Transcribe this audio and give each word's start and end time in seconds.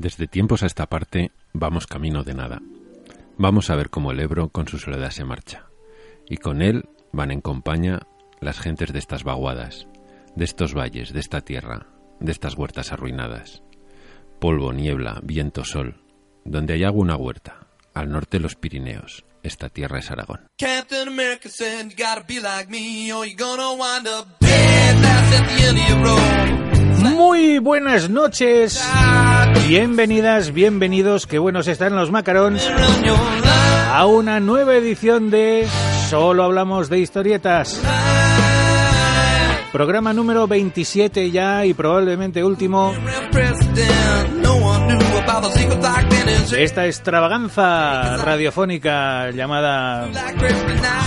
Desde 0.00 0.26
tiempos 0.26 0.62
a 0.62 0.66
esta 0.66 0.86
parte 0.86 1.30
vamos 1.52 1.86
camino 1.86 2.24
de 2.24 2.32
nada. 2.32 2.62
Vamos 3.36 3.68
a 3.68 3.76
ver 3.76 3.90
cómo 3.90 4.12
el 4.12 4.20
Ebro 4.20 4.48
con 4.48 4.66
su 4.66 4.78
soledad 4.78 5.10
se 5.10 5.26
marcha. 5.26 5.66
Y 6.26 6.38
con 6.38 6.62
él 6.62 6.88
van 7.12 7.30
en 7.30 7.42
compañía 7.42 8.06
las 8.40 8.58
gentes 8.60 8.94
de 8.94 8.98
estas 8.98 9.24
vaguadas, 9.24 9.88
de 10.34 10.46
estos 10.46 10.72
valles, 10.72 11.12
de 11.12 11.20
esta 11.20 11.42
tierra, 11.42 11.88
de 12.18 12.32
estas 12.32 12.54
huertas 12.54 12.92
arruinadas. 12.92 13.62
Polvo, 14.40 14.72
niebla, 14.72 15.20
viento, 15.22 15.64
sol. 15.64 16.00
Donde 16.46 16.72
hay 16.72 16.84
agua 16.84 17.02
una 17.02 17.16
huerta. 17.16 17.66
Al 17.92 18.10
norte 18.10 18.40
los 18.40 18.56
Pirineos. 18.56 19.26
Esta 19.42 19.68
tierra 19.68 19.98
es 19.98 20.10
Aragón. 20.10 20.46
Muy 27.02 27.58
buenas 27.58 28.10
noches, 28.10 28.86
bienvenidas, 29.66 30.52
bienvenidos, 30.52 31.26
qué 31.26 31.38
buenos 31.38 31.66
están 31.66 31.96
los 31.96 32.10
macarons 32.10 32.68
a 33.90 34.06
una 34.06 34.38
nueva 34.40 34.74
edición 34.74 35.30
de 35.30 35.66
Solo 36.08 36.44
hablamos 36.44 36.88
de 36.90 36.98
historietas. 36.98 37.80
Programa 39.72 40.12
número 40.12 40.46
27 40.46 41.30
ya 41.30 41.64
y 41.64 41.72
probablemente 41.74 42.44
último 42.44 42.92
de 46.50 46.64
esta 46.64 46.86
extravaganza 46.86 48.16
radiofónica 48.18 49.30
llamada. 49.30 50.08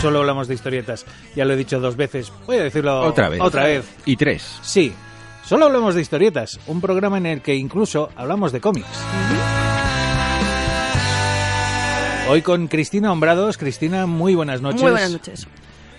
Solo 0.01 0.19
hablamos 0.19 0.47
de 0.47 0.53
historietas. 0.55 1.05
Ya 1.35 1.45
lo 1.45 1.53
he 1.53 1.57
dicho 1.57 1.79
dos 1.79 1.95
veces, 1.95 2.31
voy 2.47 2.57
a 2.57 2.63
decirlo 2.63 3.01
Otra 3.01 3.29
vez. 3.29 3.41
Otra 3.41 3.65
vez. 3.65 3.85
Y 4.05 4.15
tres. 4.15 4.59
Sí, 4.61 4.93
solo 5.43 5.65
hablamos 5.65 5.95
de 5.95 6.01
historietas, 6.01 6.59
un 6.67 6.81
programa 6.81 7.17
en 7.17 7.25
el 7.25 7.41
que 7.41 7.55
incluso 7.55 8.09
hablamos 8.15 8.51
de 8.51 8.61
cómics. 8.61 8.87
Hoy 12.29 12.41
con 12.41 12.67
Cristina 12.67 13.11
Hombrados. 13.11 13.57
Cristina, 13.57 14.05
muy 14.05 14.33
buenas 14.33 14.61
noches. 14.61 14.81
Muy 14.81 14.91
buenas 14.91 15.11
noches. 15.11 15.47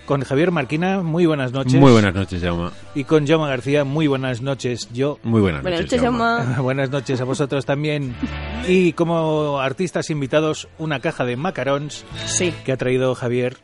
Con 0.07 0.21
Javier 0.23 0.51
Marquina, 0.51 1.01
muy 1.01 1.25
buenas 1.25 1.51
noches. 1.51 1.75
Muy 1.75 1.91
buenas 1.91 2.13
noches, 2.13 2.41
Jaume. 2.41 2.69
Y 2.93 3.05
con 3.05 3.25
Jaume 3.25 3.47
García, 3.47 3.83
muy 3.85 4.05
buenas 4.07 4.41
noches. 4.41 4.87
Yo, 4.93 5.17
Muy 5.23 5.41
buenas, 5.41 5.63
Buenas 5.63 5.81
noches, 5.81 6.01
noches, 6.01 6.17
Jaume. 6.19 6.43
Jaume. 6.45 6.61
buenas 6.61 6.89
noches 6.91 7.21
a 7.21 7.23
vosotros 7.23 7.65
también. 7.65 8.15
Y 8.67 8.93
como 8.93 9.59
artistas 9.59 10.09
invitados, 10.09 10.67
una 10.77 10.99
caja 10.99 11.25
de 11.25 11.37
macarons 11.37 12.05
Sí, 12.25 12.53
que 12.65 12.71
ha 12.71 12.77
traído 12.77 13.15
Javier. 13.15 13.57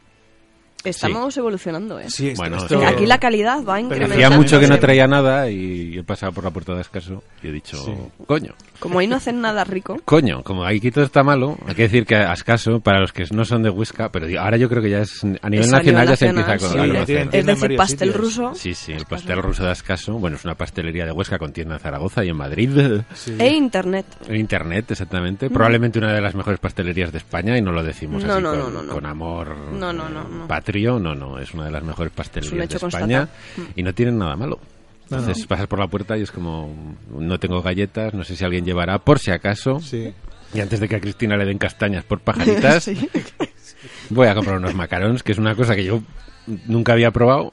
Estamos 0.83 1.35
evolucionando, 1.37 1.99
¿eh? 1.99 2.09
Sí, 2.09 2.33
Bueno, 2.35 2.57
esto-. 2.57 2.85
Aquí 2.85 3.05
la 3.05 3.19
calidad 3.19 3.63
va 3.63 3.79
incrementando. 3.79 4.25
Hacía 4.25 4.37
mucho 4.37 4.59
que 4.59 4.67
no 4.67 4.79
traía 4.79 5.07
nada 5.07 5.49
y 5.49 5.97
he 5.97 6.03
pasado 6.03 6.31
por 6.31 6.43
la 6.43 6.51
puerta 6.51 6.73
de 6.75 6.81
escaso 6.81 7.23
y 7.43 7.47
he 7.47 7.51
dicho, 7.51 7.77
Sí. 7.77 7.91
coño, 8.25 8.53
Como 8.81 8.99
ahí 8.99 9.07
no 9.07 9.15
hacen 9.15 9.39
nada 9.39 9.63
rico. 9.63 9.97
coño, 10.05 10.43
como 10.43 10.65
aquí 10.65 10.91
todo 10.91 11.05
está 11.05 11.23
malo, 11.23 11.57
hay 11.65 11.75
que 11.75 11.83
decir 11.83 12.05
que 12.05 12.15
a 12.15 12.33
escaso, 12.33 12.81
para 12.81 12.99
los 12.99 13.13
que 13.13 13.23
no 13.31 13.45
son 13.45 13.63
de 13.63 13.69
Huesca, 13.69 14.11
pero 14.11 14.27
ahora 14.41 14.57
yo 14.57 14.67
creo 14.67 14.81
que 14.81 14.89
ya 14.89 14.99
es 14.99 15.23
a 15.23 15.49
nivel 15.49 15.65
Es 15.67 15.73
a 15.73 15.77
nacional 15.77 16.01
nivel 16.03 16.09
ya 16.09 16.15
se 16.17 16.27
empieza 16.27 16.51
a 16.53 16.59
sí. 16.59 16.65
conocer. 16.67 17.29
Es 17.31 17.45
decir, 17.45 17.75
pastel 17.77 18.09
sitios. 18.09 18.15
ruso 18.25 18.51
Sí, 18.55 18.73
sí, 18.73 18.91
el 18.91 19.05
pastel 19.05 19.41
ruso 19.41 19.63
de 19.63 19.71
Ascaso, 19.71 20.13
bueno, 20.19 20.35
es 20.35 20.43
una 20.45 20.55
pastelería 20.55 21.05
de 21.05 21.11
Huesca 21.11 21.37
con 21.37 21.53
tienda 21.53 21.75
en 21.75 21.79
Zaragoza 21.79 22.25
y 22.25 22.29
en 22.29 22.35
Madrid. 22.37 22.69
Sí. 23.13 23.35
e 23.39 23.49
internet. 23.53 24.05
En 24.27 24.35
internet, 24.35 24.91
exactamente. 24.91 25.49
Probablemente 25.49 25.99
una 25.99 26.11
de 26.13 26.21
las 26.21 26.35
mejores 26.35 26.59
pastelerías 26.59 27.11
de 27.11 27.19
España 27.19 27.57
y 27.57 27.61
no 27.61 27.71
lo 27.71 27.83
decimos 27.83 28.23
No, 28.23 28.33
así 28.33 28.43
no, 28.43 28.49
con, 28.51 28.59
no, 28.59 28.69
no, 28.71 28.83
no. 28.83 28.93
con 28.93 29.05
amor 29.05 29.55
No, 29.73 29.93
no, 29.93 30.09
no, 30.09 30.23
no. 30.27 30.47
patrio. 30.47 30.99
No, 30.99 31.13
no, 31.15 31.39
es 31.39 31.53
una 31.53 31.65
de 31.65 31.71
las 31.71 31.83
mejores 31.83 32.11
pastelerías 32.11 32.67
de 32.69 32.75
España 32.75 33.27
constatado. 33.27 33.67
y 33.75 33.83
no 33.83 33.93
tienen 33.93 34.17
nada 34.17 34.35
malo. 34.35 34.59
No, 35.11 35.17
no. 35.17 35.23
Entonces 35.23 35.45
pasas 35.45 35.67
por 35.67 35.79
la 35.79 35.87
puerta 35.87 36.17
y 36.17 36.21
es 36.21 36.31
como, 36.31 36.73
no 37.15 37.39
tengo 37.39 37.61
galletas, 37.61 38.13
no 38.13 38.23
sé 38.23 38.35
si 38.35 38.43
alguien 38.43 38.65
llevará, 38.65 38.97
por 38.99 39.19
si 39.19 39.29
acaso. 39.31 39.79
Sí. 39.79 40.13
Y 40.53 40.59
antes 40.59 40.79
de 40.79 40.89
que 40.89 40.95
a 40.95 40.99
Cristina 40.99 41.37
le 41.37 41.45
den 41.45 41.57
castañas 41.57 42.03
por 42.03 42.19
pajaritas, 42.21 42.83
Sí. 42.91 43.09
voy 44.09 44.27
a 44.27 44.35
comprar 44.35 44.57
unos 44.57 44.73
macarons, 44.75 45.23
que 45.23 45.31
es 45.31 45.37
una 45.37 45.55
cosa 45.55 45.75
que 45.75 45.83
yo 45.85 46.01
nunca 46.67 46.93
había 46.93 47.11
probado. 47.11 47.51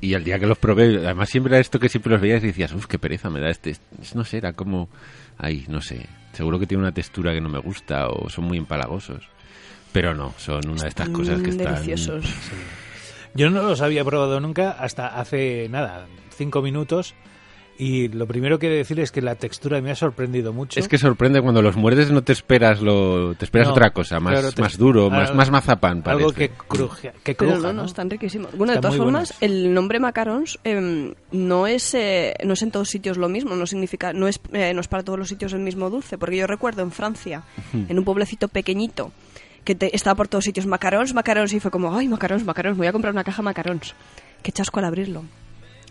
Y 0.00 0.12
el 0.12 0.24
día 0.24 0.38
que 0.38 0.46
los 0.46 0.58
probé, 0.58 0.96
además 0.98 1.30
siempre 1.30 1.54
era 1.54 1.60
esto 1.60 1.78
que 1.80 1.88
siempre 1.88 2.12
los 2.12 2.20
veías 2.20 2.42
y 2.44 2.48
decías, 2.48 2.72
uff, 2.74 2.86
qué 2.86 2.98
pereza 2.98 3.30
me 3.30 3.40
da 3.40 3.48
este. 3.48 3.76
No 4.14 4.24
sé, 4.24 4.36
era 4.36 4.52
como, 4.52 4.90
ay, 5.38 5.64
no 5.68 5.80
sé, 5.80 6.06
seguro 6.34 6.58
que 6.58 6.66
tiene 6.66 6.82
una 6.82 6.92
textura 6.92 7.32
que 7.32 7.40
no 7.40 7.48
me 7.48 7.58
gusta 7.60 8.08
o 8.08 8.28
son 8.28 8.44
muy 8.44 8.58
empalagosos. 8.58 9.24
Pero 9.92 10.14
no, 10.14 10.34
son 10.36 10.68
una 10.68 10.82
de 10.82 10.88
estas 10.90 11.08
cosas 11.08 11.40
que 11.40 11.48
Mm, 11.48 11.60
están... 11.60 11.74
Deliciosos. 11.76 12.24
Yo 13.36 13.50
no 13.50 13.62
los 13.62 13.80
había 13.80 14.04
probado 14.04 14.40
nunca 14.40 14.70
hasta 14.72 15.06
hace 15.08 15.68
nada, 15.68 16.06
cinco 16.36 16.62
minutos. 16.62 17.14
Y 17.78 18.08
lo 18.08 18.26
primero 18.26 18.58
que 18.58 18.68
he 18.68 18.70
de 18.70 18.76
decir 18.76 18.98
es 19.00 19.12
que 19.12 19.20
la 19.20 19.34
textura 19.34 19.82
me 19.82 19.90
ha 19.90 19.94
sorprendido 19.94 20.54
mucho. 20.54 20.80
Es 20.80 20.88
que 20.88 20.96
sorprende 20.96 21.42
cuando 21.42 21.60
los 21.60 21.76
muerdes 21.76 22.10
no 22.10 22.22
te 22.24 22.32
esperas 22.32 22.80
lo 22.80 23.34
te 23.34 23.44
esperas 23.44 23.68
No, 23.68 23.74
otra 23.74 23.90
cosa, 23.90 24.18
más, 24.18 24.40
claro, 24.40 24.48
más 24.62 24.78
duro, 24.78 25.10
más, 25.10 25.28
algo- 25.28 25.34
más 25.36 25.50
mazapán 25.50 26.02
parece. 26.02 26.24
algo 26.24 26.34
que 26.34 26.48
cruje, 26.48 27.12
que 27.22 27.34
Pero 27.34 27.50
cruja, 27.52 27.66
no, 27.66 27.72
¿no? 27.74 27.82
no, 27.82 27.84
están 27.84 28.08
riquísimos. 28.08 28.56
Bueno, 28.56 28.72
de 28.72 28.80
todas 28.80 28.96
formas, 28.96 29.34
buenos. 29.38 29.42
el 29.58 29.74
nombre 29.74 30.00
macarons 30.00 30.58
em, 30.64 31.12
no 31.32 31.66
es 31.66 31.92
eh, 31.92 32.32
no 32.46 32.54
es 32.54 32.62
en 32.62 32.70
todos 32.70 32.88
sitios 32.88 33.18
lo 33.18 33.28
mismo, 33.28 33.54
no 33.56 33.66
significa 33.66 34.14
no 34.14 34.26
es 34.26 34.40
eh, 34.54 34.72
no 34.72 34.80
es 34.80 34.88
para 34.88 35.02
todos 35.02 35.18
los 35.18 35.28
sitios 35.28 35.52
el 35.52 35.60
mismo 35.60 35.90
dulce, 35.90 36.16
porque 36.16 36.38
yo 36.38 36.46
recuerdo 36.46 36.80
en 36.80 36.92
Francia, 36.92 37.42
en 37.74 37.98
un 37.98 38.04
pueblecito 38.06 38.48
pequeñito 38.48 39.12
que 39.66 39.74
te- 39.74 39.94
estaba 39.94 40.14
por 40.14 40.28
todos 40.28 40.44
sitios 40.44 40.64
macarons, 40.64 41.12
macarons 41.12 41.52
y 41.52 41.60
fue 41.60 41.70
como, 41.70 41.94
"Ay, 41.94 42.08
macarons, 42.08 42.44
macarons, 42.44 42.78
voy 42.78 42.86
a 42.86 42.92
comprar 42.92 43.12
una 43.12 43.24
caja 43.24 43.42
de 43.42 43.44
macarons." 43.44 43.94
Qué 44.42 44.52
chasco 44.52 44.78
al 44.78 44.86
abrirlo. 44.86 45.24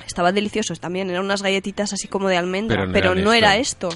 Estaban 0.08 0.34
deliciosos 0.34 0.80
también, 0.80 1.10
eran 1.10 1.24
unas 1.24 1.42
galletitas 1.44 1.94
así 1.94 2.08
como 2.08 2.28
de 2.30 2.38
almendra, 2.38 2.78
Pero 2.78 2.88
no 2.88 2.94
pero 2.94 3.12
eran 3.12 3.24
no 3.24 3.34
era 3.34 3.58
esto. 3.58 3.90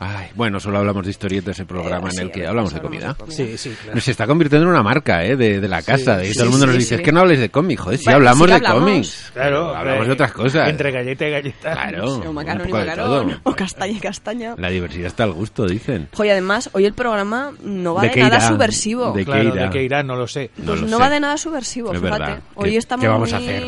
Ay, 0.00 0.26
bueno, 0.34 0.58
solo 0.60 0.78
hablamos 0.78 1.04
de 1.04 1.10
historietas, 1.10 1.50
ese 1.56 1.64
programa 1.64 2.08
Eh, 2.08 2.10
en 2.10 2.16
sí, 2.16 2.20
el 2.22 2.30
que 2.32 2.46
hablamos 2.46 2.72
de 2.74 2.80
veces 2.80 2.88
comida. 2.90 3.10
hablamos 3.10 3.34
Sí, 3.34 3.56
sí, 3.56 3.74
claro. 3.82 4.00
Se 4.00 4.10
está 4.10 4.26
convirtiendo 4.26 4.66
en 4.66 4.70
una 4.74 4.82
marca, 4.82 5.24
¿eh? 5.24 5.36
De, 5.36 5.60
de 5.60 5.68
la 5.68 5.82
casa. 5.82 6.16
de, 6.18 6.26
y 6.26 6.28
sí, 6.30 6.34
todo 6.34 6.44
el 6.46 6.50
mundo 6.50 6.66
sí, 6.66 6.70
nos 6.72 6.78
dice, 6.78 6.88
sí. 6.88 6.94
es 6.96 7.00
que 7.00 7.12
no 7.12 7.20
habléis 7.20 7.40
de 7.40 7.48
cómics, 7.48 7.80
joder, 7.80 7.98
si 7.98 8.04
Bueno, 8.04 8.16
hablamos 8.18 8.38
sí 8.38 8.44
que 8.44 8.50
de 8.60 8.66
hablamos. 8.66 8.80
cómics. 8.90 9.30
Claro, 9.32 9.74
hablamos 9.76 10.02
eh, 10.02 10.06
de 10.06 10.12
otras 10.12 10.32
cosas. 10.32 10.68
Entre 10.68 10.90
galleta 10.90 11.28
y 11.28 11.30
galleta. 11.30 11.72
Claro. 11.72 12.20
Sí, 12.22 12.26
o 12.26 12.32
macarón 12.32 12.68
y 12.68 12.72
macarón, 12.72 13.40
o 13.44 13.52
castaña 13.54 13.92
y 13.96 14.00
castaña. 14.00 14.54
La 14.58 14.68
diversidad 14.68 15.06
está 15.06 15.24
al 15.24 15.32
gusto, 15.32 15.66
dicen. 15.66 16.08
Jo, 16.12 16.24
y 16.24 16.28
además, 16.30 16.70
hoy 16.72 16.84
el 16.86 16.92
programa 16.94 17.52
no 17.62 17.94
va 17.94 18.02
¿De 18.02 18.08
de, 18.10 18.16
nada 18.20 18.36
irá? 18.38 18.48
subversivo. 18.48 19.12
¿De 19.12 19.24
Claro, 19.24 19.42
qué 19.42 19.48
irá? 19.48 19.62
de 19.64 19.70
qué 19.70 19.82
irá, 19.84 20.02
no 20.02 20.16
lo 20.16 20.26
sé. 20.26 20.50
No 20.58 20.64
Pues 20.66 20.80
lo 20.82 20.86
no 20.88 20.96
sé. 20.96 21.02
va 21.02 21.10
de 21.10 21.20
nada 21.20 21.36
subversivo, 21.38 21.92
Es 21.92 22.00
fíjate. 22.00 22.18
verdad. 22.20 22.38
Hoy 22.56 22.70
¿Qué- 22.72 22.76
estamos 22.78 23.02
qué 23.02 23.08
vamos 23.08 23.32
a 23.32 23.36
hacer? 23.36 23.62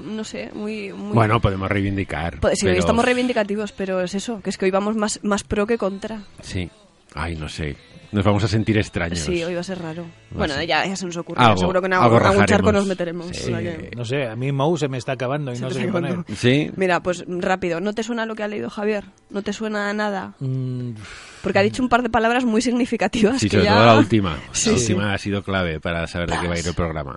No 0.00 0.24
sé, 0.24 0.50
muy... 0.54 0.92
muy 0.92 1.12
Bueno, 1.14 1.40
podemos 1.40 1.68
reivindicar. 1.70 2.38
pues 2.40 2.58
sí, 2.58 2.66
hoy 2.66 2.72
pero- 2.72 2.80
estamos 2.80 3.04
reivindicativos, 3.04 3.72
pero 3.72 4.00
es 4.00 4.14
eso, 4.14 4.40
que 4.42 4.50
es 4.50 4.58
que 4.58 4.64
hoy 4.66 4.70
vamos 4.70 4.96
más, 4.96 5.20
más 5.22 5.44
pro 5.44 5.66
que 5.66 5.78
contra. 5.78 6.22
Sí. 6.42 6.68
Ay, 7.14 7.34
no 7.36 7.48
sé. 7.48 7.76
Nos 8.12 8.24
vamos 8.24 8.42
a 8.42 8.48
sentir 8.48 8.76
extraños. 8.76 9.20
Sí, 9.20 9.42
hoy 9.44 9.54
va 9.54 9.60
a 9.60 9.64
ser 9.64 9.80
raro. 9.80 10.02
Va 10.02 10.38
bueno, 10.38 10.54
ser. 10.54 10.66
ya, 10.66 10.84
ya 10.84 10.96
se 10.96 11.06
nos 11.06 11.16
ocurre. 11.16 11.40
Algo- 11.42 11.58
Seguro 11.58 11.80
que 11.80 11.86
en 11.86 11.92
algo 11.92 12.16
algún, 12.18 12.44
charco 12.44 12.72
nos 12.72 12.86
meteremos. 12.86 13.28
Sí. 13.28 13.52
o 13.52 13.56
sea 13.56 13.58
que- 13.60 13.90
No 13.96 14.04
sé, 14.04 14.26
a 14.26 14.34
mí 14.36 14.50
Mou 14.50 14.76
se 14.76 14.88
me 14.88 14.98
está 14.98 15.12
acabando 15.12 15.52
y 15.52 15.56
Se 15.56 15.62
no 15.62 15.70
sé 15.70 15.80
qué 15.86 15.88
poner. 15.92 16.18
Sí. 16.36 16.70
Mira, 16.76 17.02
pues 17.02 17.24
rápido, 17.28 17.80
¿no 17.80 17.92
te 17.92 18.02
suena 18.02 18.26
lo 18.26 18.34
que 18.34 18.42
ha 18.42 18.48
leído 18.48 18.68
Javier? 18.68 19.04
¿No 19.30 19.42
te 19.42 19.52
suena 19.52 19.90
a 19.90 19.92
nada? 19.94 20.34
Mm, 20.40 20.90
Porque 21.42 21.58
ha 21.60 21.62
dicho 21.62 21.82
un 21.82 21.88
par 21.88 22.02
de 22.02 22.10
palabras 22.10 22.44
muy 22.44 22.62
significativas 22.62 23.40
Sí, 23.40 23.48
que 23.48 23.56
sobre 23.58 23.64
ya... 23.64 23.74
todo 23.76 23.86
la 23.86 23.98
última. 23.98 24.36
Sí, 24.52 24.70
la 24.70 24.76
última 24.76 25.14
ha 25.14 25.18
sido 25.18 25.42
clave 25.44 25.78
para 25.80 26.06
saber 26.08 26.30
de 26.30 26.38
qué 26.40 26.48
va 26.48 26.54
a 26.54 26.58
ir 26.58 26.66
el 26.66 26.74
programa. 26.74 27.16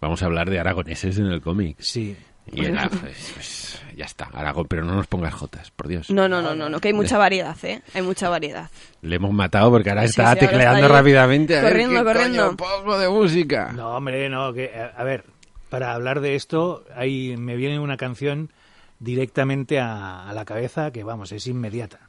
Vamos 0.00 0.22
a 0.22 0.26
hablar 0.26 0.48
de 0.50 0.58
aragoneses 0.60 1.18
en 1.18 1.26
el 1.26 1.40
cómic. 1.40 1.76
sí. 1.80 2.16
Y 2.50 2.64
era, 2.64 2.88
pues, 2.88 3.32
pues, 3.34 3.82
ya 3.94 4.06
está, 4.06 4.24
Aragón, 4.32 4.64
pero 4.70 4.82
no 4.82 4.94
nos 4.94 5.06
pongas 5.06 5.34
jotas, 5.34 5.70
por 5.70 5.86
Dios. 5.86 6.08
No, 6.08 6.30
no, 6.30 6.40
no, 6.40 6.54
no, 6.54 6.70
no, 6.70 6.80
que 6.80 6.88
hay 6.88 6.94
mucha 6.94 7.18
variedad, 7.18 7.54
¿eh? 7.62 7.82
Hay 7.92 8.00
mucha 8.00 8.30
variedad. 8.30 8.70
Le 9.02 9.16
hemos 9.16 9.34
matado 9.34 9.70
porque 9.70 9.90
ahora 9.90 10.04
Sí, 10.04 10.08
está 10.08 10.32
sí, 10.32 10.38
tecleando 10.40 10.88
rápidamente. 10.88 11.58
A 11.58 11.60
ver 11.60 11.72
corriendo, 11.72 11.98
qué 11.98 12.04
corriendo. 12.04 12.56
coño 12.56 12.98
de 12.98 13.08
música. 13.10 13.72
No, 13.74 13.94
hombre, 13.96 14.30
no. 14.30 14.54
Que, 14.54 14.72
a, 14.74 14.98
a 14.98 15.04
ver, 15.04 15.24
para 15.68 15.92
hablar 15.92 16.20
de 16.22 16.36
esto, 16.36 16.86
ahí 16.96 17.36
me 17.36 17.54
viene 17.56 17.78
una 17.80 17.98
canción 17.98 18.50
directamente 18.98 19.78
a, 19.78 20.26
a 20.26 20.32
la 20.32 20.46
cabeza 20.46 20.90
que, 20.90 21.04
vamos, 21.04 21.30
es 21.32 21.46
inmediata. 21.48 22.08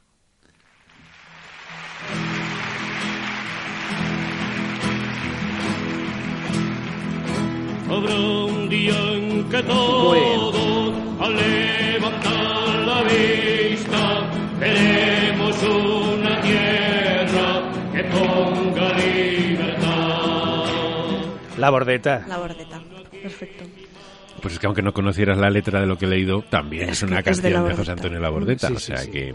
Habrá 7.90 8.14
un 8.14 8.68
día 8.68 8.94
en 9.14 9.48
que 9.48 9.62
todos, 9.64 10.94
al 11.20 11.36
levantar 11.36 12.74
la 12.86 13.02
vista, 13.02 14.30
veremos 14.60 15.62
una 15.64 16.40
tierra 16.40 17.62
que 17.92 18.04
ponga 18.04 18.92
libertad. 18.96 20.64
La 21.58 21.70
bordeta. 21.70 22.24
La 22.28 22.38
bordeta. 22.38 22.80
Perfecto. 23.22 23.64
Pues 24.40 24.54
es 24.54 24.60
que 24.60 24.66
aunque 24.66 24.82
no 24.82 24.92
conocieras 24.94 25.36
la 25.36 25.50
letra 25.50 25.80
de 25.80 25.86
lo 25.86 25.98
que 25.98 26.06
he 26.06 26.08
leído, 26.08 26.42
también 26.42 26.88
es, 26.90 26.98
Es 26.98 27.02
una 27.02 27.16
de 27.16 27.22
canción 27.24 27.42
de, 27.44 27.50
Labordeta. 27.50 27.76
José 27.76 27.90
Antonio 27.92 28.20
Labordeta. 28.20 28.68
Sí, 28.68 28.74
o 28.74 28.78
sí, 28.78 28.86
sea 28.86 28.98
sí. 28.98 29.10
que. 29.10 29.34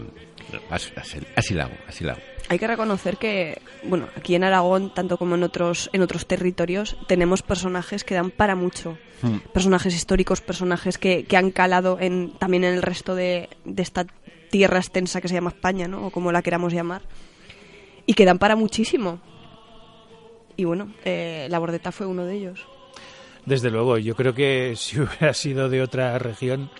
Así, 0.70 0.90
así, 1.36 1.54
la 1.54 1.64
hago, 1.64 1.74
así 1.88 2.04
la 2.04 2.12
hago. 2.12 2.22
Hay 2.48 2.58
que 2.58 2.66
reconocer 2.66 3.16
que, 3.16 3.60
bueno, 3.82 4.08
aquí 4.16 4.34
en 4.34 4.44
Aragón, 4.44 4.94
tanto 4.94 5.18
como 5.18 5.34
en 5.34 5.42
otros, 5.42 5.90
en 5.92 6.02
otros 6.02 6.26
territorios, 6.26 6.96
tenemos 7.08 7.42
personajes 7.42 8.04
que 8.04 8.14
dan 8.14 8.30
para 8.30 8.54
mucho. 8.54 8.98
Hmm. 9.22 9.38
Personajes 9.52 9.94
históricos, 9.94 10.40
personajes 10.40 10.98
que, 10.98 11.24
que 11.24 11.36
han 11.36 11.50
calado 11.50 11.98
en, 12.00 12.32
también 12.38 12.64
en 12.64 12.74
el 12.74 12.82
resto 12.82 13.14
de, 13.14 13.48
de 13.64 13.82
esta 13.82 14.06
tierra 14.50 14.78
extensa 14.78 15.20
que 15.20 15.28
se 15.28 15.34
llama 15.34 15.50
España, 15.50 15.88
¿no? 15.88 16.06
O 16.06 16.10
como 16.10 16.32
la 16.32 16.42
queramos 16.42 16.72
llamar. 16.72 17.02
Y 18.06 18.14
que 18.14 18.24
dan 18.24 18.38
para 18.38 18.56
muchísimo. 18.56 19.20
Y 20.56 20.64
bueno, 20.64 20.92
eh, 21.04 21.46
la 21.50 21.58
bordeta 21.58 21.92
fue 21.92 22.06
uno 22.06 22.24
de 22.24 22.34
ellos. 22.34 22.66
Desde 23.44 23.70
luego, 23.70 23.98
yo 23.98 24.14
creo 24.14 24.34
que 24.34 24.74
si 24.76 25.00
hubiera 25.00 25.34
sido 25.34 25.68
de 25.68 25.82
otra 25.82 26.18
región, 26.18 26.70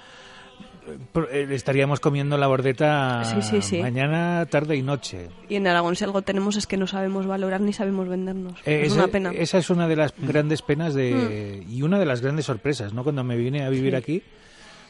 estaríamos 1.51 2.01
comiendo 2.01 2.37
la 2.39 2.47
bordeta 2.47 3.25
Sí, 3.25 3.43
sí, 3.43 3.63
sí. 3.63 3.83
mañana, 3.83 4.47
tarde 4.47 4.77
y 4.77 4.83
noche. 4.83 5.29
Y 5.49 5.57
en 5.57 5.67
Aragón 5.67 5.97
si 5.97 6.05
algo 6.05 6.23
tenemos 6.23 6.57
es 6.57 6.67
que 6.67 6.77
no 6.77 6.87
sabemos 6.87 7.27
valorar 7.27 7.61
ni 7.61 7.73
sabemos 7.73 8.09
vendernos. 8.09 8.61
Eh, 8.67 8.83
es 8.85 8.93
esa, 8.93 9.05
una 9.05 9.09
pena. 9.09 9.31
esa 9.33 9.59
es 9.59 9.71
una 9.71 9.89
de 9.89 9.97
las 9.97 10.15
grandes 10.19 10.63
penas 10.63 10.95
de, 10.95 11.65
y 11.69 11.83
una 11.83 11.99
de 11.99 12.07
las 12.07 12.21
grandes 12.21 12.47
sorpresas, 12.47 12.93
¿no? 12.93 13.03
Cuando 13.05 13.25
me 13.25 13.37
vine 13.37 13.65
a 13.65 13.69
vivir 13.71 13.93
Sí. 13.93 13.97
aquí, 13.97 14.23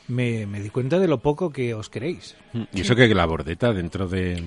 me, 0.09 0.47
me 0.47 0.61
di 0.61 0.71
cuenta 0.71 0.99
de 0.99 1.09
lo 1.09 1.19
poco 1.19 1.51
que 1.51 1.75
os 1.75 1.89
queréis. 1.91 2.37
Y 2.73 2.81
eso 2.81 2.95
que 2.95 3.07
la 3.15 3.27
bordeta 3.27 3.73
dentro 3.73 4.07
de 4.09 4.43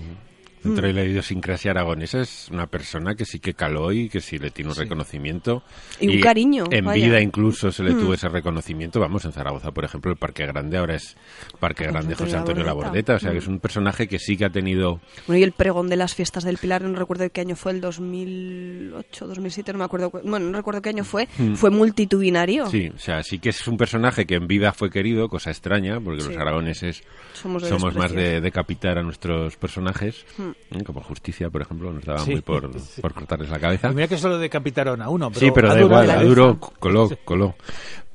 dentro 0.64 0.88
de 0.88 0.94
la 0.94 1.04
idiosincrasia 1.04 1.72
aragonesa 1.72 2.22
es 2.22 2.48
una 2.52 2.68
persona 2.68 3.16
que 3.16 3.26
sí 3.26 3.40
que 3.40 3.54
caló 3.54 3.92
y 3.92 4.10
que 4.10 4.22
sí 4.22 4.38
le 4.38 4.52
tiene 4.52 4.72
un 4.72 4.76
reconocimiento 4.78 5.64
Y 6.00 6.16
un 6.18 6.22
cariño, 6.22 6.66
en 6.72 6.86
vaya. 6.86 7.06
vida 7.08 7.22
incluso 7.22 7.72
se 7.72 7.84
le 7.84 7.94
tuvo 7.94 8.14
ese 8.14 8.28
reconocimiento 8.30 9.00
vamos 9.00 9.24
en 9.26 9.32
Zaragoza 9.32 9.72
por 9.72 9.86
ejemplo 9.86 10.12
el 10.12 10.18
Parque 10.18 10.46
Grande 10.46 10.78
ahora 10.78 10.96
es 10.96 11.16
Parque 11.60 11.86
Grande 11.86 12.16
José 12.16 12.38
Antonio 12.38 12.64
Labordeta 12.64 13.16
o 13.16 13.20
sea 13.20 13.32
que 13.32 13.38
es 13.38 13.48
un 13.48 13.60
personaje 13.60 14.08
que 14.08 14.20
sí 14.20 14.36
que 14.38 14.46
ha 14.46 14.50
tenido 14.50 15.00
Bueno, 15.28 15.40
y 15.40 15.44
el 15.44 15.52
pregón 15.52 15.90
de 15.90 15.96
las 15.96 16.14
fiestas 16.16 16.44
del 16.44 16.58
Pilar, 16.58 16.82
no 16.82 16.98
recuerdo 16.98 17.24
de 17.24 17.30
qué 17.30 17.42
año 17.42 17.56
fue, 17.56 17.72
el 17.72 17.82
2008, 17.82 19.28
2007, 19.28 19.72
no 19.74 19.80
me 19.80 19.86
acuerdo. 19.86 20.10
cu- 20.10 20.22
Bueno, 20.24 20.48
no 20.50 20.58
recuerdo 20.58 20.82
qué 20.82 20.90
año 20.90 21.04
fue. 21.04 21.28
Fue 21.56 21.70
multitudinario. 21.70 22.68
Sí 22.68 22.92
o 22.94 22.98
sea 23.00 23.24
sí 23.24 23.40
que 23.40 23.50
es 23.50 23.68
un 23.68 23.78
personaje 23.78 24.26
que 24.26 24.36
en 24.36 24.48
vida 24.48 24.74
fue 24.74 24.90
querido 24.90 25.30
cosa 25.30 25.52
extraña 25.52 26.00
porque 26.00 26.22
Sí. 26.22 26.28
los 26.30 26.38
aragoneses 26.38 27.04
Somos 27.34 27.64
somos 27.68 27.96
más 27.96 28.12
de 28.12 28.42
decapitar 28.42 28.98
a 28.98 29.04
nuestros 29.04 29.56
personajes. 29.58 30.26
Como 30.86 31.02
justicia 31.02 31.50
por 31.50 31.62
ejemplo 31.62 31.92
nos 31.92 32.04
daba 32.06 32.20
Sí. 32.20 32.32
muy 32.32 32.42
por, 32.42 32.70
por 33.02 33.14
cortarles 33.14 33.50
la 33.50 33.60
cabeza 33.60 33.90
Y 33.92 33.96
mira 33.96 34.08
que 34.08 34.18
solo 34.18 34.38
decapitaron 34.38 35.02
a 35.02 35.10
uno, 35.10 35.30
pero, 35.30 35.40
sí, 35.40 35.52
pero 35.54 35.72
a 35.72 35.76
da 35.76 35.82
igual, 35.82 36.10
a 36.10 36.24
duro 36.24 36.60
coló, 36.80 37.10
coló. 37.26 37.56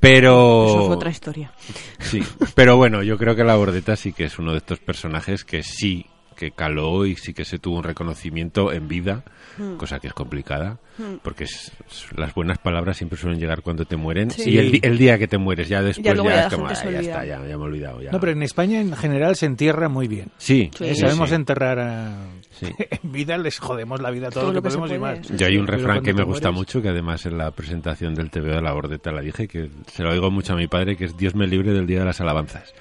Pero... 0.00 0.66
Eso 0.68 0.86
fue 0.86 0.96
otra 0.96 1.10
historia. 1.10 1.52
Sí, 1.98 2.22
pero 2.54 2.76
bueno, 2.76 3.02
yo 3.02 3.16
creo 3.16 3.34
que 3.34 3.42
la 3.44 3.56
Bordeta 3.56 3.96
sí 3.96 4.12
que 4.12 4.24
es 4.24 4.38
uno 4.38 4.52
de 4.52 4.58
estos 4.58 4.78
personajes 4.78 5.44
que 5.44 5.62
sí 5.62 6.04
que 6.34 6.50
caló 6.50 7.06
y 7.06 7.16
sí 7.16 7.32
que 7.32 7.44
se 7.44 7.58
tuvo 7.58 7.78
un 7.78 7.84
reconocimiento 7.84 8.72
en 8.72 8.88
vida, 8.88 9.24
Hmm. 9.56 9.76
cosa 9.76 10.00
que 10.00 10.08
es 10.08 10.12
complicada, 10.12 10.78
porque 11.22 11.44
es- 11.44 11.70
es- 11.88 12.06
las 12.16 12.34
buenas 12.34 12.58
palabras 12.58 12.96
siempre 12.96 13.16
suelen 13.18 13.38
llegar 13.38 13.62
cuando 13.62 13.84
te 13.84 13.96
mueren 13.96 14.30
Sí. 14.30 14.50
y 14.50 14.58
el, 14.58 14.80
el 14.82 14.98
día 14.98 15.16
que 15.16 15.28
te 15.28 15.38
mueres 15.38 15.68
ya 15.68 15.80
después 15.80 16.04
ya, 16.16 16.24
ya 16.24 16.46
es 16.46 16.54
como, 16.54 16.66
"Ah, 16.66 16.72
ya 16.74 16.82
olvida". 16.88 17.00
está, 17.00 17.24
ya, 17.24 17.36
ya 17.38 17.38
me 17.38 17.50
he 17.52 17.54
olvidado. 17.56 18.02
Ya. 18.02 18.10
No, 18.10 18.18
pero 18.18 18.32
en 18.32 18.42
España 18.42 18.80
en 18.80 18.94
general 18.96 19.36
se 19.36 19.46
entierra 19.46 19.88
muy 19.88 20.08
bien. 20.08 20.30
Sí, 20.38 20.70
Sí. 20.76 20.84
Eh, 20.86 20.94
sí, 20.94 21.00
Sabemos 21.02 21.28
sí. 21.28 21.34
enterrar 21.36 21.78
a... 21.78 22.16
Sí. 22.50 22.66
en 23.02 23.12
vida 23.12 23.38
les 23.38 23.58
jodemos 23.60 24.00
la 24.00 24.10
vida 24.10 24.30
todo, 24.30 24.44
Todo 24.44 24.52
lo 24.54 24.62
que 24.62 24.68
podemos 24.70 24.90
y 24.90 24.98
más. 24.98 25.24
sí. 25.26 25.34
Yo 25.36 25.46
hay 25.46 25.56
un 25.56 25.66
refrán 25.68 26.02
que 26.02 26.12
me 26.14 26.24
gusta 26.24 26.48
mueres- 26.50 26.54
mucho, 26.58 26.82
que 26.82 26.88
además 26.88 27.24
en 27.26 27.38
la 27.38 27.50
presentación 27.52 28.14
del 28.16 28.30
TVO 28.30 28.54
de 28.56 28.62
la 28.62 28.72
Bordeta 28.72 29.12
la 29.12 29.20
dije, 29.20 29.46
que 29.46 29.68
se 29.86 30.02
lo 30.02 30.12
digo 30.12 30.30
mucho 30.32 30.54
a 30.54 30.56
mi 30.56 30.66
padre, 30.66 30.96
que 30.96 31.04
es 31.04 31.16
Dios 31.16 31.34
me 31.36 31.46
libre 31.46 31.72
del 31.72 31.86
día 31.86 32.00
de 32.00 32.06
las 32.06 32.20
alabanzas. 32.20 32.72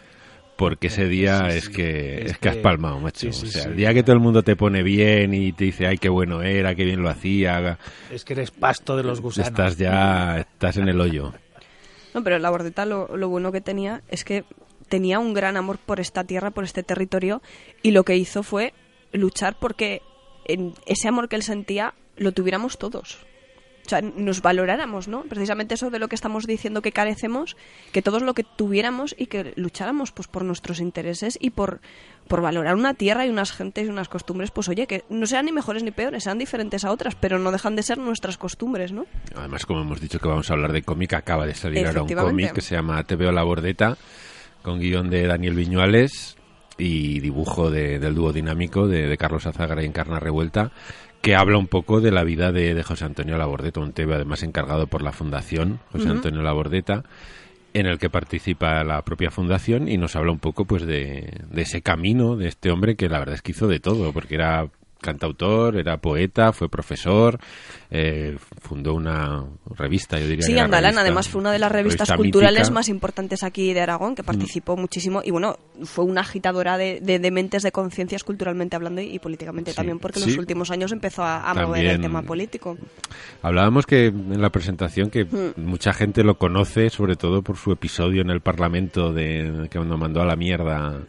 Porque 0.56 0.88
ese 0.88 1.08
día 1.08 1.50
Sí, 1.50 1.58
es 1.58 1.70
que 1.70 2.26
Es 2.26 2.32
es 2.32 2.38
que 2.38 2.50
has 2.50 2.58
palmado, 2.58 3.00
macho. 3.00 3.32
sí, 3.32 3.34
sí, 3.34 3.46
o 3.48 3.50
sea, 3.50 3.64
sí. 3.64 3.70
el 3.70 3.76
día 3.76 3.94
que 3.94 4.04
todo 4.04 4.14
el 4.16 4.22
mundo 4.22 4.44
te 4.44 4.56
pone 4.56 4.84
bien 4.84 5.34
y 5.34 5.52
te 5.52 5.66
dice, 5.66 5.88
ay, 5.88 5.98
qué 5.98 6.10
bueno 6.10 6.42
era, 6.44 6.76
qué 6.76 6.84
bien 6.86 7.02
lo 7.02 7.10
hacía, 7.10 7.78
Es 8.12 8.24
que 8.24 8.34
eres 8.34 8.52
pasto 8.52 8.96
de 8.96 9.04
los 9.04 9.20
gusanos. 9.20 9.50
estás 9.50 9.78
ya, 9.78 10.38
estás 10.40 10.78
en 10.78 10.88
el 10.90 11.02
hoyo. 11.02 11.34
No, 12.14 12.24
pero 12.24 12.38
la 12.38 12.52
Bordeta 12.52 12.86
lo, 12.86 13.18
lo 13.18 13.30
bueno 13.30 13.52
que 13.52 13.62
tenía 13.62 14.04
es 14.10 14.24
que 14.24 14.44
tenía 14.90 15.18
un 15.18 15.34
gran 15.34 15.58
amor 15.58 15.80
por 15.80 16.00
esta 16.00 16.24
tierra, 16.24 16.52
por 16.52 16.64
este 16.64 16.84
territorio, 16.84 17.42
y 17.82 17.90
lo 17.92 18.04
que 18.04 18.16
hizo 18.16 18.44
fue 18.44 18.74
luchar 19.12 19.56
porque 19.60 20.02
en 20.46 20.74
ese 20.86 21.08
amor 21.08 21.30
que 21.30 21.36
él 21.36 21.44
sentía 21.44 21.96
lo 22.16 22.32
tuviéramos 22.32 22.78
todos. 22.78 23.18
O 23.86 23.90
sea, 23.90 24.02
nos 24.02 24.42
valoráramos, 24.42 25.08
¿no? 25.10 25.24
Precisamente 25.24 25.74
eso 25.76 25.90
de 25.90 26.00
lo 26.00 26.08
que 26.08 26.16
estamos 26.16 26.48
diciendo 26.48 26.82
que 26.82 26.94
carecemos, 26.94 27.58
que 27.92 28.02
todos 28.02 28.22
lo 28.22 28.34
que 28.34 28.44
tuviéramos 28.44 29.14
y 29.18 29.26
que 29.26 29.52
lucháramos 29.58 30.12
pues 30.14 30.28
por 30.30 30.46
nuestros 30.46 30.80
intereses 30.80 31.38
y 31.42 31.50
por, 31.50 31.82
por 32.30 32.42
valorar 32.42 32.76
una 32.76 32.94
tierra 32.94 33.26
y 33.26 33.30
unas 33.30 33.52
gentes 33.52 33.86
y 33.86 33.90
unas 33.90 34.08
costumbres, 34.08 34.52
pues 34.52 34.70
oye, 34.70 34.88
que 34.88 35.04
no 35.10 35.26
sean 35.28 35.46
ni 35.46 35.52
mejores 35.52 35.84
ni 35.84 35.92
peores, 35.92 36.24
sean 36.24 36.38
diferentes 36.38 36.86
a 36.86 36.92
otras, 36.92 37.16
pero 37.16 37.40
no 37.40 37.52
dejan 37.52 37.76
de 37.76 37.84
ser 37.84 37.98
nuestras 37.98 38.38
costumbres, 38.38 38.94
¿no? 38.94 39.06
Además, 39.36 39.66
como 39.66 39.82
hemos 39.82 40.00
dicho 40.00 40.18
que 40.20 40.30
vamos 40.30 40.50
a 40.50 40.54
hablar 40.54 40.72
de 40.72 40.82
cómic, 40.84 41.14
acaba 41.14 41.46
de 41.46 41.54
salir 41.54 41.80
ahora 41.88 42.02
un 42.04 42.08
cómic 42.30 42.46
que 42.56 42.62
se 42.62 42.76
llama 42.76 43.04
Te 43.04 43.18
veo 43.18 43.34
la 43.34 43.44
bordeta, 43.44 43.98
con 44.62 44.80
guion 44.80 45.10
de 45.10 45.28
Daniel 45.28 45.56
Viñuales 45.56 46.38
y 46.78 47.20
dibujo 47.20 47.70
de- 47.70 48.00
del 48.00 48.16
dúo 48.16 48.32
dinámico 48.32 48.88
de, 48.88 49.08
de 49.08 49.18
Carlos 49.18 49.46
Azagra 49.46 49.84
y 49.84 49.86
Encarna 49.86 50.20
Revuelta, 50.20 50.72
que 51.24 51.38
habla 51.38 51.58
un 51.58 51.68
poco 51.68 52.02
de 52.02 52.12
la 52.12 52.26
vida 52.26 52.52
de, 52.52 52.74
de 52.74 52.84
José 52.84 53.06
Antonio 53.06 53.38
Labordeta, 53.38 53.80
un 53.80 53.94
TV 53.94 54.14
además 54.14 54.44
encargado 54.44 54.88
por 54.88 55.02
la 55.02 55.14
Fundación 55.14 55.80
José 55.94 56.10
Antonio 56.10 56.42
Labordeta, 56.42 57.06
en 57.74 57.86
el 57.86 57.98
que 57.98 58.10
participa 58.10 58.84
la 58.84 59.02
propia 59.04 59.32
fundación 59.32 59.88
y 59.88 59.98
nos 59.98 60.18
habla 60.18 60.34
un 60.34 60.40
poco 60.40 60.66
pues 60.66 60.86
de, 60.86 61.40
de 61.50 61.62
ese 61.62 61.82
camino 61.82 62.36
de 62.36 62.50
este 62.50 62.72
hombre 62.72 62.98
que 62.98 63.08
la 63.08 63.20
verdad 63.20 63.36
es 63.36 63.42
que 63.42 63.54
hizo 63.54 63.70
de 63.70 63.80
todo, 63.80 64.12
porque 64.12 64.36
era 64.36 64.68
cantautor, 65.04 65.78
era 65.78 65.98
poeta, 65.98 66.52
fue 66.54 66.68
profesor, 66.70 67.38
eh, 67.92 68.36
fundó 68.60 68.96
una 68.96 69.46
revista, 69.78 70.18
yo 70.20 70.28
diría. 70.28 70.44
Sí, 70.46 70.54
que 70.54 70.60
Andalán, 70.60 70.94
revista- 70.94 71.02
además 71.02 71.30
fue 71.30 71.42
una 71.42 71.52
de 71.52 71.60
las 71.60 71.72
revistas 71.72 72.08
revista 72.08 72.18
culturales 72.18 72.60
mítica. 72.62 72.72
Mm. 72.72 72.74
más 72.74 72.90
importantes 72.90 73.44
aquí 73.44 73.72
de 73.74 73.82
Aragón, 73.82 74.16
que 74.16 74.24
participó 74.24 74.76
muchísimo 74.76 75.22
y 75.24 75.30
bueno, 75.30 75.58
fue 75.84 76.06
una 76.06 76.22
agitadora 76.22 76.78
de, 76.78 77.00
de, 77.02 77.20
de 77.20 77.30
mentes, 77.32 77.62
de 77.62 77.72
conciencias 77.72 78.24
culturalmente 78.24 78.76
hablando 78.76 79.02
y, 79.02 79.14
y 79.14 79.20
políticamente 79.20 79.72
Sí, 79.72 79.76
también, 79.76 80.00
porque 80.00 80.18
en 80.20 80.26
sí. 80.26 80.30
los 80.32 80.40
últimos 80.40 80.72
años 80.72 80.92
empezó 80.92 81.24
a, 81.24 81.48
a 81.50 81.54
mover 81.54 81.86
el 81.86 82.02
tema 82.02 82.24
político. 82.24 82.78
Hablábamos 83.42 83.86
que 83.86 84.08
en 84.08 84.42
la 84.42 84.50
presentación 84.50 85.10
que 85.10 85.26
Hmm. 85.26 85.54
mucha 85.58 85.94
gente 85.94 86.24
lo 86.24 86.38
conoce, 86.38 86.90
sobre 86.90 87.16
todo 87.16 87.42
por 87.42 87.58
su 87.58 87.72
episodio 87.72 88.22
en 88.22 88.30
el 88.30 88.42
Parlamento 88.42 89.12
de 89.12 89.68
que 89.70 89.78
cuando 89.78 89.98
mandó 89.98 90.22
a 90.22 90.26
la 90.26 90.36
mierda 90.36 91.02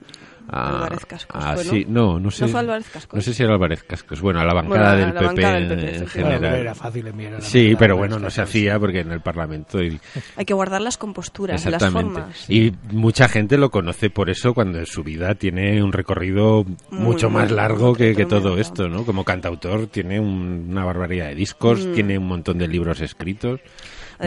a 0.48 0.76
Álvarez 0.76 1.06
Cascos, 1.06 1.44
a- 1.44 1.54
¿fue, 1.54 1.64
no? 1.64 1.70
sí, 1.70 1.86
no, 1.88 2.20
no 2.20 2.30
sé. 2.30 2.44
¿No 2.44 2.48
fue 2.50 2.60
Álvarez 2.60 2.88
Cascos? 2.90 3.16
No 3.16 3.22
sé 3.22 3.34
si 3.34 3.42
era 3.42 3.54
Álvarez 3.54 3.82
Cascos. 3.82 4.20
Bueno, 4.20 4.40
a 4.40 4.44
la 4.44 4.54
bancada 4.54 4.68
Bueno, 4.68 4.88
a 4.90 4.96
del 4.96 5.14
la 5.14 5.20
PP 5.20 5.26
bancada 5.26 5.54
del 5.54 5.68
PP, 5.68 5.96
en 5.96 6.06
general. 6.06 6.54
Era 6.56 6.74
fácil 6.74 7.06
enviar 7.06 7.34
a 7.34 7.38
la 7.38 7.44
Sí, 7.44 7.74
pero 7.78 7.96
bueno, 7.96 8.18
no 8.18 8.30
se 8.30 8.42
hacía 8.42 8.78
porque 8.78 9.00
en 9.00 9.12
el 9.12 9.20
Parlamento 9.20 9.82
y 9.82 9.98
Hay 10.36 10.44
que 10.44 10.54
guardar 10.54 10.80
las 10.82 10.96
composturas, 10.98 11.64
las 11.66 11.90
formas. 11.90 12.48
Y 12.50 12.72
mucha 12.92 13.28
gente 13.28 13.56
lo 13.58 13.70
conoce 13.70 14.10
por 14.10 14.30
eso 14.30 14.54
cuando 14.54 14.78
en 14.78 14.86
su 14.86 15.02
vida 15.02 15.34
tiene 15.34 15.82
un 15.82 15.92
recorrido 15.92 16.64
mucho 16.90 17.30
muy 17.30 17.42
más 17.42 17.50
largo 17.50 17.94
que, 17.94 18.14
que 18.14 18.26
todo 18.26 18.58
esto, 18.58 18.88
¿no? 18.88 19.04
Como 19.04 19.24
cantautor 19.24 19.86
tiene 19.86 20.20
un- 20.20 20.66
una 20.70 20.84
barbaridad 20.84 21.26
de 21.28 21.34
discos, 21.34 21.88
tiene 21.94 22.18
un 22.18 22.26
montón 22.26 22.58
de 22.58 22.68
libros 22.68 23.00
escritos. 23.00 23.60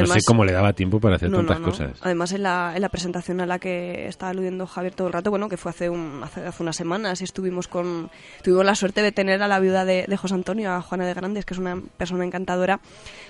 No 0.01 0.07
Mm. 0.07 0.19
Sé 0.19 0.19
cómo 0.25 0.45
le 0.45 0.51
daba 0.51 0.73
tiempo 0.73 0.99
para 0.99 1.15
hacer 1.15 1.29
No, 1.29 1.37
tantas 1.37 1.59
no, 1.59 1.65
no. 1.67 1.71
cosas. 1.71 1.91
Además, 2.01 2.31
en 2.33 2.43
la, 2.43 2.73
en 2.75 2.81
la 2.81 2.89
presentación 2.89 3.41
a 3.41 3.45
la 3.45 3.59
que 3.59 4.07
está 4.07 4.29
aludiendo 4.29 4.67
Javier 4.67 4.93
todo 4.93 5.07
el 5.07 5.13
rato, 5.13 5.29
bueno, 5.29 5.49
que 5.49 5.57
fue 5.57 5.71
hace, 5.71 5.89
un, 5.89 6.21
hace, 6.23 6.45
hace 6.45 6.63
unas 6.63 6.75
semanas, 6.75 7.21
y 7.21 7.23
estuvimos 7.23 7.67
con. 7.67 8.09
Tuvimos 8.43 8.65
la 8.65 8.75
suerte 8.75 9.01
de 9.01 9.11
tener 9.11 9.41
a 9.43 9.47
la 9.47 9.59
viuda 9.59 9.85
de, 9.85 10.05
de 10.07 10.17
José 10.17 10.33
Antonio, 10.35 10.71
a 10.73 10.81
Juana 10.81 11.05
de 11.05 11.13
Grandes, 11.13 11.45
que 11.45 11.53
es 11.53 11.59
una 11.59 11.81
persona 11.97 12.23
encantadora. 12.25 12.79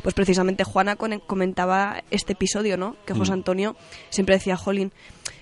Pues 0.04 0.14
precisamente 0.16 0.64
Juana 0.64 0.96
comentaba 0.96 2.04
este 2.12 2.34
episodio, 2.34 2.78
¿no? 2.78 2.96
Que 3.06 3.14
Mm. 3.14 3.18
José 3.18 3.34
Antonio 3.34 3.76
siempre 4.10 4.36
decía, 4.36 4.58
Jolín, 4.58 4.92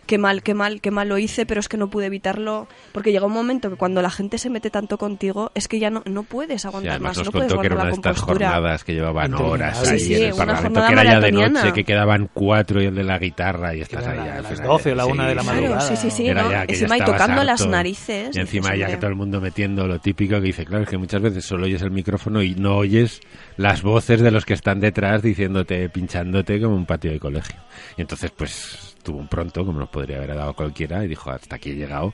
qué 0.06 0.18
mal, 0.18 0.44
qué 0.44 0.54
mal, 0.54 0.82
qué 0.82 0.92
mal 0.92 1.10
lo 1.10 1.18
hice, 1.18 1.46
pero 1.46 1.60
es 1.60 1.68
que 1.70 1.78
no 1.78 1.90
pude 1.90 2.06
evitarlo. 2.08 2.68
Porque 2.92 3.12
llega 3.12 3.26
un 3.26 3.34
momento 3.34 3.70
que 3.70 3.76
cuando 3.76 4.02
la 4.02 4.10
gente 4.10 4.38
se 4.38 4.50
mete 4.50 4.70
tanto 4.70 4.98
contigo, 4.98 5.52
es 5.56 5.68
que 5.68 5.80
ya 5.80 5.90
no, 5.90 6.04
no 6.06 6.24
puedes 6.24 6.62
Sí, 6.62 6.68
aguantar 6.68 6.92
además 6.94 7.10
más, 7.10 7.18
nos 7.18 7.26
no 7.28 7.32
puedes 7.32 7.48
contó 7.54 7.62
que 7.62 7.68
era 7.68 7.76
una 7.76 7.84
la 7.86 7.90
de 7.90 7.96
estas 7.96 8.22
jornadas 8.22 8.84
que 8.84 8.94
llevaban 8.94 9.34
horas 9.34 9.80
Sí, 9.80 9.90
ahí 9.94 10.00
sí, 10.00 10.16
en 10.16 10.24
el 10.24 10.36
Parlamento, 10.36 10.86
que 10.86 10.92
era 10.94 11.04
ya 11.04 11.20
de 11.20 11.32
noche, 11.32 11.74
que 11.74 11.84
quedaban 11.84 12.30
cuatro 12.34 12.82
y 12.82 12.86
el 12.86 12.96
de 12.96 13.04
la 13.04 13.18
guitarra 13.20 13.76
y 13.76 13.82
estás 13.82 14.06
ahí. 14.08 14.18
a 14.20 14.42
las 14.42 14.48
final, 14.54 14.68
12 14.68 14.92
o 14.92 14.96
la 14.96 15.04
sí, 15.06 15.12
una 15.12 15.28
de 15.28 15.36
la 15.36 15.42
sí. 15.42 15.48
madrugada. 15.48 15.78
Claro, 15.80 15.96
sí, 15.96 16.10
sí, 16.10 16.12
sí, 16.12 16.34
¿no? 16.34 16.52
Encima 16.68 16.98
y 16.98 17.02
tocando 17.02 17.44
las 17.44 17.62
harto. 17.62 17.72
narices. 17.72 18.36
Y 18.36 18.40
encima 18.40 18.76
ya 18.76 18.88
que 18.88 18.98
todo 18.98 19.10
el 19.10 19.16
mundo 19.16 19.42
metiendo 19.42 19.88
lo 19.88 20.00
típico 20.00 20.36
que 20.36 20.42
dice, 20.42 20.66
claro, 20.66 20.84
es 20.84 20.90
que 20.90 20.98
muchas 20.98 21.22
veces 21.22 21.46
solo 21.46 21.66
oyes 21.66 21.82
el 21.82 21.92
micrófono 21.92 22.42
y 22.42 22.56
no 22.56 22.78
oyes 22.78 23.20
las 23.58 23.82
voces 23.82 24.22
de 24.22 24.32
los 24.32 24.46
que 24.46 24.54
están 24.54 24.80
detrás 24.80 25.22
diciéndote, 25.22 25.90
pinchándote 25.90 26.62
como 26.62 26.76
un 26.76 26.86
patio 26.86 27.12
de 27.12 27.20
colegio. 27.20 27.56
Y 27.98 28.02
entonces, 28.02 28.32
pues, 28.36 28.95
tuvo 29.06 29.20
un 29.20 29.30
pronto, 29.30 29.66
como 29.66 29.80
nos 29.80 29.88
podría 29.90 30.18
haber 30.18 30.36
dado 30.36 30.54
cualquiera, 30.54 31.06
y 31.06 31.08
dijo, 31.08 31.30
hasta 31.32 31.56
aquí 31.56 31.70
he 31.72 31.76
llegado, 31.76 32.14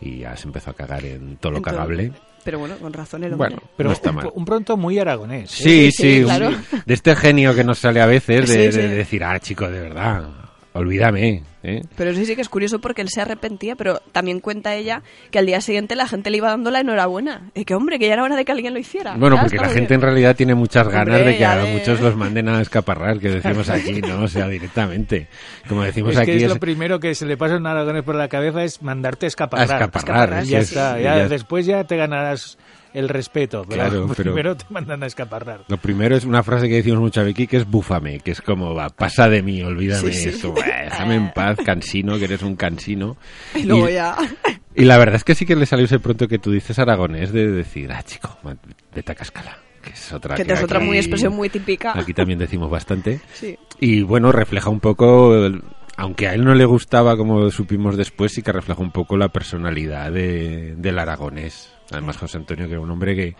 y 0.00 0.18
ya 0.18 0.36
se 0.36 0.46
empezó 0.48 0.70
a 0.70 0.74
cagar 0.74 1.04
en 1.06 1.38
todo 1.38 1.52
lo 1.52 1.58
en 1.58 1.64
todo- 1.64 1.72
cagable. 1.74 2.12
Pero 2.44 2.58
bueno, 2.58 2.76
con 2.78 2.92
razón 2.92 3.22
el 3.22 3.32
hombre. 3.34 3.50
Bueno, 3.50 3.62
Pero 3.76 3.88
no 3.90 3.92
está 3.94 4.10
un, 4.10 4.16
mal. 4.16 4.30
un 4.34 4.44
pronto 4.44 4.76
muy 4.76 4.98
aragonés. 4.98 5.48
¿eh? 5.52 5.54
Sí, 5.54 5.92
Sí, 5.92 6.24
sí, 6.24 6.24
sí, 6.28 6.42
un- 6.44 6.82
de 6.84 6.94
este 6.94 7.14
genio 7.14 7.54
que 7.54 7.62
nos 7.62 7.78
sale 7.78 8.00
a 8.00 8.06
veces 8.06 8.48
de, 8.50 8.72
Sí, 8.72 8.78
de 8.78 8.88
decir, 8.88 9.22
ah, 9.22 9.38
chico, 9.38 9.70
de 9.70 9.80
verdad, 9.80 10.24
olvídame. 10.74 11.42
¿eh? 11.62 11.82
Pero 11.96 12.14
sí, 12.14 12.26
sí 12.26 12.34
que 12.34 12.42
es 12.42 12.48
curioso 12.48 12.80
porque 12.80 13.02
él 13.02 13.08
se 13.08 13.20
arrepentía, 13.20 13.76
pero 13.76 14.00
también 14.12 14.40
cuenta 14.40 14.74
ella 14.74 15.02
que 15.30 15.38
al 15.38 15.46
día 15.46 15.60
siguiente 15.60 15.94
la 15.96 16.06
gente 16.08 16.30
le 16.30 16.38
iba 16.38 16.48
dando 16.48 16.70
la 16.70 16.80
enhorabuena. 16.80 17.50
Y 17.54 17.64
que, 17.64 17.74
hombre, 17.74 17.98
que 17.98 18.06
ya 18.08 18.14
era 18.14 18.22
hora 18.24 18.36
de 18.36 18.44
que 18.44 18.52
alguien 18.52 18.72
lo 18.74 18.80
hiciera. 18.80 19.14
Bueno, 19.16 19.36
porque 19.40 19.56
la 19.58 19.68
gente 19.68 19.94
en 19.94 20.00
realidad 20.00 20.34
tiene 20.34 20.54
muchas 20.54 20.88
ganas 20.88 21.16
Hombre, 21.18 21.32
de 21.32 21.38
que 21.38 21.44
a 21.44 21.64
muchos 21.64 22.00
los 22.00 22.16
manden 22.16 22.48
a 22.48 22.60
escaparrar, 22.60 23.18
que 23.20 23.28
decimos 23.30 23.68
aquí, 23.68 24.00
¿no? 24.00 24.22
O 24.22 24.28
sea, 24.28 24.48
directamente. 24.48 25.28
Como 25.68 25.82
decimos 25.82 26.12
Es 26.12 26.18
aquí, 26.18 26.32
que 26.32 26.36
es 26.38 26.42
es 26.44 26.48
lo 26.48 26.56
primero 26.56 26.98
que 27.00 27.14
se 27.14 27.26
le 27.26 27.36
pasa 27.36 27.54
a 27.54 27.58
un 27.58 27.66
aragonés 27.66 28.02
por 28.02 28.14
la 28.16 28.28
cabeza 28.28 28.64
es 28.64 28.82
mandarte 28.82 29.26
a 29.26 29.28
a 29.28 29.28
escaparrar. 29.28 29.82
escaparrar. 29.82 30.42
Y 30.42 30.46
sí, 30.46 30.52
ya 30.52 30.58
sí, 30.64 30.64
está. 30.74 30.96
sí, 30.96 31.02
ya 31.02 31.16
ya- 31.18 31.28
después 31.28 31.66
ya 31.66 31.84
te 31.84 31.96
ganarás 31.96 32.58
el 32.94 33.08
respeto. 33.08 33.64
Pero 33.68 33.74
Claro, 33.82 34.06
pero- 34.08 34.32
primero 34.32 34.56
te 34.56 34.64
mandan 34.70 35.02
a 35.02 35.06
escaparrar. 35.06 35.64
Lo 35.68 35.76
primero 35.78 36.16
es 36.16 36.24
una 36.24 36.42
frase 36.42 36.68
que 36.68 36.74
decimos 36.76 37.00
mucho 37.00 37.20
aquí, 37.22 37.46
que 37.46 37.56
es 37.58 37.66
búfame, 37.70 38.20
que 38.20 38.32
es 38.32 38.40
como, 38.42 38.74
va, 38.74 38.88
pasa 38.90 39.28
de 39.28 39.42
mí, 39.42 39.62
olvídame 39.62 40.12
Sí, 40.12 40.22
sí. 40.24 40.28
eso, 40.30 40.52
buah, 40.52 40.84
déjame 40.84 41.14
en 41.16 41.32
paz, 41.32 41.56
cansino, 41.64 42.18
que 42.18 42.24
eres 42.24 42.42
un 42.42 42.56
cansino. 42.56 43.16
Y 43.54 43.64
luego 43.64 43.88
Y- 43.88 43.94
ya. 43.94 44.16
Y 44.74 44.84
la 44.86 44.96
verdad 44.96 45.16
es 45.16 45.24
que 45.24 45.34
sí 45.34 45.44
que 45.44 45.54
le 45.54 45.66
salió 45.66 45.84
ese 45.84 45.98
pronto 45.98 46.26
que 46.28 46.38
tú 46.38 46.50
dices 46.50 46.78
aragonés 46.78 47.30
de 47.32 47.50
decir, 47.50 47.92
ah, 47.92 48.02
chico, 48.02 48.38
vete 48.94 49.12
a 49.12 49.14
cascala. 49.14 49.58
Que 49.82 49.90
es 49.90 50.12
otra, 50.12 50.34
Que 50.36 50.44
te 50.44 50.52
es 50.54 50.62
otra 50.62 50.78
muy 50.80 50.96
expresión 50.96 51.34
muy 51.34 51.48
típica. 51.50 51.92
Aquí 51.98 52.14
también 52.14 52.38
decimos 52.38 52.70
bastante. 52.70 53.20
Sí. 53.34 53.58
Y 53.80 54.00
bueno, 54.02 54.30
refleja 54.32 54.70
un 54.70 54.80
poco, 54.80 55.34
el- 55.44 55.60
aunque 55.96 56.26
a 56.28 56.34
él 56.34 56.44
no 56.44 56.54
le 56.54 56.64
gustaba, 56.64 57.16
como 57.18 57.50
supimos 57.50 57.96
después, 57.98 58.32
sí 58.32 58.42
que 58.42 58.52
refleja 58.52 58.80
un 58.80 58.92
poco 58.92 59.16
la 59.18 59.28
personalidad 59.28 60.10
de, 60.10 60.74
del 60.76 60.98
aragonés. 60.98 61.70
Además, 61.92 62.16
José 62.18 62.38
Antonio, 62.38 62.66
que 62.66 62.72
era 62.72 62.80
un 62.80 62.90
hombre 62.90 63.14
que, 63.14 63.36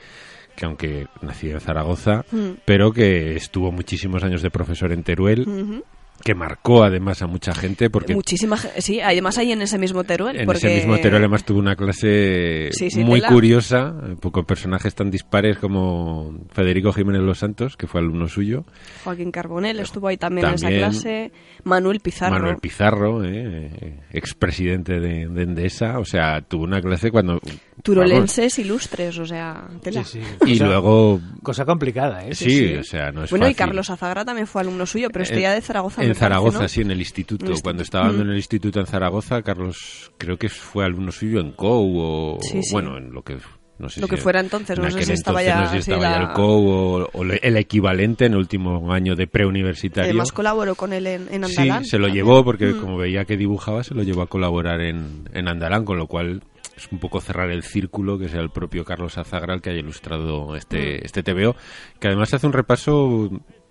que 0.56 0.64
aunque 0.66 1.06
nació 1.22 1.52
en 1.54 1.60
Zaragoza, 1.60 2.24
Mm. 2.30 2.50
pero 2.64 2.92
que 2.92 3.34
estuvo 3.36 3.72
muchísimos 3.72 4.22
años 4.22 4.42
de 4.42 4.50
profesor 4.50 4.92
en 4.92 5.02
Teruel. 5.02 5.82
Que 6.24 6.34
marcó 6.34 6.84
además 6.84 7.20
a 7.22 7.26
mucha 7.26 7.54
gente, 7.54 7.90
porque 7.90 8.14
Muchísima 8.14 8.56
Sí, 8.56 9.00
además 9.00 9.38
ahí 9.38 9.52
en 9.52 9.62
ese 9.62 9.78
mismo 9.78 10.04
Teruel. 10.04 10.36
en 10.40 10.46
porque... 10.46 10.66
ese 10.66 10.76
mismo 10.76 10.96
Teruel 10.98 11.22
además 11.22 11.44
tuvo 11.44 11.58
una 11.58 11.76
clase 11.76 12.68
Sí, 12.72 12.90
sí, 12.90 13.04
muy 13.04 13.20
tela. 13.20 13.32
curiosa, 13.32 13.94
eh, 14.04 14.16
con 14.20 14.44
personajes 14.44 14.94
tan 14.94 15.10
dispares 15.10 15.58
como 15.58 16.38
Federico 16.52 16.92
Jiménez 16.92 17.22
Los 17.22 17.38
Santos, 17.38 17.76
que 17.76 17.86
fue 17.86 18.00
alumno 18.00 18.28
suyo, 18.28 18.64
Joaquín 19.04 19.30
Carbonell 19.32 19.80
estuvo 19.80 20.08
ahí 20.08 20.16
también, 20.16 20.46
en 20.46 20.54
También. 20.56 20.72
esa 20.80 20.90
clase. 20.90 21.32
Manuel 21.64 22.00
Pizarro. 22.00 22.32
Manuel 22.34 22.56
Pizarro, 22.58 23.24
eh, 23.24 23.70
eh, 23.80 24.00
expresidente 24.12 25.00
de, 25.00 25.28
de 25.28 25.42
Endesa, 25.42 25.98
o 25.98 26.04
sea, 26.04 26.40
tuvo 26.42 26.64
una 26.64 26.80
clase 26.80 27.10
cuando... 27.10 27.40
Turolenses 27.82 28.58
ilustres, 28.58 29.18
o 29.18 29.26
sea, 29.26 29.66
tela. 29.82 30.04
Sí, 30.04 30.20
sí. 30.20 30.26
vamos, 30.40 30.54
y 30.54 30.58
Cosa- 30.58 30.66
luego... 30.66 31.20
Cosa 31.42 31.64
complicada, 31.64 32.24
¿eh? 32.26 32.34
Sí, 32.34 32.50
sí. 32.50 32.74
o 32.76 32.84
sea, 32.84 33.10
no 33.10 33.24
es 33.24 33.30
Bueno, 33.30 33.46
y 33.46 33.50
fácil. 33.54 33.56
Carlos 33.56 33.90
Azagra 33.90 34.24
también 34.24 34.46
fue 34.46 34.60
alumno 34.62 34.86
suyo, 34.86 35.08
pero 35.12 35.24
esto 35.24 35.34
En- 35.36 35.42
ya 35.42 35.52
de 35.52 35.60
Zaragoza. 35.60 36.02
En 36.12 36.18
parece, 36.18 36.34
Zaragoza, 36.34 36.62
¿no? 36.62 36.68
sí, 36.68 36.80
en 36.82 36.90
el 36.90 36.98
instituto. 37.00 37.52
El 37.52 37.62
Cuando 37.62 37.82
estaba 37.82 38.10
Mm. 38.12 38.20
en 38.22 38.28
el 38.30 38.36
instituto 38.36 38.80
en 38.80 38.86
Zaragoza, 38.86 39.42
Carlos 39.42 40.12
creo 40.18 40.36
que 40.36 40.48
fue 40.48 40.84
alumno 40.84 41.12
suyo 41.12 41.40
en 41.40 41.52
COU 41.52 41.98
o... 42.00 42.38
Sí, 42.40 42.62
sí. 42.62 42.72
Bueno, 42.72 42.96
en 42.98 43.12
lo 43.12 43.22
que... 43.22 43.38
No 43.78 43.88
sé 43.88 44.00
Lo 44.00 44.06
si 44.06 44.10
que 44.14 44.16
fuera 44.18 44.38
entonces, 44.38 44.78
en 44.78 44.84
no 44.84 44.90
sé 44.92 45.02
si 45.02 45.12
estaba 45.12 45.42
ya- 45.42 45.60
no 45.62 45.66
sé 45.70 45.76
si 45.78 45.82
sí, 45.82 45.90
estaba 45.90 46.02
ya 46.12 46.18
la- 46.20 46.28
el 46.28 46.32
COU 46.34 46.68
o, 46.68 47.10
o 47.14 47.22
el 47.24 47.56
equivalente 47.56 48.26
en 48.26 48.32
el 48.34 48.38
último 48.38 48.92
año 48.92 49.16
de 49.16 49.26
preuniversitario. 49.26 50.10
Además 50.10 50.30
colaboró 50.30 50.76
con 50.76 50.92
él 50.92 51.06
en, 51.08 51.22
en 51.32 51.44
Sí, 51.48 51.62
Andalán. 51.62 51.84
se 51.84 51.98
lo 51.98 52.06
también. 52.06 52.24
llevó 52.24 52.44
porque 52.44 52.66
Mm. 52.66 52.80
como 52.80 52.96
veía 52.98 53.24
que 53.24 53.36
dibujaba, 53.36 53.82
se 53.82 53.94
lo 53.94 54.02
llevó 54.04 54.22
a 54.22 54.26
colaborar 54.28 54.80
en, 54.82 55.28
en 55.32 55.48
Andalán, 55.48 55.84
con 55.84 55.96
lo 55.98 56.06
cual 56.06 56.42
es 56.76 56.86
un 56.92 57.00
poco 57.00 57.20
cerrar 57.20 57.50
el 57.50 57.64
círculo 57.64 58.18
que 58.18 58.28
sea 58.28 58.40
el 58.40 58.50
propio 58.50 58.84
Carlos 58.84 59.18
Azagra 59.18 59.54
el 59.54 59.62
que 59.62 59.70
haya 59.70 59.80
ilustrado 59.80 60.54
este, 60.54 60.98
Mm. 61.00 61.04
este 61.04 61.22
TVO, 61.24 61.56
que 61.98 62.06
además 62.08 62.32
hace 62.34 62.46
un 62.46 62.52
repaso 62.52 63.30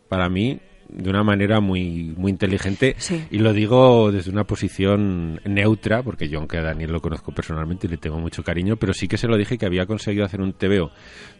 para 0.10 0.28
mí 0.28 0.60
de 0.92 1.10
una 1.10 1.24
manera 1.24 1.60
muy 1.60 2.14
muy 2.18 2.32
inteligente 2.32 2.96
Sí. 2.98 3.24
y 3.32 3.40
lo 3.40 3.54
digo 3.54 4.12
desde 4.12 4.30
una 4.32 4.44
posición 4.44 5.40
neutra 5.46 6.04
porque 6.04 6.28
yo 6.30 6.40
aunque 6.40 6.58
a 6.58 6.62
Daniel 6.64 6.92
lo 6.92 7.02
conozco 7.02 7.32
personalmente 7.32 7.88
y 7.88 7.90
le 7.90 7.98
tengo 7.98 8.20
mucho 8.20 8.44
cariño 8.44 8.76
pero 8.78 8.94
sí 8.94 9.08
que 9.08 9.18
se 9.18 9.28
lo 9.28 9.38
dije 9.38 9.58
que 9.58 9.66
había 9.66 9.86
conseguido 9.86 10.26
hacer 10.26 10.42
un 10.42 10.54
TVO 10.54 10.92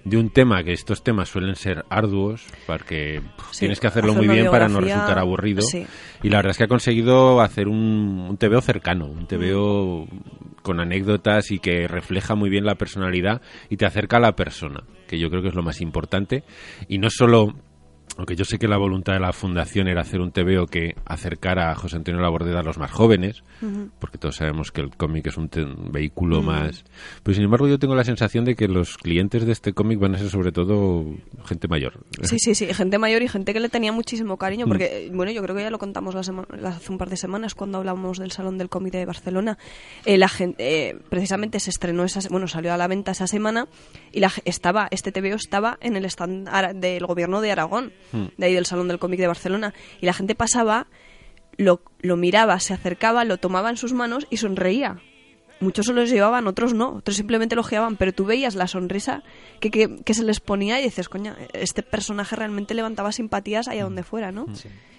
de 0.06 0.18
un 0.18 0.30
tema 0.32 0.64
que 0.64 0.72
estos 0.74 1.04
temas 1.04 1.30
suelen 1.30 1.56
ser 1.56 1.84
arduos 1.90 2.46
porque 2.66 3.22
Sí, 3.52 3.60
tienes 3.62 3.80
que 3.80 3.88
hacerlo 3.88 4.12
hacer 4.14 4.26
muy 4.26 4.36
bien 4.36 4.50
para 4.50 4.68
no 4.68 4.80
resultar 4.80 5.20
aburrido 5.20 5.62
sí. 5.62 5.86
y 6.24 6.30
la 6.30 6.38
verdad 6.38 6.52
es 6.52 6.58
que 6.58 6.64
ha 6.64 6.68
conseguido 6.68 7.42
hacer 7.42 7.68
un, 7.68 8.28
un 8.30 8.38
TVO 8.38 8.62
cercano, 8.62 9.06
un 9.08 9.28
TVO 9.28 10.08
con 10.62 10.80
anécdotas 10.80 11.52
y 11.52 11.60
que 11.60 11.88
refleja 11.88 12.36
muy 12.36 12.50
bien 12.50 12.66
la 12.66 12.76
personalidad 12.76 13.42
y 13.70 13.78
te 13.78 13.86
acerca 13.86 14.18
a 14.18 14.20
la 14.20 14.36
persona, 14.36 14.84
que 15.08 15.20
yo 15.20 15.30
creo 15.30 15.42
que 15.42 15.48
es 15.50 15.56
lo 15.56 15.64
más 15.64 15.82
importante. 15.82 16.44
Y 16.88 17.00
no 17.00 17.10
solo, 17.10 17.56
aunque 18.18 18.36
yo 18.36 18.46
sé 18.46 18.58
que 18.60 18.68
la 18.68 18.78
voluntad 18.78 19.14
de 19.14 19.20
la 19.20 19.34
fundación 19.34 19.88
era 19.88 20.02
hacer 20.02 20.20
un 20.22 20.32
TVO 20.32 20.68
que 20.68 20.96
acercara 21.06 21.72
a 21.72 21.76
José 21.76 21.98
Antonio 21.98 22.22
Labordeta 22.22 22.60
a 22.60 22.64
los 22.64 22.78
más 22.78 22.92
jóvenes, 22.92 23.44
porque 24.00 24.18
todos 24.18 24.36
sabemos 24.36 24.72
que 24.72 24.82
el 24.82 24.90
cómic 24.96 25.28
es 25.28 25.38
un, 25.38 25.50
vehículo 25.92 26.42
más... 26.42 26.84
Pero 27.24 27.36
sin 27.36 27.44
embargo 27.44 27.68
yo 27.68 27.78
tengo 27.80 27.96
la 27.96 28.04
sensación 28.04 28.46
de 28.46 28.56
que 28.56 28.68
los 28.68 28.98
clientes 28.98 29.46
de 29.46 29.52
este 29.52 29.74
cómic 29.74 30.00
van 30.00 30.16
a 30.16 30.18
ser 30.18 30.30
sobre 30.30 30.52
todo 30.52 31.06
gente 31.46 31.68
mayor. 31.68 32.00
Sí, 32.22 32.38
sí, 32.40 32.56
sí, 32.56 32.74
gente 32.74 32.98
mayor 32.98 33.22
y 33.22 33.28
gente 33.28 33.54
que 33.54 33.60
le 33.60 33.70
tenía 33.70 33.92
muchísimo 33.92 34.38
cariño, 34.38 34.66
Mm. 34.66 34.70
porque, 34.70 35.12
bueno, 35.14 35.32
yo 35.32 35.42
creo 35.44 35.56
que 35.56 35.62
ya 35.64 35.70
lo 35.70 35.80
contamos 35.80 36.16
la 36.16 36.22
la- 36.58 36.70
hace 36.70 36.92
un 36.92 36.98
par 36.98 37.10
de 37.10 37.18
semanas 37.18 37.56
cuando 37.56 37.78
hablamos 37.80 38.18
del 38.20 38.32
Salón 38.32 38.58
del 38.58 38.70
Cómic 38.70 38.94
de 38.94 39.06
Barcelona. 39.06 39.58
Eh, 40.06 40.18
la 40.18 40.30
gente, 40.30 40.90
eh, 40.90 40.98
precisamente 41.10 41.60
se 41.60 41.70
estrenó, 41.70 42.04
esa, 42.04 42.20
bueno, 42.30 42.48
salió 42.48 42.74
a 42.74 42.78
la 42.78 42.88
venta 42.88 43.12
esa 43.12 43.28
semana 43.28 43.68
y 44.12 44.20
la, 44.20 44.32
estaba, 44.46 44.88
este 44.92 45.12
TVO 45.12 45.36
estaba 45.36 45.78
en 45.82 45.96
el 45.96 46.06
stand 46.06 46.50
del 46.76 47.06
gobierno 47.06 47.42
de 47.42 47.52
Aragón, 47.52 47.92
Mm. 48.12 48.26
de 48.38 48.46
ahí 48.46 48.54
del 48.54 48.66
Salón 48.66 48.88
del 48.88 49.00
Cómic 49.00 49.20
de 49.20 49.28
Barcelona, 49.28 49.74
y 50.00 50.06
la 50.06 50.14
gente 50.14 50.36
pasaba, 50.36 50.88
lo, 51.58 51.82
lo 52.02 52.18
miraba, 52.18 52.60
se 52.60 52.74
acercaba, 52.74 53.26
lo 53.26 53.38
tomaba 53.38 53.70
en 53.70 53.78
sus 53.78 53.94
manos 53.94 54.28
y 54.30 54.38
sonreía. 54.38 55.00
Muchos 55.60 55.86
se 55.86 55.94
los 55.94 56.10
llevaban, 56.10 56.48
otros 56.48 56.74
no, 56.74 56.90
otros 56.96 57.16
simplemente 57.16 57.54
lo 57.54 57.62
ojeaban, 57.62 57.96
pero 57.96 58.12
tú 58.14 58.26
veías 58.26 58.56
la 58.56 58.66
sonrisa 58.66 59.22
que, 59.60 59.70
que, 59.70 59.98
que 60.04 60.14
se 60.16 60.24
les 60.24 60.40
ponía 60.40 60.80
y 60.80 60.84
dices, 60.86 61.08
coña, 61.08 61.38
este 61.54 61.84
personaje 61.84 62.36
realmente 62.36 62.74
levantaba 62.74 63.12
simpatías 63.12 63.68
allá 63.68 63.84
donde 63.84 64.02
fuera, 64.02 64.32
¿no? 64.32 64.48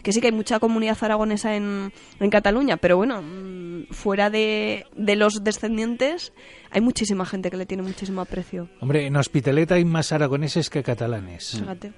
Que 0.04 0.12
sí 0.12 0.20
que 0.20 0.28
hay 0.28 0.32
mucha 0.32 0.60
comunidad 0.60 0.96
aragonesa 1.00 1.56
en, 1.56 1.92
en 2.20 2.30
Cataluña, 2.30 2.76
pero 2.76 2.96
bueno, 2.96 3.22
mm, 3.22 3.92
fuera 3.92 4.30
de, 4.30 4.86
de 4.94 5.16
los 5.16 5.42
descendientes 5.42 6.32
hay 6.70 6.80
muchísima 6.80 7.26
gente 7.26 7.50
que 7.50 7.56
le 7.56 7.66
tiene 7.66 7.82
muchísimo 7.82 8.20
aprecio. 8.20 8.68
Hombre, 8.78 9.04
en 9.04 9.16
Hospitalet 9.16 9.72
hay 9.72 9.84
más 9.84 10.12
aragoneses 10.12 10.70
que 10.70 10.84
catalanes. 10.84 11.58
Fíjate. 11.58 11.92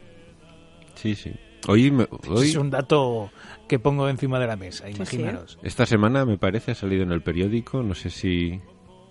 Sí, 1.04 1.14
sí. 1.14 1.32
Hoy, 1.68 1.90
me- 1.90 2.08
hoy 2.28 2.48
Es 2.48 2.56
un 2.56 2.70
dato 2.70 3.30
que 3.68 3.78
pongo 3.78 4.08
encima 4.08 4.38
de 4.40 4.46
la 4.46 4.56
mesa, 4.56 4.86
sí. 4.86 4.92
imaginaros. 4.96 5.58
Esta 5.62 5.84
semana, 5.84 6.24
me 6.24 6.38
parece, 6.38 6.70
ha 6.70 6.74
salido 6.74 7.02
en 7.02 7.12
el 7.12 7.20
periódico, 7.22 7.82
no 7.82 7.94
sé 7.94 8.08
si... 8.08 8.58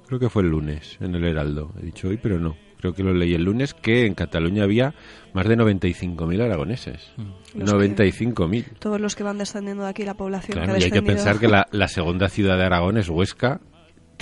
Creo 0.07 0.19
que 0.19 0.29
fue 0.29 0.41
el 0.41 0.49
lunes, 0.49 0.97
en 1.01 1.13
el 1.13 1.23
Heraldo. 1.23 1.71
He 1.79 1.85
dicho 1.85 2.07
hoy, 2.07 2.17
pero 2.17 2.39
no. 2.39 2.57
Creo 2.79 2.93
que 2.93 3.03
lo 3.03 3.13
leí 3.13 3.35
el 3.35 3.43
lunes, 3.43 3.75
que 3.75 4.07
en 4.07 4.15
Cataluña 4.15 4.63
había 4.63 4.95
más 5.33 5.47
de 5.47 5.55
95.000 5.55 6.41
aragoneses. 6.41 7.11
Que- 7.53 7.59
95.000. 7.59 8.65
Todos 8.79 8.99
los 8.99 9.15
que 9.15 9.23
van 9.23 9.37
descendiendo 9.37 9.83
de 9.83 9.89
aquí, 9.89 10.03
la 10.03 10.15
población 10.15 10.53
Claro, 10.57 10.73
que 10.73 10.77
ha 10.77 10.79
y 10.81 10.83
hay 10.85 10.91
que 10.91 11.03
pensar 11.03 11.39
que 11.39 11.47
la, 11.47 11.67
la 11.71 11.87
segunda 11.87 12.27
ciudad 12.27 12.57
de 12.57 12.63
Aragón 12.65 12.97
es 12.97 13.07
Huesca, 13.07 13.61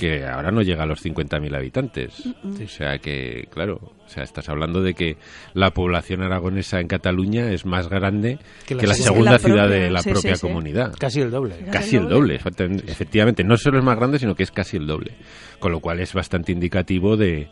que 0.02 0.26
ahora 0.26 0.50
no 0.50 0.62
llega 0.62 0.82
a 0.82 0.86
los 0.86 1.04
50.000 1.04 1.56
habitantes. 1.56 2.26
O 2.44 2.66
sea 2.68 2.98
que, 2.98 3.46
claro, 3.52 3.78
o 4.04 4.08
sea, 4.08 4.24
estás 4.24 4.48
hablando 4.48 4.82
de 4.82 4.94
que 4.94 5.16
la 5.54 5.70
población 5.70 6.22
aragonesa 6.22 6.80
en 6.80 6.88
Cataluña 6.88 7.52
es 7.52 7.64
más 7.64 7.88
grande 7.88 8.38
Que 8.66 8.76
que 8.76 8.86
la 8.88 8.94
segunda. 8.94 9.32
la 9.32 9.38
ciudad 9.38 9.66
propia, 9.68 9.80
de 9.80 9.90
la 9.90 10.02
sí, 10.02 10.10
propia 10.10 10.34
sí, 10.34 10.40
sí. 10.40 10.46
comunidad. 10.48 10.94
Casi 10.98 11.20
el 11.20 11.30
doble. 11.30 11.54
Casi 11.70 11.96
el 11.96 12.02
el 12.02 12.08
doble. 12.08 12.38
doble, 12.38 12.40
efecti- 12.40 12.82
efectivamente. 12.90 13.44
No 13.44 13.56
solo 13.56 13.78
es 13.78 13.84
más 13.84 13.96
grande, 13.96 14.18
sino 14.18 14.34
que 14.34 14.42
es 14.42 14.50
casi 14.50 14.76
el 14.76 14.86
doble. 14.88 15.12
Con 15.60 15.70
lo 15.70 15.78
cual 15.80 16.00
es 16.00 16.12
bastante 16.14 16.50
indicativo 16.50 17.16
de, 17.16 17.48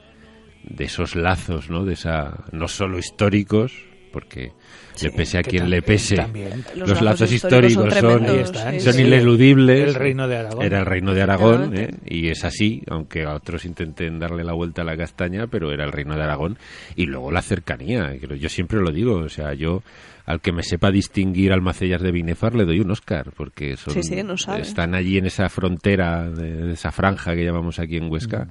de 0.64 0.85
esos 0.85 1.14
lazos, 1.14 1.71
¿no? 1.71 1.85
De 1.85 1.92
esa, 1.92 2.45
no 2.50 2.66
solo 2.66 2.99
históricos, 2.99 3.73
porque 4.12 4.52
Sí, 4.95 5.07
le 5.07 5.12
pese 5.12 5.38
a 5.38 5.43
quien 5.43 5.62
también- 5.62 5.71
le 5.81 5.83
pese, 5.83 6.17
también. 6.17 6.64
los, 6.76 6.88
Los 6.90 7.00
lazos 7.02 7.33
históricos 7.33 7.71
históricos 7.73 7.95
son, 7.95 8.00
son 8.02 8.11
Ahí 8.12 8.26
tremendos, 8.26 8.50
están, 8.57 8.81
son 8.81 8.93
sí. 8.95 9.02
ineludibles. 9.02 9.88
El 9.88 9.95
reino 9.95 10.29
de 10.29 10.37
Aragón. 10.37 10.64
Era 10.64 10.79
el 10.81 10.87
reino 10.87 11.14
de 11.14 11.23
Aragón, 11.23 11.76
¿eh? 11.79 11.90
Y 12.07 12.29
es 12.29 12.45
así, 12.45 12.83
aunque 12.88 13.25
a 13.25 13.35
otros 13.35 13.64
intenten 13.64 14.19
darle 14.19 14.45
la 14.45 14.52
vuelta 14.52 14.83
a 14.83 14.85
la 14.85 14.97
castaña, 14.97 15.47
pero 15.47 15.73
era 15.73 15.85
el 15.85 15.93
reino 15.93 16.17
de 16.17 16.23
Aragón. 16.23 16.59
Y 16.97 17.07
luego 17.07 17.31
la 17.31 17.40
cercanía, 17.43 18.14
yo 18.17 18.49
siempre 18.49 18.81
lo 18.81 18.90
digo, 18.93 19.14
o 19.17 19.29
sea, 19.29 19.55
yo 19.55 19.83
al 20.30 20.40
que 20.40 20.52
me 20.52 20.62
sepa 20.62 20.90
distinguir 20.90 21.52
Almacellas 21.52 22.00
de 22.02 22.12
Binefar 22.12 22.54
le 22.54 22.64
doy 22.64 22.80
un 22.80 22.90
Oscar, 22.90 23.30
porque 23.37 23.76
son, 23.76 23.94
Sí, 23.94 24.02
sí, 24.02 24.22
no 24.22 24.37
sabe. 24.37 24.62
están 24.62 24.94
allí 24.94 25.18
en 25.18 25.26
esa 25.26 25.49
frontera, 25.49 26.28
de, 26.30 26.52
de 26.66 26.72
esa 26.72 26.90
franja 26.90 27.34
que 27.34 27.44
llamamos 27.44 27.78
aquí 27.78 27.96
en 27.96 28.10
Huesca. 28.10 28.49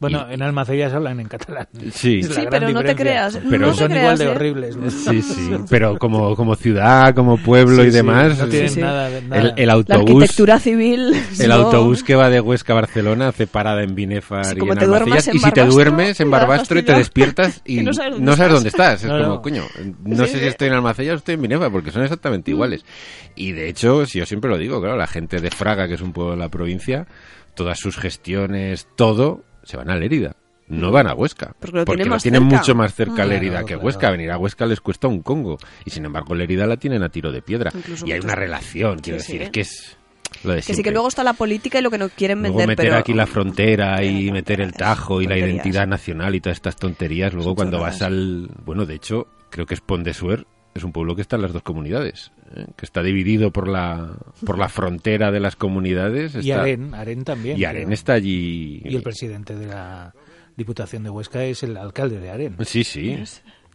Bueno, 0.00 0.26
Y- 0.30 0.34
en 0.34 0.42
Almacellas 0.42 0.92
hablan 0.94 1.18
en 1.18 1.26
catalán. 1.26 1.66
Sí. 1.90 2.22
Sí, 2.22 2.44
pero 2.48 2.70
no 2.70 2.84
te 2.84 2.94
creas, 2.94 3.36
Pero 3.50 3.66
no 3.66 3.74
son 3.74 3.90
igual 3.96 4.16
de 4.16 4.24
¿eh? 4.26 4.28
horribles. 4.28 4.76
¿no? 4.76 4.88
Sí, 4.90 5.20
sí, 5.22 5.50
pero 5.68 5.98
como, 5.98 6.36
como 6.36 6.54
ciudad, 6.54 7.12
como 7.16 7.36
pueblo 7.36 7.82
Sí, 7.82 7.88
y 7.88 7.90
sí, 7.90 7.96
demás, 7.96 8.38
no 8.38 8.46
tienen 8.46 8.68
Sí, 8.68 8.74
sí. 8.76 8.80
nada, 8.80 9.10
de- 9.10 9.22
nada. 9.22 9.42
el, 9.42 9.52
el 9.56 9.66
La 9.66 9.72
autobús... 9.72 10.00
arquitectura 10.22 10.60
civil. 10.60 11.12
El 11.40 11.48
no. 11.48 11.54
autobús 11.54 12.04
que 12.04 12.14
va 12.14 12.30
de 12.30 12.40
Huesca 12.40 12.74
a 12.74 12.76
Barcelona 12.76 13.28
hace 13.28 13.48
parada 13.48 13.82
en 13.82 13.96
Binefar 13.96 14.44
Sí, 14.44 14.52
y 14.54 14.58
como 14.60 14.72
en 14.74 14.78
Almacellas. 14.78 15.28
en 15.28 15.36
Y 15.36 15.38
si 15.40 15.50
te 15.50 15.64
duermes 15.64 16.20
en 16.20 16.30
Barbastro 16.30 16.78
y 16.78 16.82
te 16.84 16.94
despiertas 16.94 17.60
y 17.64 17.80
Y 17.80 17.82
no 17.82 17.90
no 18.20 18.36
sabes 18.36 18.52
dónde, 18.52 18.68
estás. 18.68 19.02
Es 19.02 19.10
como, 19.10 19.18
no. 19.18 19.42
coño, 19.42 19.64
no 20.04 20.26
sé 20.26 20.38
si 20.38 20.46
estoy 20.46 20.68
en 20.68 20.74
Almacellas 20.74 21.17
estoy 21.18 21.34
en 21.34 21.42
Binefar 21.42 21.70
porque 21.70 21.90
son 21.90 22.02
exactamente 22.02 22.50
iguales. 22.50 22.84
Y 23.36 23.52
de 23.52 23.68
hecho, 23.68 24.04
si 24.06 24.18
yo 24.18 24.26
siempre 24.26 24.50
lo 24.50 24.58
digo, 24.58 24.80
claro, 24.80 24.96
la 24.96 25.06
gente 25.06 25.40
de 25.40 25.50
Fraga, 25.50 25.86
que 25.88 25.94
es 25.94 26.00
un 26.00 26.12
pueblo 26.12 26.32
de 26.32 26.38
la 26.38 26.48
provincia, 26.48 27.06
todas 27.54 27.78
sus 27.78 27.96
gestiones, 27.96 28.88
todo, 28.96 29.44
se 29.64 29.76
van 29.76 29.90
a 29.90 29.96
Lérida. 29.96 30.36
No 30.68 30.90
van 30.92 31.06
a 31.06 31.14
Huesca. 31.14 31.54
Porque 31.58 31.78
lo 31.78 31.84
tienen 31.86 32.08
más 32.10 32.22
tienen 32.22 32.42
mucho 32.42 32.74
más 32.74 32.94
cerca 32.94 33.22
Ah. 33.22 33.26
Lérida 33.26 33.50
Claro, 33.52 33.66
que 33.66 33.72
claro. 33.74 33.86
Huesca. 33.86 34.10
Venir 34.10 34.30
a 34.30 34.36
Huesca 34.38 34.66
les 34.66 34.80
cuesta 34.82 35.08
un 35.08 35.22
congo. 35.22 35.56
Y 35.86 35.90
sin 35.90 36.04
embargo, 36.04 36.34
Lérida 36.34 36.66
la 36.66 36.76
tienen 36.76 37.02
a 37.02 37.08
tiro 37.08 37.32
de 37.32 37.40
piedra. 37.40 37.70
Incluso 37.74 38.06
y 38.06 38.12
hay 38.12 38.20
una 38.20 38.34
relación, 38.34 38.98
quiero 38.98 39.18
Sí, 39.18 39.38
decir, 39.38 39.40
sí. 39.40 39.44
es 39.44 39.50
que 39.50 39.60
es 39.62 39.96
lo 40.44 40.52
de 40.52 40.60
Que 40.60 40.74
sí, 40.74 40.82
que 40.82 40.90
luego 40.90 41.08
está 41.08 41.24
la 41.24 41.32
política 41.32 41.78
y 41.78 41.82
lo 41.82 41.90
que 41.90 41.96
no 41.96 42.10
quieren 42.10 42.40
Luego 42.40 42.58
vender, 42.58 42.76
meter 42.76 42.84
pero... 42.90 42.98
aquí 42.98 43.14
la 43.14 43.26
frontera 43.26 44.04
y 44.04 44.30
meter 44.30 44.60
el 44.60 44.74
tajo 44.74 45.22
y 45.22 45.26
la 45.26 45.38
identidad 45.38 45.86
nacional 45.86 46.34
y 46.34 46.40
todas 46.42 46.58
estas 46.58 46.76
tonterías. 46.76 47.32
Luego 47.32 47.48
Son 47.50 47.54
cuando 47.56 47.78
chorradas. 47.78 48.00
vas 48.00 48.06
al... 48.06 48.50
Bueno, 48.66 48.84
de 48.84 48.94
hecho, 48.94 49.26
creo 49.48 49.64
que 49.64 49.72
es 49.72 49.80
Pondesuer. 49.80 50.46
Es 50.78 50.84
un 50.84 50.92
pueblo 50.92 51.14
que 51.14 51.22
está 51.22 51.36
en 51.36 51.42
las 51.42 51.52
dos 51.52 51.62
comunidades, 51.62 52.32
¿eh? 52.56 52.64
que 52.76 52.84
está 52.86 53.02
dividido 53.02 53.50
por 53.50 53.68
la, 53.68 54.16
por 54.46 54.58
la 54.58 54.68
frontera 54.68 55.30
de 55.30 55.40
las 55.40 55.56
comunidades. 55.56 56.34
Y 56.36 56.50
está- 56.50 56.62
Aren, 56.62 56.94
Aren 56.94 57.24
también. 57.24 57.58
y 57.58 57.64
Aren 57.64 57.82
creo. 57.84 57.94
está 57.94 58.14
allí. 58.14 58.80
Y 58.84 58.96
el 58.96 59.02
presidente 59.02 59.54
de 59.54 59.66
la 59.66 60.14
Diputación 60.56 61.02
de 61.04 61.10
Huesca 61.10 61.44
es 61.44 61.62
el 61.62 61.76
alcalde 61.76 62.18
de 62.18 62.30
Aren. 62.30 62.56
Sí, 62.64 62.82
sí. 62.84 63.18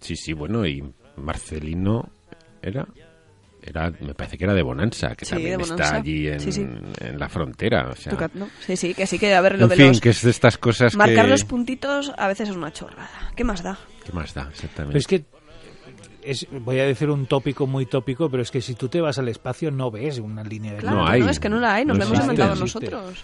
Sí, 0.01 0.15
sí, 0.15 0.33
bueno, 0.33 0.65
y 0.65 0.83
Marcelino 1.17 2.10
era... 2.62 2.88
Era, 3.65 3.89
me 4.01 4.13
parece 4.13 4.38
que 4.38 4.43
era 4.43 4.53
de 4.53 4.62
Bonanza, 4.62 5.15
que 5.15 5.24
Sí, 5.24 5.31
también 5.31 5.55
de 5.55 5.63
está 5.63 5.75
Bonanza. 5.75 5.95
allí 5.95 6.27
en, 6.27 6.39
Sí, 6.41 6.51
sí. 6.51 6.67
en 7.00 7.17
la 7.17 7.29
frontera. 7.29 7.88
O 7.91 7.95
sea, 7.95 8.12
Tucat, 8.12 8.33
¿no? 8.33 8.50
Sí, 8.60 8.75
sí, 8.75 8.93
que 8.93 9.07
sí, 9.07 9.17
que 9.17 9.33
a 9.33 9.39
ver, 9.39 9.57
lo 9.57 9.63
en 9.63 9.69
de 9.69 9.75
fin, 9.77 9.88
los... 9.88 10.01
que 10.01 10.10
es 10.10 10.22
de 10.22 10.31
estas 10.31 10.57
cosas 10.57 10.98
Marcar 10.98 11.24
que... 11.24 11.31
los 11.31 11.45
puntitos 11.45 12.12
a 12.17 12.27
veces 12.27 12.50
es 12.50 12.55
una 12.57 12.74
chorrada. 12.74 13.31
¿Qué 13.38 13.45
más 13.45 13.63
da? 13.63 13.79
¿Qué 14.05 14.12
más 14.12 14.33
da? 14.33 14.50
Exactamente. 14.51 14.88
Pero 14.88 15.00
es 15.00 15.07
que 15.07 15.24
es, 16.25 16.48
voy 16.51 16.80
a 16.80 16.86
decir 16.86 17.10
un 17.10 17.25
tópico 17.25 17.68
muy 17.68 17.86
tópico, 17.86 18.30
pero 18.30 18.44
es 18.44 18.51
que 18.51 18.62
si 18.62 18.75
tú 18.75 18.89
te 18.89 19.01
vas 19.01 19.20
al 19.20 19.27
espacio 19.27 19.72
no 19.72 19.92
ves 19.92 20.20
una 20.20 20.44
línea 20.44 20.74
de 20.74 20.80
Claro, 20.80 20.98
No 20.98 21.08
hay. 21.08 21.22
no, 21.22 21.30
es 21.30 21.39
que 21.39 21.50
no 21.50 21.60
la 21.60 21.75
hay, 21.75 21.86
nos 21.86 21.98
No 21.98 22.03
la 22.03 22.10
hemos 22.10 22.22
inventado 22.22 22.56
nosotros. 22.56 23.24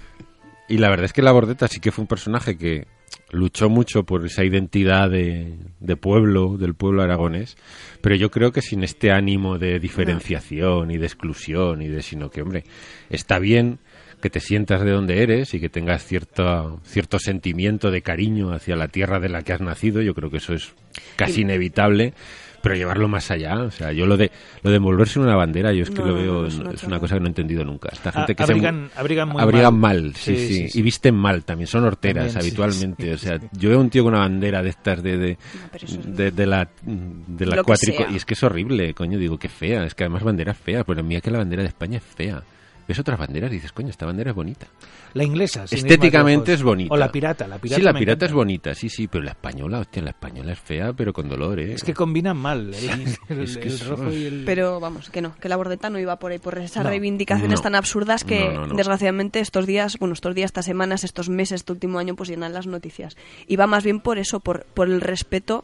Y 0.68 0.78
la 0.78 0.90
verdad 0.90 1.06
es 1.06 1.14
que 1.14 1.22
la 1.22 1.32
Bordeta 1.32 1.68
sí 1.68 1.80
que 1.80 1.92
fue 1.92 2.04
un 2.04 2.08
personaje 2.08 2.58
que 2.58 2.88
luchó 3.32 3.70
mucho 3.70 4.04
por 4.04 4.26
esa 4.26 4.44
identidad 4.44 5.10
de, 5.10 5.56
de 5.80 5.96
pueblo, 5.96 6.58
del 6.58 6.76
pueblo 6.76 7.02
aragonés, 7.02 7.58
pero 8.02 8.16
yo 8.16 8.30
creo 8.30 8.52
que 8.52 8.62
sin 8.62 8.84
este 8.84 9.12
ánimo 9.12 9.58
de 9.58 9.80
diferenciación 9.80 10.92
y 10.92 10.98
de 10.98 11.06
exclusión 11.06 11.82
y 11.82 11.88
de 11.88 12.02
sino 12.04 12.30
que, 12.30 12.42
hombre, 12.42 12.64
está 13.10 13.40
bien 13.40 13.80
que 14.22 14.30
te 14.30 14.40
sientas 14.40 14.84
de 14.84 14.92
donde 14.92 15.24
eres 15.24 15.54
y 15.54 15.60
que 15.60 15.70
tengas 15.70 16.06
cierto, 16.06 16.82
cierto 16.84 17.20
sentimiento 17.20 17.90
de 17.90 18.02
cariño 18.02 18.52
hacia 18.52 18.76
la 18.76 18.90
tierra 18.90 19.20
de 19.20 19.30
la 19.30 19.44
que 19.44 19.54
has 19.54 19.62
nacido, 19.62 20.02
yo 20.02 20.14
creo 20.14 20.30
que 20.30 20.38
eso 20.38 20.54
es 20.54 20.74
casi 21.16 21.42
inevitable, 21.42 22.14
pero 22.62 22.76
llevarlo 22.76 23.08
más 23.08 23.32
allá, 23.32 23.60
o 23.64 23.72
sea, 23.72 23.92
yo 23.92 24.06
lo 24.06 24.18
de 24.18 24.32
lo 24.64 24.70
de 24.70 24.78
envolverse 24.78 25.20
en 25.20 25.26
una 25.26 25.36
bandera, 25.36 25.72
yo 25.74 25.84
es 25.84 25.90
que 25.90 26.00
No, 26.00 26.08
lo 26.08 26.14
veo, 26.16 26.42
no, 26.42 26.48
es 26.48 26.60
es 26.76 26.84
una 26.84 27.00
cosa 27.00 27.16
que 27.16 27.20
no 27.22 27.26
he 27.28 27.30
entendido 27.30 27.64
nunca. 27.64 27.90
Esta 27.92 28.12
gente 28.12 28.36
que 28.36 28.46
se 28.46 28.52
abrigan, 28.52 28.90
abrigan 28.96 29.30
muy 29.30 29.42
abrigan 29.42 29.78
mal. 29.80 30.04
mal, 30.04 30.16
sí, 30.16 30.36
Sí, 30.36 30.48
sí, 30.48 30.54
sí, 30.54 30.70
sí. 30.70 30.80
y 30.80 30.82
visten 30.82 31.16
mal 31.16 31.44
también, 31.44 31.68
son 31.68 31.84
horteras 31.86 32.26
También, 32.34 32.42
habitualmente, 32.42 33.14
o 33.14 33.18
sea, 33.18 33.40
yo 33.54 33.70
veo 33.70 33.80
un 33.80 33.90
tío 33.90 34.04
con 34.04 34.14
una 34.14 34.22
bandera 34.24 34.62
de 34.64 34.70
estas 34.70 35.02
de 35.04 35.18
de, 35.18 35.38
de, 36.06 36.32
de 36.32 36.46
la 36.46 36.70
de 36.84 37.46
la 37.46 37.64
cuatrico 37.64 38.06
y 38.12 38.16
es 38.16 38.26
que 38.26 38.34
es 38.34 38.44
horrible, 38.44 38.94
coño, 38.94 39.18
digo, 39.18 39.38
qué 39.38 39.50
fea, 39.50 39.86
es 39.86 39.96
que 39.96 40.04
además 40.04 40.24
bandera 40.24 40.54
fea, 40.54 40.84
pero 40.84 41.04
mira 41.04 41.22
que 41.22 41.32
la 41.32 41.40
bandera 41.40 41.64
de 41.64 41.70
España 41.70 41.98
es 41.98 42.04
fea. 42.04 42.44
Ves 42.90 42.98
otras 42.98 43.20
banderas 43.20 43.52
y 43.52 43.56
dices, 43.56 43.72
coño, 43.72 43.90
esta 43.90 44.08
bandera 44.08 44.32
es 44.32 44.36
bonita. 44.36 44.66
La 45.14 45.24
inglesa. 45.24 45.68
sin 45.68 45.78
Estéticamente 45.78 46.54
es 46.54 46.64
bonita. 46.64 46.92
O 46.92 46.98
la 46.98 47.12
pirata. 47.12 47.48
La 47.48 47.60
pirata 47.60 47.76
sí, 47.80 47.84
la 47.86 47.94
pirata 47.94 48.12
encanta. 48.14 48.26
es 48.26 48.34
bonita, 48.34 48.74
sí, 48.74 48.90
sí, 48.90 49.08
pero 49.08 49.24
la 49.24 49.30
española, 49.32 49.78
hostia, 49.80 50.02
la 50.02 50.10
española 50.10 50.54
es 50.54 50.60
fea, 50.60 50.92
pero 50.94 51.14
con 51.14 51.30
dolor, 51.30 51.60
¿eh? 51.60 51.74
Es 51.74 51.84
que 51.84 51.94
combinan 51.94 52.36
mal 52.38 52.74
el, 52.74 52.90
el- 53.30 53.44
es 53.44 53.58
que 53.58 53.68
el 53.68 53.80
rojo 53.82 54.12
y 54.12 54.26
el... 54.26 54.44
Pero 54.44 54.80
vamos, 54.80 55.12
que 55.12 55.22
no, 55.22 55.36
que 55.36 55.48
la 55.50 55.56
bordeta 55.56 55.92
no 55.92 56.00
iba 56.00 56.18
por 56.18 56.32
ahí, 56.32 56.40
por 56.40 56.58
esas 56.58 56.84
No, 56.84 56.90
reivindicaciones 56.90 57.60
no. 57.60 57.64
tan 57.64 57.76
absurdas 57.76 58.24
que 58.24 58.46
No, 58.46 58.62
no, 58.62 58.68
no. 58.68 58.76
desgraciadamente 58.76 59.40
estos 59.40 59.68
días, 59.68 59.98
bueno, 60.00 60.14
estos 60.14 60.34
días, 60.34 60.48
estas 60.48 60.66
semanas, 60.66 61.04
estos 61.04 61.30
meses, 61.30 61.62
este 61.62 61.72
último 61.72 62.00
año, 62.00 62.16
pues 62.16 62.28
llenan 62.30 62.54
las 62.54 62.66
noticias. 62.66 63.16
Y 63.46 63.56
va 63.56 63.68
más 63.68 63.84
bien 63.84 64.00
por 64.00 64.18
eso, 64.18 64.40
por, 64.40 64.66
por 64.74 64.88
el 64.90 65.00
respeto, 65.00 65.64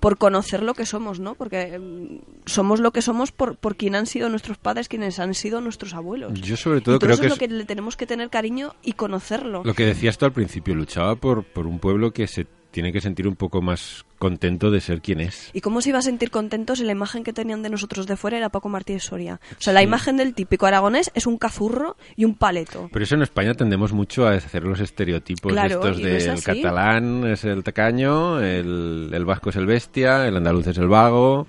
por 0.00 0.18
conocer 0.18 0.62
lo 0.62 0.74
que 0.74 0.86
somos, 0.86 1.20
¿no? 1.20 1.34
Porque 1.34 1.78
mm, 1.78 2.18
somos 2.46 2.80
lo 2.80 2.92
que 2.92 3.02
somos 3.02 3.32
por, 3.32 3.56
por 3.56 3.76
quien 3.76 3.94
han 3.94 4.06
sido 4.06 4.28
nuestros 4.28 4.58
padres, 4.58 4.88
quienes 4.88 5.18
han 5.18 5.34
sido 5.34 5.60
nuestros 5.60 5.94
abuelos. 5.94 6.32
Yo 6.40 6.56
sobre 6.56 6.80
todo 6.80 6.98
creo 6.98 7.12
eso 7.14 7.20
que 7.22 7.26
es- 7.26 7.32
lo 7.32 7.38
que 7.38 7.48
le 7.48 7.64
tenemos 7.64 7.96
que 7.96 8.06
tener 8.06 8.30
cariño 8.30 8.74
y 8.82 8.92
conocerlo. 8.92 9.62
Lo 9.64 9.74
que 9.74 9.86
decías 9.86 10.18
tú 10.18 10.24
al 10.26 10.32
principio, 10.32 10.74
luchaba 10.74 11.16
por, 11.16 11.44
por 11.44 11.66
un 11.66 11.78
pueblo 11.78 12.12
que 12.12 12.26
se 12.26 12.46
tiene 12.76 12.92
que 12.92 13.00
sentir 13.00 13.26
un 13.26 13.36
poco 13.36 13.62
más 13.62 14.04
contento 14.18 14.70
de 14.70 14.82
ser 14.82 15.00
quien 15.00 15.22
es. 15.22 15.48
¿Y 15.54 15.62
cómo 15.62 15.80
se 15.80 15.88
iba 15.88 15.98
a 15.98 16.02
sentir 16.02 16.30
contento 16.30 16.76
si 16.76 16.84
la 16.84 16.92
imagen 16.92 17.24
que 17.24 17.32
tenían 17.32 17.62
de 17.62 17.70
nosotros 17.70 18.06
de 18.06 18.18
fuera 18.18 18.36
era 18.36 18.50
Paco 18.50 18.68
Martínez 18.68 19.04
Soria? 19.04 19.40
O 19.52 19.62
sea, 19.62 19.72
la 19.72 19.82
imagen 19.82 20.18
del 20.18 20.34
típico 20.34 20.66
aragonés 20.66 21.10
es 21.14 21.26
un 21.26 21.38
cazurro 21.38 21.96
y 22.16 22.26
un 22.26 22.34
paleto. 22.34 22.90
Pero 22.92 23.02
eso 23.02 23.14
en 23.14 23.22
España 23.22 23.54
tendemos 23.54 23.94
mucho 23.94 24.26
a 24.26 24.32
hacer 24.32 24.64
los 24.64 24.80
estereotipos 24.80 25.50
Claro, 25.50 25.76
estos 25.76 26.00
y 26.00 26.02
no 26.02 26.08
es 26.10 26.26
del 26.26 26.42
catalán 26.42 27.26
es 27.26 27.44
el 27.44 27.64
tacaño, 27.64 28.42
el, 28.42 29.08
el 29.10 29.24
vasco 29.24 29.48
es 29.48 29.56
el 29.56 29.64
bestia, 29.64 30.28
el 30.28 30.36
andaluz 30.36 30.66
es 30.66 30.76
el 30.76 30.88
vago, 30.88 31.46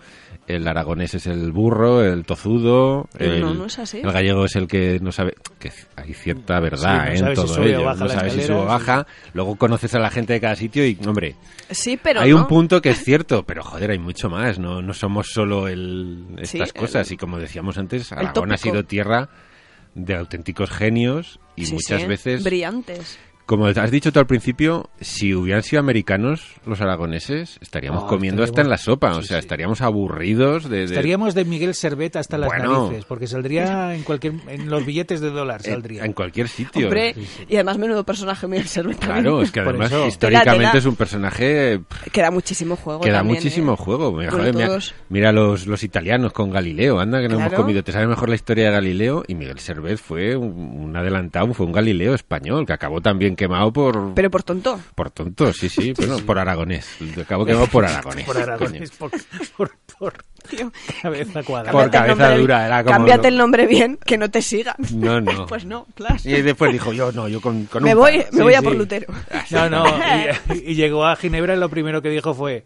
el 0.47 0.67
aragonés 0.67 1.13
es 1.13 1.27
el 1.27 1.51
burro, 1.51 2.03
el 2.03 2.23
tozudo, 2.25 3.09
el, 3.19 3.41
no, 3.41 3.53
no 3.53 3.65
es 3.65 3.79
así. 3.79 3.99
el 3.99 4.11
gallego 4.11 4.45
es 4.45 4.55
el 4.55 4.67
que 4.67 4.99
no 5.01 5.11
sabe, 5.11 5.35
que 5.59 5.71
hay 5.95 6.13
cierta 6.13 6.59
verdad 6.59 7.05
no 7.05 7.11
¿eh? 7.11 7.17
en 7.17 7.27
si 7.27 7.33
todo 7.33 7.63
ello, 7.63 7.93
no 7.95 8.07
sabes 8.09 8.33
si 8.33 8.41
sube 8.43 8.55
o 8.55 8.65
baja, 8.65 9.05
luego 9.33 9.55
conoces 9.57 9.93
a 9.95 9.99
la 9.99 10.09
gente 10.09 10.33
de 10.33 10.39
cada 10.41 10.55
sitio 10.55 10.85
y, 10.87 10.97
hombre, 11.05 11.35
Sí, 11.69 11.99
pero 12.01 12.21
hay 12.21 12.31
un 12.31 12.47
punto 12.47 12.81
que 12.81 12.91
es 12.91 12.97
cierto, 13.03 13.43
pero 13.43 13.61
joder, 13.63 13.91
hay 13.91 13.99
mucho 13.99 14.29
más, 14.29 14.57
no, 14.57 14.81
no 14.81 14.93
somos 14.93 15.27
solo 15.33 15.67
el, 15.67 16.25
estas 16.39 16.69
Sí, 16.69 16.79
cosas 16.79 17.07
el- 17.09 17.13
y 17.15 17.17
como 17.17 17.37
decíamos 17.39 17.77
antes, 17.77 18.11
Aragón 18.13 18.51
ha 18.53 18.57
sido 18.57 18.85
tierra 18.85 19.29
de 19.95 20.15
auténticos 20.15 20.69
genios 20.69 21.39
y 21.55 21.65
muchas 21.73 22.07
veces 22.07 22.43
Brillantes. 22.43 23.17
Como 23.47 23.65
has 23.65 23.89
dicho 23.91 24.11
tú 24.11 24.19
al 24.19 24.27
principio, 24.27 24.89
si 25.01 25.33
hubieran 25.33 25.63
sido 25.63 25.79
americanos 25.79 26.53
los 26.67 26.79
aragoneses, 26.81 27.57
estaríamos 27.61 28.03
Oh, 28.03 28.07
comiendo 28.07 28.43
hasta 28.43 28.61
en 28.61 28.69
la 28.69 28.77
sopa. 28.77 29.11
O 29.17 29.21
sí, 29.23 29.29
sea, 29.29 29.37
sí. 29.37 29.45
estaríamos 29.45 29.81
aburridos 29.81 30.69
de... 30.69 30.79
de- 30.79 30.83
Estaríamos 30.85 31.33
de 31.33 31.45
Miguel 31.45 31.73
Servet 31.73 32.15
hasta 32.17 32.37
las 32.37 32.47
Bueno. 32.49 32.83
narices, 32.83 33.05
porque 33.05 33.25
saldría 33.25 33.95
en 33.95 34.03
cualquier 34.03 34.33
en 34.49 34.69
los 34.69 34.85
billetes 34.85 35.19
de 35.21 35.31
dólar 35.31 35.61
en, 35.65 35.71
saldría. 35.73 36.05
en 36.05 36.13
cualquier 36.13 36.47
sitio. 36.49 36.87
Hombre, 36.87 37.15
y 37.49 37.55
además 37.55 37.77
menudo 37.79 38.03
personaje 38.03 38.47
Miguel 38.47 38.67
Servet 38.67 38.99
también. 38.99 39.23
Claro, 39.23 39.41
es 39.41 39.51
que 39.51 39.61
además 39.61 39.91
eso. 39.91 40.07
históricamente 40.07 40.51
Tela, 40.57 40.69
tela. 40.71 40.79
es 40.79 40.85
un 40.85 40.95
personaje 40.95 41.79
pff, 41.79 42.11
Que 42.11 42.21
da 42.21 42.31
muchísimo 42.31 42.75
juego 42.75 42.99
que 43.01 43.11
da 43.11 43.19
también, 43.19 43.37
muchísimo 43.37 43.73
¿eh? 43.73 43.77
juego. 43.77 44.11
Mira, 44.11 44.31
joder, 44.31 45.33
los, 45.33 45.67
los 45.67 45.83
italianos 45.83 46.33
con 46.33 46.51
Galileo, 46.51 46.99
anda 46.99 47.21
que 47.21 47.29
no 47.29 47.39
hemos 47.39 47.53
comido. 47.53 47.81
Te 47.83 47.93
sabe 47.93 48.07
mejor 48.07 48.27
la 48.27 48.35
historia 48.35 48.65
de 48.65 48.71
Galileo 48.71 49.23
y 49.27 49.35
Miguel 49.35 49.59
Servet 49.59 49.97
fue 49.97 50.35
un, 50.35 50.51
un 50.51 50.97
adelantado, 50.97 51.53
fue 51.53 51.65
un 51.65 51.71
Galileo 51.71 52.13
español 52.13 52.65
que 52.65 52.73
acabó 52.73 52.99
también 52.99 53.36
quemado 53.37 53.71
por... 53.71 54.13
Pero 54.13 54.29
por 54.29 54.43
tonto. 54.43 54.77
Por 54.95 55.09
tonto, 55.11 55.53
sí, 55.53 55.69
sí, 55.69 55.93
bueno, 55.93 56.17
por 56.19 56.37
aragonés. 56.37 56.85
Acabó 57.21 57.45
quemado 57.45 57.67
por 57.71 57.85
aragonés. 57.85 58.25
por 58.25 58.37
Aragones, 58.37 58.91
por, 58.91 59.11
por, 59.55 59.71
por 59.97 60.13
Tío, 60.49 60.71
cabeza 61.01 61.43
cuadrada. 61.43 61.71
Por 61.71 61.89
cabeza 61.91 62.15
nombre- 62.15 62.37
dura, 62.39 62.65
era 62.67 62.83
como 62.83 62.95
Cámbiate 62.95 63.23
lo- 63.23 63.27
el 63.29 63.37
nombre 63.37 63.67
bien, 63.67 63.97
que 64.05 64.17
no 64.17 64.29
te 64.29 64.41
sigan. 64.41 64.75
No, 64.93 65.19
no. 65.21 65.45
Pues 65.47 65.65
no, 65.65 65.85
plas. 65.95 66.25
Y 66.25 66.41
después 66.41 66.71
dijo, 66.73 66.91
yo 66.93 67.11
no, 67.11 67.27
yo 67.27 67.39
con, 67.41 67.65
con 67.65 67.83
Me 67.83 67.93
un 67.93 67.99
voy, 68.01 68.11
palo. 68.19 68.23
me 68.31 68.37
Sí, 68.37 68.43
voy 68.43 68.53
a 68.53 68.59
sí. 68.59 68.63
por 68.65 68.75
Lutero. 68.75 69.13
No, 69.51 69.69
no, 69.69 69.85
y, 70.53 70.53
y 70.71 70.75
llegó 70.75 71.05
a 71.05 71.15
Ginebra 71.15 71.55
y 71.55 71.59
lo 71.59 71.69
primero 71.69 72.01
que 72.01 72.09
dijo 72.09 72.33
fue, 72.33 72.65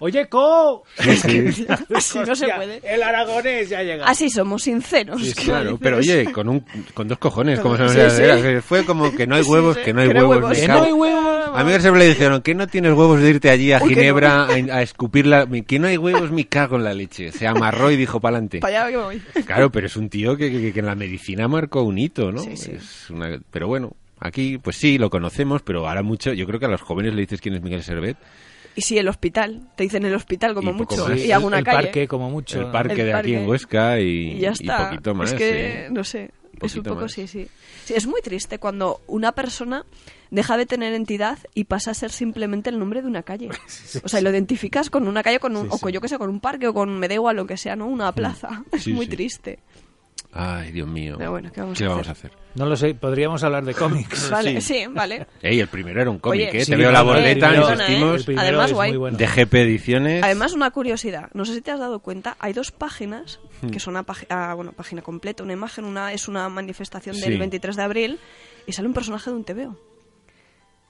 oye, 0.00 0.26
Co, 0.28 0.84
Sí, 0.98 1.16
sí. 1.16 1.66
Así 1.94 2.18
no 2.20 2.34
se 2.34 2.48
puede. 2.48 2.80
el 2.84 3.02
aragonés 3.02 3.68
ya 3.68 3.82
llega. 3.82 4.06
Así 4.06 4.30
somos 4.30 4.62
sinceros. 4.62 5.20
Sí, 5.22 5.32
¿qué 5.34 5.44
claro, 5.44 5.64
dices? 5.72 5.78
pero 5.82 5.96
oye, 5.98 6.32
con, 6.32 6.48
un, 6.48 6.64
con 6.94 7.08
dos 7.08 7.18
cojones, 7.18 7.60
como 7.60 7.76
se 7.76 8.10
Sí, 8.10 8.60
fue 8.62 8.84
como 8.84 9.14
que 9.14 9.26
no 9.26 9.36
hay 9.36 9.42
huevos, 9.42 9.76
sí, 9.76 9.82
que 9.84 9.92
no 9.92 10.00
hay 10.02 10.08
que 10.08 10.14
no 10.14 10.20
hay 10.20 10.26
huevos, 10.26 10.42
huevos. 10.44 10.58
Que 10.58 10.68
no 10.68 10.82
hay 10.82 10.92
huevos. 10.92 11.50
A 11.54 11.64
Miguel 11.64 11.80
siempre 11.80 12.02
le 12.02 12.08
dijeron 12.10 12.42
que 12.42 12.54
no 12.54 12.66
tienes 12.66 12.92
huevos 12.92 13.20
de 13.20 13.30
irte 13.30 13.50
allí 13.50 13.72
a 13.72 13.82
Uy, 13.82 13.88
Ginebra 13.94 14.44
a, 14.44 14.48
a 14.54 14.82
escupir 14.82 15.26
la... 15.26 15.46
Que 15.66 15.78
no 15.78 15.88
hay 15.88 15.96
huevos, 15.96 16.30
me 16.30 16.46
cago 16.46 16.76
en 16.76 16.84
la 16.84 16.94
leche. 16.94 17.32
Se 17.32 17.46
amarró 17.46 17.90
y 17.90 17.96
dijo 17.96 18.20
para 18.20 18.36
adelante. 18.36 18.60
Para 18.60 18.84
allá 18.84 18.90
que 18.90 18.96
voy. 18.96 19.22
Claro, 19.46 19.70
pero 19.70 19.86
es 19.86 19.96
un 19.96 20.08
tío 20.08 20.36
que, 20.36 20.50
que- 20.50 20.72
que 20.72 20.80
en 20.80 20.86
la 20.86 20.94
medicina 20.94 21.48
marcó 21.48 21.82
un 21.82 21.98
hito, 21.98 22.30
¿no? 22.30 22.40
Sí, 22.40 22.56
sí. 22.56 22.72
Es 22.76 23.10
una- 23.10 23.40
Pero 23.50 23.66
bueno, 23.66 23.96
aquí 24.20 24.58
pues 24.58 24.76
sí, 24.76 24.96
lo 24.98 25.10
conocemos, 25.10 25.62
pero 25.62 25.88
ahora 25.88 26.02
mucho... 26.02 26.32
Yo 26.32 26.46
creo 26.46 26.60
que 26.60 26.66
a 26.66 26.70
los 26.70 26.80
jóvenes 26.82 27.14
le 27.14 27.22
dices 27.22 27.40
quién 27.40 27.54
es 27.56 27.62
Miguel 27.62 27.82
Servet. 27.82 28.16
Y 28.76 28.82
sí, 28.82 28.98
el 28.98 29.08
hospital. 29.08 29.68
Te 29.76 29.82
dicen 29.84 30.04
el 30.04 30.14
hospital 30.14 30.54
como 30.54 30.70
Y 30.70 30.74
mucho. 30.74 31.08
más. 31.08 31.18
Y 31.18 31.32
alguna 31.32 31.58
el 31.58 31.64
calle. 31.64 31.82
parque, 31.84 32.08
como 32.08 32.30
mucho. 32.30 32.60
el 32.60 32.70
parque 32.70 33.00
El 33.00 33.06
de 33.08 33.14
aquí 33.14 33.34
en. 33.34 33.48
Huesca 33.48 33.98
y, 34.00 34.32
Y 34.32 34.38
ya 34.40 34.50
está. 34.50 34.90
poquito 34.90 35.14
más. 35.14 35.32
es 35.32 35.38
que, 35.38 35.88
no 35.90 36.04
sé. 36.04 36.30
Es 36.62 36.76
un 36.76 36.82
poco, 36.82 37.02
más. 37.02 37.12
sí, 37.12 37.26
sí. 37.26 37.48
Sí, 37.84 37.94
es 37.94 38.06
muy 38.06 38.20
triste 38.20 38.58
cuando 38.58 39.00
una 39.06 39.32
persona 39.32 39.86
deja 40.30 40.56
de 40.58 40.66
tener 40.66 40.92
entidad 40.92 41.38
y 41.54 41.64
pasa 41.64 41.92
a 41.92 41.94
ser 41.94 42.10
simplemente 42.10 42.68
el 42.70 42.78
nombre 42.78 43.00
de 43.02 43.08
una 43.08 43.22
calle. 43.22 43.48
O 44.04 44.08
sea, 44.08 44.20
y 44.20 44.22
lo 44.22 44.30
identificas 44.30 44.90
con 44.90 45.08
una 45.08 45.22
calle 45.22 45.38
con 45.40 45.56
un, 45.56 45.68
o 45.70 45.78
con, 45.78 45.90
yo 45.90 46.00
que 46.00 46.08
sé, 46.08 46.18
con 46.18 46.28
un 46.30 46.40
parque 46.40 46.68
o 46.68 46.74
con, 46.74 46.98
me 46.98 47.08
da 47.08 47.14
igual 47.14 47.36
lo 47.36 47.46
que 47.46 47.56
sea, 47.56 47.76
¿no? 47.76 47.86
Una 47.86 48.12
plaza. 48.12 48.62
Es 48.72 48.86
muy 48.88 49.06
sí. 49.06 49.10
triste. 49.12 49.58
Ay, 50.32 50.70
Dios 50.70 50.86
mío. 50.86 51.16
Pero 51.18 51.32
bueno, 51.32 51.50
¿qué 51.52 51.60
vamos 51.60 51.76
¿Qué 51.78 51.84
a 51.84 51.88
vamos 51.88 52.06
a 52.08 52.12
hacer? 52.12 52.30
hacer? 52.30 52.40
No 52.54 52.66
lo 52.66 52.76
sé, 52.76 52.94
podríamos 52.94 53.42
hablar 53.42 53.64
de 53.64 53.74
cómics. 53.74 54.30
Vale, 54.30 54.60
sí, 54.60 54.84
vale. 54.88 55.26
Ey, 55.42 55.58
el 55.60 55.66
primero 55.68 56.00
era 56.00 56.10
un 56.10 56.18
cómic, 56.18 56.50
Oye, 56.50 56.58
¿eh? 56.60 56.64
Sí, 56.64 56.70
Te 56.70 56.76
veo 56.76 56.90
la 56.92 57.00
primero- 57.02 57.28
insistimos. 57.72 58.24
primero 58.24 58.42
Además, 58.42 58.66
es 58.70 58.74
guay. 58.74 58.90
muy 58.90 58.98
bueno. 58.98 59.18
De 59.18 59.26
GP 59.26 59.54
Ediciones. 59.62 60.22
Además, 60.22 60.52
una 60.52 60.70
curiosidad. 60.70 61.30
No 61.34 61.44
sé 61.44 61.54
si 61.54 61.60
te 61.62 61.70
has 61.72 61.80
dado 61.80 61.98
cuenta, 62.00 62.36
hay 62.38 62.52
dos 62.52 62.70
páginas 62.70 63.40
Hmm. 63.62 63.70
que 63.70 63.80
son 63.80 63.94
una 63.94 64.04
página, 64.04 64.54
bueno, 64.54 64.72
página 64.72 65.02
completa, 65.02 65.42
una 65.42 65.52
imagen. 65.52 65.84
Una 65.84 66.12
es 66.12 66.28
una 66.28 66.48
manifestación 66.48 67.14
Sí. 67.16 67.22
del 67.22 67.38
23 67.38 67.76
de 67.76 67.82
abril 67.82 68.18
y 68.66 68.72
sale 68.72 68.86
un 68.88 68.94
personaje 68.94 69.30
de 69.30 69.36
un 69.36 69.44
TVO. 69.44 69.76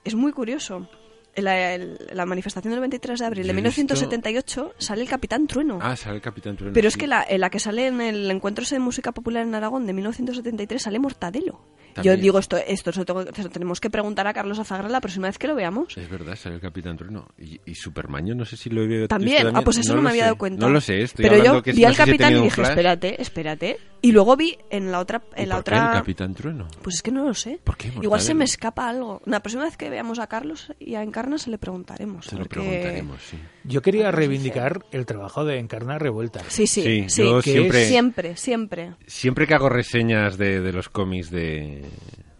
Es 0.05 0.15
muy 0.15 0.33
curioso. 0.33 0.89
La, 1.37 1.79
la 1.79 2.27
manifestación 2.27 2.73
del 2.73 2.81
23 2.81 3.19
de 3.21 3.25
abril 3.27 3.45
de 3.47 3.51
he 3.51 3.55
visto- 3.55 3.69
1978 3.95 4.75
sale 4.79 5.03
el 5.03 5.09
Capitán 5.09 5.47
Trueno. 5.47 5.79
Ah, 5.81 5.95
sale 5.97 6.17
el 6.17 6.23
Capitán 6.23 6.57
Trueno. 6.57 6.75
Pero 6.75 6.89
es 6.89 6.97
que 6.97 7.07
la, 7.07 7.25
en 7.29 7.41
la 7.41 7.51
que 7.51 7.61
sale 7.61 7.87
en 7.87 8.01
el 8.01 8.31
encuentro 8.31 8.65
de 8.69 8.79
música 8.81 9.13
popular 9.13 9.45
en 9.45 9.55
Aragón 9.55 9.87
de 9.87 9.93
1973 9.93 10.83
sale 10.83 10.99
Mortadelo. 10.99 11.61
También. 11.95 12.17
Yo 12.17 12.21
digo 12.23 12.39
esto, 12.39 12.57
esto 12.57 12.93
se 12.93 13.01
lo 13.01 13.05
tengo- 13.05 13.25
se 13.35 13.43
lo 13.43 13.51
tenemos 13.51 13.81
que 13.81 13.91
preguntar 13.91 14.27
a 14.27 14.33
Carlos 14.33 14.59
Azagra 14.59 14.89
la 14.89 15.01
próxima 15.01 15.27
vez 15.29 15.39
que 15.39 15.47
lo 15.49 15.55
veamos. 15.55 15.97
Es 15.97 16.09
verdad, 16.09 16.37
sale 16.37 16.57
el 16.57 16.61
Capitán 16.61 16.97
Trueno. 16.97 17.29
Y, 17.39 17.61
y 17.67 17.75
Supermaño, 17.75 18.35
no 18.35 18.45
sé 18.45 18.57
si 18.57 18.71
lo 18.71 18.83
he 18.83 18.87
visto 18.87 19.09
También, 19.09 19.49
ah, 19.55 19.63
pues 19.63 19.79
eso 19.79 19.91
no, 19.91 19.97
lo 19.97 20.03
me 20.03 20.11
había 20.11 20.23
sé. 20.23 20.27
dado 20.27 20.39
cuenta. 20.39 20.67
No 20.67 20.73
lo 20.73 20.81
sé, 20.81 21.03
estoy 21.03 21.25
Pero 21.25 21.37
hablando 21.37 21.59
yo 21.59 21.63
que 21.63 21.73
vi 21.73 21.83
no 21.83 21.89
al 21.89 21.97
capitán 21.97 22.37
y 22.37 22.41
dije, 22.43 22.63
espérate, 22.63 23.21
espérate. 23.23 23.79
Y 24.03 24.13
luego 24.13 24.35
vi 24.35 24.57
en 24.71 24.91
la 24.91 24.99
otra, 24.99 25.23
¿Y 25.37 25.43
en 25.43 25.49
la 25.51 25.57
por 25.57 25.65
qué 25.65 25.71
el 25.73 25.77
otra. 25.81 25.93
Capitán 25.93 26.35
Trueno? 26.35 26.69
Pues 26.83 26.97
es 26.97 27.03
que 27.03 27.11
no 27.13 27.25
lo 27.27 27.35
sé. 27.35 27.61
¿Por 27.63 27.77
qué 27.77 27.93
Igual 28.01 28.21
se 28.23 28.33
me 28.33 28.45
escapa 28.47 28.89
algo. 28.89 29.21
La 29.27 29.41
próxima 29.41 29.65
vez 29.65 29.77
que 29.77 29.91
veamos 29.91 30.19
a 30.19 30.27
Carlos 30.27 30.73
y 30.79 30.95
a 30.95 31.03
Encarna 31.03 31.37
se 31.37 31.51
le 31.51 31.59
preguntaremos. 31.59 32.25
Se 32.25 32.33
lo 32.37 32.43
porque- 32.45 32.61
preguntaremos, 32.61 33.21
sí. 33.23 33.37
Yo 33.65 33.83
quería 33.83 34.11
reivindicar 34.11 34.87
el 34.91 35.05
trabajo 35.05 35.45
de 35.45 35.59
Encarna 35.59 35.99
Revuelta. 35.99 36.41
Sí, 36.49 36.67
sí, 36.67 36.83
Sí, 36.83 37.05
sí. 37.11 37.23
yo 37.25 37.43
Que 37.43 37.51
siempre, 37.53 37.85
Siempre, 37.87 38.37
siempre. 38.37 38.93
siempre 39.07 39.47
que 39.47 39.53
hago 39.55 39.69
reseñas 39.69 40.39
de, 40.39 40.61
de 40.61 40.73
los 40.73 40.89
cómics 40.89 41.31
de, 41.31 41.80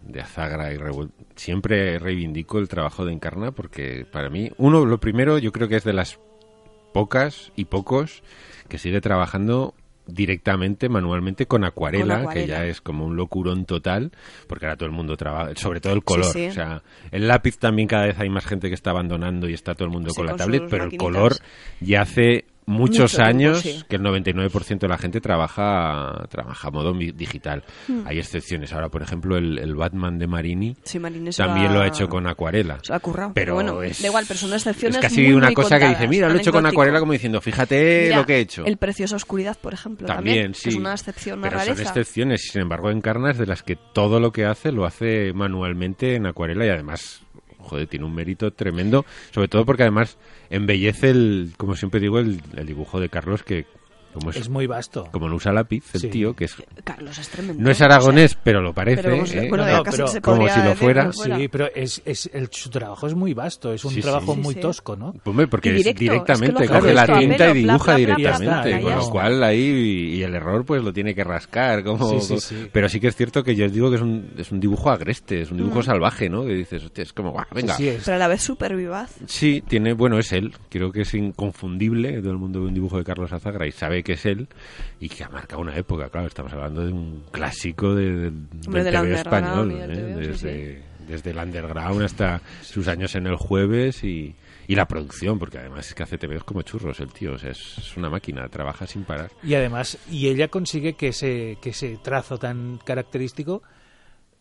de 0.01 0.21
Azagra 0.21 0.73
y 0.73 0.77
siempre 1.35 1.99
reivindico 1.99 2.59
el 2.59 2.67
trabajo 2.67 3.05
de 3.05 3.13
Encarna 3.13 3.51
porque 3.51 4.05
para 4.11 4.29
mí, 4.29 4.51
uno, 4.57 4.85
lo 4.85 4.99
primero, 4.99 5.37
yo 5.37 5.51
creo 5.51 5.67
que 5.67 5.75
es 5.75 5.83
de 5.83 5.93
las 5.93 6.19
pocas 6.93 7.51
y 7.55 7.65
pocos 7.65 8.23
que 8.67 8.77
sigue 8.77 9.01
trabajando 9.01 9.73
directamente, 10.07 10.89
manualmente 10.89 11.45
con 11.45 11.63
acuarela, 11.63 12.15
Con 12.15 12.21
acuarela. 12.21 12.45
que 12.45 12.47
ya 12.47 12.65
es 12.65 12.81
como 12.81 13.05
un 13.05 13.15
locurón 13.15 13.65
total, 13.65 14.11
porque 14.47 14.65
ahora 14.65 14.75
todo 14.77 14.87
el 14.87 14.95
mundo 14.95 15.15
trabaja, 15.15 15.55
sobre 15.55 15.79
todo 15.79 15.93
el 15.93 16.03
color, 16.03 16.25
sí. 16.25 16.47
o 16.47 16.51
sea, 16.51 16.81
el 17.11 17.27
lápiz 17.27 17.57
también 17.57 17.87
cada 17.87 18.07
vez 18.07 18.19
hay 18.19 18.29
más 18.29 18.45
gente 18.45 18.67
que 18.67 18.75
está 18.75 18.89
abandonando 18.89 19.47
y 19.47 19.53
está 19.53 19.73
todo 19.75 19.85
el 19.85 19.91
mundo 19.91 20.09
Sí, 20.09 20.15
con 20.15 20.25
la 20.25 20.31
con 20.33 20.39
tablet, 20.39 20.63
pero 20.69 20.85
el 20.85 20.97
color 20.97 21.35
ya 21.79 22.01
hace 22.01 22.45
muchos 22.65 23.13
Mucho 23.13 23.17
tiempo, 23.17 23.29
años 23.29 23.59
sí. 23.59 23.83
que 23.89 23.95
el 23.95 24.01
99% 24.01 24.79
de 24.79 24.87
la 24.87 24.97
gente 24.97 25.21
trabaja 25.21 26.25
trabaja 26.29 26.67
a 26.67 26.71
modo 26.71 26.93
digital. 26.93 27.63
Hmm. 27.87 28.01
Hay 28.05 28.19
excepciones. 28.19 28.73
Ahora, 28.73 28.89
por 28.89 29.01
ejemplo, 29.01 29.37
el, 29.37 29.57
el 29.57 29.75
Batman 29.75 30.17
de 30.17 30.27
Marini 30.27 30.75
Sí, 30.83 30.99
también 31.35 31.67
lo 31.67 31.79
lo 31.79 31.81
ha 31.81 31.87
hecho 31.87 32.07
con 32.07 32.27
acuarela. 32.27 32.79
Se 32.83 32.91
lo 32.91 32.95
ha 32.95 32.99
currado. 32.99 33.31
Pero 33.33 33.55
bueno, 33.55 33.81
es, 33.81 34.01
da 34.01 34.07
igual, 34.07 34.25
pero 34.27 34.39
son 34.39 34.53
excepciones 34.53 34.97
Es 34.97 35.01
casi 35.01 35.21
muy, 35.21 35.33
una 35.33 35.47
muy 35.47 35.55
cosa 35.55 35.79
que 35.79 35.87
dice, 35.87 36.07
mira, 36.07 36.29
lo 36.29 36.35
he 36.35 36.41
hecho 36.41 36.51
con 36.51 36.65
acuarela 36.65 36.99
como 36.99 37.13
diciendo, 37.13 37.41
fíjate 37.41 38.03
Mira, 38.05 38.17
lo 38.17 38.25
que 38.25 38.35
he 38.35 38.39
hecho. 38.39 38.65
El 38.65 38.77
Preciosa 38.77 39.15
Oscuridad, 39.15 39.57
por 39.59 39.73
ejemplo. 39.73 40.07
También, 40.07 40.35
También, 40.35 40.53
sí. 40.53 40.63
que 40.63 40.69
Es 40.69 40.75
una 40.75 40.93
excepción, 40.93 41.39
una 41.39 41.49
Pero 41.49 41.61
son 41.61 41.79
excepciones. 41.79 42.49
Sin 42.51 42.61
embargo, 42.61 42.89
Encarna 42.89 43.31
es 43.31 43.37
de 43.37 43.45
las 43.45 43.63
que 43.63 43.75
todo 43.75 44.19
lo 44.19 44.31
que 44.31 44.45
hace 44.45 44.71
lo 44.71 44.85
hace 44.85 45.33
manualmente 45.33 46.15
en 46.15 46.27
acuarela 46.27 46.65
y 46.65 46.69
además, 46.69 47.21
joder, 47.61 47.87
tiene 47.87 48.05
un 48.05 48.13
mérito 48.15 48.51
tremendo. 48.51 49.05
Sobre 49.31 49.47
todo 49.47 49.65
porque 49.65 49.83
además 49.83 50.17
embellece 50.49 51.09
el, 51.09 51.53
como 51.57 51.75
siempre 51.75 51.99
digo, 51.99 52.19
el, 52.19 52.41
el 52.55 52.65
dibujo 52.65 52.99
de 52.99 53.09
Carlos 53.09 53.43
que, 53.43 53.65
como 54.13 54.29
es, 54.29 54.35
Es 54.37 54.49
muy 54.49 54.67
vasto. 54.67 55.07
como 55.11 55.27
no 55.29 55.35
usa 55.35 55.51
lápiz, 55.51 55.83
el 55.93 56.01
Sí. 56.01 56.07
tío, 56.09 56.35
que 56.35 56.45
es 56.45 56.55
Carlos 56.83 57.17
es 57.17 57.29
tremendo. 57.29 57.61
no 57.63 57.69
es 57.71 57.77
o 57.77 57.79
sea, 57.79 57.87
aragonés, 57.87 58.37
pero 58.43 58.61
lo 58.61 58.73
parece. 58.73 59.01
pero 59.03 59.15
¿eh? 59.25 59.47
bueno, 59.49 59.65
No, 59.65 59.77
no, 59.77 59.83
casi 59.83 59.97
pero 59.97 60.07
se 60.07 60.21
como 60.21 60.47
si 60.49 60.59
lo 60.61 60.75
fuera. 60.75 61.11
Sí, 61.13 61.47
pero 61.47 61.67
es, 61.73 62.01
es 62.05 62.29
el, 62.33 62.47
su 62.51 62.69
trabajo 62.69 63.07
es 63.07 63.15
muy 63.15 63.33
vasto, 63.33 63.73
es 63.73 63.83
un 63.85 63.91
Sí, 63.91 64.01
trabajo 64.01 64.33
Sí, 64.35 64.39
muy 64.41 64.53
sí. 64.55 64.59
tosco, 64.59 64.95
¿no? 64.95 65.13
Hombre, 65.25 65.47
porque 65.47 65.69
Y 65.69 65.71
es 65.73 65.77
directo, 65.79 65.99
directamente 66.01 66.63
es 66.63 66.69
que 66.69 66.73
lo 66.75 66.79
coge 66.81 66.93
la 66.93 67.05
tinta 67.19 67.49
y 67.49 67.53
dibuja 67.53 67.95
bla, 67.95 67.95
bla, 67.95 67.95
bla, 68.05 68.15
directamente, 68.15 68.69
bla, 68.69 68.79
bla, 68.79 68.81
con 68.81 68.95
lo 69.05 69.09
cual 69.11 69.43
ahí 69.43 70.15
y, 70.17 70.23
el 70.23 70.35
error 70.35 70.65
pues 70.65 70.83
lo 70.83 70.91
tiene 70.93 71.15
que 71.15 71.23
rascar, 71.23 71.83
como, 71.83 72.19
Sí, 72.19 72.21
sí, 72.21 72.39
sí. 72.39 72.67
pero 72.71 72.89
sí 72.89 72.99
que 72.99 73.07
es 73.07 73.15
cierto 73.15 73.43
que 73.43 73.55
yo 73.55 73.65
os 73.65 73.73
digo 73.73 73.89
que 73.89 73.95
es 73.95 74.01
un, 74.01 74.31
es 74.37 74.51
un 74.51 74.59
dibujo 74.59 74.89
agreste, 74.89 75.41
es 75.41 75.51
un 75.51 75.57
dibujo 75.57 75.79
Mm. 75.79 75.83
salvaje, 75.83 76.29
¿no? 76.29 76.43
Que 76.45 76.53
dices, 76.53 76.83
hostia, 76.83 77.03
es 77.03 77.13
como, 77.13 77.31
"Guau, 77.31 77.45
venga. 77.53 77.75
Pero 77.77 78.15
a 78.15 78.19
la 78.19 78.27
vez 78.27 78.41
súper 78.41 78.75
vivaz. 78.75 79.15
Sí, 79.25 79.63
tiene, 79.67 79.93
bueno, 79.93 80.17
es 80.19 80.31
él. 80.31 80.53
Creo 80.69 80.91
que 80.91 81.01
es 81.01 81.13
inconfundible. 81.13 82.19
Todo 82.21 82.31
el 82.31 82.37
mundo 82.37 82.61
ve 82.61 82.67
un 82.67 82.73
dibujo 82.73 82.97
de 82.97 83.03
Carlos 83.03 83.31
Azagra 83.33 83.67
y 83.67 83.71
sabe 83.71 84.00
que 84.03 84.13
es 84.13 84.25
él 84.25 84.47
y 84.99 85.09
que 85.09 85.23
ha 85.23 85.29
marcado 85.29 85.61
una 85.61 85.75
época. 85.75 86.09
Claro, 86.09 86.27
estamos 86.27 86.51
hablando 86.53 86.85
de 86.85 86.91
un 86.91 87.23
clásico 87.31 87.93
de, 87.95 88.05
del 88.11 88.49
del 88.49 88.61
TV 88.61 88.79
underground 88.79 89.11
español, 89.13 89.71
¿eh? 89.71 89.95
Sí, 89.95 90.01
desde, 90.43 90.83
desde 91.07 91.31
el 91.31 91.37
underground 91.37 92.01
hasta 92.03 92.41
sus 92.61 92.87
años 92.87 93.15
en 93.15 93.27
el 93.27 93.35
jueves 93.35 94.03
y, 94.03 94.35
y 94.67 94.75
la 94.75 94.85
producción, 94.87 95.39
porque 95.39 95.57
además 95.57 95.87
es 95.87 95.93
que 95.95 96.03
hace 96.03 96.17
TVOs 96.17 96.43
como 96.43 96.61
churros 96.61 96.99
el 96.99 97.11
tío. 97.11 97.33
O 97.33 97.37
sea, 97.37 97.51
es, 97.51 97.77
es 97.77 97.97
una 97.97 98.09
máquina, 98.09 98.47
trabaja 98.49 98.85
sin 98.87 99.03
parar. 99.03 99.31
Y 99.43 99.55
además, 99.55 99.97
y 100.09 100.27
ella 100.29 100.47
consigue 100.47 100.93
que 100.93 101.09
ese, 101.09 101.57
que 101.61 101.71
ese 101.71 101.97
trazo 102.03 102.37
tan 102.37 102.79
característico 102.85 103.61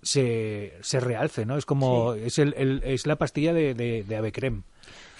se, 0.02 0.74
se 0.80 1.00
realce, 1.00 1.44
¿no? 1.44 1.56
Es 1.56 1.66
como, 1.66 2.14
es, 2.14 2.38
el, 2.38 2.54
el- 2.56 2.82
es 2.84 3.06
la 3.06 3.16
pastilla 3.16 3.52
de, 3.52 3.74
de, 3.74 4.02
de 4.04 4.16
Ave 4.16 4.32
Creme. 4.32 4.62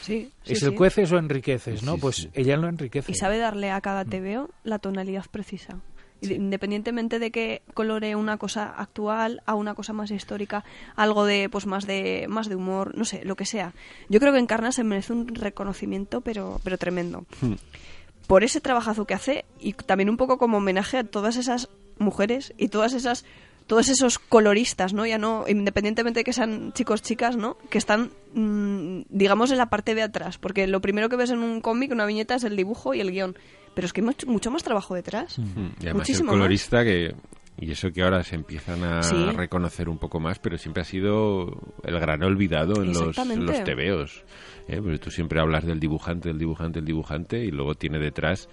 Sí, 0.00 0.32
sí, 0.42 0.52
es 0.52 0.60
sí. 0.60 0.66
el 0.66 0.74
cueces 0.74 1.12
o 1.12 1.18
enriqueces, 1.18 1.82
¿no? 1.82 1.94
Sí, 1.94 2.00
pues 2.00 2.16
sí. 2.16 2.30
ella 2.34 2.56
lo 2.56 2.68
enriquece. 2.68 3.12
Y 3.12 3.14
sabe 3.14 3.38
darle 3.38 3.70
a 3.70 3.80
cada 3.80 4.04
TVO 4.04 4.50
la 4.64 4.78
tonalidad 4.78 5.26
precisa. 5.30 5.80
Independientemente 6.22 7.18
de 7.18 7.30
que 7.30 7.62
colore 7.72 8.14
una 8.14 8.36
cosa 8.36 8.68
actual 8.68 9.42
a 9.46 9.54
una 9.54 9.74
cosa 9.74 9.94
más 9.94 10.10
histórica, 10.10 10.64
algo 10.94 11.24
de 11.24 11.48
pues 11.48 11.64
más 11.64 11.86
de 11.86 12.26
más 12.28 12.48
de 12.48 12.56
humor, 12.56 12.94
no 12.94 13.06
sé, 13.06 13.24
lo 13.24 13.36
que 13.36 13.46
sea. 13.46 13.72
Yo 14.10 14.20
creo 14.20 14.32
que 14.32 14.38
Encarna 14.38 14.70
se 14.70 14.84
merece 14.84 15.14
un 15.14 15.28
reconocimiento, 15.28 16.20
pero 16.20 16.60
pero 16.62 16.76
tremendo. 16.76 17.24
Hmm. 17.40 17.54
Por 18.26 18.44
ese 18.44 18.60
trabajazo 18.60 19.06
que 19.06 19.14
hace 19.14 19.46
y 19.58 19.72
también 19.72 20.10
un 20.10 20.18
poco 20.18 20.36
como 20.36 20.58
homenaje 20.58 20.98
a 20.98 21.04
todas 21.04 21.36
esas 21.36 21.70
mujeres 21.98 22.52
y 22.58 22.68
todas 22.68 22.92
esas 22.92 23.24
todos 23.70 23.88
esos 23.88 24.18
coloristas, 24.18 24.92
¿no? 24.94 25.06
Ya 25.06 25.16
no, 25.16 25.44
independientemente 25.46 26.20
de 26.20 26.24
que 26.24 26.32
sean 26.32 26.72
chicos, 26.72 27.02
chicas, 27.02 27.36
¿no? 27.36 27.56
Que 27.70 27.78
están, 27.78 28.10
mm, 28.34 29.02
digamos, 29.10 29.52
en 29.52 29.58
la 29.58 29.70
parte 29.70 29.94
de 29.94 30.02
atrás. 30.02 30.38
Porque 30.38 30.66
lo 30.66 30.80
primero 30.80 31.08
que 31.08 31.14
ves 31.14 31.30
en 31.30 31.38
un 31.38 31.60
cómic, 31.60 31.92
una 31.92 32.04
viñeta, 32.04 32.34
es 32.34 32.42
el 32.42 32.56
dibujo 32.56 32.94
y 32.94 33.00
el 33.00 33.12
guion. 33.12 33.36
Pero 33.74 33.86
es 33.86 33.92
que 33.92 34.00
hay 34.00 34.06
mucho, 34.06 34.26
mucho 34.26 34.50
más 34.50 34.64
trabajo 34.64 34.96
detrás. 34.96 35.38
Y 35.38 35.42
además 35.82 35.94
Muchísimo 35.94 36.32
el 36.32 36.38
colorista 36.40 36.82
que 36.82 37.14
y 37.60 37.70
eso 37.70 37.92
que 37.92 38.02
ahora 38.02 38.24
se 38.24 38.34
empiezan 38.34 38.82
a 38.82 39.04
Sí. 39.04 39.14
reconocer 39.36 39.88
un 39.88 39.98
poco 39.98 40.18
más, 40.18 40.40
pero 40.40 40.58
siempre 40.58 40.80
ha 40.82 40.84
sido 40.84 41.60
el 41.84 42.00
gran 42.00 42.24
olvidado 42.24 42.82
en 42.82 42.92
los, 42.92 43.16
los 43.36 43.62
tebeos. 43.64 44.24
¿eh? 44.66 44.80
Porque 44.82 44.98
tú 44.98 45.12
siempre 45.12 45.40
hablas 45.40 45.64
del 45.64 45.78
dibujante, 45.78 46.28
del 46.30 46.38
dibujante, 46.38 46.78
del 46.80 46.86
dibujante 46.86 47.44
y 47.44 47.52
luego 47.52 47.76
tiene 47.76 48.00
detrás 48.00 48.48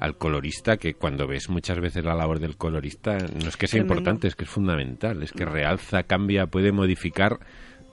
al 0.00 0.16
colorista 0.16 0.78
que 0.78 0.94
cuando 0.94 1.28
ves 1.28 1.48
muchas 1.50 1.78
veces 1.78 2.04
la 2.04 2.14
labor 2.14 2.40
del 2.40 2.56
colorista 2.56 3.18
no 3.18 3.48
es 3.48 3.56
que 3.56 3.66
sea 3.68 3.78
Tremendo. 3.80 3.94
importante, 3.94 4.28
es 4.28 4.34
que 4.34 4.44
es 4.44 4.50
fundamental, 4.50 5.22
es 5.22 5.30
que 5.32 5.44
realza, 5.44 6.02
cambia, 6.04 6.46
puede 6.46 6.72
modificar 6.72 7.38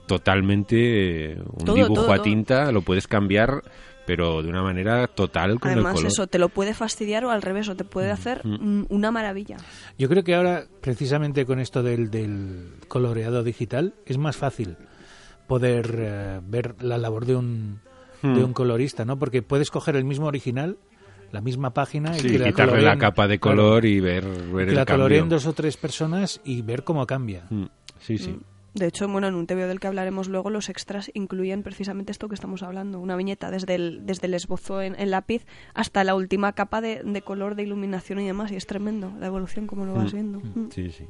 totalmente 0.06 1.32
eh, 1.32 1.38
un 1.38 1.64
Todo, 1.66 1.76
dibujo 1.76 1.94
todo, 1.94 2.12
a 2.12 2.16
todo. 2.16 2.24
tinta, 2.24 2.72
lo 2.72 2.82
puedes 2.82 3.06
cambiar 3.06 3.62
pero 4.06 4.42
de 4.42 4.48
una 4.48 4.62
manera 4.62 5.06
total 5.06 5.60
con 5.60 5.70
el 5.70 5.74
Además, 5.80 5.96
color. 5.96 6.06
eso 6.10 6.26
te 6.26 6.38
lo 6.38 6.48
puede 6.48 6.72
fastidiar 6.72 7.26
o 7.26 7.30
al 7.30 7.42
revés, 7.42 7.68
o 7.68 7.76
te 7.76 7.84
puede 7.84 8.10
hacer 8.10 8.40
mm, 8.42 8.86
una 8.88 9.10
maravilla. 9.10 9.58
Yo 9.98 10.08
creo 10.08 10.24
que 10.24 10.34
ahora, 10.34 10.64
precisamente 10.80 11.44
con 11.44 11.60
esto 11.60 11.82
del, 11.82 12.10
del 12.10 12.70
coloreado 12.88 13.42
digital, 13.42 13.92
es 14.06 14.16
más 14.16 14.34
fácil 14.38 14.78
poder 15.46 15.94
eh, 15.98 16.40
ver 16.42 16.82
la 16.82 16.96
labor 16.96 17.26
de 17.26 17.36
un, 17.36 17.80
Hmm. 18.22 18.34
de 18.34 18.42
un 18.42 18.52
colorista, 18.52 19.04
¿no? 19.04 19.16
Porque 19.18 19.42
puedes 19.42 19.70
coger 19.70 19.94
el 19.94 20.04
mismo 20.04 20.26
original, 20.26 20.76
la 21.32 21.40
misma 21.40 21.74
página 21.74 22.16
y 22.16 22.20
Sí, 22.20 22.28
que 22.30 22.38
la 22.38 22.46
quitarle 22.46 22.82
la 22.82 22.96
capa 22.98 23.28
de 23.28 23.38
claro, 23.38 23.56
color 23.58 23.84
y 23.84 24.00
ver, 24.00 24.24
ver 24.26 24.66
que 24.66 24.70
el 24.70 24.76
la 24.76 24.84
cambio. 24.84 25.04
coloreen 25.04 25.28
dos 25.28 25.46
o 25.46 25.52
tres 25.52 25.76
personas 25.76 26.40
y 26.44 26.62
ver 26.62 26.84
cómo 26.84 27.06
cambia. 27.06 27.44
Mm, 27.50 27.64
Sí, 28.00 28.16
sí. 28.18 28.38
De 28.74 28.86
hecho, 28.86 29.08
bueno, 29.08 29.26
en 29.26 29.34
un 29.34 29.46
TVO 29.46 29.66
del 29.66 29.80
que 29.80 29.88
hablaremos 29.88 30.28
luego, 30.28 30.50
los 30.50 30.68
extras 30.68 31.10
incluyen 31.14 31.62
precisamente 31.64 32.12
esto 32.12 32.28
que 32.28 32.34
estamos 32.36 32.62
hablando, 32.62 33.00
una 33.00 33.16
viñeta 33.16 33.50
desde 33.50 33.74
el, 33.74 34.06
desde 34.06 34.28
el 34.28 34.34
esbozo 34.34 34.82
en, 34.82 34.94
en 35.00 35.10
lápiz 35.10 35.44
hasta 35.74 36.04
la 36.04 36.14
última 36.14 36.52
capa 36.52 36.80
de, 36.80 37.02
de 37.04 37.22
color, 37.22 37.56
de 37.56 37.64
iluminación 37.64 38.20
y 38.20 38.26
demás, 38.26 38.52
y 38.52 38.56
es 38.56 38.66
tremendo 38.66 39.12
la 39.18 39.26
evolución 39.26 39.66
como 39.66 39.84
lo 39.84 39.94
vas 39.94 40.12
viendo. 40.12 40.38
Mm. 40.40 40.68
Sí, 40.70 40.90
sí. 40.92 41.04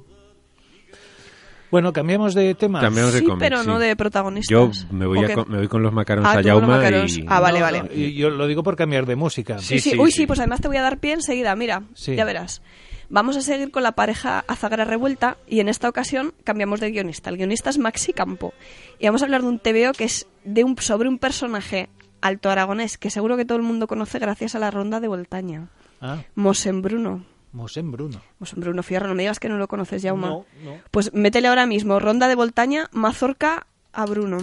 Bueno, 1.71 1.93
cambiamos 1.93 2.35
de 2.35 2.55
tema. 2.55 2.81
Cambiamos 2.81 3.13
de 3.13 3.21
Sí, 3.21 3.25
cómic, 3.25 3.41
pero 3.41 3.63
no 3.63 3.79
de 3.79 3.95
protagonistas. 3.97 4.51
Yo 4.51 4.71
me 4.91 5.07
voy, 5.07 5.19
¿O 5.19 5.23
a 5.23 5.27
qué? 5.27 5.35
co- 5.35 5.45
me 5.47 5.59
voy 5.59 5.69
con 5.69 5.83
los 5.83 5.93
macarons 5.93 6.27
Ah, 6.27 6.39
a 6.39 6.43
con 6.43 6.67
macarons. 6.67 7.19
y... 7.19 7.25
Ah, 7.29 7.41
vale, 7.41 7.61
vale. 7.61 7.83
no, 7.83 7.89
y 7.95 8.15
yo 8.15 8.31
lo 8.31 8.47
digo 8.47 8.63
por 8.63 8.77
cambiar 8.77 9.05
de 9.07 9.17
música. 9.17 9.59
Sí, 9.59 9.79
sí, 9.81 9.91
Sí, 9.91 9.99
Uy, 9.99 10.11
sí. 10.11 10.19
sí, 10.23 10.27
pues 10.27 10.39
además 10.39 10.61
te 10.61 10.69
voy 10.69 10.79
a 10.79 10.83
dar 10.83 10.99
pie 10.99 11.13
enseguida. 11.13 11.55
Mira, 11.57 11.83
Sí. 11.95 12.15
ya 12.17 12.25
verás. 12.25 12.63
Vamos 13.11 13.37
a 13.39 13.41
seguir 13.41 13.71
con 13.71 13.83
la 13.83 13.93
pareja 13.93 14.45
Azagra 14.49 14.85
Revuelta 14.85 15.39
y 15.47 15.61
en 15.61 15.69
esta 15.69 15.89
ocasión 15.89 16.35
cambiamos 16.45 16.81
de 16.81 16.91
guionista. 16.91 17.31
El 17.31 17.37
guionista 17.39 17.71
es 17.71 17.79
Maxi 17.79 18.13
Campo. 18.13 18.53
Y 18.99 19.07
vamos 19.07 19.23
a 19.23 19.25
hablar 19.25 19.41
de 19.43 19.49
un 19.49 19.59
TVO 19.59 19.93
que 19.93 20.05
es 20.05 20.27
de 20.45 20.65
un, 20.65 20.77
sobre 20.79 21.09
un 21.09 21.19
personaje 21.19 21.89
alto 22.21 22.51
aragonés 22.51 22.99
que 22.99 23.11
seguro 23.11 23.37
que 23.37 23.45
todo 23.47 23.57
el 23.57 23.65
mundo 23.65 23.87
conoce 23.87 24.19
gracias 24.19 24.55
a 24.55 24.59
la 24.59 24.71
ronda 24.71 25.01
de 25.01 25.09
Voltaña. 25.09 25.69
Ah, 26.03 26.19
Mosén 26.35 26.83
Bruno. 26.83 27.25
Mosén 27.53 27.91
Bruno. 27.91 28.21
Mosén 28.39 28.61
Bruno 28.61 28.83
Fierro, 28.83 29.09
no 29.09 29.15
me 29.15 29.23
digas 29.23 29.41
que 29.41 29.49
no 29.49 29.57
lo 29.59 29.69
conoces, 29.69 30.03
Jauma. 30.03 30.29
No, 30.29 30.45
no. 30.65 30.79
Pues 30.91 31.13
métele 31.15 31.49
ahora 31.49 31.67
mismo, 31.67 31.99
ronda 31.99 32.29
de 32.29 32.35
Voltaña, 32.35 32.89
Mazorca 32.93 33.67
a 33.93 34.07
Bruno. 34.07 34.39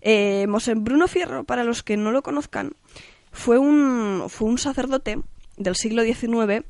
Eh, 0.00 0.46
Mosén 0.48 0.84
Bruno 0.84 1.08
Fierro, 1.08 1.44
para 1.44 1.64
los 1.64 1.82
que 1.82 1.96
no 1.96 2.12
lo 2.12 2.22
conozcan, 2.22 2.72
fue 3.32 3.58
un, 3.58 4.24
fue 4.28 4.48
un 4.48 4.58
sacerdote 4.58 5.18
del 5.56 5.76
siglo 5.76 6.02
XIX, 6.02 6.64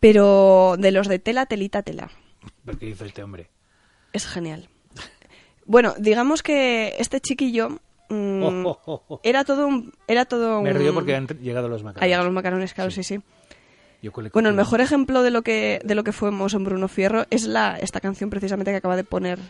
pero 0.00 0.74
de 0.78 0.90
los 0.92 1.08
de 1.08 1.18
tela, 1.18 1.46
telita, 1.46 1.82
tela. 1.82 2.10
¿Pero 2.64 2.78
qué 2.78 2.86
dice 2.86 3.06
este 3.06 3.22
hombre? 3.22 3.48
Es 4.12 4.26
genial. 4.26 4.68
Bueno, 5.66 5.94
digamos 5.98 6.42
que 6.42 6.94
este 6.98 7.20
chiquillo 7.20 7.68
mm, 8.08 8.42
Oh, 8.42 8.70
oh, 8.70 8.80
oh, 8.86 9.04
oh. 9.08 9.20
era 9.22 9.44
todo 9.44 9.66
un... 9.66 9.92
Era 10.06 10.24
todo 10.24 10.62
Me 10.62 10.70
un- 10.72 10.78
río 10.78 10.94
porque 10.94 11.14
han 11.14 11.26
llegado 11.26 11.68
los 11.68 11.82
macarons. 11.82 12.02
Ha 12.02 12.06
llegado 12.06 12.24
los 12.24 12.32
macarones, 12.34 12.72
claro, 12.74 12.90
sí, 12.90 13.02
sí. 13.02 13.20
Yo 14.00 14.12
Bueno, 14.32 14.48
el 14.48 14.54
mejor 14.54 14.80
ejemplo 14.80 15.22
de 15.22 15.30
lo 15.30 15.42
que 15.42 15.80
de 15.84 15.94
lo 15.96 16.04
que 16.04 16.12
fue 16.12 16.30
Mosén 16.30 16.62
Bruno 16.62 16.86
Fierro 16.86 17.26
es 17.30 17.46
la 17.46 17.76
esta 17.78 18.00
canción 18.00 18.30
precisamente 18.30 18.70
que 18.70 18.76
acaba 18.76 18.94
de 18.94 19.02
poner 19.02 19.40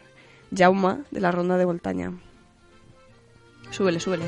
Jauma 0.57 1.05
de 1.11 1.21
la 1.21 1.31
ronda 1.31 1.59
de 1.59 1.67
Voltaña. 1.67 2.13
Súbele, 3.71 4.01
súbele. 4.01 4.25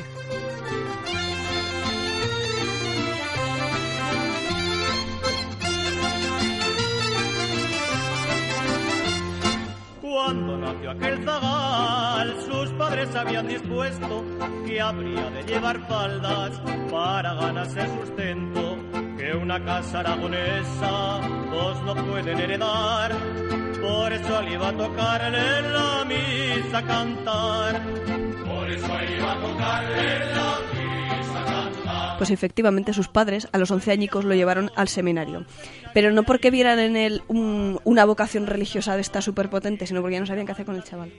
Cuando 10.01 10.57
nació 10.57 10.91
aquel 10.91 11.23
zagal, 11.25 12.41
sus 12.45 12.69
padres 12.73 13.15
habían 13.15 13.47
dispuesto 13.47 14.23
que 14.67 14.79
habría 14.79 15.29
de 15.31 15.43
llevar 15.43 15.79
faldas 15.87 16.61
para 16.91 17.33
ganarse 17.33 17.87
sustento, 17.99 18.77
que 19.21 19.33
una 19.35 19.63
casa 19.63 19.99
aragonesa 19.99 21.19
dos 21.51 21.83
no 21.83 21.95
pueden 22.07 22.39
heredar. 22.39 23.11
Por 23.81 24.13
eso 24.13 24.41
le 24.41 24.53
iba 24.53 24.69
a 24.69 24.73
tocarle 24.77 25.59
en 25.59 25.73
la 25.73 26.05
misa 26.05 26.81
cantar. 26.85 27.81
Por 28.45 28.69
eso 28.69 28.87
iba 29.17 29.31
a 29.33 29.41
tocarle 29.41 30.15
en 30.15 30.35
la 30.35 30.57
misa 30.73 31.45
cantar. 31.45 32.17
Pues 32.17 32.31
efectivamente 32.31 32.93
sus 32.93 33.07
padres 33.07 33.47
a 33.51 33.57
los 33.57 33.69
11 33.71 33.91
añicos 33.91 34.25
lo 34.25 34.33
llevaron 34.35 34.71
al 34.75 34.87
seminario. 34.87 35.45
Pero 35.93 36.11
no 36.11 36.23
porque 36.23 36.51
vieran 36.51 36.79
en 36.79 36.95
él 36.97 37.21
un- 37.27 37.79
una 37.83 38.05
vocación 38.05 38.47
religiosa 38.47 38.95
de 38.95 39.01
esta 39.01 39.21
superpotente, 39.21 39.85
sino 39.87 40.01
porque 40.01 40.15
ya 40.15 40.19
no 40.21 40.25
sabían 40.27 40.45
qué 40.45 40.51
hacer 40.53 40.65
con 40.65 40.75
el 40.75 40.83
chaval. 40.83 41.11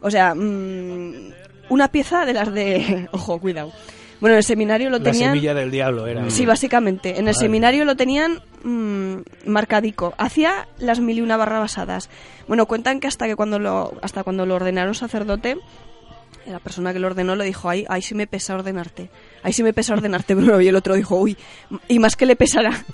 O 0.00 0.10
sea, 0.10 0.34
mm, 0.34 1.32
una 1.70 1.88
pieza 1.88 2.24
de 2.26 2.32
las 2.34 2.52
de... 2.52 3.08
Ojo, 3.12 3.38
cuidado. 3.40 3.72
Bueno, 4.20 4.34
en 4.34 4.38
el 4.38 4.44
seminario 4.44 4.90
lo 4.90 4.98
La 4.98 5.04
tenían... 5.04 5.30
semilla 5.32 5.54
del 5.54 5.70
diablo 5.70 6.06
era. 6.06 6.30
Sí, 6.30 6.46
básicamente. 6.46 7.18
En 7.18 7.28
el 7.28 7.34
seminario 7.34 7.84
lo 7.84 7.96
tenían 7.96 8.40
mm, 8.62 9.16
marcadico. 9.46 10.14
Hacía 10.18 10.68
las 10.78 11.00
mil 11.00 11.18
y 11.18 11.20
una 11.20 11.36
barrabasadas. 11.36 12.08
Bueno, 12.48 12.66
cuentan 12.66 13.00
que 13.00 13.06
hasta 13.06 13.26
que 13.26 13.36
cuando 13.36 13.58
lo, 13.58 13.94
hasta 14.02 14.22
cuando 14.22 14.46
lo 14.46 14.54
ordenaron 14.54 14.94
sacerdote, 14.94 15.58
la 16.46 16.58
persona 16.58 16.92
que 16.92 16.98
lo 16.98 17.06
ordenó 17.06 17.36
le 17.36 17.44
dijo, 17.44 17.68
ay, 17.68 17.84
ay 17.88 18.02
sí 18.02 18.14
me 18.14 18.26
pesa 18.26 18.54
ordenarte. 18.54 19.10
Ay 19.42 19.52
sí 19.52 19.62
me 19.62 19.72
pesa 19.72 19.94
ordenarte, 19.94 20.34
Bruno. 20.34 20.60
Y 20.60 20.68
el 20.68 20.76
otro 20.76 20.94
dijo, 20.94 21.16
uy, 21.16 21.36
y 21.88 21.98
más 21.98 22.16
que 22.16 22.26
le 22.26 22.36
pesará. 22.36 22.84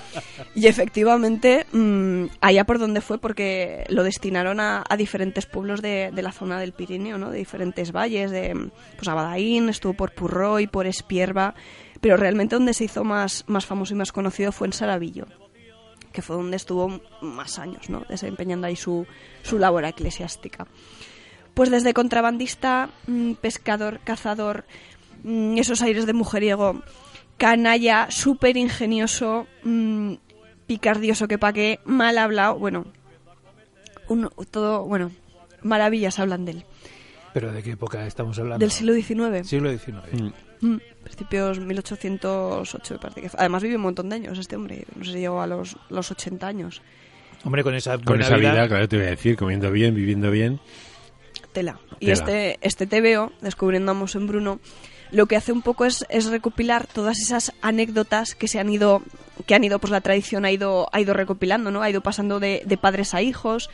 y 0.54 0.66
efectivamente, 0.66 1.66
mm, 1.72 2.26
allá 2.40 2.64
por 2.64 2.78
donde 2.78 3.00
fue, 3.00 3.18
porque 3.18 3.84
lo 3.88 4.02
destinaron 4.02 4.60
a, 4.60 4.84
a 4.88 4.96
diferentes 4.96 5.46
pueblos 5.46 5.82
de, 5.82 6.10
de 6.12 6.22
la 6.22 6.32
zona 6.32 6.60
del 6.60 6.72
Pirineo, 6.72 7.18
¿no? 7.18 7.30
De 7.30 7.38
diferentes 7.38 7.92
valles, 7.92 8.30
de 8.30 8.70
pues 8.96 9.08
Abadaín, 9.08 9.68
estuvo 9.68 9.94
por 9.94 10.12
Purroy, 10.12 10.66
por 10.66 10.86
Espierva, 10.86 11.54
pero 12.00 12.16
realmente 12.16 12.56
donde 12.56 12.74
se 12.74 12.84
hizo 12.84 13.04
más, 13.04 13.44
más 13.46 13.66
famoso 13.66 13.94
y 13.94 13.96
más 13.96 14.12
conocido 14.12 14.52
fue 14.52 14.66
en 14.66 14.72
Saravillo 14.72 15.26
que 16.12 16.22
fue 16.22 16.36
donde 16.36 16.56
estuvo 16.56 17.00
más 17.20 17.58
años, 17.58 17.88
¿no? 17.88 18.04
Desempeñando 18.08 18.66
ahí 18.66 18.76
su, 18.76 19.06
su 19.42 19.58
labor 19.58 19.84
eclesiástica. 19.84 20.66
Pues 21.54 21.70
desde 21.70 21.92
contrabandista, 21.94 22.90
mm, 23.06 23.32
pescador, 23.34 24.00
cazador, 24.04 24.64
mm, 25.24 25.58
esos 25.58 25.82
aires 25.82 26.06
de 26.06 26.12
mujeriego, 26.12 26.82
canalla, 27.36 28.08
súper 28.10 28.56
ingenioso, 28.56 29.46
mm, 29.64 30.14
picardioso 30.66 31.26
que 31.28 31.38
pa' 31.38 31.52
qué, 31.52 31.80
mal 31.84 32.18
hablado, 32.18 32.58
bueno, 32.58 32.84
un- 34.08 34.30
todo, 34.50 34.84
bueno, 34.84 35.10
maravillas 35.62 36.18
hablan 36.18 36.44
de 36.44 36.52
él. 36.52 36.64
¿Pero 37.32 37.52
de 37.52 37.62
qué 37.62 37.72
época 37.72 38.06
estamos 38.06 38.38
hablando? 38.38 38.58
Del 38.58 38.70
siglo 38.72 38.92
XIX. 38.92 39.46
Siglo 39.46 39.70
XIX. 39.70 40.32
Mm, 40.60 40.76
principios 41.04 41.58
1808, 41.60 42.94
me 42.94 43.00
parece 43.00 43.20
que 43.22 43.28
fue. 43.28 43.40
Además 43.40 43.62
vive 43.62 43.76
un 43.76 43.82
montón 43.82 44.08
de 44.08 44.16
años 44.16 44.38
este 44.38 44.56
hombre, 44.56 44.84
no 44.96 45.04
sé 45.04 45.12
si 45.12 45.18
llegó 45.20 45.40
a 45.40 45.46
los, 45.46 45.76
los 45.88 46.10
80 46.10 46.46
años. 46.46 46.82
Hombre, 47.44 47.62
con 47.62 47.74
esa 47.74 47.94
Con 47.96 48.04
buena 48.04 48.24
esa 48.26 48.36
vida, 48.36 48.68
claro, 48.68 48.88
te 48.88 48.96
voy 48.96 49.06
a 49.06 49.10
decir, 49.10 49.36
comiendo 49.36 49.70
bien, 49.70 49.94
viviendo 49.94 50.30
bien. 50.30 50.60
Tela. 51.52 51.80
Y 51.98 52.06
Tela. 52.06 52.12
este, 52.12 52.58
este 52.62 52.86
TVO, 52.86 53.32
Descubriendo 53.40 53.92
a 53.92 54.06
en 54.14 54.26
Bruno, 54.26 54.60
lo 55.10 55.26
que 55.26 55.36
hace 55.36 55.52
un 55.52 55.62
poco 55.62 55.84
es, 55.84 56.06
es 56.08 56.26
recopilar 56.26 56.86
todas 56.86 57.18
esas 57.18 57.52
anécdotas 57.62 58.34
que 58.34 58.48
se 58.48 58.60
han 58.60 58.70
ido, 58.70 59.02
que 59.46 59.54
han 59.54 59.64
ido, 59.64 59.78
pues 59.78 59.90
la 59.90 60.00
tradición 60.00 60.44
ha 60.44 60.52
ido, 60.52 60.88
ha 60.92 61.00
ido 61.00 61.14
recopilando, 61.14 61.70
¿no? 61.70 61.82
Ha 61.82 61.90
ido 61.90 62.00
pasando 62.00 62.40
de, 62.40 62.62
de 62.64 62.76
padres 62.76 63.14
a 63.14 63.22
hijos. 63.22 63.70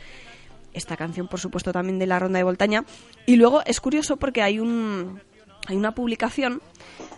Esta 0.73 0.97
canción, 0.97 1.27
por 1.27 1.39
supuesto, 1.39 1.71
también 1.71 1.99
de 1.99 2.07
la 2.07 2.19
Ronda 2.19 2.39
de 2.39 2.43
Voltaña. 2.43 2.85
Y 3.25 3.35
luego 3.35 3.61
es 3.65 3.79
curioso 3.79 4.17
porque 4.17 4.41
hay 4.41 4.59
un, 4.59 5.21
hay 5.67 5.75
una 5.75 5.93
publicación 5.93 6.61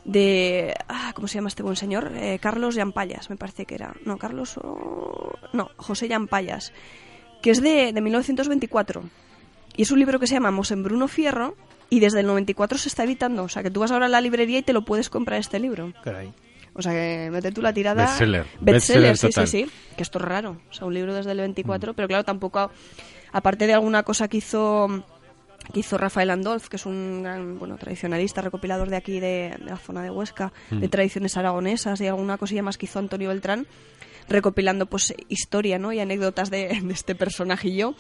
de 0.06 0.74
ah, 0.88 1.12
¿cómo 1.14 1.28
se 1.28 1.36
llama 1.36 1.50
este 1.50 1.64
buen 1.64 1.76
señor? 1.76 2.12
Eh, 2.16 2.40
Carlos 2.42 2.76
Llampayas, 2.76 3.30
me 3.30 3.38
parece 3.38 3.66
que 3.66 3.76
era. 3.76 3.94
No, 4.06 4.18
Carlos 4.18 4.58
o... 4.58 5.34
no, 5.54 5.70
José 5.78 6.08
Llampayas, 6.08 6.74
que 7.42 7.52
es 7.52 7.62
de, 7.62 7.94
de 7.94 8.02
1924. 8.02 9.04
Y 9.80 9.84
es 9.84 9.92
un 9.92 10.00
libro 10.00 10.20
que 10.20 10.28
se 10.28 10.34
llama 10.34 10.52
Mosén 10.52 10.84
Bruno 10.84 11.08
Fierro 11.08 11.56
y 11.90 12.02
desde 12.02 12.20
el 12.20 12.28
94 12.28 12.78
se 12.78 12.90
está 12.90 13.06
editando. 13.06 13.44
O 13.44 13.48
sea, 13.48 13.64
que 13.64 13.72
tú 13.72 13.80
vas 13.80 13.92
ahora 13.92 14.08
a 14.08 14.10
la 14.10 14.20
librería 14.20 14.60
y 14.60 14.62
te 14.62 14.74
lo 14.74 14.84
puedes 14.84 15.10
comprar 15.10 15.40
este 15.40 15.58
libro. 15.58 15.94
Caray. 16.04 16.34
O 16.74 16.82
sea, 16.82 16.92
que 16.92 17.30
mete 17.32 17.54
tú 17.54 17.62
la 17.62 17.72
tirada. 17.72 18.08
Bestseller. 18.08 18.46
Bestseller, 18.60 19.16
sí, 19.16 19.28
total. 19.28 19.48
sí, 19.48 19.64
sí. 19.64 19.72
Que 19.96 20.04
esto 20.04 20.20
es 20.20 20.26
raro. 20.26 20.58
O 20.70 20.74
sea, 20.74 20.86
un 20.86 20.94
libro 20.94 21.14
desde 21.14 21.32
el 21.32 21.38
24, 21.38 21.94
pero 21.94 22.10
claro, 22.10 22.26
tampoco... 22.26 22.70
Aparte 23.32 23.68
de 23.68 23.74
alguna 23.74 24.04
cosa 24.04 24.28
que 24.28 24.36
hizo 24.36 25.06
que 25.72 25.80
hizo 25.80 25.98
Rafael 25.98 26.32
Andolf, 26.32 26.68
que 26.68 26.76
es 26.76 26.86
un 26.86 27.24
gran 27.24 27.58
bueno, 27.58 27.78
tradicionalista, 27.78 28.42
recopilador 28.42 28.90
de 28.90 28.98
aquí, 28.98 29.22
de, 29.22 29.56
de 29.58 29.66
la 29.66 29.78
zona 29.78 30.04
de 30.04 30.10
Huesca, 30.10 30.52
de 30.72 30.90
tradiciones 30.90 31.38
aragonesas 31.38 32.02
y 32.02 32.08
alguna 32.08 32.38
cosilla 32.38 32.64
más 32.64 32.78
que 32.78 32.86
hizo 32.86 33.00
Antonio 33.00 33.30
Beltrán, 33.30 33.66
recopilando 34.28 34.88
pues 34.88 35.14
historia 35.28 35.80
¿no? 35.80 35.94
y 35.94 36.00
anécdotas 36.00 36.50
de, 36.50 36.80
de 36.84 36.94
este 36.94 37.16
personajillo, 37.16 37.96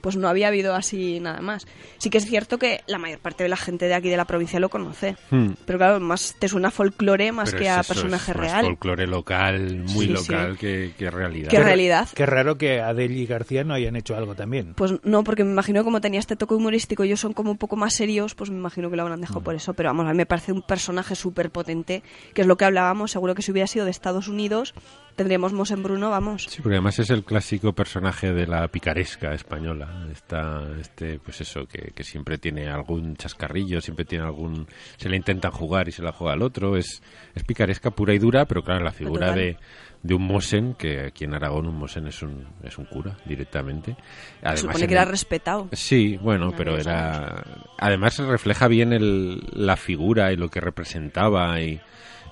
pues 0.00 0.16
no 0.16 0.28
había 0.28 0.48
habido 0.48 0.74
así 0.74 1.20
nada 1.20 1.40
más. 1.40 1.66
Sí 1.98 2.10
que 2.10 2.18
es 2.18 2.26
cierto 2.26 2.58
que 2.58 2.80
la 2.86 2.98
mayor 2.98 3.18
parte 3.20 3.42
de 3.42 3.48
la 3.48 3.56
gente 3.56 3.86
de 3.86 3.94
aquí 3.94 4.08
de 4.08 4.16
la 4.16 4.24
provincia 4.24 4.58
lo 4.60 4.68
conoce, 4.68 5.16
Hmm. 5.30 5.50
pero 5.66 5.78
claro, 5.78 6.00
más 6.00 6.34
te 6.38 6.48
suena 6.48 6.70
folclore 6.70 7.32
más 7.32 7.50
Pero 7.50 7.58
que 7.60 7.64
es 7.68 7.70
a 7.76 7.80
eso, 7.80 7.94
personaje 7.94 8.30
es 8.32 8.36
más 8.36 8.46
real. 8.46 8.64
folclore 8.66 9.06
local, 9.06 9.76
muy 9.84 10.06
Sí, 10.06 10.12
local 10.12 10.52
sí. 10.52 10.58
Que, 10.58 10.92
que 10.98 11.10
realidad. 11.10 11.50
Que 11.50 11.60
realidad. 11.60 12.08
Qué 12.14 12.26
raro 12.26 12.56
que 12.58 12.80
Adel 12.80 13.12
y 13.16 13.26
García 13.26 13.64
no 13.64 13.74
hayan 13.74 13.96
hecho 13.96 14.16
algo 14.16 14.34
también. 14.34 14.74
Pues 14.74 14.94
no, 15.04 15.24
porque 15.24 15.44
me 15.44 15.50
imagino 15.52 15.80
que 15.80 15.84
como 15.84 16.00
tenía 16.00 16.20
este 16.20 16.36
toque 16.36 16.54
humorístico 16.54 17.04
y 17.04 17.08
ellos 17.08 17.20
son 17.20 17.32
como 17.32 17.50
un 17.50 17.58
poco 17.58 17.76
más 17.76 17.94
serios, 17.94 18.34
pues 18.34 18.50
me 18.50 18.56
imagino 18.56 18.90
que 18.90 18.96
lo 18.96 19.02
habrán 19.02 19.20
dejado 19.20 19.40
por 19.42 19.54
eso. 19.54 19.74
Pero 19.74 19.88
vamos, 19.90 20.06
a 20.06 20.10
mí 20.10 20.16
me 20.16 20.26
parece 20.26 20.52
un 20.52 20.62
personaje 20.62 21.14
súper 21.14 21.50
potente, 21.50 22.02
que 22.34 22.42
es 22.42 22.46
lo 22.46 22.56
que 22.56 22.64
hablábamos. 22.64 23.10
Seguro 23.10 23.34
que 23.34 23.42
si 23.42 23.52
hubiera 23.52 23.66
sido 23.66 23.84
de 23.84 23.90
Estados 23.90 24.28
Unidos, 24.28 24.74
tendríamos 25.20 25.52
Mosembruno, 25.52 26.08
vamos. 26.08 26.44
Sí, 26.48 26.62
porque 26.62 26.76
además 26.76 26.98
es 26.98 27.10
el 27.10 27.24
clásico 27.24 27.74
personaje 27.74 28.32
de 28.32 28.46
la 28.46 28.66
picaresca 28.68 29.34
española. 29.34 30.06
Está 30.10 30.66
este, 30.80 31.18
pues 31.18 31.42
eso, 31.42 31.66
que, 31.66 31.92
que 31.94 32.02
siempre 32.04 32.38
tiene 32.38 32.70
algún 32.70 33.16
chascarrillo, 33.16 33.82
siempre 33.82 34.06
tiene 34.06 34.24
algún. 34.24 34.66
Se 34.96 35.10
le 35.10 35.16
intentan 35.18 35.50
jugar 35.50 35.88
y 35.88 35.92
se 35.92 36.00
la 36.02 36.12
juega 36.12 36.32
al 36.32 36.40
otro. 36.40 36.74
Es, 36.78 37.02
es 37.34 37.44
picaresca 37.44 37.90
pura 37.90 38.14
y 38.14 38.18
dura, 38.18 38.46
pero 38.46 38.62
claro, 38.62 38.82
la 38.82 38.92
figura 38.92 39.26
Total. 39.26 39.38
de, 39.38 39.56
de 40.02 40.14
un 40.14 40.22
mosen, 40.22 40.72
que 40.72 41.00
aquí 41.00 41.24
en 41.24 41.34
Aragón 41.34 41.66
un 41.66 41.76
mosen 41.76 42.06
es 42.06 42.22
un, 42.22 42.46
es 42.64 42.78
un 42.78 42.86
cura 42.86 43.18
directamente. 43.26 43.96
Además, 44.40 44.60
Supone 44.60 44.86
que 44.86 44.94
era 44.94 45.02
el- 45.02 45.10
respetado. 45.10 45.68
Sí, 45.72 46.16
bueno, 46.16 46.54
pero 46.56 46.78
era. 46.78 47.44
Además, 47.78 48.16
refleja 48.16 48.68
bien 48.68 48.94
el, 48.94 49.42
la 49.52 49.76
figura 49.76 50.32
y 50.32 50.36
lo 50.36 50.48
que 50.48 50.60
representaba 50.60 51.60
y, 51.60 51.78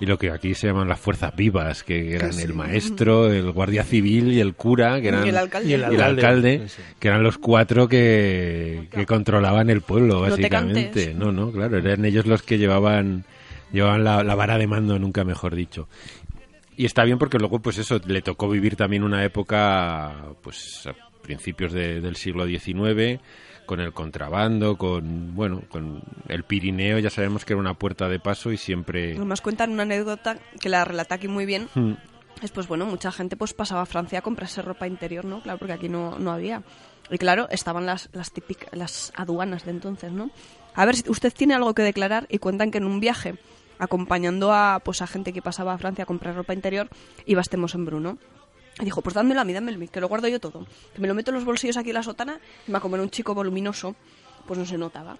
y 0.00 0.06
lo 0.06 0.16
que 0.18 0.30
aquí 0.30 0.54
se 0.54 0.68
llaman 0.68 0.88
las 0.88 1.00
fuerzas 1.00 1.34
vivas, 1.34 1.82
que 1.82 2.14
eran 2.14 2.38
el 2.38 2.54
maestro, 2.54 3.32
el 3.32 3.50
guardia 3.52 3.82
civil 3.84 4.32
y 4.32 4.40
el 4.40 4.54
cura, 4.54 5.00
que 5.00 5.08
eran. 5.08 5.26
Y 5.26 5.30
el 5.30 5.36
alcalde. 5.36 5.68
Y 5.68 5.72
el 5.74 5.80
y 5.80 5.84
el 5.84 5.90
alcalde, 6.02 6.22
alcalde, 6.52 6.68
sí, 6.68 6.74
sí. 6.76 6.82
que 6.98 7.08
eran 7.08 7.22
los 7.22 7.38
cuatro 7.38 7.88
que, 7.88 8.88
que 8.90 9.06
controlaban 9.06 9.70
el 9.70 9.80
pueblo, 9.80 10.20
básicamente. 10.20 11.14
No, 11.14 11.32
no, 11.32 11.50
claro, 11.50 11.78
eran 11.78 12.04
ellos 12.04 12.26
los 12.26 12.42
que 12.42 12.58
llevaban, 12.58 13.24
llevaban 13.72 14.04
la, 14.04 14.22
la 14.22 14.34
vara 14.34 14.56
de 14.58 14.66
mando, 14.66 14.98
nunca 14.98 15.24
mejor 15.24 15.54
dicho. 15.54 15.88
Y 16.76 16.84
está 16.84 17.02
bien 17.04 17.18
porque 17.18 17.38
luego, 17.38 17.58
pues 17.60 17.78
eso, 17.78 18.00
le 18.06 18.22
tocó 18.22 18.48
vivir 18.48 18.76
también 18.76 19.02
una 19.02 19.24
época, 19.24 20.14
pues 20.42 20.86
a 20.86 20.94
principios 21.22 21.72
de- 21.72 22.00
del 22.00 22.14
siglo 22.14 22.46
XIX, 22.46 23.20
con 23.68 23.80
el 23.80 23.92
contrabando, 23.92 24.78
con, 24.78 25.36
bueno, 25.36 25.62
con 25.68 26.00
el 26.26 26.42
Pirineo, 26.42 26.98
ya 26.98 27.10
sabemos 27.10 27.44
que 27.44 27.52
era 27.52 27.60
una 27.60 27.74
puerta 27.74 28.08
de 28.08 28.18
paso 28.18 28.50
y 28.50 28.56
siempre... 28.56 29.14
Además 29.14 29.42
cuentan 29.42 29.72
una 29.72 29.82
anécdota 29.82 30.38
que 30.58 30.70
la 30.70 30.86
relata 30.86 31.16
aquí 31.16 31.28
muy 31.28 31.44
bien. 31.44 31.68
Hmm. 31.74 31.92
Es 32.40 32.50
pues 32.50 32.66
bueno, 32.66 32.86
mucha 32.86 33.12
gente 33.12 33.36
pues 33.36 33.52
pasaba 33.52 33.82
a 33.82 33.86
Francia 33.86 34.20
a 34.20 34.22
comprarse 34.22 34.62
ropa 34.62 34.88
interior, 34.88 35.26
¿no? 35.26 35.42
Claro, 35.42 35.58
porque 35.58 35.74
aquí 35.74 35.90
no, 35.90 36.18
no 36.18 36.32
había. 36.32 36.62
Y 37.10 37.18
claro, 37.18 37.46
estaban 37.50 37.84
las, 37.84 38.08
las 38.14 38.32
típicas, 38.32 38.70
las 38.72 39.12
aduanas 39.14 39.66
de 39.66 39.72
entonces, 39.72 40.12
¿no? 40.12 40.30
A 40.74 40.86
ver, 40.86 40.96
si 40.96 41.10
usted 41.10 41.32
tiene 41.34 41.54
algo 41.54 41.74
que 41.74 41.82
declarar 41.82 42.26
y 42.30 42.38
cuentan 42.38 42.70
que 42.70 42.78
en 42.78 42.84
un 42.84 43.00
viaje, 43.00 43.34
acompañando 43.78 44.50
a 44.50 44.80
pues 44.82 45.02
a 45.02 45.06
gente 45.06 45.34
que 45.34 45.42
pasaba 45.42 45.74
a 45.74 45.78
Francia 45.78 46.04
a 46.04 46.06
comprar 46.06 46.34
ropa 46.34 46.54
interior, 46.54 46.88
iba 47.26 47.42
estemos 47.42 47.74
en 47.74 47.84
Bruno. 47.84 48.18
Y 48.80 48.84
dijo, 48.84 49.02
pues 49.02 49.14
dádmelo 49.14 49.40
a 49.40 49.44
mí, 49.44 49.52
dádmelo 49.52 49.76
a 49.76 49.80
mí, 49.80 49.88
que 49.88 50.00
lo 50.00 50.08
guardo 50.08 50.28
yo 50.28 50.40
todo. 50.40 50.66
Que 50.94 51.00
me 51.00 51.08
lo 51.08 51.14
meto 51.14 51.30
en 51.30 51.36
los 51.36 51.44
bolsillos 51.44 51.76
aquí 51.76 51.90
en 51.90 51.94
la 51.94 52.02
sotana 52.02 52.40
y 52.66 52.70
me 52.70 52.80
como 52.80 52.96
era 52.96 53.02
un 53.02 53.10
chico 53.10 53.34
voluminoso, 53.34 53.96
pues 54.46 54.58
no 54.58 54.66
se 54.66 54.78
notaba. 54.78 55.18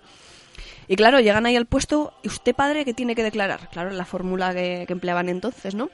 Y 0.86 0.96
claro, 0.96 1.20
llegan 1.20 1.44
ahí 1.44 1.56
al 1.56 1.66
puesto 1.66 2.14
y 2.22 2.28
usted, 2.28 2.54
padre, 2.54 2.84
¿qué 2.84 2.94
tiene 2.94 3.14
que 3.14 3.22
declarar? 3.22 3.68
Claro, 3.70 3.90
la 3.90 4.04
fórmula 4.04 4.54
que, 4.54 4.86
empleaban 4.88 5.28
entonces, 5.28 5.74
¿no? 5.74 5.90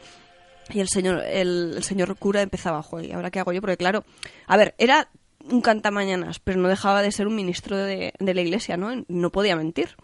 Y 0.70 0.81
el 0.81 0.88
señor, 0.88 1.22
el, 1.27 1.74
el 1.77 1.85
señor 1.85 2.16
cura 2.16 2.42
empezaba, 2.42 2.83
joder, 2.83 3.07
¿y 3.07 3.12
ahora 3.12 3.31
qué 3.31 3.40
hago 3.40 3.53
yo? 3.53 3.61
Porque 3.61 3.77
claro, 3.77 4.05
a 4.46 4.57
ver, 4.57 4.74
era 4.79 5.09
un 5.50 5.61
cantamañanas, 5.61 6.38
pero 6.38 6.59
no 6.59 6.68
dejaba 6.68 7.03
de 7.03 7.12
ser 7.12 7.27
un 7.27 7.35
ministro 7.35 7.77
de, 7.77 8.14
de 8.18 8.35
la 8.35 8.40
iglesia, 8.40 8.77
¿no? 8.77 9.05
No 9.09 9.31
podía 9.31 9.57
mentir. 9.57 9.96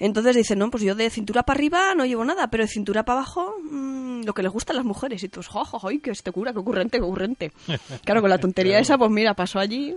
Entonces 0.00 0.34
dice, 0.34 0.56
no, 0.56 0.70
pues 0.70 0.82
yo 0.82 0.94
de 0.96 1.08
cintura 1.10 1.44
para 1.44 1.58
arriba 1.58 1.94
no 1.94 2.04
llevo 2.04 2.24
nada, 2.24 2.48
pero 2.50 2.64
de 2.64 2.68
cintura 2.68 3.04
para 3.04 3.20
abajo, 3.20 3.54
mm, 3.62 4.22
lo 4.24 4.34
que 4.34 4.42
les 4.42 4.50
gusta 4.50 4.72
a 4.72 4.76
las 4.76 4.84
mujeres. 4.84 5.22
Y 5.22 5.28
tú, 5.28 5.40
jo, 5.46 5.64
jo, 5.64 5.78
jo, 5.78 5.88
ay, 5.88 5.98
que 6.00 6.10
este 6.10 6.32
cura, 6.32 6.52
qué 6.52 6.58
ocurrente, 6.58 6.98
qué 6.98 7.04
ocurrente. 7.04 7.52
Claro, 8.04 8.20
con 8.22 8.30
la 8.30 8.38
tontería 8.38 8.78
esa, 8.80 8.98
pues 8.98 9.10
mira, 9.10 9.34
pasó 9.34 9.58
allí, 9.60 9.96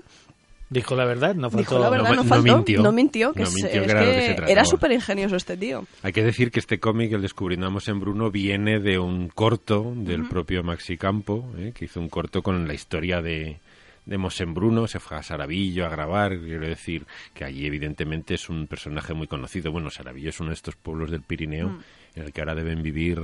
Dijo 0.69 0.95
la 0.95 1.05
verdad, 1.05 1.35
no 1.35 1.51
faltó. 1.51 1.57
dijo 1.57 1.79
la 1.79 1.89
verdad, 1.89 2.09
no- 2.09 2.15
no, 2.15 2.23
no 2.23 2.29
faltó, 2.29 2.55
mintió. 2.55 2.81
no 2.81 2.91
mintió, 2.91 3.31
que 3.33 3.41
No 3.41 3.47
es- 3.47 3.53
mintió, 3.53 3.81
es 3.81 3.85
que 3.85 3.91
era 3.91 4.01
lo 4.01 4.09
que 4.09 4.15
que 4.15 4.21
se 4.21 4.27
trataba. 4.33 4.51
era 4.51 4.65
súper 4.65 4.91
ingenioso 4.91 5.35
este 5.35 5.55
tío. 5.57 5.85
Hay 6.01 6.13
que 6.13 6.23
decir 6.23 6.49
que 6.51 6.59
este 6.59 6.79
cómic, 6.79 7.11
El 7.13 7.21
Descubrinamos 7.21 7.87
en 7.89 7.99
Bruno, 7.99 8.31
viene 8.31 8.79
de 8.79 8.97
un 8.97 9.27
corto 9.29 9.93
del 9.95 10.27
propio 10.27 10.63
Maxi 10.63 10.97
Campo, 10.97 11.45
¿eh? 11.59 11.73
que 11.75 11.85
hizo 11.85 11.99
un 11.99 12.09
corto 12.09 12.41
con 12.41 12.67
la 12.67 12.73
historia 12.73 13.21
de, 13.21 13.59
de 14.05 14.17
Mosembruno, 14.17 14.87
se 14.87 14.99
fue 14.99 15.17
a 15.17 15.23
Saravillo 15.23 15.85
a 15.85 15.89
grabar, 15.89 16.37
quiero 16.39 16.67
decir 16.67 17.05
que 17.33 17.45
allí 17.45 17.65
evidentemente 17.65 18.33
es 18.33 18.49
un 18.49 18.67
personaje 18.67 19.13
muy 19.13 19.27
conocido. 19.27 19.71
Bueno, 19.71 19.89
Saravillo 19.89 20.29
es 20.29 20.39
uno 20.39 20.49
de 20.49 20.55
estos 20.55 20.75
pueblos 20.75 21.09
del 21.11 21.21
Pirineo 21.21 21.69
Mm. 21.69 21.79
en 22.15 22.23
el 22.23 22.33
que 22.33 22.41
ahora 22.41 22.55
deben 22.55 22.83
vivir 22.83 23.19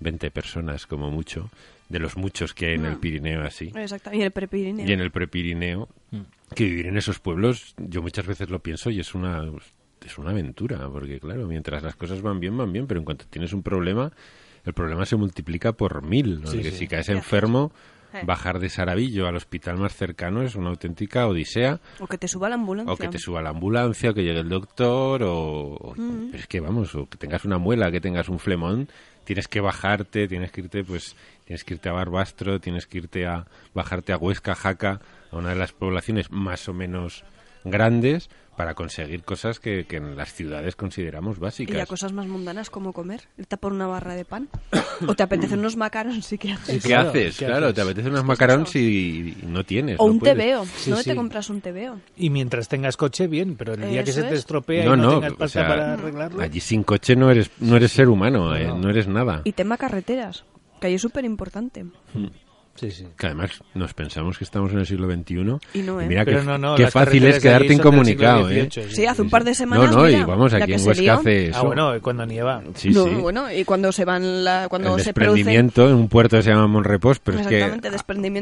20 0.00 0.30
personas 0.30 0.86
como 0.86 1.10
mucho, 1.10 1.50
de 1.88 1.98
los 1.98 2.16
muchos 2.16 2.52
que 2.54 2.66
hay 2.66 2.74
en 2.74 2.84
el 2.86 2.96
Mm. 2.96 3.00
Pirineo 3.00 3.42
así. 3.44 3.72
Exacto, 3.74 4.10
y 4.12 4.22
el 4.22 4.30
prepirineo. 4.30 4.86
Y 4.86 4.92
en 4.92 5.00
el 5.00 5.10
prepirineo, 5.10 5.88
que 6.54 6.64
vivir 6.64 6.86
en 6.86 6.96
esos 6.96 7.18
pueblos, 7.20 7.74
yo 7.78 8.02
muchas 8.02 8.26
veces 8.26 8.50
lo 8.50 8.58
pienso 8.60 8.90
y 8.90 9.00
es 9.00 9.14
una 9.14 9.44
es 10.06 10.16
una 10.16 10.30
aventura, 10.30 10.88
porque 10.88 11.18
claro, 11.18 11.46
mientras 11.48 11.82
las 11.82 11.96
cosas 11.96 12.22
van 12.22 12.38
bien, 12.40 12.56
van 12.56 12.72
bien, 12.72 12.86
pero 12.86 13.00
en 13.00 13.04
cuanto 13.04 13.24
tienes 13.28 13.52
un 13.52 13.62
problema, 13.64 14.12
el 14.64 14.72
problema 14.72 15.04
se 15.04 15.16
multiplica 15.16 15.72
por 15.72 16.02
mil. 16.02 16.40
¿no? 16.42 16.46
Sí, 16.46 16.58
Que 16.62 16.70
sí. 16.70 16.78
si 16.78 16.86
caes 16.86 17.08
enfermo. 17.08 17.72
Bajar 18.24 18.58
de 18.58 18.68
Saravillo 18.68 19.26
al 19.26 19.36
hospital 19.36 19.76
más 19.78 19.94
cercano 19.94 20.42
es 20.42 20.54
una 20.54 20.70
auténtica 20.70 21.26
odisea, 21.26 21.80
O 22.00 22.06
que 22.06 22.18
te 22.18 22.28
suba 22.28 22.48
la 22.48 22.54
ambulancia. 22.56 22.92
o 22.92 22.96
que 22.96 23.08
te 23.08 23.18
suba 23.18 23.42
la 23.42 23.50
ambulancia, 23.50 24.10
o 24.10 24.14
que 24.14 24.22
llegue 24.22 24.40
el 24.40 24.48
doctor, 24.48 25.22
o, 25.24 25.94
Mm. 25.96 26.26
pero 26.30 26.38
es 26.42 26.46
que 26.46 26.60
vamos, 26.60 26.94
o 26.94 27.06
que 27.08 27.18
tengas 27.18 27.44
una 27.44 27.58
muela, 27.58 27.90
que 27.90 28.00
tengas 28.00 28.28
un 28.28 28.38
flemón, 28.38 28.88
tienes 29.24 29.46
que 29.48 29.60
bajarte, 29.60 30.26
tienes 30.28 30.50
que 30.50 30.62
irte, 30.62 30.84
pues, 30.84 31.14
tienes 31.44 31.64
que 31.64 31.74
irte 31.74 31.88
a 31.88 31.92
Barbastro, 31.92 32.60
tienes 32.60 32.86
que 32.86 32.98
irte 32.98 33.26
a 33.26 33.46
bajarte 33.74 34.12
a 34.12 34.16
Huesca, 34.16 34.54
Jaca, 34.54 35.00
a 35.30 35.36
una 35.36 35.50
de 35.50 35.56
las 35.56 35.72
poblaciones 35.72 36.30
más 36.30 36.68
o 36.68 36.72
menos 36.72 37.24
grandes 37.64 38.30
para 38.58 38.74
conseguir 38.74 39.22
cosas 39.22 39.60
que, 39.60 39.86
que 39.86 39.96
en 39.98 40.16
las 40.16 40.34
ciudades 40.34 40.74
consideramos 40.76 41.36
Y 41.36 41.40
básicas. 41.40 41.76
ya 41.76 41.86
cosas 41.86 42.12
más 42.12 42.26
mundanas 42.26 42.70
como 42.70 42.92
comer, 42.92 43.22
irte 43.38 43.54
a 43.54 43.58
por 43.58 43.72
una 43.72 43.86
barra 43.86 44.14
de 44.16 44.24
pan. 44.24 44.48
o 45.06 45.14
te 45.14 45.22
apetecen 45.22 45.58
unos 45.60 45.76
macarons, 45.76 46.26
sí 46.26 46.36
que 46.38 46.52
haces. 46.52 46.82
¿Qué 46.82 46.88
Claro, 46.88 47.10
haces? 47.10 47.38
¿qué 47.38 47.46
claro, 47.46 47.66
haces? 47.66 47.74
te 47.76 47.80
apetece 47.82 48.08
unos 48.08 48.24
macarons 48.24 48.74
y, 48.74 49.36
y 49.42 49.46
no 49.46 49.64
tienes. 49.64 49.96
O 50.00 50.06
no 50.08 50.12
un 50.12 50.18
puedes. 50.18 50.36
tebeo. 50.36 50.64
Sí, 50.66 50.90
¿No 50.90 50.96
sí. 50.96 51.04
te 51.10 51.14
compras 51.16 51.48
un 51.50 51.60
tebeo? 51.60 52.00
Y 52.16 52.30
mientras 52.30 52.68
tengas 52.68 52.96
coche, 52.96 53.28
bien, 53.28 53.54
pero 53.56 53.74
el 53.74 53.88
día 53.88 54.02
que 54.04 54.12
se 54.12 54.22
te 54.24 54.34
es. 54.34 54.40
estropea 54.40 54.84
No, 54.84 54.94
y 54.94 54.96
no, 54.98 55.02
no, 55.04 55.14
tengas 55.14 55.32
o 55.32 55.36
pasta 55.36 55.60
sea, 55.60 55.68
para 55.68 55.92
arreglarlo. 55.94 56.42
Allí 56.42 56.58
sin 56.60 56.82
coche 56.82 57.14
no 57.14 57.30
eres, 57.30 57.50
no 57.60 57.76
eres 57.76 57.92
ser 57.92 58.08
humano, 58.08 58.54
eh, 58.56 58.66
no. 58.66 58.76
no 58.78 58.90
eres 58.90 59.06
nada. 59.06 59.42
Y 59.44 59.52
tema 59.52 59.76
carreteras, 59.78 60.44
que 60.80 60.88
ahí 60.88 60.94
es 60.94 61.00
súper 61.02 61.24
importante. 61.24 61.86
Sí, 62.78 62.90
sí. 62.92 63.06
Que 63.16 63.26
además 63.26 63.50
nos 63.74 63.92
pensamos 63.92 64.38
que 64.38 64.44
estamos 64.44 64.72
en 64.72 64.78
el 64.78 64.86
siglo 64.86 65.10
XXI. 65.10 65.34
Y 65.74 65.82
no, 65.82 66.00
¿eh? 66.00 66.06
mira 66.06 66.24
Pero 66.24 66.40
qué, 66.40 66.46
no, 66.46 66.58
no, 66.58 66.76
qué 66.76 66.84
las 66.84 66.92
fácil 66.92 67.24
es 67.24 67.40
quedarte 67.40 67.72
incomunicado, 67.72 68.48
¿eh? 68.50 68.68
Sí, 68.70 69.04
hace 69.04 69.22
un 69.22 69.30
par 69.30 69.42
de 69.44 69.54
semanas. 69.54 69.90
No, 69.90 69.98
no, 69.98 70.06
mira, 70.06 70.18
y 70.20 70.24
vamos, 70.24 70.54
aquí 70.54 70.72
en 70.74 70.86
Huesca 70.86 71.14
hace 71.14 71.48
eso. 71.48 71.58
Ah, 71.58 71.62
bueno, 71.62 71.96
y 71.96 72.00
cuando 72.00 72.24
nieva. 72.24 72.62
Sí, 72.74 72.90
no, 72.90 73.04
sí. 73.04 73.14
bueno, 73.14 73.52
y 73.52 73.64
cuando 73.64 73.90
se 73.90 74.04
van 74.04 74.44
la, 74.44 74.68
cuando 74.68 74.96
el 74.96 75.02
se 75.02 75.12
produce 75.12 75.38
desprendimiento 75.38 75.88
en 75.88 75.94
un 75.96 76.08
puerto 76.08 76.36
que 76.36 76.42
se 76.44 76.50
llama 76.50 76.66
Monrepos, 76.68 77.18
pero 77.18 77.40
es 77.40 77.46
que 77.46 77.68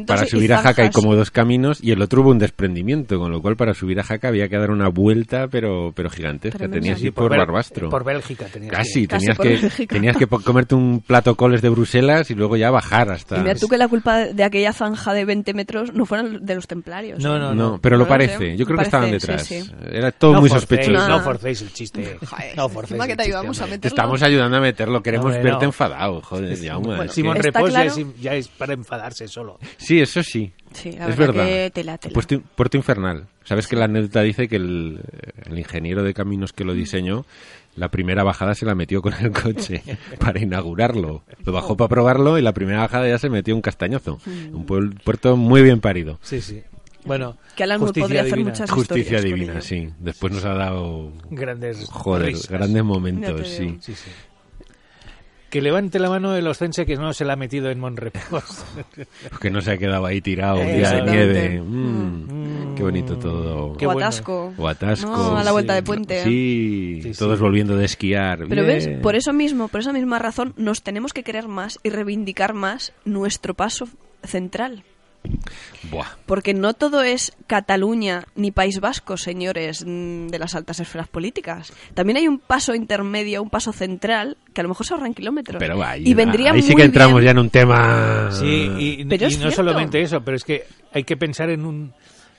para 0.07 0.27
subir 0.27 0.53
a 0.53 0.59
Jaca 0.59 0.83
hay 0.83 0.90
como 0.90 1.14
dos 1.14 1.31
caminos 1.31 1.83
y 1.83 1.92
el 1.92 2.03
otro 2.03 2.20
hubo 2.22 2.31
un 2.31 2.38
desprendimiento, 2.38 3.18
con 3.18 3.33
lo 3.33 3.40
cual 3.40 3.57
para 3.57 3.72
subir 3.75 4.01
a 4.01 4.05
Jaca 4.05 4.29
había 4.29 4.49
que 4.49 4.59
dar 4.59 4.70
una 4.70 4.88
vuelta, 4.88 5.49
pero 5.49 5.92
pero 5.94 6.11
gigantesca. 6.11 6.59
Tremendo. 6.59 6.83
Tenías 6.83 7.01
que 7.01 7.07
ir 7.07 7.12
por, 7.14 7.31
Barbastro. 7.31 7.88
Por 7.88 8.05
Bélgica 8.05 8.46
tenías 8.46 8.72
Casi, 8.72 9.07
que- 9.07 9.16
tenías 9.16 9.38
que 9.38 9.87
tenías 9.87 10.16
comerte 10.44 10.75
un 10.75 11.01
plato 11.01 11.35
coles 11.37 11.62
de 11.62 11.68
Bruselas 11.68 12.31
y 12.31 12.35
luego 12.35 12.57
ya 12.57 12.70
bajar 12.70 13.11
hasta 13.11 13.38
Y 13.38 13.40
mira 13.40 13.55
tú 13.55 13.68
que 13.68 13.79
la 13.79 13.88
culpa 13.88 14.26
de 14.33 14.45
aquella 14.45 14.73
zanja 14.73 15.12
de 15.15 15.25
20 15.25 15.55
metros 15.55 15.93
no 15.95 16.07
fueran 16.07 16.45
de 16.45 16.55
los 16.55 16.67
templarios. 16.67 17.23
No, 17.23 17.37
¿eh? 17.37 17.39
no, 17.39 17.55
no, 17.55 17.79
pero 17.81 17.97
No 17.97 18.01
lo 18.01 18.05
lo 18.05 18.09
parece. 18.09 18.39
sé. 18.39 18.57
Yo 18.57 18.65
creo 18.67 18.79
que 18.79 18.85
estaban 18.85 19.07
sí, 19.09 19.12
detrás. 19.12 19.43
sí. 19.45 19.65
Era 19.91 20.12
todo 20.12 20.35
no 20.35 20.41
muy 20.41 20.49
forcéis, 20.49 20.69
sospechoso. 20.69 20.93
No, 20.93 21.09
No 21.09 21.19
no. 21.19 21.25
forcéis 21.25 21.62
el 21.62 21.73
chiste. 21.73 22.19
Joder, 22.27 22.57
No 22.57 22.69
forcéis 22.69 22.91
encima 22.93 23.07
que 23.07 23.12
el 23.12 23.19
te 23.19 23.25
chiste, 23.25 23.65
a 23.85 23.89
estamos 23.89 24.23
ayudando 24.23 24.57
a 24.57 24.61
meterlo, 24.61 25.03
queremos 25.03 25.27
Hombre, 25.27 25.43
verte 25.43 25.65
no. 25.65 25.69
enfadado, 25.71 26.21
joder, 26.23 26.57
Jaume. 26.59 26.87
Bueno, 26.97 27.03
Sí. 27.12 27.15
Simón 27.23 27.37
Repos 27.37 27.73
ya, 27.73 27.83
claro. 27.85 28.01
es, 28.01 28.21
ya 28.21 28.35
es 28.35 28.49
para 28.49 28.75
enfadarse 28.75 29.29
solo. 29.29 29.59
Sí, 29.77 30.01
eso 30.01 30.23
sí. 30.23 30.53
Sí, 30.73 30.93
la 30.93 31.09
es 31.09 31.17
verdad 31.17 31.35
verdad. 31.35 31.45
que 31.47 31.71
tela, 31.73 31.99
tela. 31.99 32.12
Puerto, 32.12 32.41
Puerto 32.55 32.77
Infernal. 32.77 33.27
Sabes 33.45 33.67
que 33.69 33.77
la 33.77 33.85
anécdota 33.85 34.23
dice 34.23 34.49
que 34.49 34.57
el, 34.57 35.01
el 35.49 35.59
ingeniero 35.59 36.03
de 36.03 36.12
caminos 36.12 36.53
que 36.53 36.65
lo 36.65 36.75
diseñó, 36.75 37.25
la 37.77 37.91
primera 37.91 38.25
bajada 38.25 38.55
se 38.55 38.67
la 38.67 38.75
metió 38.75 39.01
con 39.03 39.12
el 39.15 39.31
coche 39.31 39.83
para 40.19 40.41
inaugurarlo. 40.41 41.23
Lo 41.45 41.53
bajó 41.53 41.77
para 41.77 41.89
probarlo 41.89 42.39
y 42.39 42.43
la 42.43 42.53
primera 42.53 42.81
bajada 42.81 43.09
ya 43.09 43.19
se 43.19 43.31
metió 43.31 43.55
un 43.55 43.62
castañazo. 43.62 44.19
Un 44.53 44.67
puel- 44.67 45.01
puerto 45.05 45.37
muy 45.37 45.62
bien 45.62 45.81
parido. 45.81 46.19
Sí, 46.23 46.41
sí. 46.41 46.62
Bueno, 47.05 47.37
Que 47.55 47.62
Alan 47.62 47.79
justicia 47.79 48.03
podría 48.03 48.21
hacer 48.23 48.33
divina. 48.33 48.51
muchas 48.51 48.69
Justicia 48.71 49.21
divina, 49.21 49.61
sí. 49.61 49.91
Después 50.01 50.33
nos 50.33 50.45
ha 50.45 50.55
dado, 50.55 51.12
Grandes 51.31 51.87
joder, 51.89 52.27
risas. 52.33 52.49
grandes 52.51 52.83
momentos. 52.83 53.47
Sí, 53.49 53.79
sí. 53.81 53.95
Que 55.51 55.63
levante 55.63 55.99
la 56.01 56.09
mano 56.09 56.35
el 56.35 56.47
ostense 56.49 56.85
que 56.85 56.97
no 56.97 57.13
se 57.13 57.25
la 57.25 57.35
ha 57.35 57.37
metido 57.37 57.71
en 57.71 57.79
Monrepos. 57.81 58.65
Que 59.41 59.51
no 59.51 59.61
se 59.61 59.73
ha 59.73 59.79
quedado 59.79 60.05
ahí 60.07 60.21
tirado 60.21 60.61
un 60.61 60.67
día 60.67 60.91
de 60.91 61.03
nieve. 61.03 61.61
Mm, 61.61 62.75
Qué 62.75 62.83
bonito 62.83 63.17
todo. 63.17 63.77
Qué 63.77 63.87
o 63.87 63.91
bueno. 63.93 64.07
atasco. 64.07 64.53
O 64.59 64.69
atasco. 64.69 65.09
No, 65.11 65.37
a 65.39 65.45
la 65.45 65.53
vuelta 65.53 65.73
sí. 65.75 65.77
de 65.77 65.83
puente. 65.83 66.25
Sí, 66.25 67.01
Sí, 67.03 67.15
sí. 67.15 67.19
todos 67.19 67.39
volviendo 67.41 67.77
de 67.77 67.85
esquiar. 67.85 68.47
Pero 68.49 68.65
ves, 68.65 68.89
por 69.03 69.15
eso 69.17 69.33
mismo, 69.33 69.69
por 69.69 69.81
esa 69.81 69.93
misma 69.93 70.19
razón, 70.19 70.53
nos 70.57 70.83
tenemos 70.83 71.13
que 71.13 71.23
querer 71.23 71.47
más 71.49 71.79
y 71.83 71.91
reivindicar 71.91 72.53
más 72.53 72.93
nuestro 73.05 73.55
paso 73.55 73.89
central. 74.25 74.83
Buah. 75.91 76.07
Porque 76.27 76.55
no 76.55 76.75
todo 76.75 77.03
es 77.03 77.33
Cataluña 77.47 78.25
ni 78.35 78.51
País 78.51 78.81
Vasco, 78.81 79.17
señores 79.17 79.85
mm, 79.87 80.29
de 80.29 80.39
las 80.39 80.55
altas 80.55 80.81
esferas 80.81 81.09
políticas. 81.09 81.73
También 81.95 82.17
hay 82.17 82.29
un 82.29 82.39
paso 82.39 82.75
intermedio, 82.75 83.43
un 83.43 83.51
paso 83.51 83.73
central, 83.73 84.37
que 84.53 84.61
a 84.61 84.65
lo 84.65 84.69
mejor 84.71 84.87
se 84.87 84.95
ahorran 84.95 85.15
kilómetros. 85.15 85.59
Pero 85.59 85.83
ahí, 85.85 86.03
y 86.07 86.15
vendría 86.15 86.53
ahí 86.53 86.62
sí 86.62 86.73
muy 86.73 86.77
que 86.83 86.87
entramos 86.87 87.15
bien- 87.21 87.25
ya 87.27 87.31
en 87.33 87.39
un 87.39 87.51
tema... 87.51 88.29
Sí, 88.33 88.71
y, 88.79 89.05
Pero 89.05 89.25
y 89.29 89.33
es 89.33 89.39
no 89.39 89.51
solamente 89.51 90.01
eso, 90.03 90.21
pero 90.23 90.37
es 90.37 90.45
que 90.45 90.65
hay 90.93 91.05
que 91.05 91.16
pensar 91.16 91.51
en 91.51 91.64
un 91.64 91.93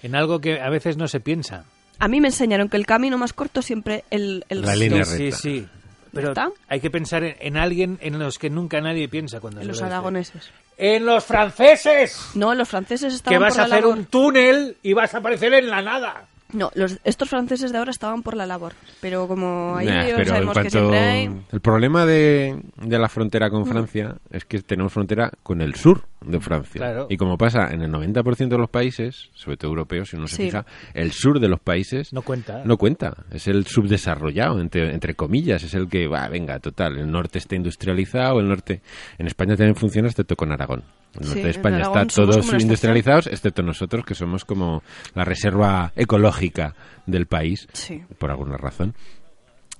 en 0.04 0.16
algo 0.16 0.40
que 0.40 0.60
a 0.62 0.70
veces 0.70 0.96
no 0.98 1.08
se 1.08 1.20
piensa. 1.20 1.66
A 2.00 2.08
mí 2.08 2.22
me 2.22 2.28
enseñaron 2.28 2.70
que 2.70 2.78
el 2.78 2.86
camino 2.86 3.18
más 3.18 3.34
corto 3.34 3.62
siempre 3.64 4.04
el, 4.12 4.46
el 4.50 4.62
La 4.62 4.76
línea 4.76 5.04
sí, 5.06 5.24
recta. 5.24 5.38
sí. 5.38 5.66
Pero 6.14 6.30
¿Está? 6.30 6.50
hay 6.70 6.80
que 6.80 6.90
pensar 6.90 7.24
en, 7.24 7.36
en 7.40 7.58
alguien 7.58 7.98
en 8.02 8.18
los 8.20 8.38
que 8.38 8.50
nunca 8.50 8.80
nadie 8.82 9.08
piensa 9.10 9.40
cuando 9.40 9.60
En 9.62 9.66
se 9.66 9.72
los 9.72 9.82
aragoneses. 9.82 10.52
¡En 10.78 11.06
los 11.06 11.26
franceses! 11.26 12.20
No, 12.36 12.54
los 12.54 12.70
franceses 12.70 13.14
estaban 13.14 13.34
Que 13.36 13.40
vas 13.44 13.54
por 13.56 13.62
a 13.62 13.66
hacer 13.66 13.82
labor. 13.82 13.98
un 13.98 14.06
túnel 14.06 14.78
y 14.84 14.94
vas 14.94 15.14
a 15.16 15.18
aparecer 15.18 15.54
en 15.56 15.70
la 15.70 15.82
nada. 15.82 16.26
No, 16.54 16.72
los, 16.76 17.00
estos 17.04 17.30
franceses 17.30 17.72
de 17.74 17.78
ahora 17.78 17.92
estaban 17.92 18.24
por 18.24 18.36
la 18.36 18.46
labor. 18.46 18.74
Pero 19.02 19.28
como 19.28 19.76
ahí 19.76 19.88
Nah, 19.88 20.04
pero 20.16 20.26
sabemos 20.26 20.58
que 20.58 20.70
siempre 20.70 20.98
hay... 21.00 21.30
El 21.52 21.60
problema 21.60 22.06
de, 22.06 22.62
de 22.82 23.00
la 23.00 23.10
frontera 23.10 23.50
Mm. 23.50 23.52
con 23.52 23.66
Francia 23.66 24.16
es 24.32 24.46
que 24.46 24.62
tenemos 24.62 24.94
frontera 24.94 25.32
con 25.44 25.62
el 25.62 25.76
sur 25.76 26.04
de 26.22 26.40
Francia. 26.40 26.80
Claro. 26.80 27.08
Y 27.10 27.18
como 27.18 27.38
pasa 27.38 27.70
en 27.72 27.82
el 27.82 27.92
90% 27.92 28.48
de 28.48 28.58
los 28.58 28.70
países, 28.70 29.30
sobre 29.34 29.58
todo 29.58 29.72
europeos, 29.72 30.10
si 30.10 30.16
uno 30.16 30.28
se 30.28 30.38
Sí. 30.38 30.44
fija, 30.44 30.66
el 30.94 31.12
sur 31.12 31.40
de 31.40 31.48
los 31.50 31.60
países 31.60 32.14
No 32.14 32.22
cuenta. 32.22 32.62
no 32.66 32.78
cuenta. 32.78 33.26
Es 33.32 33.48
el 33.48 33.66
subdesarrollado, 33.68 34.60
entre, 34.62 34.94
entre 34.94 35.16
comillas. 35.16 35.64
Es 35.64 35.74
el 35.74 35.88
que, 35.90 36.08
va, 36.08 36.28
venga, 36.30 36.60
total, 36.60 36.98
el 36.98 37.12
norte 37.12 37.38
está 37.40 37.56
industrializado, 37.56 38.40
el 38.40 38.48
norte... 38.48 38.82
En 39.18 39.28
España 39.28 39.56
también 39.56 39.76
funciona, 39.76 40.08
excepto 40.08 40.36
con 40.36 40.52
Aragón. 40.52 40.84
El 41.20 41.26
Sí, 41.26 41.30
norte 41.30 41.44
de 41.44 41.50
España 41.50 41.82
está 41.82 42.06
todos 42.06 42.54
industrializados, 42.62 43.28
excepto 43.28 43.64
nosotros, 43.64 44.06
que 44.06 44.16
somos 44.16 44.46
como 44.46 44.84
la 45.16 45.24
reserva 45.26 45.92
ecológica 45.96 46.76
del 47.06 47.26
país 47.26 47.68
Sí. 47.74 48.02
por 48.18 48.32
alguna 48.32 48.58
razón. 48.58 48.94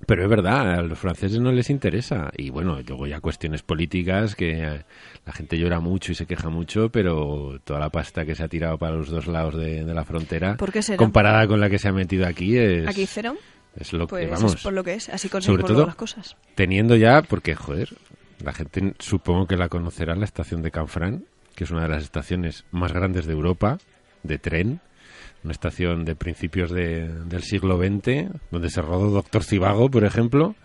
Pero 0.06 0.24
es 0.24 0.30
verdad, 0.30 0.74
a 0.76 0.82
los 0.84 1.00
franceses 1.00 1.40
no 1.40 1.52
les 1.52 1.72
interesa. 1.72 2.30
Y 2.38 2.52
bueno, 2.52 2.80
luego 2.88 3.08
ya 3.08 3.20
cuestiones 3.20 3.64
políticas 3.64 4.36
que 4.36 4.52
eh, 4.64 4.86
la 5.26 5.34
gente 5.34 5.58
llora 5.58 5.80
mucho 5.80 6.12
y 6.12 6.16
se 6.16 6.28
queja 6.28 6.50
mucho, 6.50 6.90
pero 6.90 7.60
toda 7.64 7.80
la 7.80 7.90
pasta 7.90 8.24
que 8.24 8.36
se 8.36 8.44
ha 8.44 8.48
tirado 8.48 8.78
para 8.78 8.96
los 8.96 9.10
dos 9.10 9.26
lados 9.26 9.56
de, 9.58 9.84
de 9.84 9.94
la 9.96 10.06
frontera, 10.06 10.56
comparada 10.98 11.48
con 11.48 11.60
la 11.60 11.68
que 11.70 11.80
se 11.80 11.88
ha 11.88 11.92
metido 11.94 12.28
aquí, 12.28 12.56
es, 12.60 12.88
Aquí 12.88 13.08
cero, 13.08 13.36
es 13.76 13.92
lo 13.92 14.06
pues 14.06 14.26
que 14.26 14.32
vamos. 14.32 14.54
es 14.54 14.62
por 14.62 14.74
lo 14.74 14.84
que 14.84 14.94
es. 14.94 15.10
Así 15.10 15.30
Sobre 15.30 15.42
conseguimos 15.64 15.88
las 15.88 15.96
cosas. 15.96 16.38
Teniendo 16.54 16.96
ya, 16.96 17.24
porque 17.24 17.56
joder, 17.56 17.90
la 18.44 18.54
gente 18.54 18.94
supongo 19.00 19.48
que 19.48 19.58
la 19.58 19.70
conocerá, 19.70 20.16
la 20.16 20.26
estación 20.26 20.62
de 20.62 20.72
Canfrán, 20.72 21.26
que 21.56 21.64
es 21.64 21.72
una 21.72 21.84
de 21.84 21.90
las 21.90 22.04
estaciones 22.04 22.66
más 22.72 22.94
grandes 22.94 23.26
de 23.26 23.34
Europa, 23.34 23.78
de 24.24 24.38
tren, 24.38 24.80
una 25.44 25.52
estación 25.54 26.04
de 26.06 26.16
principios 26.16 26.72
de- 26.72 27.08
del 27.26 27.44
siglo 27.44 27.78
XX, 27.78 28.30
donde 28.52 28.70
se 28.70 28.82
rodó 28.82 29.10
Doctor 29.10 29.44
Cibago, 29.44 29.90
por 29.90 30.04
ejemplo, 30.04 30.56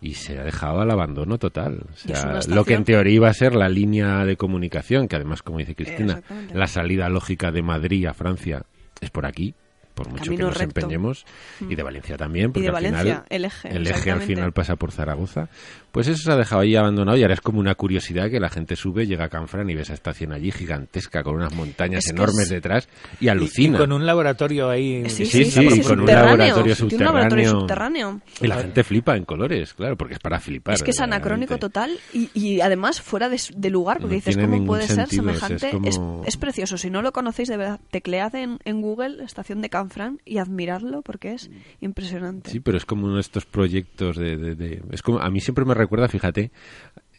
y 0.00 0.14
se 0.14 0.38
ha 0.38 0.44
dejado 0.44 0.80
al 0.80 0.90
abandono 0.90 1.38
total. 1.38 1.86
O 1.88 1.92
Y 2.10 2.14
sea, 2.14 2.40
lo 2.48 2.64
que 2.64 2.74
en 2.74 2.84
teoría 2.84 3.14
iba 3.14 3.28
a 3.28 3.34
ser 3.34 3.54
la 3.54 3.68
línea 3.68 4.24
de 4.24 4.36
comunicación, 4.36 5.08
que 5.08 5.16
además, 5.16 5.42
como 5.42 5.58
dice 5.58 5.74
Cristina, 5.74 6.22
la 6.52 6.66
salida 6.66 7.08
lógica 7.08 7.50
de 7.52 7.62
Madrid 7.62 8.04
a 8.06 8.12
Francia 8.14 8.64
es 9.00 9.10
por 9.10 9.24
aquí, 9.24 9.54
por 9.94 10.08
mucho 10.08 10.24
Camino 10.24 10.36
que 10.38 10.42
nos 10.50 10.56
recto. 10.58 10.80
empeñemos, 10.80 11.24
y 11.60 11.74
de 11.76 11.82
Valencia 11.82 12.16
también, 12.16 12.46
Y 12.46 12.48
porque 12.48 12.62
de 12.62 12.68
al 12.68 12.72
Valencia, 12.74 13.02
final 13.02 13.24
el 13.30 13.44
eje. 13.44 13.68
el 13.76 13.86
eje 13.86 14.10
al 14.10 14.20
final 14.22 14.52
pasa 14.52 14.74
por 14.76 14.90
Zaragoza. 14.90 15.48
Pues 15.94 16.08
eso 16.08 16.24
se 16.24 16.32
ha 16.32 16.36
dejado 16.36 16.62
ahí 16.62 16.74
abandonado 16.74 17.16
y 17.16 17.22
ahora 17.22 17.34
es 17.34 17.40
como 17.40 17.60
una 17.60 17.76
curiosidad 17.76 18.28
que 18.28 18.40
la 18.40 18.50
gente 18.50 18.74
sube, 18.74 19.06
llega 19.06 19.26
a 19.26 19.28
Canfrán 19.28 19.70
y 19.70 19.76
ve 19.76 19.82
esa 19.82 19.94
estación 19.94 20.32
allí 20.32 20.50
gigantesca 20.50 21.22
con 21.22 21.36
unas 21.36 21.54
montañas 21.54 22.04
Es 22.04 22.10
enormes 22.10 22.40
es- 22.46 22.48
detrás 22.50 22.88
y 23.20 23.28
alucina. 23.28 23.76
y 23.78 23.80
con 23.80 23.92
un 23.92 24.04
laboratorio 24.04 24.68
ahí. 24.68 25.08
Sí, 25.08 25.24
Sí, 25.24 25.26
sí, 25.26 25.44
sí, 25.44 25.50
sí, 25.52 25.80
con 25.82 26.00
un 26.00 26.06
subterráneo. 26.06 26.36
laboratorio 26.36 26.74
Tiene 26.74 26.94
un 26.96 27.04
laboratorio 27.04 27.50
subterráneo. 27.50 28.10
subterráneo. 28.10 28.20
Y 28.42 28.46
la 28.48 28.56
gente 28.56 28.82
flipa 28.82 29.16
en 29.16 29.24
colores, 29.24 29.72
claro, 29.74 29.96
porque 29.96 30.14
es 30.14 30.20
para 30.20 30.40
flipar. 30.40 30.74
Es 30.74 30.82
que 30.82 30.90
es 30.90 30.98
anacrónico 31.00 31.58
total 31.58 31.96
y, 32.12 32.28
y 32.34 32.60
además 32.60 33.00
fuera 33.00 33.28
de, 33.28 33.40
de 33.56 33.70
lugar, 33.70 33.98
porque 34.00 34.16
No 34.16 34.20
dices, 34.20 34.36
¿cómo 34.36 34.66
puede 34.66 34.88
ser 34.88 34.96
sentido, 34.96 35.22
semejante? 35.22 35.68
es 35.68 35.74
Es, 35.84 35.96
como- 35.98 36.22
es 36.26 36.36
precioso. 36.36 36.76
Si 36.76 36.90
no 36.90 37.02
lo 37.02 37.12
conocéis, 37.12 37.48
de 37.48 37.56
verdad, 37.56 37.78
teclead 37.92 38.34
en, 38.34 38.58
en 38.64 38.80
Google 38.80 39.22
Estación 39.22 39.62
de 39.62 39.70
Canfrán 39.70 40.18
y 40.24 40.38
admiradlo 40.38 41.02
porque 41.02 41.34
es 41.34 41.50
impresionante. 41.80 42.50
Sí, 42.50 42.58
pero 42.60 42.76
es 42.78 42.84
como 42.84 43.04
uno 43.06 43.14
de 43.16 43.20
estos 43.20 43.44
proyectos 43.46 44.16
de, 44.16 44.36
de- 44.36 44.54
de- 44.56 44.82
es 44.90 45.02
como 45.02 45.20
a 45.20 45.30
mí 45.30 45.40
siempre 45.40 45.64
me 45.64 45.74
recuerda, 45.84 46.08
fíjate, 46.08 46.50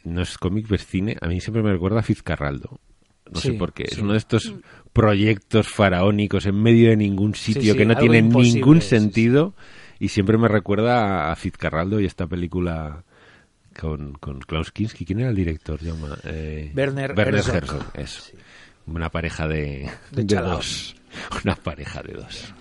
no 0.03 0.21
es 0.21 0.37
cómic, 0.37 0.71
es 0.71 0.85
cine, 0.85 1.17
a 1.21 1.27
mí 1.27 1.39
siempre 1.39 1.63
me 1.63 1.71
recuerda 1.71 1.99
a 1.99 2.03
Fitzcarraldo. 2.03 2.79
No 3.31 3.39
sé 3.39 3.53
por 3.53 3.73
qué. 3.73 3.85
Es 3.89 3.97
uno 3.97 4.11
de 4.11 4.19
estos 4.19 4.53
proyectos 4.93 5.67
faraónicos 5.67 6.45
en 6.45 6.61
medio 6.61 6.89
de 6.89 6.97
ningún 6.97 7.33
sitio 7.33 7.73
sí, 7.73 7.77
que 7.77 7.85
no 7.85 7.93
imposible, 7.93 8.21
ningún 8.21 8.81
sí, 8.81 8.83
sí. 8.83 8.89
sentido 8.89 9.55
y 9.99 10.09
siempre 10.09 10.37
me 10.37 10.47
recuerda 10.47 11.31
a 11.31 11.35
Fitzcarraldo 11.35 11.99
y 11.99 12.05
esta 12.05 12.27
película 12.27 13.03
con, 13.79 14.13
con 14.13 14.39
Klaus 14.39 14.71
Kinski. 14.71 15.05
¿Quién 15.05 15.21
era 15.21 15.29
el 15.29 15.35
director? 15.35 15.79
Jaume? 15.83 16.15
Eh, 16.23 16.71
Werner 16.75 17.17
Herzog. 17.17 17.55
Herzog. 17.55 17.83
eso. 17.95 18.31
Una 18.87 19.09
pareja 19.09 19.47
de, 19.47 19.89
De 20.11 20.23
de 20.23 20.35
dos. 20.35 20.95
Una 21.43 21.55
pareja 21.55 22.03
de 22.03 22.13
dos. 22.13 22.53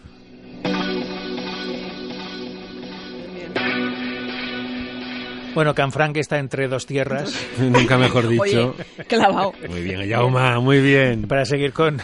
Bueno, 5.54 5.74
Canfranc 5.74 6.16
está 6.16 6.38
entre 6.38 6.66
dos 6.68 6.86
tierras. 6.86 7.32
Nunca 7.58 7.96
mejor 7.98 8.28
dicho. 8.28 8.74
Oye, 8.76 9.04
clavado. 9.06 9.52
Muy 9.68 9.82
bien, 9.82 10.08
Jauma, 10.10 10.58
muy 10.60 10.80
bien. 10.80 11.28
Para 11.28 11.44
seguir 11.44 11.72
con, 11.72 12.02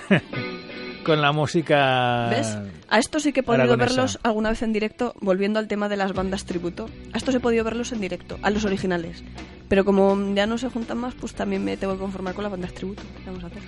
con 1.04 1.20
la 1.20 1.32
música. 1.32 2.28
¿Ves? 2.30 2.56
A 2.88 2.98
estos 2.98 3.22
sí 3.24 3.32
que 3.32 3.40
he 3.40 3.42
podido 3.42 3.64
aragonesa. 3.64 3.88
verlos 3.94 4.18
alguna 4.22 4.50
vez 4.50 4.62
en 4.62 4.72
directo, 4.72 5.14
volviendo 5.20 5.58
al 5.58 5.66
tema 5.68 5.88
de 5.88 5.96
las 5.96 6.12
bandas 6.12 6.44
tributo. 6.44 6.88
A 7.12 7.18
estos 7.18 7.34
he 7.34 7.40
podido 7.40 7.64
verlos 7.64 7.90
en 7.92 8.00
directo, 8.00 8.38
a 8.42 8.50
los 8.50 8.64
originales. 8.64 9.22
Pero 9.68 9.84
como 9.84 10.16
ya 10.34 10.46
no 10.46 10.58
se 10.58 10.68
juntan 10.68 10.98
más, 10.98 11.14
pues 11.14 11.34
también 11.34 11.64
me 11.64 11.76
tengo 11.76 11.94
que 11.94 12.00
conformar 12.00 12.34
con 12.34 12.42
las 12.44 12.50
bandas 12.52 12.72
tributo. 12.74 13.02
¿Qué 13.18 13.26
vamos 13.26 13.44
a 13.44 13.46
hacer? 13.48 13.62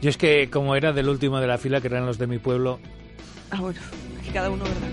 Yo 0.00 0.10
es 0.10 0.16
que, 0.16 0.48
como 0.50 0.76
era 0.76 0.92
del 0.92 1.08
último 1.08 1.40
de 1.40 1.46
la 1.48 1.58
fila, 1.58 1.80
que 1.80 1.88
eran 1.88 2.06
los 2.06 2.18
de 2.18 2.26
mi 2.26 2.38
pueblo, 2.38 2.78
Ah, 3.50 3.60
bueno, 3.60 3.80
aquí 4.20 4.30
cada 4.30 4.50
uno, 4.50 4.62
¿verdad? 4.64 4.88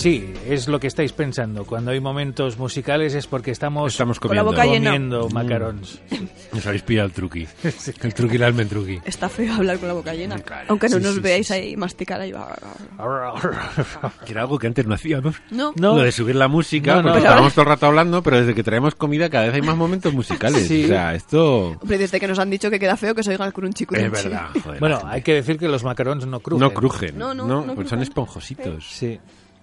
Sí, 0.00 0.32
es 0.48 0.68
lo 0.68 0.80
que 0.80 0.86
estáis 0.86 1.12
pensando. 1.12 1.64
Cuando 1.64 1.90
hay 1.90 2.00
momentos 2.00 2.58
musicales 2.58 3.14
es 3.14 3.26
porque 3.26 3.50
estamos, 3.50 3.92
Estamos 3.92 4.18
Con 4.20 4.34
la 4.34 4.42
comiendo. 4.42 4.50
boca 4.62 4.72
llena. 4.72 4.90
comiendo 4.92 5.28
macarons. 5.30 6.00
Nos 6.52 6.66
habéis 6.66 6.82
pillado 6.82 7.06
el 7.06 7.12
truqui. 7.12 7.46
El 8.02 8.14
truqui 8.14 8.36
el 8.36 8.42
almendruqui. 8.42 9.00
Está 9.04 9.28
feo 9.28 9.54
hablar 9.54 9.78
con 9.78 9.88
la 9.88 9.94
boca 9.94 10.12
llena. 10.14 10.38
Claro, 10.40 10.66
Aunque 10.68 10.88
no 10.88 10.96
sí, 10.96 11.02
nos 11.04 11.14
sí, 11.14 11.20
veáis 11.20 11.46
sí, 11.46 11.52
ahí 11.54 11.76
masticar 11.76 12.20
ahí. 12.20 12.32
Que 14.24 14.32
era 14.32 14.42
algo 14.42 14.58
que 14.58 14.66
antes 14.66 14.86
no 14.86 14.94
hacíamos. 14.94 15.36
No, 15.50 15.72
No. 15.76 15.96
Lo 15.96 16.02
de 16.02 16.12
subir 16.12 16.34
la 16.36 16.48
música, 16.48 16.96
No, 16.96 17.02
no. 17.02 17.08
porque 17.08 17.18
estábamos 17.20 17.52
todo 17.54 17.62
el 17.62 17.68
rato 17.68 17.86
hablando, 17.86 18.22
pero 18.22 18.38
desde 18.40 18.54
que 18.54 18.62
traemos 18.62 18.94
comida 18.94 19.28
cada 19.30 19.46
vez 19.46 19.54
hay 19.54 19.62
más 19.62 19.76
momentos 19.76 20.12
musicales. 20.12 20.66
Sí. 20.66 20.84
O 20.84 20.88
sea, 20.88 21.14
esto 21.14 21.76
Hombre, 21.80 21.98
desde 21.98 22.18
que 22.20 22.26
nos 22.28 22.38
han 22.38 22.50
dicho 22.50 22.70
que 22.70 22.78
queda 22.78 22.96
feo 22.96 23.14
que 23.14 23.22
se 23.22 23.30
oiga 23.30 23.46
el 23.46 23.52
crunchi 23.52 23.86
crunchi. 23.86 24.06
es 24.06 24.24
verdad. 24.24 24.48
joder, 24.62 24.80
Bueno, 24.80 25.00
hay 25.04 25.22
que 25.22 25.34
decir 25.34 25.58
que 25.58 25.68
los 25.68 25.84
macarons 25.84 26.26
no 26.26 26.40
crujen. 26.40 26.60
No 26.60 26.72
crujen. 26.74 27.18
No, 27.18 27.34
No, 27.34 27.46
no, 27.46 27.64
no 27.66 27.74
pues 27.74 27.88
son 27.88 28.02
esponjositos. 28.02 28.86
Sí. 28.90 29.18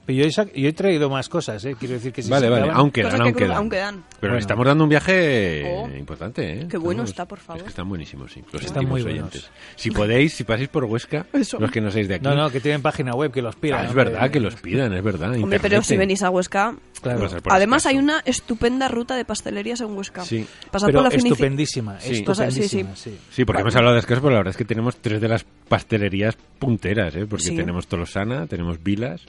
Pero 0.08 0.20
yo 0.20 0.26
he, 0.26 0.30
sac- 0.30 0.52
yo 0.54 0.68
he 0.70 0.74
traído 0.74 1.10
más 1.10 1.30
cosas, 1.30 1.64
¿eh? 1.66 1.76
Quiero 1.78 1.94
decir 1.96 2.12
que 2.14 2.24
si 2.24 2.30
Vale, 2.30 2.48
se 2.48 2.50
vale. 2.50 2.72
Aún 2.72 2.90
quedan, 2.90 3.12
que 3.16 3.22
aún 3.22 3.32
cru- 3.34 3.38
quedan. 3.38 3.52
aún 3.58 3.70
quedan. 3.70 4.04
Pero 4.20 4.32
Bueno. 4.32 4.38
estamos 4.40 4.66
dando 4.66 4.84
un 4.86 4.90
viaje 4.90 5.64
Oh. 5.68 5.90
importante, 5.96 6.62
¿eh? 6.62 6.68
Qué 6.70 6.78
bueno 6.78 7.04
Estamos- 7.04 7.10
está, 7.10 7.26
por 7.28 7.40
favor. 7.40 7.58
Es 7.58 7.64
que 7.64 7.70
están 7.70 7.88
buenísimos, 7.90 8.32
sí. 8.32 8.42
Los 8.52 8.64
Están 8.64 8.86
muy 8.88 9.04
buenos. 9.04 9.20
oyentes. 9.20 9.52
Si 9.76 9.92
podéis, 9.92 10.34
si 10.34 10.44
pasáis 10.46 10.70
por 10.70 10.86
Huesca, 10.86 11.28
Eso. 11.34 11.60
los 11.60 11.70
que 11.70 11.82
no 11.82 11.92
seáis 11.92 12.08
de 12.08 12.16
aquí. 12.16 12.24
No, 12.24 12.34
no, 12.36 12.50
que 12.50 12.60
tienen 12.62 12.82
página 12.82 13.14
web, 13.14 13.32
que 13.32 13.42
los 13.42 13.56
pidan. 13.58 13.82
Ah, 13.82 13.84
es 13.84 13.90
hombre. 13.90 14.06
verdad 14.06 14.32
que 14.32 14.40
los 14.40 14.56
pidan, 14.56 14.94
es 14.94 15.04
verdad. 15.04 15.36
Hombre, 15.36 15.60
pero 15.60 15.84
si 15.84 15.98
venís 15.98 16.24
a 16.24 16.30
Huesca... 16.32 16.74
Claro. 17.02 17.28
Además 17.50 17.86
hay 17.86 17.98
una 18.00 18.22
estupenda 18.26 18.88
ruta 18.88 19.16
de 19.16 19.24
pastelerías 19.24 19.82
en 19.82 19.96
Huesca. 19.96 20.26
Sí. 20.26 20.48
Pasad 20.72 20.88
Pero 20.88 21.04
por 21.04 21.12
la 21.12 21.16
finici- 21.16 21.32
estupendísima, 21.34 22.00
Sí. 22.00 22.14
estupendísima, 22.14 22.96
Sí, 22.96 23.12
sí. 23.12 23.18
Sí, 23.30 23.46
porque 23.46 23.62
hemos 23.62 23.76
hablado 23.76 23.94
de 23.94 24.00
escaso, 24.00 24.20
pero 24.22 24.32
la 24.32 24.38
verdad 24.40 24.52
es 24.52 24.58
que 24.58 24.66
tenemos 24.66 24.96
tres 24.98 25.22
de 25.22 25.28
las 25.28 25.46
pastelerías 25.70 26.36
punteras, 26.58 27.16
¿eh? 27.16 27.28
Porque 27.30 27.46
Sí. 27.46 27.56
tenemos 27.56 27.86
Tolosana, 27.88 28.48
tenemos 28.48 28.82
Vilas, 28.82 29.22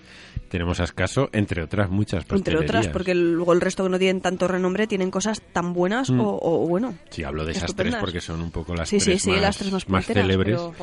tenemos 0.49 0.81
Ascaso, 0.81 1.29
entre 1.33 1.63
otras 1.63 1.91
muchas 1.91 2.23
Entre 2.23 2.37
pastelerías. 2.39 2.65
otras, 2.71 2.89
porque 2.89 3.15
luego 3.15 3.53
el 3.53 3.61
resto 3.61 3.85
que 3.85 3.91
no 3.91 3.99
tienen 3.99 4.21
tanto 4.23 4.49
renombre 4.49 4.87
tienen 4.87 5.11
cosas 5.11 5.41
tan 5.53 5.73
buenas 5.73 6.11
Mm. 6.11 6.21
o, 6.21 6.39
o, 6.41 6.67
bueno. 6.67 6.95
Sí, 7.11 7.23
hablo 7.25 7.45
de 7.45 7.53
esas 7.53 7.75
tres 7.75 7.95
porque 7.97 8.21
son 8.21 8.41
un 8.43 8.51
poco 8.51 8.75
las 8.75 8.89
Sí, 8.89 8.99
tres 8.99 9.23
sí, 9.23 9.31
más, 9.31 9.41
las 9.41 9.57
tres 9.59 9.73
más 9.73 9.85
punteras, 9.85 10.25
célebres. 10.25 10.57
pero. 10.57 10.75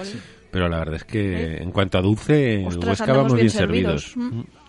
Pero 0.51 0.69
la 0.69 0.77
verdad 0.79 0.95
es 0.95 1.03
que 1.03 1.57
en 1.57 1.71
cuanto 1.71 1.97
a 1.97 2.01
dulce, 2.01 2.61
en 2.61 2.67
Ostras, 2.67 2.87
Huesca 2.91 3.03
andamos 3.05 3.23
vamos 3.23 3.33
bien 3.41 3.47
bien 3.47 3.49
servidos. 3.51 4.03
servidos. 4.03 4.33
Mm. 4.33 4.64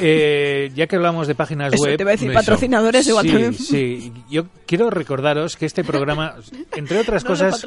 Eh, 0.00 0.70
ya 0.74 0.86
que 0.86 0.96
hablamos 0.96 1.26
de 1.26 1.34
páginas 1.34 1.72
Eso, 1.72 1.82
web... 1.84 1.96
te 1.96 2.02
iba 2.02 2.10
a 2.10 2.12
decir 2.12 2.28
me- 2.28 2.34
patrocinadores, 2.34 3.06
igual 3.06 3.24
sí, 3.24 3.30
también. 3.32 3.54
Sí, 3.54 4.12
yo 4.30 4.46
quiero 4.66 4.90
recordaros 4.90 5.56
que 5.56 5.66
este 5.66 5.84
programa, 5.84 6.34
entre 6.76 6.98
otras 7.00 7.24
No 7.24 7.30
cosas, 7.30 7.66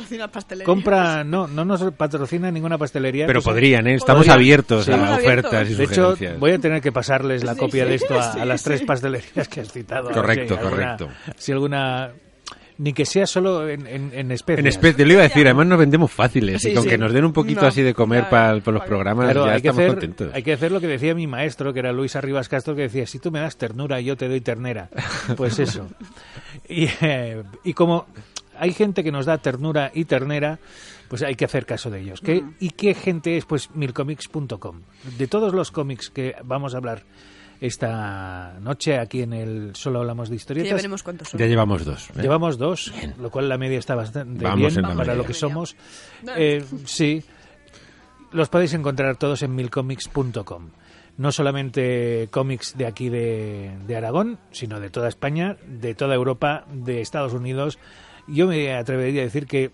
compra... 0.63 1.23
No, 1.23 1.47
no 1.47 1.65
nos 1.65 1.81
patrocina 1.93 2.51
ninguna 2.51 2.77
pastelería. 2.77 3.25
Pero 3.27 3.39
que 3.39 3.43
se- 3.43 3.49
podrían, 3.49 3.87
¿eh? 3.87 3.95
Estamos 3.95 4.21
Podrían. 4.25 4.35
abiertos 4.37 4.85
Sí. 4.85 4.91
a 4.91 4.95
Estamos 4.95 5.19
ofertas 5.19 5.69
y 5.69 5.73
De 5.75 5.83
hecho, 5.83 5.93
sugerencias. 6.11 6.39
voy 6.39 6.51
a 6.51 6.59
tener 6.59 6.81
que 6.81 6.91
pasarles 6.91 7.43
la 7.43 7.53
Sí, 7.53 7.59
copia 7.59 7.83
sí, 7.83 7.89
de 7.89 7.95
esto 7.95 8.19
a, 8.19 8.23
sí, 8.33 8.39
a 8.39 8.45
las 8.45 8.63
tres 8.63 8.79
sí. 8.81 8.85
pastelerías 8.85 9.47
que 9.47 9.61
has 9.61 9.71
citado. 9.71 10.05
ver 10.07 10.13
Correcto, 10.15 10.55
si 10.55 10.59
alguna- 10.59 10.97
correcto. 10.97 11.09
Si 11.37 11.51
alguna... 11.51 12.11
Ni 12.79 12.93
que 12.93 13.05
sea 13.05 13.25
solo 13.25 13.67
en, 13.67 13.87
en, 13.87 14.11
en 14.13 14.31
especias. 14.31 14.59
En 14.59 14.67
especie, 14.67 15.05
lo 15.05 15.13
iba 15.13 15.21
a 15.21 15.27
decir, 15.27 15.47
además 15.47 15.65
nos 15.67 15.79
vendemos 15.79 16.11
fáciles 16.11 16.61
Sí, 16.61 16.69
y 16.69 16.73
con 16.75 16.83
sí. 16.83 16.89
que 16.89 16.97
nos 16.97 17.11
den 17.11 17.25
un 17.25 17.33
poquito 17.33 17.61
No, 17.61 17.67
así 17.67 17.81
de 17.81 17.93
comer 17.93 18.23
ya, 18.25 18.29
para, 18.29 18.59
para 18.59 18.77
los 18.77 18.85
programas 18.87 19.25
Claro, 19.25 19.45
ya 19.47 19.53
hay 19.53 19.61
que, 19.61 19.67
estamos 19.69 19.79
hacer, 19.79 19.91
contentos. 19.99 20.31
hay 20.35 20.43
que 20.43 20.53
hacer 20.53 20.71
lo 20.71 20.79
que 20.79 20.87
decía 20.87 21.15
mi 21.15 21.25
maestro, 21.27 21.73
que 21.73 21.79
era 21.79 21.91
Luis 21.91 22.15
Arribas 22.15 22.47
Castro, 22.49 22.75
que 22.75 22.83
decía, 22.83 23.07
si 23.07 23.17
tú 23.19 23.31
me 23.31 23.39
das 23.39 23.57
ternura, 23.57 23.99
yo 24.01 24.15
te 24.15 24.27
doy 24.27 24.41
ternera. 24.41 24.89
Pues 25.35 25.57
eso. 25.59 25.87
y, 26.69 26.87
eh, 27.01 27.43
y 27.63 27.73
como 27.73 28.05
hay 28.59 28.73
gente 28.73 29.03
que 29.03 29.11
nos 29.11 29.25
da 29.25 29.37
ternura 29.39 29.91
y 29.93 30.05
ternera, 30.05 30.59
pues 31.09 31.21
hay 31.23 31.35
que 31.35 31.45
hacer 31.45 31.65
caso 31.65 31.89
de 31.89 32.01
ellos. 32.01 32.21
¿Qué- 32.21 32.43
¿Y 32.59 32.71
qué 32.71 32.93
gente 32.93 33.37
es? 33.37 33.45
Pues 33.45 33.69
milcomics.com. 33.73 34.81
De 35.17 35.27
todos 35.27 35.53
los 35.53 35.71
cómics 35.71 36.09
que 36.09 36.35
vamos 36.43 36.73
a 36.73 36.77
hablar 36.77 37.03
esta 37.59 38.57
noche 38.61 38.97
aquí 38.97 39.21
en 39.21 39.33
el 39.33 39.75
Solo 39.75 39.99
Hablamos 39.99 40.29
de 40.29 40.35
Historietas, 40.35 40.69
ya 40.69 40.75
veremos 40.75 41.03
cuántos 41.03 41.29
son. 41.29 41.39
Ya 41.39 41.47
llevamos 41.47 41.85
dos. 41.85 42.09
¿eh? 42.11 42.21
Llevamos 42.21 42.57
dos, 42.57 42.93
lo 43.19 43.29
cual 43.29 43.49
la 43.49 43.57
media 43.57 43.79
está 43.79 43.95
bastante 43.95 44.43
Vamos 44.43 44.75
bien 44.75 44.95
para 44.95 45.15
lo 45.15 45.25
que 45.25 45.33
somos. 45.33 45.75
Eh, 46.35 46.63
sí, 46.85 47.23
los 48.31 48.49
podéis 48.49 48.73
encontrar 48.73 49.17
todos 49.17 49.41
en 49.41 49.55
milcomics.com. 49.55 50.69
No 51.17 51.31
solamente 51.31 52.27
cómics 52.29 52.77
de 52.77 52.85
aquí 52.85 53.09
de, 53.09 53.71
de 53.87 53.97
Aragón, 53.97 54.37
sino 54.51 54.79
de 54.79 54.91
toda 54.91 55.07
España, 55.07 55.57
de 55.65 55.95
toda 55.95 56.13
Europa, 56.13 56.65
de 56.71 57.01
Estados 57.01 57.33
Unidos. 57.33 57.79
Yo 58.27 58.45
me 58.45 58.75
atrevería 58.75 59.21
a 59.21 59.25
decir 59.25 59.47
que 59.47 59.71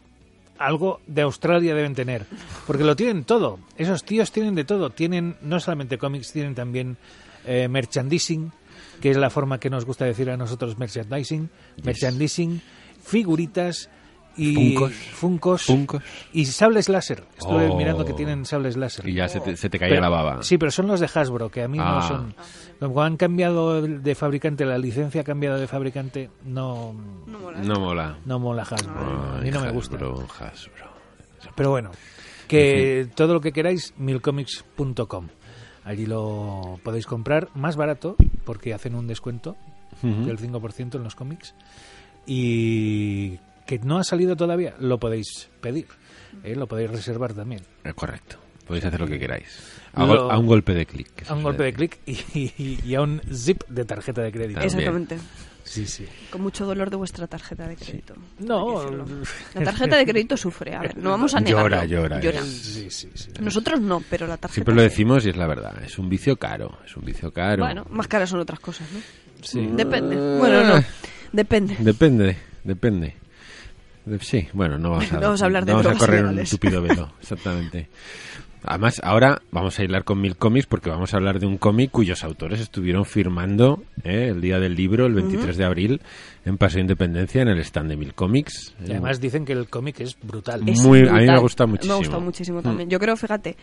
algo 0.58 1.02
de 1.08 1.22
Australia 1.24 1.76
deben 1.76 1.96
tener, 1.96 2.26
porque 2.66 2.84
lo 2.86 2.96
tienen 2.96 3.26
todo. 3.26 3.60
Esos 3.78 4.06
tíos 4.06 4.32
tienen 4.32 4.56
de 4.56 4.64
todo. 4.64 4.90
Tienen 4.92 5.36
no 5.42 5.60
solamente 5.60 5.98
cómics, 5.98 6.32
tienen 6.32 6.56
también 6.56 6.98
eh, 7.46 7.68
merchandising, 7.68 8.52
que 9.02 9.12
es 9.12 9.18
la 9.18 9.30
forma 9.30 9.60
que 9.60 9.70
nos 9.70 9.86
gusta 9.86 10.06
decir 10.06 10.30
a 10.30 10.38
nosotros 10.38 10.78
merchandising, 10.78 11.50
merchandising, 11.84 12.62
figuritas 13.04 13.90
y 14.36 14.76
Funcos. 15.14 15.68
y 16.32 16.46
sables 16.46 16.90
láser. 16.90 17.24
Estuve 17.38 17.68
Oh. 17.70 17.78
mirando 17.78 18.04
que 18.04 18.14
tienen 18.14 18.46
sables 18.46 18.76
láser. 18.78 19.08
Y 19.08 19.14
ya 19.14 19.28
se 19.28 19.40
te, 19.42 19.56
se 19.56 19.70
te 19.70 19.78
caía 19.78 19.92
Pero- 19.92 20.02
la 20.02 20.10
baba. 20.10 20.42
Sí, 20.42 20.58
pero 20.58 20.72
son 20.72 20.88
los 20.88 21.00
de 21.00 21.08
Hasbro, 21.14 21.50
que 21.50 21.62
a 21.62 21.68
mí 21.68 21.78
Ah. 21.80 22.00
no 22.02 22.08
son. 22.08 22.36
Como 22.80 23.04
han 23.04 23.16
cambiado 23.18 23.82
de 23.84 24.16
fabricante, 24.16 24.66
la 24.66 24.78
licencia 24.80 25.22
ha 25.22 25.24
cambiado 25.24 25.60
de 25.60 25.68
fabricante, 25.68 26.32
no, 26.46 26.96
No 27.28 27.40
mola. 27.40 27.60
No 27.62 27.76
mola. 27.80 28.18
no 28.26 28.40
mola 28.40 28.64
Hasbro. 28.64 29.36
a 29.38 29.42
mí 29.42 29.52
no 29.52 29.62
me 29.62 29.70
gusta. 29.72 29.98
Hasbro, 29.98 30.26
Hasbro. 30.40 30.94
Pero 31.56 31.70
bueno, 31.70 31.92
que 32.48 33.08
todo 33.16 33.36
lo 33.36 33.42
que 33.42 33.52
queráis, 33.52 33.94
milcomics.com. 33.98 35.28
Allí 35.86 36.06
lo 36.06 36.80
podéis 36.84 37.06
comprar 37.06 37.50
más 37.56 37.76
barato, 37.76 38.16
porque 38.46 38.74
hacen 38.74 38.96
un 38.96 39.08
descuento 39.08 39.56
Ujú. 40.02 40.26
del 40.26 40.38
5% 40.40 40.96
en 40.96 41.04
los 41.04 41.16
cómics. 41.16 41.54
Y 42.26 43.38
que 43.66 43.80
no 43.80 43.98
ha 43.98 44.04
salido 44.04 44.36
todavía, 44.36 44.76
lo 44.80 45.00
podéis 45.00 45.50
pedir. 45.62 45.88
¿eh? 46.44 46.56
Lo 46.56 46.68
podéis 46.68 46.90
reservar 46.92 47.34
también. 47.34 47.62
Eh, 47.84 47.94
Correcto. 47.94 48.38
Podéis 48.68 48.86
hacer 48.86 49.02
lo 49.02 49.08
que 49.08 49.20
queráis. 49.20 49.62
A, 49.94 50.06
Lo- 50.06 50.08
gol- 50.24 50.32
a 50.32 50.38
un 50.40 50.48
golpe 50.48 50.74
de 50.74 50.86
clic. 50.86 51.30
A 51.30 51.34
un 51.34 51.44
golpe 51.44 51.64
de 51.64 51.74
clic 51.74 52.00
y, 52.06 52.14
y- 52.34 52.80
y 52.86 52.96
a 52.96 53.02
un 53.02 53.22
zip 53.34 53.62
de 53.68 53.84
tarjeta 53.84 54.22
de 54.22 54.32
crédito. 54.32 54.62
También. 54.62 54.80
Exactamente. 54.80 55.18
Sí, 55.74 55.88
sí. 55.88 56.06
Con 56.30 56.42
mucho 56.42 56.66
dolor 56.66 56.90
de 56.90 56.96
vuestra 56.98 57.26
tarjeta 57.28 57.68
de 57.68 57.76
crédito. 57.76 58.14
No, 58.40 58.66
que 58.66 58.84
decirlo. 58.86 59.06
La 59.56 59.64
tarjeta 59.64 59.98
de 59.98 60.06
crédito 60.06 60.38
sufre. 60.38 60.76
A 60.76 60.82
ver, 60.82 60.98
no 60.98 61.10
vamos 61.12 61.34
a 61.34 61.40
Llora, 61.42 61.84
negarlo. 61.86 62.20
llora, 62.20 62.40
eh. 62.40 62.44
Sí, 62.44 62.90
sí, 62.90 63.10
sí. 63.14 63.30
Nosotros 63.40 63.82
no, 63.82 64.02
pero 64.10 64.28
la 64.28 64.38
tarjeta. 64.38 64.54
Siempre 64.56 64.76
lo 64.76 64.82
sí. 64.82 64.88
decimos 64.90 65.26
y 65.26 65.30
es 65.30 65.38
la 65.38 65.48
verdad. 65.48 65.84
Es 65.84 65.98
un 65.98 66.10
vicio 66.10 66.38
caro. 66.38 66.78
Es 66.86 66.96
un 66.96 67.04
vicio 67.06 67.32
caro. 67.32 67.64
Bueno, 67.64 67.86
más 67.90 68.08
caras 68.08 68.30
son 68.30 68.40
otras 68.40 68.60
cosas, 68.60 68.88
¿no? 68.92 69.00
Sí. 69.42 69.68
Depende. 69.74 70.16
Bueno, 70.38 70.64
no. 70.78 70.84
Depende. 71.32 71.76
Depende, 71.80 72.38
depende. 72.64 73.16
De- 74.06 74.20
Sí, 74.20 74.48
bueno, 74.54 74.78
no 74.78 74.92
vamos 74.92 75.12
a, 75.12 75.16
No 75.20 75.22
vamos 75.22 75.42
a 75.42 75.46
hablar 75.46 75.66
de 75.66 75.72
no 75.74 75.82
vamos 75.82 75.96
a 75.96 75.98
correr 75.98 76.26
un 76.26 76.44
tupido 76.44 76.82
velo, 76.82 77.14
exactamente. 77.22 77.90
Además, 78.66 79.02
ahora 79.04 79.42
vamos 79.52 79.78
a 79.78 79.84
hilar 79.84 80.04
con 80.04 80.22
mil 80.22 80.38
cómics 80.38 80.68
porque 80.68 80.90
vamos 80.90 81.14
a 81.14 81.18
hablar 81.18 81.40
de 81.40 81.46
un 81.46 81.58
cómic 81.58 81.92
cuyos 81.92 82.24
autores 82.24 82.60
estuvieron 82.60 83.06
firmando 83.06 83.84
¿eh? 84.04 84.30
el 84.32 84.42
día 84.42 84.60
del 84.60 84.76
libro, 84.76 85.06
el 85.06 85.14
23 85.14 85.58
de 85.58 85.66
abril, 85.66 86.02
en 86.46 86.58
Paseo 86.58 86.82
Independencia, 86.82 87.42
en 87.42 87.48
el 87.48 87.60
stand 87.60 87.90
de 87.90 87.96
mil 87.96 88.14
cómics. 88.14 88.76
Y 88.86 88.92
además 88.92 89.22
dicen 89.22 89.46
que 89.46 89.54
el 89.54 89.68
cómic 89.70 90.00
es 90.02 90.18
brutal. 90.22 90.68
Es 90.68 90.82
Muy- 90.82 91.08
a 91.08 91.14
mí 91.14 91.26
me 91.26 91.40
gustado 91.40 91.68
muchísimo. 91.70 91.94
Me 91.94 91.96
ha 91.96 91.98
gustado 92.00 92.22
muchísimo 92.22 92.60
Mm. 92.60 92.64
también. 92.64 92.90
Yo 92.90 93.00
creo, 93.00 93.16
fíjate, 93.16 93.56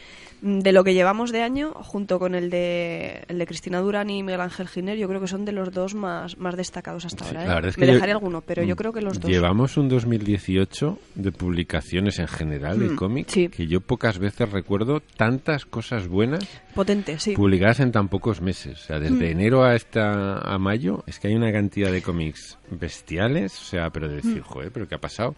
mm, 0.42 0.60
de 0.60 0.72
lo 0.72 0.82
que 0.84 0.94
llevamos 0.94 1.30
de 1.32 1.42
año, 1.42 1.72
junto 1.74 2.18
con 2.18 2.34
el 2.34 2.48
de, 2.50 3.22
el 3.28 3.38
de 3.38 3.46
Cristina 3.46 3.80
Durán 3.80 4.08
y 4.10 4.22
Miguel 4.22 4.40
Ángel 4.40 4.68
Giner, 4.68 4.96
yo 4.96 5.08
creo 5.08 5.20
que 5.20 5.26
son 5.26 5.44
de 5.44 5.52
los 5.52 5.72
dos 5.72 5.94
más, 5.94 6.38
más 6.38 6.56
destacados 6.56 7.04
hasta 7.04 7.24
Sí, 7.24 7.30
ahora. 7.36 7.44
¿eh? 7.44 7.48
la 7.48 7.54
verdad 7.56 7.68
es 7.70 7.74
que 7.76 7.80
Me 7.82 7.86
yo- 7.88 7.92
dejaré 7.94 8.12
alguno, 8.12 8.40
pero 8.40 8.62
yo 8.62 8.76
creo 8.76 8.92
que 8.92 9.00
los 9.02 9.20
dos. 9.20 9.30
Llevamos 9.30 9.76
un 9.76 9.88
2018 9.88 10.98
de 11.14 11.32
publicaciones 11.32 12.18
en 12.18 12.28
general 12.28 12.78
de 12.78 12.90
Mm, 12.90 12.96
cómics 12.96 13.32
sí. 13.32 13.48
que 13.48 13.66
yo 13.66 13.80
pocas 13.80 14.18
veces 14.18 14.50
recuerdo 14.50 15.00
tantas 15.16 15.66
cosas 15.66 16.08
buenas 16.08 16.46
Potente, 16.74 17.18
sí. 17.18 17.34
publicadas 17.34 17.80
en 17.80 17.92
tan 17.92 18.08
pocos 18.08 18.40
meses. 18.40 18.80
O 18.82 18.86
sea, 18.86 18.98
desde 18.98 19.14
Mm. 19.34 19.38
enero 19.40 19.64
a 19.64 19.74
esta 19.74 20.38
a 20.38 20.58
mayo 20.58 21.04
es 21.06 21.18
que 21.18 21.28
hay 21.28 21.34
una 21.34 21.52
cantidad 21.52 21.90
de 21.92 22.02
cómics 22.02 22.56
bestiales, 22.70 23.58
o 23.60 23.64
sea, 23.64 23.90
pero 23.90 24.08
de 24.08 24.14
Mm. 24.14 24.16
decir, 24.26 24.42
joder, 24.42 24.70
pero 24.72 24.88
¿qué 24.88 24.94
ha 24.94 25.00
pasado? 25.00 25.34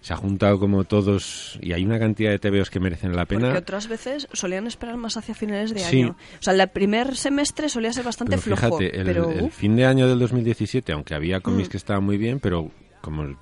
Se 0.00 0.12
ha 0.12 0.16
juntado 0.16 0.58
como 0.58 0.84
todos 0.84 1.58
y 1.60 1.72
hay 1.72 1.84
una 1.84 1.98
cantidad 1.98 2.30
de 2.30 2.38
TVOs 2.38 2.70
que 2.70 2.80
merecen 2.80 3.14
la 3.16 3.24
pena. 3.26 3.46
Porque 3.46 3.58
otras 3.58 3.88
veces 3.88 4.28
solían 4.32 4.66
esperar 4.66 4.96
más 4.96 5.16
hacia 5.16 5.34
finales 5.34 5.72
de 5.74 5.80
Sí. 5.80 6.02
año. 6.02 6.16
O 6.38 6.42
sea, 6.42 6.54
el 6.54 6.68
primer 6.68 7.16
semestre 7.16 7.68
solía 7.68 7.92
ser 7.92 8.04
bastante 8.04 8.38
Pero 8.38 8.56
flojo. 8.56 8.78
fíjate, 8.78 8.98
el, 9.00 9.06
pero 9.06 9.30
el 9.30 9.42
uf, 9.44 9.54
fin 9.54 9.76
de 9.76 9.86
año 9.86 10.08
del 10.08 10.18
2017, 10.18 10.92
aunque 10.92 11.14
había 11.14 11.40
cómics 11.40 11.68
Mm. 11.68 11.70
que 11.70 11.76
estaban 11.76 12.04
muy 12.04 12.16
bien, 12.16 12.40
pero 12.40 12.70
como 13.00 13.22
el- 13.22 13.36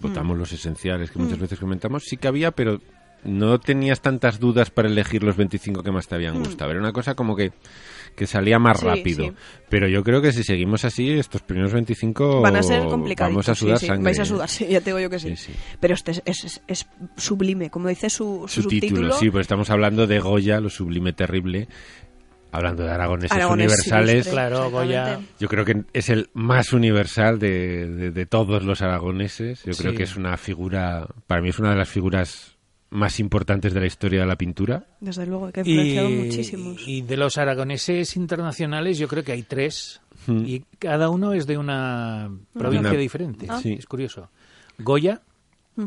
votamos 0.00 0.38
los 0.38 0.50
esenciales 0.52 1.10
que 1.10 1.18
muchas 1.18 1.38
Mm. 1.38 1.42
veces 1.42 1.58
comentamos, 1.60 2.04
sí 2.06 2.16
que 2.16 2.28
había, 2.28 2.52
pero 2.52 2.80
no 3.22 3.60
tenías 3.60 4.00
tantas 4.00 4.40
dudas 4.40 4.70
para 4.70 4.88
elegir 4.88 5.22
los 5.22 5.36
25 5.36 5.82
que 5.82 5.90
más 5.92 6.08
te 6.08 6.14
habían 6.14 6.38
Mm. 6.38 6.44
gustado. 6.44 6.70
Era 6.70 6.80
una 6.80 6.92
cosa 6.92 7.14
como 7.14 7.36
que, 7.36 7.52
que 8.20 8.26
salía 8.26 8.58
más 8.58 8.80
Sí, 8.80 8.86
rápido. 8.86 9.24
sí. 9.24 9.32
Pero 9.70 9.88
yo 9.88 10.04
creo 10.04 10.20
que 10.20 10.30
si 10.30 10.44
seguimos 10.44 10.84
así, 10.84 11.10
estos 11.10 11.40
primeros 11.40 11.72
25 11.72 12.42
van 12.42 12.56
a 12.56 12.62
ser 12.62 12.84
complicados. 12.84 13.32
vamos 13.32 13.48
a 13.48 13.54
sudar 13.54 13.78
sí, 13.78 13.86
sí. 13.86 13.86
sangre. 13.88 14.04
Vais 14.04 14.18
a 14.18 14.24
sudar, 14.26 14.48
sí, 14.50 14.66
ya 14.68 14.80
te 14.80 14.90
digo 14.90 15.00
yo 15.00 15.08
que 15.08 15.18
sí. 15.18 15.30
Sí, 15.36 15.36
sí. 15.46 15.52
Pero 15.80 15.94
este 15.94 16.10
es, 16.10 16.22
es, 16.26 16.44
es- 16.44 16.62
es 16.68 16.86
sublime, 17.16 17.70
como 17.70 17.88
dice 17.88 18.10
su, 18.10 18.44
su, 18.46 18.62
Su 18.62 18.68
título, 18.68 19.14
sí, 19.14 19.30
pues 19.30 19.44
estamos 19.44 19.70
hablando 19.70 20.06
de 20.06 20.18
Goya, 20.20 20.60
lo 20.60 20.68
sublime 20.68 21.12
terrible. 21.14 21.66
Hablando 22.52 22.82
de 22.82 22.90
aragoneses 22.90 23.44
universales, 23.46 24.28
Claro, 24.28 24.70
Goya. 24.70 25.20
Yo 25.38 25.48
creo 25.48 25.64
que 25.64 25.84
es 25.92 26.08
el 26.10 26.30
más 26.34 26.72
universal 26.72 27.38
de, 27.38 27.88
de- 27.88 28.10
de 28.10 28.26
todos 28.26 28.64
los 28.64 28.82
aragoneses. 28.82 29.62
Yo 29.64 29.72
creo 29.74 29.94
que 29.94 30.02
es 30.02 30.16
una 30.16 30.36
figura, 30.36 31.06
para 31.26 31.40
mí 31.40 31.48
es 31.50 31.58
una 31.58 31.70
de 31.70 31.76
las 31.76 31.88
figuras 31.88 32.58
más 32.90 33.20
importantes 33.20 33.72
de 33.72 33.80
la 33.80 33.86
historia 33.86 34.20
de 34.20 34.26
la 34.26 34.36
pintura. 34.36 34.86
Desde 35.00 35.24
luego, 35.26 35.50
que 35.52 35.60
ha 35.60 35.62
Y, 35.64 35.70
influenciado 35.70 36.10
muchísimos. 36.10 36.82
y 36.88 37.02
de 37.02 37.16
los 37.16 37.38
aragoneses 37.38 38.16
internacionales, 38.16 38.98
yo 38.98 39.06
creo 39.08 39.22
que 39.24 39.32
hay 39.32 39.42
tres. 39.44 40.00
Hmm. 40.26 40.44
Y 40.44 40.60
cada 40.78 41.08
uno 41.08 41.32
es 41.32 41.46
de 41.46 41.56
una 41.56 42.30
provincia 42.52 42.90
Una- 42.90 42.98
diferente. 42.98 43.46
Ah. 43.48 43.60
Sí. 43.62 43.74
Es 43.78 43.86
curioso. 43.86 44.28
Goya, 44.78 45.22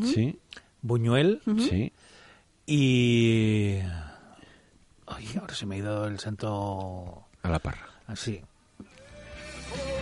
Sí, 0.03 0.39
Buñuel 0.81 1.41
sí. 1.59 1.91
y. 2.65 3.77
Ay, 5.05 5.27
ahora 5.39 5.53
se 5.53 5.65
me 5.65 5.75
ha 5.75 5.77
ido 5.79 6.07
el 6.07 6.19
santo. 6.19 7.25
A 7.43 7.49
la 7.49 7.59
parra. 7.59 7.85
Así. 8.07 8.41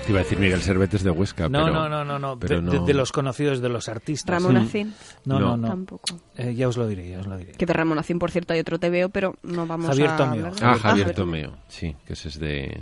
Te 0.05 0.09
iba 0.11 0.19
a 0.19 0.23
decir 0.23 0.39
Miguel 0.39 0.61
Cervetes 0.61 1.03
de 1.03 1.11
Huesca, 1.11 1.47
No, 1.47 1.65
pero... 1.65 1.73
no, 1.75 1.87
no, 1.89 2.03
no, 2.03 2.17
no. 2.17 2.39
pero 2.39 2.55
De, 2.55 2.61
no. 2.63 2.71
de- 2.71 2.79
de 2.87 2.93
los 2.95 3.11
conocidos, 3.11 3.61
de 3.61 3.69
los 3.69 3.87
artistas. 3.87 4.41
Ramón 4.41 4.55
Mm. 4.63 4.65
Acín, 4.67 4.93
No, 5.25 5.39
no, 5.39 5.49
No. 5.49 5.57
no. 5.57 5.67
tampoco. 5.67 6.19
Eh, 6.35 6.55
ya 6.55 6.67
os 6.67 6.75
lo 6.77 6.87
diré, 6.87 7.09
ya 7.09 7.19
os 7.19 7.27
lo 7.27 7.37
diré. 7.37 7.51
Que 7.51 7.65
de 7.67 7.73
Ramón 7.73 7.99
Acín, 7.99 8.17
por 8.17 8.31
cierto, 8.31 8.53
hay 8.53 8.59
otro 8.61 8.79
TVO, 8.79 9.09
pero 9.09 9.35
no 9.43 9.67
vamos 9.67 9.87
Javier 9.89 10.09
a 10.09 10.17
Tomeo. 10.17 10.33
hablar 10.47 10.55
de 10.55 10.65
Ah, 10.65 10.73
él. 10.73 10.79
Javier 10.79 11.13
Tomeo, 11.13 11.57
sí, 11.67 11.95
que 12.05 12.13
ese 12.13 12.29
es 12.29 12.39
de... 12.39 12.81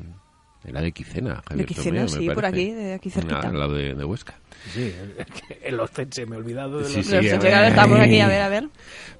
Era 0.66 0.82
de 0.82 0.92
Quicena, 0.92 1.42
Javier 1.48 1.66
Quicena, 1.68 2.06
Tomeo, 2.06 2.20
me 2.22 2.28
sí, 2.30 2.36
por 2.36 2.46
aquí, 2.46 2.72
de 2.72 2.94
aquí 2.94 3.10
cerquita. 3.10 3.40
Ah, 3.44 3.48
al 3.50 3.60
lado 3.60 3.74
de, 3.74 3.96
de 3.96 4.04
Huesca. 4.04 4.36
Sí, 4.74 4.94
el, 5.00 5.16
el 5.64 5.80
ostense, 5.80 6.26
me 6.26 6.36
he 6.36 6.40
olvidado 6.40 6.80
de 6.80 6.86
Sí, 6.86 6.98
los 6.98 7.06
sí, 7.06 7.12
Pero 7.12 7.38
a 7.38 7.42
se 7.42 7.48
ver. 7.50 7.64
estamos 7.70 8.00
aquí, 8.00 8.20
a 8.20 8.28
ver, 8.28 8.42
a 8.42 8.50
ver. 8.50 8.68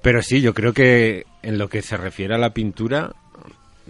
Pero 0.02 0.22
sí, 0.22 0.42
yo 0.42 0.52
creo 0.52 0.74
que 0.74 1.24
en 1.42 1.56
lo 1.56 1.68
que 1.68 1.80
se 1.80 1.96
refiere 1.96 2.34
a 2.34 2.38
la 2.38 2.52
pintura, 2.52 3.14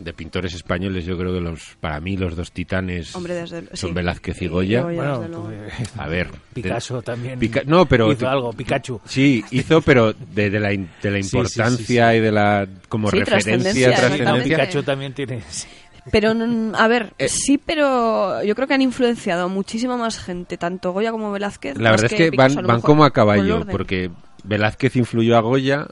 de 0.02 0.12
pintores 0.12 0.54
españoles, 0.54 1.04
yo 1.04 1.16
creo 1.18 1.32
que 1.34 1.40
los 1.40 1.76
para 1.80 2.00
mí 2.00 2.16
los 2.16 2.34
dos 2.36 2.52
titanes 2.52 3.14
Hombre, 3.14 3.34
desde 3.34 3.66
son 3.76 3.90
sí. 3.90 3.94
Velázquez 3.94 4.40
y 4.42 4.44
Y 4.44 4.48
Goya. 4.48 4.82
Goya. 4.82 4.96
Bueno, 4.96 5.18
desde 5.20 5.28
luego. 5.34 5.50
pues, 5.76 5.90
A 5.98 6.08
ver, 6.08 6.28
Picasso 6.54 6.96
de- 6.96 7.02
también. 7.02 7.38
Pica- 7.38 7.62
no, 7.66 7.86
pero 7.86 8.10
hizo 8.12 8.28
algo, 8.28 8.52
Pikachu. 8.52 9.00
Sí, 9.04 9.44
hizo, 9.50 9.80
pero 9.82 10.12
de, 10.12 10.50
de 10.50 10.60
la, 10.60 10.68
de 10.70 10.78
la 10.78 10.86
Sí, 11.18 11.22
sí, 11.22 11.28
sí, 11.30 11.36
importancia 11.36 12.10
sí. 12.10 12.16
y 12.16 12.20
de 12.20 12.32
la 12.32 12.66
como 12.88 13.10
Sí, 13.10 13.18
referencia, 13.20 13.94
trascendencia. 13.94 14.42
Pikachu 14.44 14.82
también 14.82 15.12
tiene. 15.12 15.42
sí. 15.48 15.66
Pero, 16.10 16.32
a 16.76 16.88
ver, 16.88 17.12
Eh. 17.18 17.28
sí, 17.28 17.58
pero 17.58 18.42
yo 18.42 18.54
creo 18.54 18.66
que 18.66 18.72
han 18.74 18.80
influenciado 18.82 19.44
a 19.44 19.48
muchísima 19.48 19.98
más 19.98 20.18
gente, 20.18 20.56
tanto 20.56 20.92
Goya 20.92 21.10
como 21.12 21.30
Velázquez. 21.30 21.76
La 21.76 21.90
verdad 21.90 22.06
es 22.10 22.14
que 22.14 22.30
Picasso, 22.30 22.56
van, 22.56 22.66
van 22.66 22.80
como 22.80 23.04
a 23.04 23.12
caballo, 23.12 23.66
porque 23.70 24.10
Velázquez 24.42 24.96
influyó 24.96 25.36
a 25.36 25.40
Goya, 25.40 25.86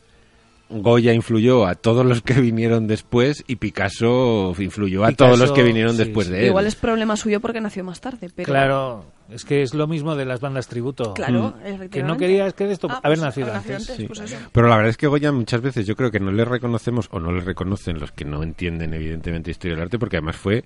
Goya 0.70 1.14
influyó 1.14 1.66
a 1.66 1.74
todos 1.74 2.04
los 2.04 2.22
que 2.22 2.34
vinieron 2.34 2.86
después 2.86 3.42
y 3.46 3.56
Picasso 3.56 4.54
influyó 4.58 5.04
a 5.04 5.12
todos 5.12 5.38
los 5.38 5.52
que 5.52 5.62
vinieron 5.62 5.92
sí, 5.92 5.98
después 6.04 6.26
sí. 6.26 6.32
de 6.32 6.40
él. 6.40 6.46
Igual 6.48 6.66
es 6.66 6.74
problema 6.74 7.16
suyo 7.16 7.40
porque 7.40 7.60
nació 7.60 7.84
más 7.84 8.00
tarde, 8.00 8.28
pero... 8.34 8.46
Claro, 8.46 9.04
es 9.30 9.44
que 9.44 9.62
es 9.62 9.74
lo 9.74 9.86
mismo 9.86 10.14
de 10.14 10.24
las 10.24 10.40
bandas 10.40 10.68
tributo. 10.68 11.14
Claro, 11.14 11.54
Mm. 11.58 11.88
Que 11.88 12.02
no 12.02 12.16
querías 12.16 12.54
que 12.54 12.66
de 12.66 12.72
esto 12.72 12.88
Ah, 12.90 13.00
haber 13.02 13.18
pues, 13.18 13.20
nacido 13.20 13.54
haber 13.54 13.76
antes. 13.76 13.96
Sí. 13.96 14.06
pues. 14.06 14.36
Pero 14.52 14.68
la 14.68 14.76
verdad 14.76 14.90
es 14.90 14.96
que 14.96 15.06
Goya 15.06 15.32
muchas 15.32 15.60
veces 15.60 15.86
yo 15.86 15.96
creo 15.96 16.10
que 16.10 16.20
no 16.20 16.30
le 16.32 16.44
reconocemos 16.44 17.08
o 17.10 17.20
no 17.20 17.32
le 17.32 17.40
reconocen 17.40 17.98
los 17.98 18.12
que 18.12 18.24
no 18.24 18.42
entienden 18.42 18.94
evidentemente 18.94 19.50
historia 19.50 19.74
del 19.76 19.84
arte 19.84 19.98
porque 19.98 20.16
además 20.16 20.36
fue 20.36 20.64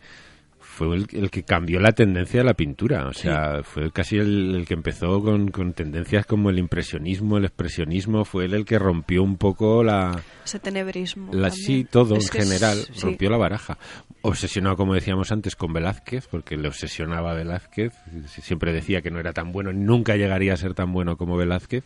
fue 0.72 0.96
el, 0.96 1.06
el 1.12 1.30
que 1.30 1.42
cambió 1.42 1.78
la 1.80 1.92
tendencia 1.92 2.40
de 2.40 2.44
la 2.46 2.54
pintura, 2.54 3.06
o 3.06 3.12
sea, 3.12 3.62
fue 3.62 3.90
casi 3.92 4.16
el, 4.16 4.54
el 4.54 4.66
que 4.66 4.74
empezó 4.74 5.20
con, 5.22 5.50
con 5.50 5.72
tendencias 5.74 6.24
como 6.26 6.50
el 6.50 6.58
impresionismo, 6.58 7.36
el 7.38 7.44
expresionismo, 7.44 8.24
fue 8.24 8.46
él 8.46 8.54
el 8.54 8.64
que 8.64 8.78
rompió 8.78 9.22
un 9.22 9.36
poco 9.36 9.84
la, 9.84 10.20
Ese 10.44 10.58
tenebrismo. 10.58 11.32
la 11.32 11.50
sí, 11.50 11.84
todo 11.88 12.16
Es 12.16 12.34
en 12.34 12.40
es- 12.40 12.46
general, 12.48 12.78
sí. 12.92 13.00
rompió 13.02 13.28
la 13.30 13.36
baraja. 13.36 13.78
Obsesionado, 14.22 14.76
como 14.76 14.94
decíamos 14.94 15.30
antes, 15.32 15.56
con 15.56 15.72
Velázquez, 15.72 16.28
porque 16.28 16.56
le 16.56 16.68
obsesionaba 16.68 17.32
a 17.32 17.34
Velázquez. 17.34 17.92
Siempre 18.28 18.72
decía 18.72 19.02
que 19.02 19.10
no 19.10 19.18
era 19.18 19.32
tan 19.32 19.50
bueno, 19.52 19.72
nunca 19.72 20.16
llegaría 20.16 20.54
a 20.54 20.56
ser 20.56 20.74
tan 20.74 20.92
bueno 20.92 21.16
como 21.16 21.36
Velázquez. 21.36 21.84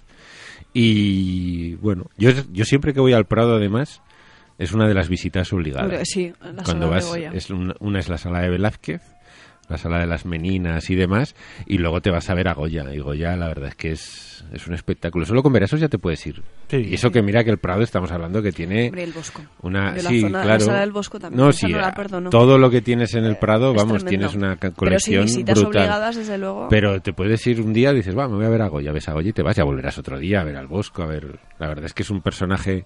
Y 0.72 1.74
bueno, 1.76 2.06
yo, 2.18 2.30
yo 2.52 2.64
siempre 2.64 2.92
que 2.92 3.00
voy 3.00 3.14
al 3.14 3.24
Prado, 3.24 3.56
además, 3.56 4.02
es 4.58 4.72
una 4.72 4.86
de 4.88 4.94
las 4.94 5.08
visitas 5.08 5.52
obligadas. 5.52 6.00
Sí, 6.08 6.32
la 6.40 6.62
Cuando 6.62 6.64
sala 6.64 6.84
de 6.86 6.90
vas, 6.90 7.06
Goya. 7.06 7.30
es 7.34 7.50
una, 7.50 7.74
una 7.80 7.98
es 8.00 8.08
la 8.08 8.18
sala 8.18 8.40
de 8.40 8.50
Velázquez, 8.50 9.02
la 9.68 9.78
sala 9.78 9.98
de 9.98 10.06
las 10.06 10.24
meninas 10.24 10.88
y 10.90 10.94
demás, 10.94 11.34
y 11.66 11.78
luego 11.78 12.00
te 12.00 12.10
vas 12.10 12.30
a 12.30 12.34
ver 12.34 12.46
a 12.46 12.54
Goya. 12.54 12.84
Y 12.94 13.00
Goya, 13.00 13.34
la 13.36 13.48
verdad 13.48 13.70
es 13.70 13.74
que 13.74 13.90
es, 13.90 14.44
es 14.52 14.66
un 14.68 14.74
espectáculo. 14.74 15.26
Solo 15.26 15.42
con 15.42 15.52
ver 15.52 15.64
eso 15.64 15.76
ya 15.76 15.88
te 15.88 15.98
puedes 15.98 16.24
ir. 16.24 16.40
Sí. 16.68 16.78
y 16.88 16.94
eso 16.94 17.10
que 17.12 17.20
mira 17.22 17.42
que 17.44 17.50
el 17.50 17.58
Prado 17.58 17.82
estamos 17.82 18.10
hablando 18.12 18.42
que 18.42 18.50
tiene 18.52 18.86
Hombre, 18.86 19.04
el 19.04 19.12
Bosco. 19.12 19.42
una 19.62 19.92
la 19.92 20.00
sí, 20.02 20.20
zona- 20.20 20.38
la 20.38 20.44
claro. 20.44 20.64
sala 20.64 20.80
del 20.80 20.90
Bosco 20.92 21.18
también, 21.20 21.44
No, 21.44 21.52
sí, 21.52 21.66
no 21.68 21.78
la 21.78 21.88
a- 21.88 21.94
perdono. 21.94 22.30
todo 22.30 22.58
lo 22.58 22.70
que 22.70 22.80
tienes 22.80 23.14
en 23.14 23.24
el 23.24 23.36
Prado, 23.38 23.70
Es 23.72 23.76
vamos, 23.76 24.04
tienes 24.04 24.34
una 24.34 24.54
ca- 24.56 24.70
Pero 24.70 24.72
sí, 24.72 24.76
colección 25.10 25.24
visitas 25.24 25.60
brutal. 25.60 25.82
obligadas, 25.82 26.16
desde 26.16 26.38
luego. 26.38 26.68
Pero 26.70 27.00
te 27.02 27.12
puedes 27.12 27.44
ir 27.48 27.60
un 27.60 27.72
día 27.72 27.92
y 27.92 27.96
dices, 27.96 28.16
va, 28.16 28.28
me 28.28 28.36
voy 28.36 28.46
a 28.46 28.48
ver 28.48 28.62
a 28.62 28.68
Goya, 28.68 28.90
ves 28.92 29.08
a 29.08 29.12
Goya 29.12 29.30
y 29.30 29.32
te 29.32 29.42
vas, 29.42 29.54
ya 29.56 29.64
volverás 29.64 29.98
otro 29.98 30.18
día 30.18 30.40
a 30.40 30.44
ver 30.44 30.56
al 30.56 30.66
Bosco, 30.68 31.02
a 31.02 31.06
ver. 31.06 31.38
La 31.58 31.66
verdad 31.68 31.84
es 31.86 31.92
que 31.94 32.02
es 32.04 32.10
un 32.10 32.20
personaje 32.20 32.84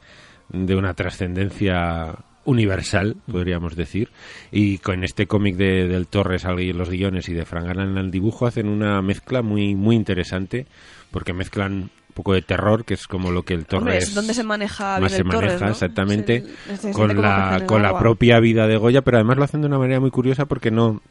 de 0.52 0.74
una 0.76 0.94
trascendencia 0.94 2.14
universal, 2.44 3.16
podríamos 3.30 3.76
decir. 3.76 4.10
Y 4.50 4.78
con 4.78 5.04
este 5.04 5.26
cómic 5.26 5.56
de, 5.56 5.86
del 5.86 6.06
Torres 6.06 6.44
los 6.72 6.90
guiones 6.90 7.28
y 7.28 7.34
de 7.34 7.44
Frank 7.44 7.66
Galán 7.66 7.98
al 7.98 8.10
dibujo 8.10 8.46
hacen 8.46 8.68
una 8.68 9.00
mezcla 9.02 9.42
muy, 9.42 9.74
muy 9.74 9.96
interesante, 9.96 10.66
porque 11.10 11.32
mezclan 11.32 11.72
un 11.72 11.90
poco 12.14 12.32
de 12.34 12.42
terror, 12.42 12.84
que 12.84 12.94
es 12.94 13.06
como 13.06 13.30
lo 13.30 13.44
que 13.44 13.54
el 13.54 13.66
Torres 13.66 13.82
Hombre, 13.82 13.98
es 13.98 14.14
donde 14.14 14.34
se 14.34 14.42
maneja 14.42 14.98
más 14.98 15.12
se 15.12 15.18
el 15.18 15.28
Torres, 15.28 15.42
maneja 15.50 15.66
¿no? 15.66 15.70
exactamente 15.70 16.36
el- 16.84 16.92
con 16.92 17.16
la 17.16 17.58
el 17.60 17.66
con 17.66 17.82
la 17.82 17.96
propia 17.98 18.40
vida 18.40 18.66
de 18.66 18.76
Goya 18.76 19.02
pero 19.02 19.18
además 19.18 19.36
lo 19.38 19.44
hacen 19.44 19.60
de 19.60 19.68
una 19.68 19.78
manera 19.78 20.00
muy 20.00 20.10
curiosa 20.10 20.46
porque 20.46 20.70
no 20.72 21.02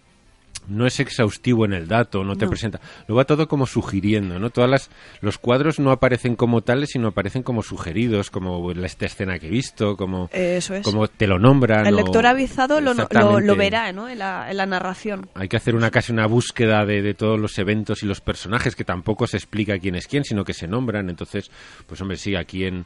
no 0.70 0.86
es 0.86 1.00
exhaustivo 1.00 1.66
en 1.66 1.74
el 1.74 1.88
dato, 1.88 2.24
no 2.24 2.36
te 2.36 2.46
No. 2.46 2.50
presenta. 2.52 2.80
Lo 3.08 3.16
va 3.16 3.26
todo 3.26 3.48
como 3.48 3.66
sugiriendo, 3.66 4.40
¿no? 4.40 4.50
Todas 4.50 4.70
las 4.70 4.90
los 5.22 5.38
cuadros 5.38 5.80
no 5.80 5.92
aparecen 5.92 6.36
como 6.36 6.62
tales, 6.62 6.90
sino 6.92 7.10
aparecen 7.10 7.44
como 7.44 7.64
sugeridos, 7.64 8.30
como 8.30 8.72
esta 8.72 9.06
escena 9.08 9.40
que 9.40 9.48
he 9.48 9.50
visto, 9.50 9.98
como 9.98 10.30
Eso 10.32 10.76
es. 10.76 10.84
como 10.86 11.08
te 11.08 11.28
lo 11.28 11.40
nombran. 11.40 11.86
el 11.88 11.94
o- 11.96 11.98
lector 11.98 12.26
avizado 12.26 12.80
lo, 12.82 12.94
lo 12.94 13.56
verá 13.56 13.92
¿no? 13.92 14.08
en, 14.10 14.20
la, 14.20 14.50
en 14.52 14.58
la 14.58 14.66
narración. 14.66 15.30
Hay 15.36 15.48
que 15.48 15.58
hacer 15.58 15.76
una 15.76 15.92
casi 15.92 16.12
una 16.12 16.28
búsqueda 16.28 16.86
de, 16.86 17.02
de 17.02 17.14
todos 17.14 17.40
los 17.40 17.58
eventos 17.60 18.04
y 18.04 18.06
los 18.06 18.22
personajes 18.22 18.76
que 18.76 18.84
tampoco 18.84 19.28
se 19.28 19.38
explica 19.38 19.78
quién 19.80 19.96
es 19.96 20.08
quién, 20.08 20.24
sino 20.24 20.44
que 20.44 20.54
se 20.54 20.68
nombran. 20.68 21.10
Entonces, 21.10 21.50
pues 21.88 22.00
hombre, 22.02 22.18
sí, 22.18 22.36
aquí 22.36 22.66
en, 22.66 22.86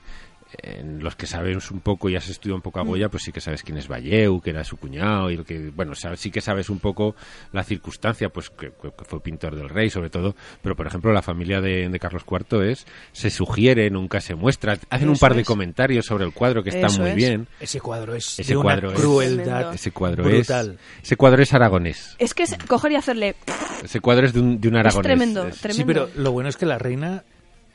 en 0.62 1.04
los 1.04 1.16
que 1.16 1.26
sabes 1.26 1.72
un 1.72 1.80
poco 1.80 2.10
y 2.10 2.16
has 2.16 2.30
estudiado 2.30 2.56
un 2.58 2.62
poco 2.62 2.80
a 2.80 2.84
Goya, 2.84 3.10
pues 3.10 3.24
sí 3.24 3.32
que 3.32 3.42
sabes 3.42 3.64
quién 3.64 3.78
es 3.78 3.88
Valleu, 3.88 4.40
que 4.42 4.52
era 4.52 4.64
su 4.64 4.78
cuñado 4.78 5.32
y 5.32 5.38
lo 5.38 5.44
que, 5.44 5.72
bueno, 5.76 5.96
sabes- 5.96 6.20
sí 6.20 6.32
que 6.32 6.42
sabes 6.42 6.70
un 6.70 6.80
poco 6.80 7.16
la 7.52 7.64
circunstancia, 7.64 8.30
pues 8.30 8.50
que, 8.50 8.72
que 8.72 8.92
fue 9.06 9.22
pintor 9.22 9.56
del 9.56 9.70
rey, 9.70 9.90
sobre 9.90 10.10
todo. 10.10 10.36
Pero 10.62 10.76
por 10.76 10.88
ejemplo, 10.88 11.12
la 11.14 11.22
familia 11.22 11.62
de, 11.62 11.90
de 11.90 12.00
Carlos 12.00 12.24
IV 12.30 12.62
es 12.70 12.86
se 13.12 13.30
sugiere, 13.30 13.90
nunca 13.90 14.22
se 14.22 14.36
muestra, 14.36 14.78
hacen 14.90 15.10
un 15.10 15.18
par 15.18 15.36
de 15.36 15.44
comentarios 15.44 16.06
sobre 16.06 16.26
el 16.26 16.34
cuadro 16.34 16.64
que 16.64 16.70
está 16.70 16.88
Eso 16.88 17.02
muy 17.02 17.10
es. 17.12 17.16
bien. 17.16 17.48
Ese 17.60 17.80
cuadro 17.82 18.16
es 18.16 18.40
Ese 18.40 18.52
de 18.54 18.58
una 18.58 18.64
cuadro 18.64 18.92
es- 18.92 19.00
crueldad. 19.00 19.74
Ese 19.74 19.92
cuadro 19.92 20.24
brutal. 20.24 20.78
es 21.00 21.04
ese 21.06 21.16
cuadro 21.18 21.42
es 21.44 21.54
aragonés. 21.54 22.16
Es 22.20 22.34
que 22.34 22.44
es 22.44 22.56
coger 22.68 22.92
y 22.92 22.96
hacerle... 22.96 23.36
Ese 23.84 24.00
cuadro 24.00 24.26
es 24.26 24.34
de 24.34 24.40
un, 24.40 24.62
de 24.62 24.68
un 24.68 24.76
aragonés. 24.76 25.04
tremendo, 25.04 25.48
Es- 25.48 25.60
tremendo. 25.60 25.78
Sí, 25.82 25.84
pero 25.86 26.10
lo 26.22 26.32
bueno 26.32 26.50
es 26.50 26.58
que 26.58 26.66
la 26.66 26.78
reina 26.78 27.24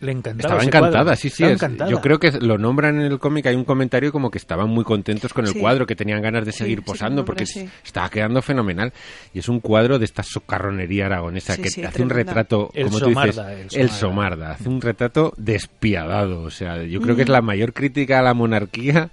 le 0.00 0.12
encantaba 0.12 0.38
Estaba 0.40 0.58
ese 0.60 0.66
encantada, 0.68 1.04
cuadro. 1.04 1.16
sí, 1.16 1.28
sí. 1.28 1.42
Estaba 1.42 1.50
es- 1.50 1.56
encantada. 1.62 1.90
Yo 1.90 2.00
creo 2.00 2.18
que 2.18 2.30
lo 2.40 2.56
nombran 2.58 2.96
en 3.00 3.10
el 3.10 3.18
cómic, 3.18 3.46
hay 3.46 3.56
un 3.56 3.64
comentario 3.64 4.12
como 4.12 4.30
que 4.30 4.38
estaban 4.38 4.68
muy 4.68 4.84
contentos 4.84 5.32
con 5.32 5.46
el 5.46 5.52
Sí. 5.52 5.58
cuadro, 5.58 5.86
que 5.86 5.96
tenían 5.96 6.22
ganas 6.22 6.44
de 6.46 6.52
Sí, 6.52 6.58
seguir 6.58 6.78
sí, 6.80 6.84
posando 6.84 7.24
porque 7.24 7.44
estaba 7.84 8.08
quedando 8.08 8.40
fenomenal. 8.42 8.92
Y 9.34 9.40
es 9.40 9.48
un 9.48 9.60
cuadro 9.60 9.98
de 9.98 10.04
esta 10.04 10.22
socarronería 10.22 11.06
aragonesa 11.06 11.54
Sí, 11.54 11.62
que 11.62 11.70
sí, 11.70 11.82
hace 11.84 12.02
un 12.02 12.10
retrato, 12.10 12.70
El 12.74 12.84
como 12.86 13.00
tú 13.00 13.06
dices, 13.08 13.34
Somarda, 13.34 13.52
el 13.72 13.90
Somarda. 13.90 14.50
Hace 14.52 14.68
un 14.68 14.80
retrato 14.80 15.32
despiadado. 15.36 16.42
O 16.42 16.50
sea, 16.50 16.82
yo 16.84 17.00
creo 17.00 17.16
que 17.16 17.22
Mm. 17.22 17.26
es 17.26 17.28
la 17.30 17.42
mayor 17.42 17.72
crítica 17.72 18.18
a 18.20 18.22
la 18.22 18.34
monarquía 18.34 19.10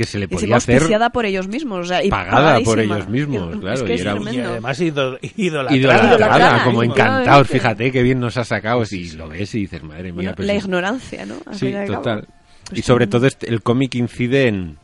que 0.00 0.06
se 0.06 0.18
le 0.18 0.28
podía 0.28 0.56
hacer 0.56 0.76
auspiciada 0.76 1.10
por 1.10 1.26
ellos 1.26 1.46
mismos. 1.46 1.80
O 1.80 1.84
sea, 1.84 2.02
y 2.02 2.08
pagada 2.08 2.58
por 2.60 2.80
ellos 2.80 3.06
mismos, 3.06 3.54
Y- 3.54 3.58
claro, 3.60 3.74
Es 3.74 3.82
que 3.82 3.92
y 3.92 3.94
es 3.96 4.00
era 4.00 4.14
un- 4.14 4.20
Y 4.22 4.24
tremendo. 4.24 4.50
además 4.50 4.80
ido- 4.80 5.18
idolatrada. 5.36 5.76
idolatrada, 5.76 6.14
Idolatrada, 6.16 6.64
como 6.64 6.82
encantados. 6.82 7.48
Fíjate 7.48 7.92
qué 7.92 8.02
bien 8.02 8.18
nos 8.18 8.36
ha 8.38 8.44
sacado. 8.44 8.82
Y 8.90 9.10
lo 9.10 9.28
ves 9.28 9.54
y 9.54 9.60
dices, 9.60 9.82
madre 9.82 10.04
mía. 10.04 10.12
Bueno, 10.14 10.32
pues 10.36 10.48
la 10.48 10.54
ignorancia, 10.54 11.26
¿no? 11.26 11.34
Al 11.44 11.54
Sí, 11.54 11.74
total. 11.86 12.26
Pues 12.66 12.78
y 12.78 12.82
sobre 12.82 13.06
tremendo. 13.06 13.18
todo 13.18 13.26
este- 13.26 13.48
el 13.50 13.62
cómic 13.62 13.94
incide 13.96 14.48
en, 14.48 14.78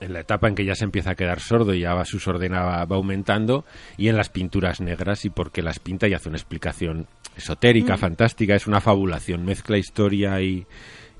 en 0.00 0.12
la 0.14 0.20
etapa 0.20 0.48
en 0.48 0.54
que 0.54 0.64
ya 0.64 0.74
se 0.74 0.84
empieza 0.84 1.10
a 1.10 1.14
quedar 1.14 1.40
sordo 1.40 1.74
y 1.74 1.80
ya 1.80 1.92
va, 1.92 2.04
su 2.06 2.18
sordera 2.20 2.62
va, 2.62 2.84
va 2.86 2.96
aumentando 2.96 3.64
y 3.96 4.08
en 4.08 4.16
las 4.16 4.28
pinturas 4.30 4.80
negras 4.80 5.24
y 5.24 5.30
porque 5.30 5.60
las 5.60 5.78
pinta 5.78 6.08
y 6.08 6.14
hace 6.14 6.28
una 6.28 6.38
explicación 6.38 7.06
esotérica, 7.36 7.96
Mm. 7.96 7.98
fantástica, 7.98 8.54
es 8.54 8.66
una 8.66 8.80
fabulación, 8.80 9.44
mezcla 9.44 9.76
historia 9.76 10.40
y, 10.40 10.66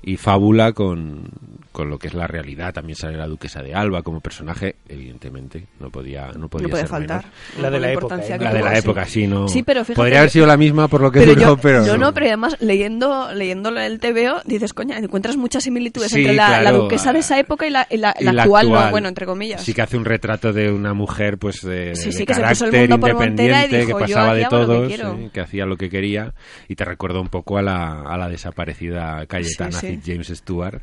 y 0.01 0.17
fábula 0.17 0.71
con, 0.73 1.23
con 1.71 1.89
lo 1.89 1.97
que 1.99 2.07
es 2.07 2.13
la 2.13 2.25
realidad. 2.27 2.73
También 2.73 2.95
sale 2.95 3.17
la 3.17 3.27
duquesa 3.27 3.61
de 3.61 3.73
Alba 3.75 4.01
como 4.01 4.21
personaje, 4.21 4.75
evidentemente, 4.87 5.65
no 5.79 5.89
podía, 5.89 6.27
no 6.37 6.47
podía 6.47 6.63
No 6.67 6.69
puede 6.71 6.83
ser 6.83 6.89
faltar. 6.89 7.25
menos. 7.25 7.61
La 7.61 7.69
de 7.69 7.79
la 7.79 7.91
época, 7.91 8.15
¿eh? 8.15 8.37
La 8.39 8.53
de 8.53 8.61
la 8.61 8.71
sí. 8.73 8.77
época, 8.79 9.05
sí, 9.05 9.27
no. 9.27 9.47
Sí, 9.47 9.63
pero 9.63 9.81
fíjate 9.81 9.95
Podría 9.97 10.19
haber 10.19 10.29
sido 10.31 10.45
la 10.45 10.57
misma 10.57 10.87
por 10.87 11.01
lo 11.01 11.11
que 11.11 11.19
Pero 11.19 11.33
duró, 11.35 11.41
yo, 11.41 11.57
pero. 11.57 11.85
no, 11.85 11.97
no, 11.97 12.13
pero 12.13 12.27
además 12.27 12.57
leyendo, 12.61 13.33
leyéndolo 13.33 13.79
en 13.81 13.85
el 13.91 13.99
TVO 13.99 14.41
dices, 14.45 14.73
coña, 14.73 14.97
encuentras 14.97 15.35
muchas 15.37 15.63
similitudes 15.63 16.11
Sí, 16.11 16.19
entre 16.19 16.33
la, 16.33 16.49
la 16.49 16.59
claro, 16.61 16.77
duquesa 16.83 17.13
de 17.13 17.19
esa 17.19 17.39
época 17.39 17.67
y 17.67 17.69
la, 17.71 17.87
y 17.89 17.97
la- 17.97 18.15
y 18.19 18.23
la 18.23 18.43
actual, 18.43 18.69
no, 18.71 18.89
bueno, 18.91 19.07
entre 19.09 19.25
comillas. 19.25 19.61
Sí 19.63 19.73
que 19.73 19.81
hace 19.81 19.97
un 19.97 20.05
retrato 20.05 20.53
de 20.53 20.71
una 20.71 20.93
mujer, 20.93 21.37
pues, 21.37 21.61
de, 21.61 21.95
Sí, 21.95 22.07
de 22.07 22.11
sí, 22.13 22.25
que 22.25 22.33
se 22.33 22.41
puso 22.41 22.65
el 22.65 22.71
carácter 22.71 22.89
mundo 22.89 22.99
por 22.99 23.13
montera 23.15 23.61
y 23.61 23.65
independiente, 23.65 23.85
dijo, 23.85 23.97
que 23.99 24.07
"Yo 24.07 24.15
pasaba 24.15 24.33
de 24.35 24.43
lo 24.43 24.49
que 24.49 24.55
todos, 24.55 24.87
quiero". 24.87 25.13
¿eh? 25.15 25.29
que 25.33 25.41
hacía 25.41 25.65
lo 25.65 25.77
que 25.77 25.89
quería, 25.89 26.33
y 26.67 26.75
te 26.75 26.85
recuerda 26.85 27.19
un 27.19 27.27
poco 27.29 27.57
a 27.57 27.61
la, 27.61 28.01
a 28.03 28.17
la 28.17 28.29
desaparecida 28.29 29.25
Cayetana 29.27 29.79
Sí, 29.95 30.01
James 30.05 30.27
Stewart. 30.27 30.81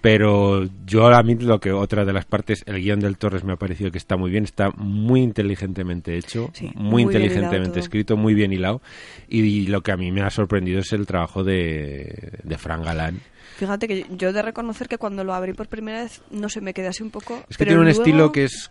Pero 0.00 0.64
yo 0.86 1.08
a 1.08 1.22
mí 1.22 1.34
lo 1.34 1.60
que 1.60 1.72
otra 1.72 2.06
de 2.06 2.12
las 2.14 2.24
partes, 2.24 2.62
el 2.66 2.80
guion 2.80 3.00
del 3.00 3.18
Torres 3.18 3.44
me 3.44 3.52
ha 3.52 3.56
parecido 3.56 3.90
que 3.90 3.98
está 3.98 4.16
muy 4.16 4.30
bien, 4.30 4.44
está 4.44 4.70
muy 4.70 5.20
inteligentemente 5.20 6.16
hecho, 6.16 6.50
Sí, 6.54 6.70
muy, 6.74 7.02
inteligentemente 7.02 7.80
escrito, 7.80 8.16
muy 8.16 8.32
bien 8.32 8.50
hilado. 8.52 8.80
Y, 9.28 9.66
lo 9.66 9.82
que 9.82 9.92
a 9.92 9.98
mí 9.98 10.10
me 10.10 10.22
ha 10.22 10.30
sorprendido 10.30 10.80
es 10.80 10.92
el 10.94 11.06
trabajo 11.06 11.44
de, 11.44 12.32
de 12.42 12.58
Fran 12.58 12.82
Galán. 12.82 13.20
Fíjate 13.58 13.86
que 13.86 14.06
yo 14.16 14.30
he 14.30 14.32
de 14.32 14.40
reconocer 14.40 14.88
que 14.88 14.96
cuando 14.96 15.22
lo 15.22 15.34
abrí 15.34 15.52
por 15.52 15.68
primera 15.68 16.02
vez, 16.02 16.22
no 16.30 16.48
sé, 16.48 16.62
me 16.62 16.72
quedé 16.72 16.86
así 16.86 17.02
un 17.02 17.10
poco... 17.10 17.44
Es 17.50 17.58
que 17.58 17.64
pero 17.66 17.72
tiene 17.72 17.80
un 17.80 17.84
luego- 17.88 18.00
estilo 18.00 18.32
que 18.32 18.44
es. 18.44 18.70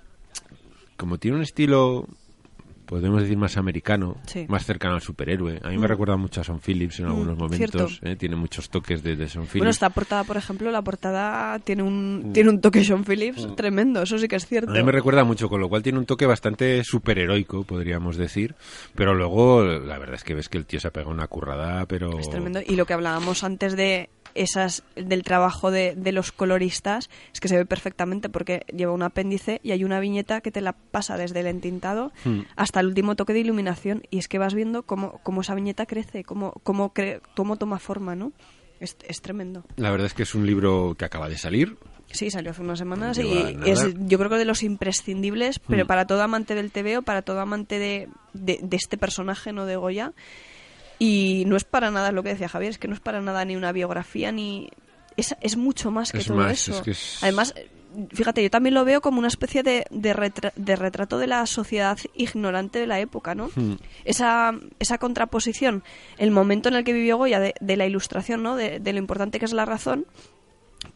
Como 0.98 1.20
tiene 1.20 1.38
un 1.38 1.44
estilo. 1.44 2.08
Podemos 2.90 3.22
decir 3.22 3.38
más 3.38 3.56
americano, 3.56 4.18
Sí. 4.26 4.48
más 4.50 4.66
cercano 4.66 4.96
al 4.96 5.02
superhéroe. 5.02 5.60
A 5.64 5.70
mí 5.70 5.78
me 5.78 5.86
Mm. 5.86 5.90
recuerda 5.90 6.18
mucho 6.18 6.42
a 6.42 6.44
Son 6.44 6.60
Phillips 6.60 7.00
en 7.00 7.06
algunos 7.06 7.38
Mm, 7.38 7.40
momentos. 7.40 7.92
cierto. 7.92 8.08
¿eh? 8.08 8.16
Tiene 8.16 8.36
muchos 8.36 8.72
toques 8.72 9.04
de, 9.04 9.16
de 9.16 9.30
Son 9.30 9.44
Phillips. 9.44 9.60
Bueno, 9.60 9.70
esta 9.70 9.92
portada, 9.92 10.24
por 10.24 10.38
ejemplo, 10.38 10.72
la 10.72 10.82
portada 10.82 11.60
tiene 11.60 11.84
un, 11.84 12.32
tiene 12.34 12.50
un 12.50 12.60
toque 12.62 12.84
Sean 12.84 13.04
Phillips 13.06 13.56
tremendo, 13.56 14.02
eso 14.02 14.18
sí 14.18 14.28
que 14.28 14.38
es 14.38 14.48
cierto. 14.48 14.72
Mm. 14.72 14.76
A 14.76 14.80
mí 14.80 14.84
me 14.84 14.92
recuerda 14.92 15.24
mucho, 15.24 15.50
con 15.50 15.62
lo 15.62 15.70
cual 15.70 15.84
tiene 15.84 16.00
un 16.00 16.06
toque 16.08 16.26
bastante 16.26 16.84
superheroico, 16.84 17.64
podríamos 17.64 18.18
decir. 18.18 18.56
Pero 18.96 19.14
luego, 19.14 19.64
la 19.64 20.00
verdad 20.00 20.16
es 20.16 20.24
que 20.24 20.34
ves 20.34 20.50
que 20.50 20.58
el 20.58 20.66
tío 20.66 20.80
se 20.80 20.88
ha 20.88 20.92
pegado 20.92 21.12
una 21.12 21.28
currada, 21.28 21.86
pero. 21.86 22.18
Es 22.18 22.28
tremendo. 22.30 22.60
Y 22.66 22.76
lo 22.76 22.88
que 22.88 22.94
hablábamos 22.94 23.44
antes 23.44 23.76
de 23.78 24.10
esas 24.36 24.84
del 24.96 25.24
trabajo 25.24 25.72
de, 25.72 25.96
de 25.96 26.12
los 26.12 26.32
coloristas 26.32 27.10
es 27.34 27.40
que 27.40 27.48
se 27.48 27.58
ve 27.58 27.66
perfectamente 27.66 28.30
porque 28.30 28.66
lleva 28.76 28.92
un 28.94 29.04
apéndice 29.04 29.60
y 29.64 29.72
hay 29.72 29.84
una 29.84 30.00
viñeta 30.00 30.42
que 30.42 30.52
te 30.52 30.62
la 30.62 30.74
pasa 30.74 31.18
desde 31.18 31.40
el 31.42 31.48
entintado 31.48 32.12
Hmm. 32.24 32.42
hasta 32.56 32.80
el 32.80 32.88
último 32.88 33.16
toque 33.16 33.34
de 33.34 33.40
iluminación 33.40 34.04
y 34.10 34.18
es 34.20 34.28
que 34.28 34.38
vas 34.40 34.54
viendo 34.54 34.84
cómo, 34.84 35.20
cómo 35.24 35.42
esa 35.42 35.56
viñeta 35.56 35.86
crece, 35.86 36.24
cómo, 36.24 36.54
cómo, 36.64 36.94
cre- 36.94 37.22
cómo 37.36 37.58
toma 37.58 37.80
forma, 37.80 38.16
¿no? 38.16 38.32
Es, 38.80 38.96
es 39.08 39.22
tremendo. 39.22 39.64
La 39.76 39.92
verdad 39.92 40.08
es 40.08 40.14
que 40.14 40.24
es 40.24 40.34
un 40.36 40.46
libro 40.46 40.96
que 40.98 41.06
acaba 41.06 41.28
de 41.30 41.38
salir, 41.38 41.78
Sí, 42.12 42.32
salió 42.32 42.50
hace 42.50 42.62
unas 42.64 42.80
semanas 42.80 43.20
No 43.20 43.24
y 43.24 43.56
es 43.70 43.94
yo 44.00 44.18
creo 44.18 44.32
que 44.32 44.38
de 44.38 44.46
los 44.46 44.64
imprescindibles, 44.64 45.60
pero 45.60 45.84
Mm. 45.86 45.88
para 45.88 46.08
todo 46.08 46.24
amante 46.24 46.56
del 46.56 46.72
TVO, 46.72 47.04
para 47.04 47.22
todo 47.22 47.40
amante 47.40 47.78
de, 47.78 48.10
de, 48.34 48.60
de 48.64 48.78
este 48.78 48.98
personaje, 48.98 49.54
no 49.54 49.66
de 49.68 49.76
Goya. 49.76 50.14
Y 51.00 51.44
no 51.48 51.56
es 51.56 51.64
para 51.64 51.90
nada 51.92 52.12
lo 52.12 52.22
que 52.24 52.30
decía 52.30 52.50
Javier, 52.50 52.72
es 52.72 52.78
que 52.78 52.88
no 52.90 52.94
es 52.94 53.00
para 53.00 53.22
nada 53.22 53.44
ni 53.46 53.56
una 53.56 53.72
biografía 53.72 54.32
ni... 54.32 54.70
Es, 55.18 55.36
es 55.42 55.58
mucho 55.58 55.92
más 55.92 56.12
que 56.12 56.20
Es 56.20 56.28
todo 56.28 56.38
más, 56.38 56.52
eso. 56.52 56.74
es 56.74 56.82
que 56.82 56.92
es- 56.92 57.20
Además, 57.24 57.54
fíjate, 58.14 58.44
yo 58.44 58.50
también 58.50 58.74
lo 58.76 58.86
veo 58.86 59.02
como 59.02 59.20
una 59.20 59.28
especie 59.28 59.64
de, 59.64 59.86
de, 59.90 60.14
retra- 60.16 60.54
de 60.56 60.76
retrato 60.76 61.18
de 61.18 61.28
la 61.28 61.46
sociedad 61.46 61.98
ignorante 62.16 62.80
de 62.80 62.88
la 62.88 63.00
época, 63.00 63.34
¿no? 63.36 63.50
Hmm. 63.56 63.74
Esa, 64.06 64.54
esa 64.80 64.98
contraposición, 64.98 65.84
el 66.18 66.32
momento 66.32 66.70
en 66.70 66.76
el 66.76 66.84
que 66.84 66.94
vivió 66.94 67.18
Goya 67.18 67.40
de, 67.40 67.56
de 67.60 67.78
la 67.78 67.86
ilustración, 67.86 68.44
¿no? 68.44 68.56
De, 68.56 68.80
de 68.80 68.94
lo 68.94 69.00
importante 69.00 69.40
que 69.40 69.46
es 69.46 69.54
la 69.54 69.66
razón, 69.66 70.06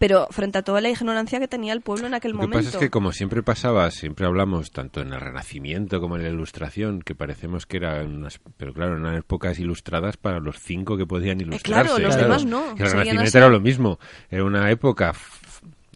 pero 0.03 0.27
frente 0.31 0.57
a 0.57 0.63
toda 0.63 0.81
la 0.81 0.89
ignorancia 0.89 1.39
que 1.39 1.47
tenía 1.47 1.71
el 1.71 1.79
pueblo 1.79 2.07
en 2.07 2.13
aquel 2.13 2.33
Lo 2.33 2.39
que 2.39 2.47
momento. 2.47 2.65
pasa 2.65 2.77
es 2.77 2.83
que 2.83 2.89
como 2.89 3.13
siempre 3.13 3.41
pasaba, 3.41 3.89
siempre 3.89 4.25
hablamos 4.25 4.71
tanto 4.71 4.99
en 4.99 5.13
el 5.13 5.21
Renacimiento 5.21 6.01
como 6.01 6.17
en 6.17 6.23
la 6.23 6.29
Ilustración, 6.29 7.01
que 7.01 7.15
parecemos 7.15 7.65
que 7.65 7.77
eran 7.77 8.13
unas, 8.13 8.41
pero 8.57 8.73
claro, 8.73 8.97
eran 8.97 9.15
épocas 9.15 9.59
ilustradas 9.59 10.17
para 10.17 10.41
los 10.41 10.59
cinco 10.59 10.97
que 10.97 11.05
podían 11.05 11.39
ilustrarse. 11.39 11.87
claro, 11.87 11.99
los 12.05 12.17
demás 12.17 12.43
no, 12.43 12.75
Y 12.77 12.81
el 12.81 12.91
Renacimiento 12.91 13.21
así. 13.29 13.37
era 13.37 13.47
lo 13.47 13.61
mismo, 13.61 13.97
era 14.29 14.43
una 14.43 14.69
época 14.71 15.13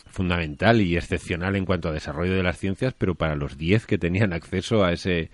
fundamental 0.10 0.80
y 0.80 0.96
excepcional 0.96 1.58
en 1.58 1.66
cuanto 1.66 1.90
a 1.90 1.92
desarrollo 1.92 2.34
de 2.34 2.44
las 2.44 2.58
ciencias, 2.58 2.94
pero 2.98 3.16
para 3.16 3.36
los 3.36 3.58
diez 3.58 3.86
que 3.86 3.98
tenían 3.98 4.32
acceso 4.32 4.86
a 4.86 4.94
ese 4.94 5.32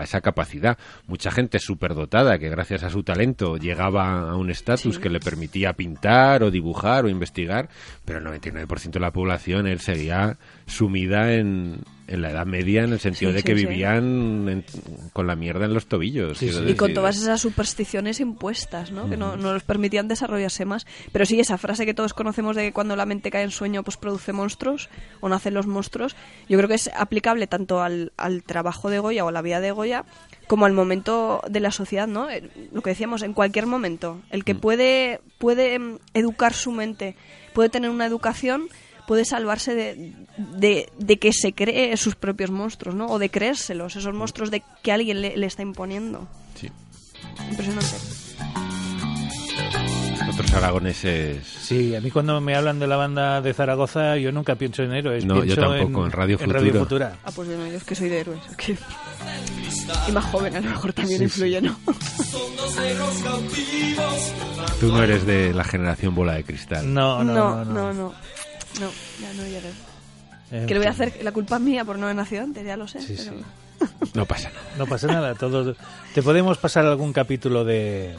a 0.00 0.04
esa 0.04 0.20
capacidad. 0.20 0.78
Mucha 1.06 1.30
gente 1.30 1.58
superdotada 1.58 2.38
que 2.38 2.48
gracias 2.48 2.82
a 2.82 2.90
su 2.90 3.02
talento 3.02 3.56
llegaba 3.56 4.30
a 4.30 4.36
un 4.36 4.50
estatus 4.50 4.98
que 4.98 5.10
le 5.10 5.20
permitía 5.20 5.74
pintar 5.74 6.42
o 6.42 6.50
dibujar 6.50 7.04
o 7.04 7.08
investigar, 7.08 7.68
pero 8.04 8.18
el 8.18 8.24
99% 8.24 8.90
de 8.90 9.00
la 9.00 9.12
población 9.12 9.66
él 9.66 9.80
seguía 9.80 10.38
sumida 10.70 11.34
en, 11.34 11.80
en 12.06 12.22
la 12.22 12.30
Edad 12.30 12.46
Media 12.46 12.84
en 12.84 12.92
el 12.92 13.00
sentido 13.00 13.30
Sí, 13.30 13.34
de 13.34 13.40
sí, 13.40 13.46
que 13.46 13.56
sí. 13.58 13.66
vivían 13.66 14.48
en- 14.48 14.64
con 15.12 15.26
la 15.26 15.36
mierda 15.36 15.64
en 15.66 15.74
los 15.74 15.86
tobillos. 15.86 16.38
Sí, 16.38 16.46
quiero 16.48 16.64
sí. 16.64 16.70
Y 16.72 16.74
con 16.76 16.94
todas 16.94 17.16
esas 17.18 17.40
supersticiones 17.40 18.20
impuestas, 18.20 18.90
¿no? 18.92 19.10
Que 19.10 19.16
no, 19.16 19.36
no 19.36 19.52
les 19.54 19.62
permitían 19.62 20.08
desarrollarse 20.08 20.64
más. 20.64 20.86
Pero 21.12 21.26
sí, 21.26 21.38
esa 21.40 21.58
frase 21.58 21.84
que 21.86 21.94
todos 21.94 22.14
conocemos 22.14 22.56
de 22.56 22.62
que 22.62 22.72
cuando 22.72 22.96
la 22.96 23.04
mente 23.06 23.30
cae 23.30 23.42
en 23.42 23.50
sueño, 23.50 23.82
pues 23.82 23.96
produce 23.96 24.32
monstruos, 24.32 24.88
o 25.20 25.28
nacen 25.28 25.54
los 25.54 25.66
monstruos, 25.66 26.16
yo 26.48 26.56
creo 26.56 26.68
que 26.68 26.74
es 26.74 26.90
aplicable 26.96 27.46
tanto 27.46 27.82
al, 27.82 28.12
al 28.16 28.42
trabajo 28.44 28.90
de 28.90 28.98
Goya 29.00 29.24
o 29.24 29.28
a 29.28 29.32
la 29.32 29.42
vida 29.42 29.60
de 29.60 29.70
Goya, 29.72 30.04
como 30.46 30.66
al 30.66 30.72
momento 30.72 31.42
de 31.48 31.60
la 31.60 31.70
sociedad, 31.70 32.06
¿no? 32.08 32.28
Eh, 32.30 32.48
Lo 32.72 32.82
que 32.82 32.90
decíamos, 32.90 33.22
en 33.22 33.34
cualquier 33.34 33.66
momento. 33.66 34.20
El 34.30 34.44
que 34.44 34.54
puede, 34.54 35.20
puede 35.38 35.78
mm, 35.78 35.98
educar 36.14 36.54
su 36.54 36.72
mente, 36.72 37.14
puede 37.52 37.68
tener 37.68 37.90
una 37.90 38.06
educación 38.06 38.68
puede 39.10 39.24
salvarse 39.24 39.74
de, 39.74 40.12
de, 40.38 40.88
de 40.96 41.18
que 41.18 41.32
se 41.32 41.52
cree 41.52 41.96
sus 41.96 42.14
propios 42.14 42.52
monstruos, 42.52 42.94
¿no? 42.94 43.06
O 43.08 43.18
de 43.18 43.28
creérselos, 43.28 43.96
esos 43.96 44.14
monstruos 44.14 44.52
de 44.52 44.62
que 44.84 44.92
alguien 44.92 45.20
le, 45.20 45.36
le 45.36 45.46
está 45.46 45.62
imponiendo. 45.62 46.28
Sí. 46.54 46.70
Impresionante. 47.50 47.88
Otros 50.32 50.52
aragoneses 50.54 51.44
Sí, 51.44 51.96
a 51.96 52.00
mí 52.00 52.12
cuando 52.12 52.40
me 52.40 52.54
hablan 52.54 52.78
de 52.78 52.86
la 52.86 52.94
banda 52.94 53.40
de 53.40 53.52
Zaragoza, 53.52 54.16
yo 54.16 54.30
nunca 54.30 54.54
pienso 54.54 54.84
en 54.84 54.92
héroes. 54.92 55.24
No, 55.24 55.38
yo 55.38 55.42
pienso 55.42 55.60
tampoco, 55.60 56.06
en 56.06 56.12
Radio 56.12 56.38
Radio 56.38 56.60
Futuro. 56.60 56.78
Futura. 56.84 57.16
Ah, 57.24 57.32
pues 57.34 57.48
yo 57.48 57.56
no, 57.58 57.66
yo 57.66 57.76
es 57.78 57.82
que 57.82 57.94
soy 57.96 58.08
de 58.10 58.20
héroes. 58.20 58.40
es 58.48 58.56
que- 58.56 58.76
Y 60.08 60.12
más 60.12 60.24
joven, 60.26 60.54
a 60.54 60.60
lo 60.60 60.70
mejor 60.70 60.92
también 60.92 61.18
Sí, 61.18 61.24
influye, 61.24 61.60
¿no? 61.60 61.76
Tú 64.78 64.86
no 64.92 65.02
eres 65.02 65.26
de 65.26 65.52
la 65.52 65.64
generación 65.64 66.14
bola 66.14 66.34
de 66.34 66.44
cristal. 66.44 66.94
No, 66.94 67.24
no, 67.24 67.34
no. 67.34 67.64
no, 67.64 67.64
no. 67.64 67.92
no. 67.92 67.92
No, 67.92 68.12
ya 69.20 69.32
no 69.34 69.42
lloré. 69.46 69.70
En 70.52 70.66
Que 70.66 70.74
le 70.74 70.80
voy 70.80 70.86
a 70.88 70.90
hacer, 70.90 71.18
la 71.22 71.32
culpa 71.32 71.56
es 71.56 71.62
mía 71.62 71.84
por 71.84 71.96
no 71.98 72.06
haber 72.06 72.16
nacido 72.16 72.42
antes, 72.42 72.64
ya 72.64 72.76
lo 72.76 72.88
sé. 72.88 73.00
Sí, 73.00 73.14
pero- 73.16 73.38
sí. 73.38 73.44
No 74.14 74.26
pasa 74.26 74.50
nada. 74.50 74.60
No 74.78 74.86
pasa 74.86 75.06
nada. 75.06 75.34
Todo... 75.34 75.74
Te 76.14 76.22
podemos 76.22 76.58
pasar 76.58 76.84
algún 76.86 77.12
capítulo 77.12 77.64
de, 77.64 78.14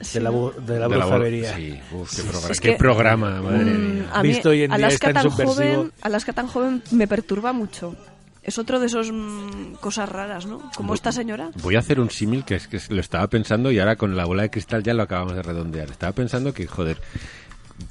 Sí, 0.00 0.14
de 0.18 0.24
la, 0.24 0.30
¿no? 0.30 0.50
de 0.50 0.78
la 0.78 0.88
De 0.88 0.96
la. 1.40 1.54
Sí, 1.56 1.78
uf, 1.92 2.10
qué, 2.10 2.16
Sí, 2.16 2.22
programa, 2.22 2.48
Es 2.52 2.60
qué 2.60 2.70
que- 2.70 2.76
programa, 2.76 3.42
madre 3.42 3.64
Mm, 3.64 3.94
mía. 3.94 4.08
a 4.12 4.22
mí, 4.22 4.28
Visto 4.28 4.48
hoy 4.50 4.62
en 4.62 4.70
día 4.70 4.74
Alaska 4.76 5.08
es 5.08 5.14
tan 5.14 5.28
tan 5.28 5.46
joven, 5.46 5.92
Alaska 6.02 6.32
tan 6.32 6.46
joven 6.48 6.82
me 6.90 7.06
perturba 7.06 7.52
mucho. 7.52 7.94
Es 8.42 8.58
otro 8.58 8.80
de 8.80 8.86
esos 8.86 9.12
mm, 9.12 9.74
cosas 9.74 10.08
raras, 10.08 10.46
¿no? 10.46 10.70
Como 10.74 10.92
Bu- 10.92 10.94
esta 10.96 11.12
señora. 11.12 11.50
Voy 11.62 11.76
a 11.76 11.80
hacer 11.80 12.00
un 12.00 12.10
símil 12.10 12.44
que 12.44 12.54
es 12.54 12.66
que 12.66 12.80
lo 12.88 13.00
estaba 13.00 13.26
pensando 13.28 13.70
y 13.70 13.78
ahora 13.78 13.96
con 13.96 14.16
la 14.16 14.24
bola 14.24 14.42
de 14.42 14.50
cristal 14.50 14.82
ya 14.82 14.94
lo 14.94 15.02
acabamos 15.02 15.34
de 15.36 15.42
redondear. 15.42 15.90
Estaba 15.90 16.12
pensando 16.12 16.54
que, 16.54 16.66
joder, 16.66 16.98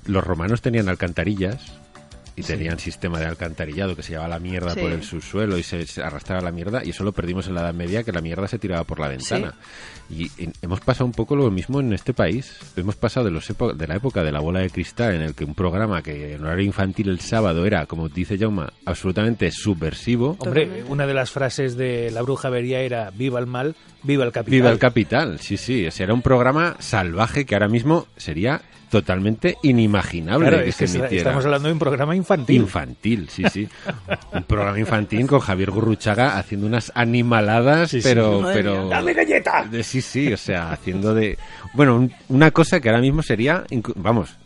los 0.07 0.23
romanos 0.23 0.61
tenían 0.61 0.89
alcantarillas 0.89 1.57
y 2.37 2.43
tenían 2.43 2.77
sistema 2.79 3.19
de 3.19 3.25
alcantarillado 3.25 3.95
que 3.95 4.03
se 4.03 4.11
llevaba 4.11 4.29
la 4.29 4.39
mierda 4.39 4.73
Sí. 4.75 4.79
por 4.79 4.91
el 4.91 5.03
subsuelo 5.03 5.57
y 5.57 5.63
se, 5.63 5.85
se 5.87 6.01
arrastraba 6.03 6.39
la 6.41 6.51
mierda 6.51 6.83
y 6.85 6.91
eso 6.91 7.03
lo 7.03 7.11
perdimos 7.11 7.47
en 7.47 7.55
la 7.55 7.61
Edad 7.61 7.73
Media 7.73 8.03
que 8.03 8.11
la 8.13 8.21
mierda 8.21 8.47
se 8.47 8.59
tiraba 8.59 8.83
por 8.83 8.99
la 8.99 9.07
ventana. 9.07 9.55
Y, 10.09 10.25
y 10.41 10.49
hemos 10.61 10.79
pasado 10.79 11.05
un 11.07 11.11
poco 11.13 11.35
lo 11.35 11.49
mismo 11.51 11.79
en 11.81 11.91
este 11.93 12.13
país. 12.13 12.55
Hemos 12.77 12.95
pasado 12.95 13.25
de, 13.25 13.31
los 13.31 13.47
de 13.47 13.87
la 13.87 13.95
época 13.95 14.23
de 14.23 14.31
la 14.31 14.39
bola 14.39 14.59
de 14.59 14.69
cristal 14.69 15.15
en 15.15 15.21
el 15.21 15.33
que 15.33 15.43
un 15.45 15.55
programa 15.55 16.01
que 16.03 16.35
en 16.35 16.45
horario 16.45 16.63
infantil 16.65 17.09
el 17.09 17.19
sábado 17.19 17.65
era, 17.65 17.87
como 17.87 18.07
dice 18.07 18.37
Jauma, 18.37 18.71
absolutamente 18.85 19.49
subversivo. 19.51 20.37
Hombre, 20.39 20.83
una 20.87 21.07
de 21.07 21.13
las 21.15 21.31
frases 21.31 21.75
de 21.75 22.11
la 22.11 22.21
bruja 22.21 22.49
vería 22.49 22.81
era 22.81 23.09
viva 23.09 23.39
el 23.39 23.47
mal, 23.47 23.75
viva 24.07 24.23
el 24.25 24.31
capital. 24.31 24.51
Viva 24.59 24.71
el 24.71 24.79
capital, 24.79 25.39
sí, 25.39 25.57
sí. 25.57 25.85
Ese 25.85 26.03
era 26.03 26.13
un 26.13 26.21
programa 26.23 26.75
salvaje 26.79 27.45
que 27.45 27.53
ahora 27.55 27.67
mismo 27.67 28.07
sería 28.17 28.61
totalmente 28.89 29.57
inimaginable 29.63 30.47
Claro, 30.47 30.63
que 30.63 30.69
es 30.69 30.75
se 30.77 30.85
que 30.85 30.91
emitiera. 30.97 31.17
estamos 31.17 31.43
hablando 31.43 31.67
de 31.67 31.73
un 31.73 31.79
programa 31.79 32.15
infantil. 32.15 32.55
Infantil, 32.61 33.27
sí, 33.29 33.43
sí. 33.51 33.67
un 34.31 34.43
programa 34.43 34.79
infantil 34.79 35.27
con 35.27 35.41
Javier 35.41 35.71
Gurruchaga 35.71 36.37
haciendo 36.37 36.67
unas 36.67 36.89
animaladas, 36.95 37.89
Sí, 37.91 37.99
pero... 38.01 38.41
Pero 38.53 38.85
mía. 38.85 38.95
¡Dame 38.95 39.13
galleta! 39.13 39.65
de- 39.69 39.83
sí, 39.83 39.99
sí, 40.01 40.31
o 40.31 40.37
sea, 40.37 40.71
haciendo 40.71 41.13
de... 41.13 41.37
Bueno, 41.73 41.97
un- 41.97 42.13
una 42.29 42.51
cosa 42.51 42.79
que 42.79 42.87
ahora 42.87 43.01
mismo 43.01 43.21
sería, 43.21 43.65
vamos. 43.95 44.37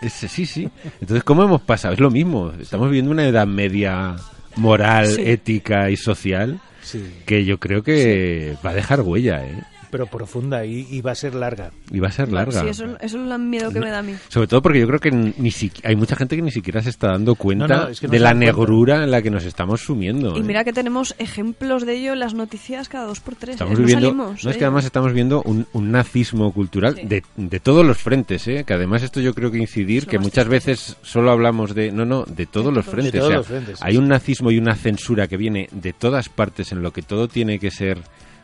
Es- 0.00 0.12
sí, 0.12 0.46
sí. 0.46 0.68
Entonces, 1.00 1.24
¿cómo 1.24 1.42
hemos 1.42 1.60
pasado? 1.62 1.94
Es 1.94 2.00
lo 2.00 2.10
mismo. 2.10 2.52
Estamos 2.60 2.88
viviendo 2.88 3.10
una 3.10 3.26
edad 3.26 3.46
media 3.46 4.16
moral, 4.56 5.06
Sí. 5.08 5.22
ética 5.26 5.90
y 5.90 5.96
social 5.96 6.58
Sí, 6.86 7.04
que 7.26 7.44
yo 7.44 7.58
creo 7.58 7.82
que 7.82 8.56
va 8.64 8.70
a 8.70 8.74
dejar 8.74 9.00
huella, 9.00 9.44
¿eh? 9.44 9.60
Pero 9.90 10.06
profunda 10.06 10.64
y, 10.64 10.86
y 10.90 11.00
va 11.00 11.12
a 11.12 11.14
ser 11.14 11.34
larga. 11.34 11.70
Y 11.90 11.98
va 12.00 12.08
a 12.08 12.12
ser 12.12 12.32
larga. 12.32 12.60
Sí, 12.62 12.68
eso, 12.68 12.84
eso 12.84 12.96
es 13.00 13.14
el 13.14 13.38
miedo 13.38 13.70
que 13.70 13.80
me 13.80 13.90
da 13.90 13.98
a 14.00 14.02
mí. 14.02 14.14
Sobre 14.28 14.46
todo 14.48 14.62
porque 14.62 14.80
yo 14.80 14.86
creo 14.86 15.00
que 15.00 15.10
ni 15.10 15.50
si- 15.50 15.72
hay 15.84 15.96
mucha 15.96 16.16
gente 16.16 16.36
que 16.36 16.42
ni 16.42 16.50
siquiera 16.50 16.82
se 16.82 16.90
está 16.90 17.08
dando 17.08 17.34
cuenta 17.34 17.66
No, 17.66 17.82
no, 17.84 17.88
es 17.88 18.00
que 18.00 18.06
no 18.06 18.12
de 18.12 18.18
la 18.18 18.30
cuenta. 18.30 18.46
negrura 18.46 19.04
en 19.04 19.10
la 19.10 19.22
que 19.22 19.30
nos 19.30 19.44
estamos 19.44 19.80
sumiendo. 19.80 20.36
Y 20.36 20.40
¿eh? 20.40 20.42
mira 20.42 20.64
que 20.64 20.72
tenemos 20.72 21.14
ejemplos 21.18 21.86
de 21.86 21.94
ello 21.94 22.12
en 22.12 22.20
las 22.20 22.34
noticias 22.34 22.88
cada 22.88 23.06
dos 23.06 23.20
por 23.20 23.34
tres. 23.36 23.54
Estamos 23.54 23.74
¿eh? 23.74 23.80
No 23.80 23.86
viviendo, 23.86 24.06
salimos 24.08 24.44
no 24.44 24.50
es 24.50 24.56
que 24.56 24.60
ello. 24.62 24.66
además 24.68 24.84
estamos 24.84 25.12
viendo 25.12 25.42
un, 25.42 25.66
un 25.72 25.90
nazismo 25.90 26.52
cultural 26.52 26.94
Sí. 26.96 27.06
de, 27.06 27.22
de 27.36 27.60
todos 27.60 27.84
los 27.84 27.98
frentes, 27.98 28.46
¿eh? 28.48 28.64
que 28.66 28.74
además 28.74 29.02
esto 29.02 29.20
yo 29.20 29.34
creo 29.34 29.50
que 29.50 29.58
incidir, 29.58 30.06
que 30.06 30.18
muchas 30.18 30.46
triste. 30.46 30.70
veces 30.72 30.96
solo 31.02 31.30
hablamos 31.30 31.74
de, 31.74 31.90
no, 31.92 32.04
no, 32.04 32.24
de 32.24 32.46
todos 32.46 32.72
los 32.72 32.84
frentes. 32.86 33.12
De 33.12 33.18
todos 33.18 33.28
o 33.28 33.30
sea, 33.30 33.38
los 33.38 33.46
frentes, 33.46 33.78
sí, 33.78 33.84
hay 33.86 33.92
sí. 33.94 33.98
un 33.98 34.08
nazismo 34.08 34.50
y 34.50 34.58
una 34.58 34.74
censura 34.74 35.26
que 35.28 35.36
viene 35.36 35.68
de 35.72 35.92
todas 35.92 36.28
partes 36.28 36.72
en 36.72 36.82
lo 36.82 36.92
que 36.92 37.02
todo 37.02 37.28
tiene 37.28 37.58
que 37.58 37.70
ser 37.70 37.98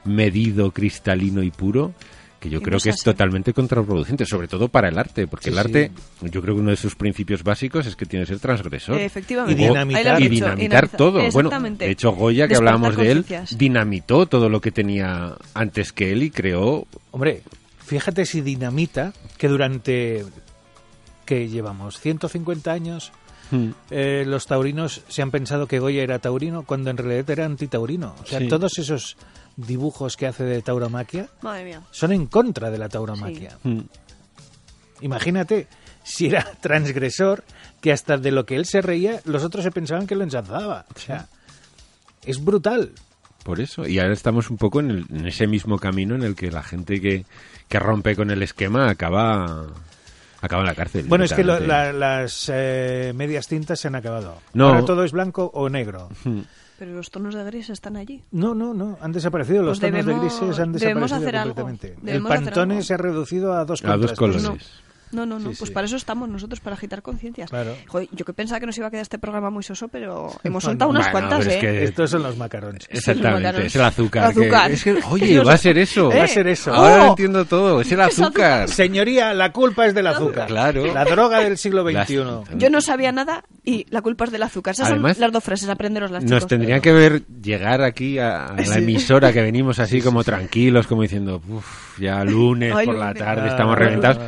medido, 0.05 0.71
cristalino 0.71 1.43
y 1.43 1.51
puro 1.51 1.93
que 2.41 2.51
yo 2.51 2.61
creo 2.61 2.81
que 2.81 2.89
es 2.89 2.97
así. 2.97 3.05
totalmente 3.05 3.53
contraproducente, 3.53 4.27
sobre 4.27 4.49
todo 4.49 4.67
para 4.67 4.89
el 4.89 4.99
arte, 4.99 5.29
porque 5.29 5.45
Sí, 5.45 5.51
el 5.51 5.55
sí. 5.55 5.61
arte, 5.61 5.91
yo 6.23 6.43
creo 6.43 6.57
que 6.57 6.61
uno 6.61 6.71
de 6.71 6.77
sus 6.77 6.97
principios 6.97 7.45
básicos 7.45 7.87
es 7.87 7.95
que 7.95 8.05
tiene 8.05 8.25
que 8.27 8.33
ser 8.33 8.41
transgresor. 8.41 8.97
Eh, 8.99 9.05
Efectivamente. 9.05 9.63
Y 9.63 9.67
dinamitar. 9.69 10.21
Y 10.61 10.69
todo. 10.97 11.23
Bueno, 11.31 11.51
de 11.79 11.89
hecho, 11.91 12.11
Goya, 12.11 12.49
que 12.49 12.55
Despertar 12.55 12.75
hablábamos 12.75 12.97
de 12.97 13.13
él, 13.13 13.25
dinamitó 13.57 14.27
todo 14.27 14.49
lo 14.49 14.61
que 14.61 14.73
tenía 14.73 15.37
antes 15.55 15.93
que 15.93 16.11
él 16.11 16.25
y 16.25 16.31
creó. 16.33 16.85
Hombre, 17.13 17.43
fíjate 17.79 18.27
si 18.27 18.41
dinamita 18.41 19.13
que 19.39 19.47
durante 19.47 20.25
que 21.25 21.49
llevamos 21.49 22.01
150 22.01 22.73
años 22.73 23.13
eh, 23.91 24.25
los 24.27 24.47
taurinos 24.47 25.03
se 25.07 25.23
han 25.23 25.31
pensado 25.31 25.69
que 25.69 25.79
Goya 25.79 26.03
era 26.03 26.19
taurino 26.19 26.65
cuando 26.65 26.91
en 26.91 26.97
realidad 26.97 27.31
era 27.31 27.45
antitaurino. 27.45 28.17
O 28.21 28.27
sea, 28.27 28.41
Sí. 28.41 28.49
todos 28.49 28.79
esos 28.79 29.17
dibujos 29.57 30.17
que 30.17 30.27
hace 30.27 30.45
de 30.45 30.63
tauromaquia 30.63 31.29
Madre 31.43 31.65
mía. 31.65 31.83
son 31.91 32.13
en 32.13 32.27
contra 32.27 32.71
de 32.71 32.79
la 32.79 32.89
tauromaquia. 32.89 33.59
Mm. 33.63 33.81
Imagínate 35.01 35.67
si 36.05 36.27
era 36.27 36.45
transgresor 36.61 37.45
que 37.81 37.93
hasta 37.93 38.17
de 38.19 38.31
lo 38.31 38.47
que 38.47 38.57
él 38.57 38.65
se 38.67 38.81
reía 38.81 39.21
los 39.25 39.43
otros 39.45 39.65
se 39.65 39.71
pensaban 39.71 40.07
que 40.07 40.15
lo 40.15 40.25
ensalzaba. 40.25 40.87
O 40.95 40.99
sea, 40.99 41.27
es 42.25 42.43
brutal. 42.43 42.93
Por 43.45 43.61
eso. 43.61 43.87
Y 43.89 43.99
ahora 43.99 44.13
estamos 44.13 44.51
un 44.51 44.57
poco 44.57 44.79
en, 44.81 44.91
el- 44.91 45.07
en 45.11 45.27
ese 45.27 45.47
mismo 45.49 45.79
camino 45.79 46.15
en 46.15 46.23
el 46.23 46.37
que 46.37 46.51
la 46.53 46.63
gente 46.63 47.01
que, 47.01 47.25
que 47.69 47.79
rompe 47.81 48.15
con 48.15 48.31
el 48.31 48.41
esquema 48.43 48.89
acaba, 48.89 49.67
acaba 50.41 50.63
en 50.63 50.67
la 50.69 50.75
cárcel. 50.77 51.07
Bueno, 51.09 51.25
es 51.25 51.33
que 51.33 51.43
lo- 51.43 51.59
la- 51.59 51.93
las 51.93 52.49
eh, 52.55 53.13
medias 53.17 53.49
tintas 53.49 53.81
se 53.81 53.89
han 53.89 53.97
acabado. 53.97 54.39
No. 54.55 54.69
Ahora 54.69 54.85
todo 54.85 55.03
es 55.03 55.11
blanco 55.11 55.51
o 55.55 55.69
negro. 55.69 56.09
Pero 56.83 56.95
los 56.97 57.13
tonos 57.13 57.33
de 57.37 57.45
gris 57.45 57.71
están 57.71 57.95
allí. 57.97 58.25
No, 58.33 58.57
no, 58.57 58.75
no, 58.75 58.99
han 59.01 59.13
desaparecido. 59.13 59.63
Los 59.63 59.79
Pues 59.79 59.93
tonos 59.93 60.05
debemos- 60.05 60.41
de 60.41 60.41
grises 60.41 60.59
han 60.59 60.73
desaparecido 60.73 61.17
hacer 61.17 61.37
algo. 61.37 61.55
completamente. 61.55 62.11
El 62.13 62.27
hacer 62.27 62.45
pantone 62.45 62.75
algo. 62.75 62.85
se 62.85 62.95
ha 62.95 62.97
reducido 62.97 63.53
a 63.53 63.65
dos 63.65 63.85
A 63.85 63.97
dos 63.97 64.13
colores. 64.15 64.43
No, 64.43 64.57
no, 65.13 65.27
no. 65.39 65.51
Sí, 65.51 65.57
pues 65.59 65.69
sí. 65.69 65.75
para 65.75 65.87
eso 65.87 65.97
estamos 65.97 66.29
nosotros, 66.29 66.61
para 66.61 66.75
agitar 66.75 67.03
conciencias. 67.03 67.51
Claro. 67.51 67.77
Joder, 67.87 68.09
yo 68.13 68.25
que 68.25 68.33
pensaba 68.33 68.59
que 68.61 68.67
nos 68.67 68.77
iba 68.79 68.87
a 68.87 68.91
quedar 68.91 69.03
este 69.03 69.19
programa 69.19 69.51
muy 69.51 69.63
soso, 69.63 69.89
pero 69.89 70.31
hemos 70.45 70.65
No, 70.65 70.71
soltado 70.71 70.93
no. 70.93 70.99
unas 70.99 71.13
Bueno, 71.13 71.29
cuantas, 71.29 71.47
¿eh? 71.53 71.55
es 71.55 71.61
que- 71.61 71.85
Estos 71.85 72.11
son 72.11 72.23
los 72.23 72.37
macarons. 72.37 72.87
Exactamente, 72.91 73.67
es 73.67 73.75
el 73.77 73.83
azúcar. 73.83 74.25
El 74.25 74.31
azúcar. 74.31 74.69
que- 74.69 74.75
es 74.75 74.85
que, 74.85 74.99
oye, 75.11 75.41
va 75.41 75.53
a 75.55 75.59
ser 75.59 75.79
eso. 75.79 76.09
Va 76.09 76.25
a 76.25 76.29
ser 76.29 76.47
eso. 76.49 76.73
Ahora 76.75 77.05
Oh. 77.05 77.09
entiendo 77.11 77.45
todo, 77.45 77.81
es 77.81 77.93
el 77.93 78.01
azúcar. 78.03 78.69
Señoría, 78.69 79.35
la 79.35 79.53
culpa 79.53 79.87
es 79.87 79.95
del 79.95 80.07
azúcar. 80.07 80.47
Claro. 80.47 80.87
La 80.93 81.05
droga 81.05 81.41
del 81.41 81.59
siglo 81.59 81.89
Las- 81.89 82.07
XXI. 82.09 82.59
Yo 82.59 82.71
no 82.71 82.81
sabía 82.81 83.13
nada 83.13 83.45
y 83.65 83.87
la 83.91 84.03
culpa 84.03 84.25
es 84.25 84.31
del 84.33 84.43
azúcar. 84.43 84.73
Esas 84.75 84.89
Además, 84.91 85.17
son 85.17 85.21
las 85.23 85.33
dos 85.33 85.45
frases, 85.45 85.69
aprenderos 85.69 86.11
las 86.11 86.25
Nos 86.25 86.47
tendrían 86.47 86.81
que 86.81 86.93
ver 86.93 87.23
llegar 87.43 87.83
aquí 87.83 88.19
a, 88.19 88.47
a 88.47 88.57
la 88.61 88.79
emisora 88.79 89.33
que 89.33 89.43
venimos 89.43 89.79
así 89.79 90.01
como 90.01 90.25
tranquilos, 90.25 90.87
como 90.87 91.03
diciendo, 91.03 91.41
uff, 91.49 91.99
ya 91.99 92.25
lunes 92.25 92.73
Ay, 92.75 92.87
por 92.87 92.97
la 92.97 93.13
tarde 93.15 93.43
Ah, 93.43 93.49
estamos 93.49 93.73
ah, 93.77 93.79
reventados. 93.79 94.19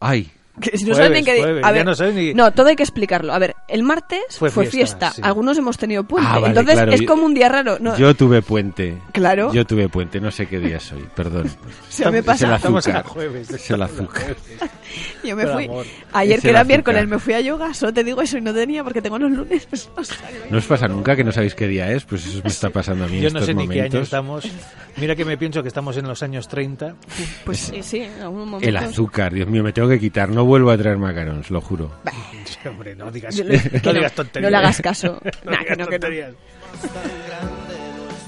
Ah. 0.00 0.39
Ay, 0.56 0.60
Que 0.70 0.76
si 0.76 0.84
no 0.84 0.94
Jueves, 0.94 1.06
saben 1.06 1.12
ni 1.20 1.24
qué 1.24 1.34
di- 1.34 1.40
jueves, 1.40 1.64
A 1.64 1.68
ya 1.68 1.72
ver, 1.72 1.84
no 1.86 1.94
saben 1.94 2.16
ni- 2.16 2.34
no, 2.34 2.52
todo 2.52 2.66
hay 2.68 2.76
que 2.76 2.82
explicarlo. 2.82 3.32
A 3.32 3.38
ver, 3.38 3.54
el 3.68 3.82
martes 3.82 4.20
Fue 4.38 4.50
fue, 4.50 4.66
fiesta, 4.66 5.10
fiesta. 5.10 5.12
sí. 5.12 5.22
Algunos 5.24 5.56
hemos 5.56 5.78
tenido 5.78 6.04
puente. 6.04 6.28
Ah, 6.30 6.34
vale, 6.38 6.48
Entonces 6.48 6.74
claro, 6.74 6.92
es 6.92 7.02
como 7.02 7.24
un 7.24 7.34
día 7.34 7.48
raro. 7.48 7.78
No, 7.80 7.96
yo 7.96 8.14
tuve 8.14 8.42
puente. 8.42 8.98
Claro. 9.12 9.52
Yo 9.54 9.64
tuve 9.64 9.88
puente, 9.88 10.20
no 10.20 10.30
sé 10.30 10.46
qué 10.46 10.58
día 10.58 10.78
soy, 10.80 11.06
perdón. 11.14 11.48
Se 11.88 12.04
me 12.10 12.10
Es 12.10 12.14
el 12.18 12.24
pasa. 12.24 12.52
A 12.52 12.54
azúcar. 12.56 13.04
jueves. 13.06 13.48
Es 13.50 13.70
el 13.70 13.82
azúcar. 13.82 14.36
Yo 15.24 15.36
me 15.36 15.44
Por 15.44 15.52
fui. 15.54 15.64
amor. 15.66 15.86
Ayer 16.12 16.36
Es 16.36 16.42
que 16.42 16.48
el 16.48 16.50
era 16.50 16.60
azúcar. 16.60 16.66
miércoles 16.66 17.08
me 17.08 17.18
fui 17.18 17.34
a 17.34 17.40
yoga. 17.40 17.72
Solo 17.72 17.92
te 17.94 18.02
digo 18.04 18.20
eso 18.22 18.36
y 18.38 18.40
no 18.40 18.52
tenía 18.52 18.82
porque 18.82 19.00
tengo 19.00 19.18
los 19.18 19.30
lunes. 19.30 19.68
O 19.96 20.02
sea, 20.04 20.16
¿No 20.50 20.58
os 20.58 20.64
pasa 20.66 20.88
nunca 20.88 21.14
que 21.14 21.22
no 21.24 21.30
sabéis 21.32 21.54
qué 21.54 21.68
día 21.68 21.90
es? 21.92 22.04
Pues 22.04 22.26
eso 22.26 22.40
me 22.42 22.50
está 22.50 22.70
pasando 22.70 23.04
a 23.04 23.08
mí 23.08 23.16
en 23.18 23.22
Yo 23.22 23.30
no 23.30 23.38
estos 23.38 23.46
sé 23.46 23.54
ni 23.54 23.68
qué 23.68 23.74
año 23.82 23.88
momentos. 23.90 24.02
estamos. 24.02 24.50
Mira 24.96 25.14
que 25.14 25.24
me 25.24 25.38
pienso 25.38 25.62
que 25.62 25.68
estamos 25.68 25.96
en 25.96 26.08
los 26.08 26.22
años 26.22 26.48
30. 26.48 26.96
pues 27.44 27.58
sí, 27.58 27.82
sí, 27.82 27.98
en 28.00 28.20
algún 28.20 28.48
momento. 28.48 28.68
El 28.68 28.76
azúcar, 28.76 29.32
Dios 29.32 29.48
mío, 29.48 29.62
me 29.62 29.72
tengo 29.72 29.88
que 29.88 30.00
quitar. 30.00 30.28
No 30.28 30.39
vuelvo 30.44 30.70
a 30.70 30.78
traer 30.78 30.98
macarons, 30.98 31.50
lo 31.50 31.60
juro. 31.60 31.90
Hombre, 32.68 32.94
no 32.94 33.10
digas, 33.10 33.36
no 33.38 33.92
no, 33.92 34.10
tonterías. 34.10 34.42
no 34.42 34.50
le 34.50 34.56
hagas 34.56 34.80
caso. 34.82 35.20
No 35.44 35.50
Nah, 35.50 35.58
digas 35.60 35.66
que 35.66 35.76
no, 35.76 35.86
que 35.86 35.98
no. 35.98 36.00
tonterías. 36.00 36.34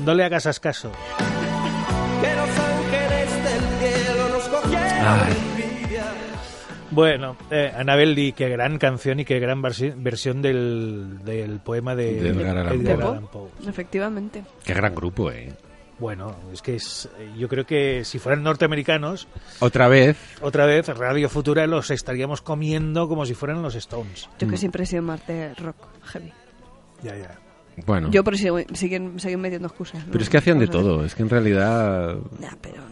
No 0.04 0.14
le 0.14 0.24
hagas 0.24 0.60
caso. 0.60 0.90
Ay. 5.04 5.32
Bueno, 6.90 7.36
eh, 7.50 7.72
Anabel 7.74 8.14
Lee, 8.14 8.32
qué 8.32 8.48
gran 8.50 8.78
canción 8.78 9.18
y 9.20 9.24
qué 9.24 9.38
gran 9.40 9.62
versi- 9.62 9.94
versión 9.96 10.42
del, 10.42 11.20
del 11.24 11.58
poema 11.60 11.94
de, 11.94 12.20
De 12.20 12.28
Edgar. 12.30 12.58
Allan 12.68 13.26
Poe. 13.28 13.48
Efectivamente. 13.66 14.42
Qué 14.64 14.74
gran 14.74 14.94
grupo, 14.94 15.30
¿eh? 15.30 15.52
Bueno, 16.02 16.34
es 16.52 16.62
que 16.62 16.74
es, 16.74 17.08
eh, 17.16 17.30
yo 17.38 17.48
creo 17.48 17.64
que 17.64 18.04
si 18.04 18.18
fueran 18.18 18.42
norteamericanos, 18.42 19.28
Otra 19.60 19.86
vez, 19.86 20.16
otra 20.40 20.66
vez 20.66 20.88
Radio 20.88 21.28
Futura 21.28 21.64
los 21.68 21.92
estaríamos 21.92 22.42
comiendo 22.42 23.06
como 23.06 23.24
si 23.24 23.34
fueran 23.34 23.62
los 23.62 23.76
Stones. 23.76 24.28
Yo 24.40 24.48
Mm. 24.48 24.50
que 24.50 24.56
siempre 24.56 24.82
he 24.82 24.86
sido 24.86 25.04
de 25.28 25.54
rock 25.54 25.76
heavy. 26.06 26.32
Ya, 27.04 27.16
ya. 27.16 27.38
bueno. 27.86 28.10
Yo 28.10 28.24
por 28.24 28.34
eso 28.34 28.42
sigo- 28.48 28.74
siguen, 28.76 29.20
siguen 29.20 29.40
metiendo 29.40 29.68
excusas. 29.68 30.04
¿no? 30.04 30.10
Pero 30.10 30.24
es 30.24 30.28
que 30.28 30.38
hacían 30.38 30.58
de 30.58 30.66
todo, 30.66 31.04
es 31.04 31.14
que 31.14 31.22
en 31.22 31.30
realidad 31.30 32.16
Ya, 32.40 32.56
pero. 32.60 32.82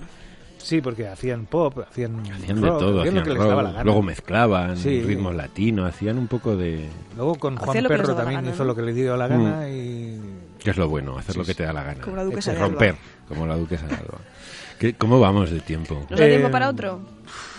Sí, 0.58 0.80
porque 0.80 1.08
hacían 1.08 1.46
pop, 1.46 1.78
hacían, 1.90 2.20
hacían 2.32 2.61
de 2.61 2.68
rock, 2.68 2.78
todo, 2.78 3.00
hacían 3.00 3.14
lo 3.16 3.22
que 3.24 3.30
les 3.30 3.38
rock, 3.38 3.48
daba 3.48 3.62
la 3.64 3.70
gana. 3.72 3.84
luego 3.84 4.02
mezclaban 4.02 4.76
Sí. 4.76 5.00
ritmos 5.02 5.34
latinos, 5.34 5.88
hacían 5.88 6.16
un 6.16 6.28
poco 6.28 6.54
de... 6.56 6.86
Luego 7.16 7.34
con 7.36 7.56
Juan 7.56 7.76
les 7.76 7.88
Perro 7.88 8.14
también 8.14 8.40
gana, 8.42 8.50
hizo 8.54 8.62
¿no? 8.62 8.68
lo 8.68 8.76
que 8.76 8.82
le 8.82 8.92
dio 8.92 9.16
la 9.16 9.26
gana 9.26 9.68
y... 9.68 10.20
que 10.62 10.70
es 10.70 10.76
lo 10.76 10.88
bueno, 10.88 11.16
hacer 11.18 11.36
lo 11.36 11.44
que 11.44 11.54
te 11.54 11.62
da 11.64 11.72
la 11.72 11.82
gana. 11.82 12.00
Como 12.02 12.16
la 12.16 12.24
duquesa 12.24 12.52
Es 12.52 12.58
de 12.58 12.62
Alba. 12.64 12.68
romper, 12.72 12.94
como 13.28 13.46
la 13.46 13.56
duquesa 13.56 13.86
de 13.86 13.94
Alba. 13.94 14.18
¿Qué- 14.78 14.94
¿Cómo 14.94 15.20
vamos 15.20 15.50
de 15.50 15.61
tiempo? 15.61 16.06
¿Nos 16.08 16.18
da 16.18 16.26
Eh, 16.26 16.30
tiempo 16.30 16.50
para 16.50 16.68
otro? 16.68 17.00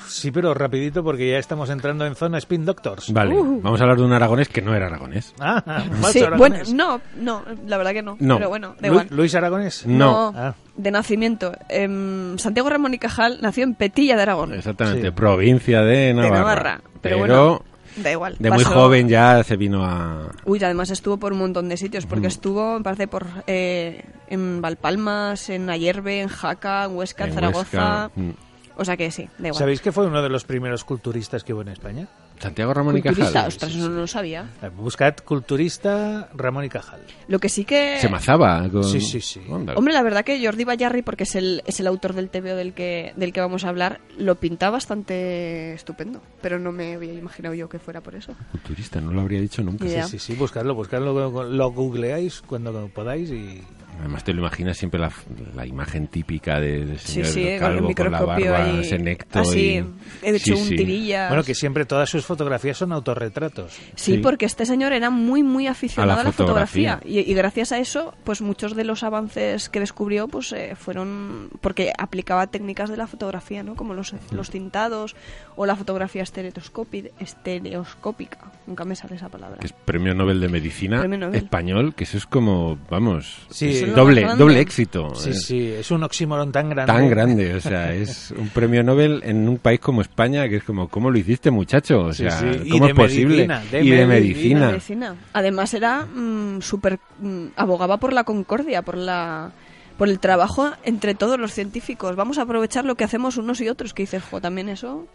Sí, 0.08 0.30
pero 0.30 0.54
rapidito 0.54 1.04
porque 1.06 1.30
ya 1.32 1.38
estamos 1.38 1.70
entrando 1.70 2.06
en 2.06 2.16
zona 2.16 2.38
Spin 2.40 2.66
Doctors. 2.66 3.14
Vale, 3.14 3.34
Uh. 3.34 3.62
vamos 3.62 3.80
a 3.80 3.84
hablar 3.86 3.98
de 3.98 4.04
un 4.04 4.12
aragonés 4.12 4.50
que 4.50 4.62
no 4.62 4.76
era 4.76 4.88
aragonés. 4.88 5.34
Ah, 5.40 5.62
falso 6.02 6.12
Sí, 6.12 6.20
bueno, 6.20 6.36
aragonés. 6.36 6.74
no, 6.74 7.00
no, 7.16 7.44
la 7.66 7.78
verdad 7.78 7.92
que 7.94 8.02
no. 8.02 8.18
No. 8.20 8.36
Pero 8.38 8.50
bueno, 8.50 8.76
da 8.82 8.88
Lu- 8.90 8.94
igual. 8.96 9.08
Luis 9.12 9.34
Aragonés. 9.36 9.86
No. 9.88 10.34
Ah. 10.36 10.54
De 10.76 10.92
nacimiento. 10.92 11.54
Em, 11.70 12.38
Santiago 12.38 12.70
Ramón 12.70 12.94
y 12.94 12.98
Cajal 12.98 13.38
nació 13.42 13.64
en 13.64 13.76
Petilla 13.76 14.18
de 14.18 14.22
Aragón. 14.24 14.54
Exactamente, 14.54 15.08
Sí. 15.08 15.12
provincia 15.12 15.82
de 15.82 16.14
Navarra. 16.14 16.30
de 16.34 16.40
Navarra. 16.40 16.82
Pero, 16.84 17.00
Pero, 17.02 17.18
bueno, 17.20 17.62
da 17.98 18.12
igual. 18.12 18.36
de 18.40 18.52
muy 18.52 18.64
joven 18.64 19.10
ya 19.10 19.44
se 19.44 19.58
vino 19.58 19.84
a... 19.86 20.32
Uy, 20.46 20.64
además 20.64 20.90
estuvo 20.90 21.18
por 21.18 21.34
un 21.34 21.40
montón 21.40 21.70
de 21.70 21.78
sitios, 21.78 22.06
porque 22.06 22.28
estuvo, 22.28 22.78
me 22.78 22.84
parece, 22.84 23.08
por 23.08 23.26
eh, 23.48 24.06
en 24.28 24.62
Valpalmas, 24.62 25.50
en 25.50 25.70
Ayerbe, 25.70 26.22
en 26.22 26.28
Jaca, 26.28 26.86
en 26.86 26.96
Huesca, 26.96 27.24
en, 27.24 27.30
en 27.30 27.36
Zaragoza. 27.36 28.10
Huesca. 28.16 28.22
Mm. 28.22 28.32
O 28.78 28.86
sea 28.86 28.98
que 28.98 29.12
sí, 29.12 29.30
da 29.38 29.50
igual. 29.50 29.60
¿Sabéis 29.60 29.82
que 29.82 29.92
fue 29.92 30.08
uno 30.08 30.22
de 30.22 30.30
los 30.30 30.44
primeros 30.44 30.84
culturistas 30.84 31.44
que 31.44 31.54
hubo 31.54 31.62
en 31.62 31.68
España? 31.68 32.08
Santiago 32.42 32.74
Ramón 32.74 32.98
y 32.98 33.02
Cajal. 33.02 33.48
ostras, 33.48 33.72
eso 33.76 33.90
no 33.90 34.00
lo 34.02 34.08
sabía. 34.08 34.50
Eh, 34.62 34.70
Buscad 34.76 35.16
culturista 35.24 36.30
Ramón 36.34 36.66
y 36.66 36.70
Cajal. 36.70 37.02
Lo 37.28 37.40
que 37.40 37.50
sí 37.50 37.66
que... 37.66 37.98
Se 38.00 38.10
mazaba 38.10 38.68
con... 38.70 38.84
Sí, 38.84 39.00
sí, 39.00 39.22
sí. 39.22 39.42
Onda. 39.50 39.74
Hombre, 39.76 39.94
la 39.94 40.02
verdad 40.02 40.24
que 40.26 40.44
Jordi 40.44 40.64
Bayarri, 40.64 41.02
porque 41.02 41.24
es 41.24 41.36
el, 41.36 41.62
es 41.66 41.80
el 41.80 41.88
autor 41.88 42.14
del 42.14 42.30
TVO 42.30 42.56
del 42.56 42.74
que, 42.74 43.14
del 43.16 43.32
que 43.34 43.42
vamos 43.42 43.64
a 43.64 43.70
hablar, 43.70 44.02
lo 44.18 44.36
pinta 44.36 44.70
bastante 44.70 45.74
estupendo. 45.74 46.22
Pero 46.42 46.58
no 46.60 46.72
me 46.72 46.96
había 46.96 47.14
imaginado 47.14 47.54
yo 47.56 47.70
que 47.70 47.80
fuera 47.80 48.02
por 48.02 48.16
eso. 48.16 48.34
Culturista, 48.52 49.00
no 49.02 49.12
lo 49.12 49.22
habría 49.22 49.40
dicho 49.40 49.62
nunca. 49.62 49.86
Ya. 49.86 50.06
Sí, 50.06 50.18
sí, 50.18 50.34
sí, 50.34 50.40
buscadlo, 50.40 50.74
buscadlo, 50.74 51.14
lo, 51.14 51.44
lo 51.44 51.72
googleáis 51.72 52.42
cuando 52.42 52.88
podáis 52.90 53.30
y... 53.30 53.62
Además 54.02 54.24
te 54.24 54.34
lo 54.34 54.40
imaginas 54.42 54.78
siempre 54.78 55.00
la, 55.00 55.12
la 55.56 55.66
imagen 55.66 56.08
típica 56.08 56.60
de, 56.60 56.86
del 56.86 57.00
Sí, 57.00 57.24
señor 57.24 57.28
sí, 57.28 57.42
con 57.42 57.46
el 57.46 57.60
con 57.60 57.76
la 57.84 57.88
microscopio 57.88 58.52
barba 58.52 58.66
ahí. 58.66 58.84
senecto 58.84 59.40
Así, 59.40 59.60
y... 59.60 59.86
he 60.26 60.36
hecho 60.36 60.56
Sí, 60.56 60.62
un 60.62 60.70
tirilla. 60.70 61.28
Bueno, 61.30 61.44
que 61.44 61.56
siempre 61.56 61.86
todas 61.86 62.10
sus 62.10 62.26
fotografías 62.26 62.78
son 62.78 62.92
autorretratos. 62.92 63.74
Sí, 63.96 64.16
Sí. 64.16 64.18
porque 64.18 64.46
este 64.46 64.66
señor 64.66 64.92
era 64.94 65.10
muy, 65.10 65.44
muy 65.44 65.68
aficionado 65.68 66.18
A 66.18 66.22
a 66.22 66.24
la 66.26 66.32
fotografía. 66.32 66.96
fotografía. 66.98 67.22
Y, 67.24 67.32
y 67.32 67.34
gracias 67.36 67.72
a 67.72 67.78
eso, 67.80 68.14
pues 68.24 68.42
muchos 68.42 68.76
de 68.76 68.84
los 68.84 69.04
avances 69.04 69.70
que 69.70 69.80
descubrió 69.80 70.28
pues 70.28 70.52
eh, 70.52 70.76
fueron 70.76 71.50
porque 71.62 71.94
aplicaba 71.98 72.48
técnicas 72.48 72.90
de 72.90 72.98
la 72.98 73.08
fotografía, 73.08 73.64
¿no? 73.64 73.76
Como 73.76 73.94
los, 73.94 74.14
los 74.32 74.50
tintados 74.50 75.16
o 75.56 75.66
la 75.66 75.76
fotografía 75.76 76.24
estereoscópi- 76.24 77.12
estereoscópica. 77.20 78.38
Nunca 78.68 78.86
me 78.86 78.96
sale 78.96 79.16
esa 79.16 79.30
palabra. 79.30 79.58
Que 79.60 79.68
es 79.68 79.74
premio 79.74 80.14
Nobel 80.14 80.40
de 80.40 80.50
Medicina 80.50 81.06
Nobel. 81.08 81.36
español, 81.36 81.94
que 81.94 82.04
eso 82.06 82.18
es 82.18 82.26
como, 82.26 82.78
vamos, 82.90 83.46
Sí, 83.50 83.74
doble, 83.96 84.26
más 84.26 84.38
doble 84.38 84.60
éxito. 84.60 85.14
Sí, 85.16 85.30
es 85.30 85.44
sí, 85.44 85.68
es 85.68 85.92
un 85.92 86.04
oxímoron 86.04 86.52
tan 86.52 86.70
grande. 86.70 86.92
Tan 86.92 87.10
grande, 87.10 87.56
o 87.56 87.62
sea, 87.62 87.94
es 87.94 88.32
un 88.32 88.50
premio 88.50 88.84
Nobel 88.84 89.22
en 89.24 89.48
un 89.48 89.58
país 89.58 89.80
como 89.80 90.02
España, 90.02 90.48
que 90.50 90.58
es 90.58 90.64
como, 90.64 90.88
¿cómo 90.88 91.10
lo 91.10 91.18
hiciste, 91.18 91.52
muchacho? 91.52 92.02
O 92.06 92.14
sea, 92.14 92.32
sí, 92.32 92.70
¿cómo 92.70 92.88
es 92.88 92.94
posible? 92.94 93.48
medicina, 93.48 93.64
de 93.72 93.84
y 93.84 93.90
de 93.90 94.06
medicina. 94.06 94.72
medicina. 94.72 95.10
medicina. 95.10 95.16
Además 95.34 95.74
era 95.74 96.06
mm, 96.06 96.62
súper 96.62 97.00
mm, 97.20 97.48
abogaba 97.56 97.98
por 97.98 98.14
la 98.14 98.24
concordia, 98.24 98.82
por 98.82 98.98
la 98.98 99.52
por 99.98 100.10
el 100.10 100.20
trabajo 100.20 100.72
entre 100.84 101.14
todos 101.14 101.40
los 101.40 101.54
científicos. 101.54 102.16
Vamos 102.16 102.40
a 102.40 102.42
aprovechar 102.42 102.86
lo 102.86 102.96
que 102.96 103.04
hacemos 103.04 103.38
unos 103.38 103.62
y 103.62 103.70
otros, 103.70 103.94
que 103.94 104.02
dices, 104.02 104.24
jo, 104.24 104.42
también 104.42 104.68
eso. 104.68 105.06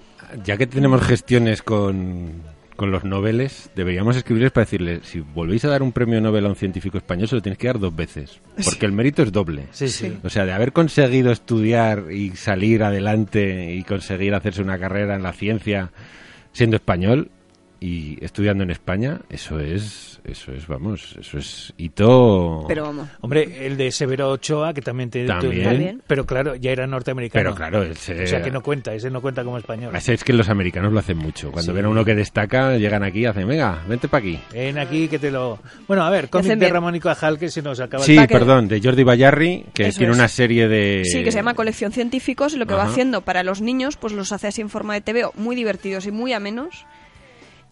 Ya 0.45 0.57
que 0.57 0.69
tenemos 0.69 1.03
gestiones 1.03 1.61
con, 1.61 2.43
con 2.77 2.91
los 2.91 3.05
noveles, 3.05 3.71
deberíamos 3.75 4.17
escribirles 4.17 4.53
para 4.53 4.65
decirles, 4.65 5.01
si 5.05 5.21
volvéis 5.21 5.65
a 5.65 5.69
dar 5.69 5.83
un 5.83 5.93
premio 5.93 6.21
Nobel 6.21 6.47
a 6.47 6.49
un 6.51 6.57
científico 6.57 6.99
español, 6.99 7.29
se 7.29 7.35
lo 7.35 7.43
tenéis 7.43 7.59
que 7.59 7.67
dar 7.67 7.79
dos 7.79 7.95
veces, 7.95 8.41
porque 8.65 8.87
el 8.87 8.93
mérito 8.93 9.23
es 9.23 9.33
doble. 9.33 9.67
Sí, 9.73 9.89
sí. 9.89 10.17
O 10.23 10.31
sea, 10.31 10.47
de 10.47 10.53
haber 10.53 10.73
conseguido 10.73 11.33
estudiar 11.33 12.13
y 12.13 12.31
salir 12.37 12.83
adelante 12.83 13.75
y 13.75 13.83
conseguir 13.83 14.35
hacerse 14.35 14.63
una 14.63 14.79
carrera 14.79 15.17
en 15.17 15.23
la 15.23 15.33
ciencia 15.33 15.91
siendo 16.53 16.77
español 16.77 17.31
y 17.81 18.23
estudiando 18.25 18.65
en 18.65 18.71
España, 18.71 19.21
eso 19.29 19.61
es, 19.61 20.21
eso 20.25 20.53
es, 20.53 20.67
vamos, 20.67 21.15
eso 21.21 21.39
es 21.39 21.73
hito. 21.77 22.65
Pero 22.69 22.85
vamos. 22.85 23.09
Hombre, 23.21 23.67
el 23.67 23.77
de 23.77 23.91
Severo 23.93 24.31
Ochoa, 24.31 24.73
que 24.73 24.81
también 24.83 25.11
te... 25.11 25.27
También. 25.27 25.65
También. 25.65 26.03
Pero 26.07 26.25
claro, 26.25 26.55
ya 26.57 26.71
era 26.73 26.87
norteamericano. 26.87 27.43
Pero 27.43 27.55
claro, 27.55 27.83
ese, 27.83 28.25
O 28.25 28.27
sea 28.27 28.41
que 28.43 28.51
no 28.51 28.63
cuenta, 28.63 28.95
ese 28.95 29.11
no 29.11 29.21
cuenta 29.21 29.45
como 29.45 29.59
español. 29.59 29.95
Ese 29.95 30.15
es 30.15 30.25
que 30.25 30.33
los 30.33 30.49
americanos 30.49 30.93
lo 30.93 30.99
hacen 30.99 31.19
mucho. 31.19 31.53
Cuando 31.53 31.73
Sí. 31.73 31.77
ven 31.77 31.85
a 31.85 31.89
uno 31.89 32.05
que 32.05 32.15
destaca, 32.15 32.77
llegan 32.77 33.03
aquí 33.03 33.21
y 33.21 33.27
hacen, 33.27 33.47
venga, 33.47 33.83
vente 33.89 34.09
para 34.09 34.21
aquí. 34.21 34.39
Ven 34.53 34.79
aquí 34.79 35.09
que 35.09 35.19
te 35.19 35.31
lo... 35.31 35.59
Bueno, 35.87 36.05
a 36.05 36.11
ver, 36.11 36.29
cómic 36.31 36.59
de. 36.59 36.69
Ramón 36.71 36.95
y 36.97 37.01
Cajal 37.01 37.39
que 37.39 37.49
se 37.51 37.63
nos 37.63 37.81
acaba 37.81 38.03
Sí, 38.05 38.17
perdón, 38.29 38.69
de 38.69 38.81
Jordi 38.81 39.03
Bayarri, 39.05 39.67
que 39.75 39.89
Eso 39.89 39.99
tiene 39.99 40.13
es. 40.13 40.19
una 40.19 40.29
serie 40.29 40.69
de... 40.69 41.03
Sí, 41.05 41.23
que 41.23 41.31
se 41.31 41.39
llama 41.39 41.55
Colección 41.55 41.93
Científicos 41.93 42.55
y 42.55 42.57
lo 42.59 42.67
que 42.67 42.75
va 42.75 42.85
haciendo 42.85 43.21
para 43.21 43.43
los 43.43 43.61
niños, 43.61 43.97
pues 43.97 44.13
los 44.13 44.33
hace 44.33 44.47
así 44.49 44.61
en 44.61 44.71
forma 44.71 44.95
de 44.95 45.01
TVO, 45.03 45.33
muy 45.37 45.55
divertidos 45.57 46.07
y 46.07 46.11
muy 46.11 46.33
amenos. 46.33 46.87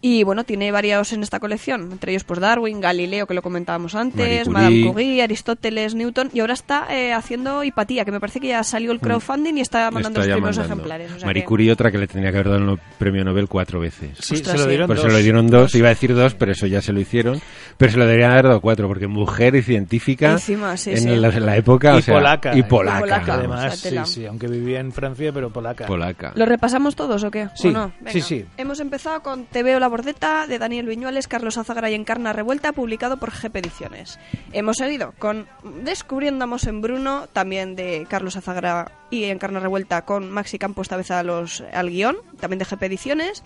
Y 0.07 0.23
bueno, 0.23 0.43
tiene 0.43 0.71
varios 0.71 1.13
en 1.13 1.23
esta 1.23 1.39
colección, 1.39 1.91
entre 1.91 2.11
ellos 2.11 2.23
pues 2.23 2.39
Darwin, 2.39 2.79
Galileo, 2.79 3.25
que 3.25 3.33
lo 3.33 3.41
comentábamos 3.41 3.95
antes, 3.95 4.47
Marie 4.47 4.83
Madame 4.83 4.93
Curie. 4.93 5.23
Aristóteles, 5.23 5.95
Newton, 5.95 6.29
y 6.31 6.41
ahora 6.41 6.53
está 6.53 6.85
eh, 6.95 7.11
haciendo 7.11 7.63
Hipatía, 7.63 8.05
que 8.05 8.11
me 8.11 8.19
parece 8.19 8.39
que 8.39 8.49
ya 8.49 8.63
salió 8.63 8.91
el 8.91 8.99
crowdfunding 8.99 9.55
y 9.57 9.61
está 9.61 9.89
mandando 9.89 10.19
Está 10.19 10.29
los 10.29 10.35
primeros 10.37 10.57
mandando. 10.59 10.75
ejemplares. 10.83 11.11
o 11.11 11.17
sea 11.19 11.25
Marie 11.25 11.41
que- 11.41 11.47
Curie, 11.47 11.71
otra 11.71 11.91
que 11.91 11.97
le 11.97 12.05
tenía 12.05 12.29
que 12.31 12.37
haber 12.37 12.49
dado 12.51 12.73
el 12.73 12.79
premio 12.99 13.23
Nobel 13.25 13.47
cuatro 13.47 13.79
veces. 13.79 14.11
Sí, 14.19 14.35
Ostras, 14.35 14.51
se 14.51 14.57
lo 14.59 14.63
sí. 14.65 14.69
dieron 14.69 14.85
Pues 14.87 15.01
dos. 15.01 15.11
se 15.11 15.17
lo 15.17 15.23
dieron 15.23 15.47
dos, 15.47 15.73
iba 15.73 15.87
a 15.87 15.89
decir 15.89 16.13
dos, 16.13 16.35
pero 16.35 16.51
eso 16.51 16.67
ya 16.67 16.81
se 16.83 16.93
lo 16.93 16.99
hicieron. 16.99 17.41
Pero 17.77 17.91
se 17.91 17.97
lo 17.97 18.05
deberían 18.05 18.31
haber 18.31 18.45
dado 18.45 18.61
cuatro, 18.61 18.87
porque 18.87 19.07
mujer 19.07 19.55
y 19.55 19.63
científica 19.63 20.33
Encima, 20.33 20.77
sí, 20.77 20.91
en, 20.91 20.97
sí. 20.99 21.15
La, 21.15 21.29
en 21.29 21.45
la 21.47 21.57
época. 21.57 21.95
y 21.95 21.97
o 21.97 22.01
sea, 22.03 22.13
polaca. 22.13 22.55
Y 22.55 22.61
polaca. 22.61 22.99
polaca. 22.99 23.33
Además, 23.33 23.73
o 23.73 23.77
sea, 23.77 23.89
tela. 23.89 24.05
sí, 24.05 24.13
sí, 24.21 24.25
aunque 24.27 24.47
vivía 24.47 24.79
en 24.81 24.91
Francia, 24.91 25.31
pero 25.33 25.49
polaca. 25.51 25.87
Polaca. 25.87 26.31
¿Lo 26.35 26.45
repasamos 26.45 26.95
todos 26.95 27.23
o 27.23 27.31
qué? 27.31 27.47
Sí, 27.55 27.69
¿O 27.69 27.71
no? 27.71 27.91
sí, 28.07 28.21
sí. 28.21 28.45
Hemos 28.57 28.79
empezado 28.79 29.23
con 29.23 29.45
Te 29.45 29.63
veo 29.63 29.79
la 29.79 29.87
bordeta 29.95 30.45
de 30.45 30.59
Daniel 30.59 30.87
Viñuales, 30.87 31.25
Carlos 31.29 31.57
Azagra 31.57 31.89
y 31.89 31.93
Encarna 31.93 32.33
Revuelta, 32.33 32.73
publicado 32.73 33.15
por 33.15 33.31
GP 33.31 33.59
Ediciones. 33.59 34.19
Hemos 34.51 34.75
seguido 34.75 35.13
con 35.19 35.47
Descubriendo 35.85 36.45
en 36.67 36.81
Bruno, 36.81 37.29
también 37.31 37.77
de 37.77 38.05
Carlos 38.09 38.35
Azagra 38.35 38.91
y 39.09 39.23
Encarna 39.23 39.61
Revuelta, 39.61 40.01
con 40.01 40.29
Maxi 40.29 40.59
Campo 40.59 40.81
esta 40.81 40.97
vez 40.97 41.11
a 41.11 41.23
los, 41.23 41.63
al 41.71 41.91
guion, 41.91 42.17
también 42.41 42.59
de 42.59 42.65
GP 42.65 42.83
Ediciones. 42.83 43.41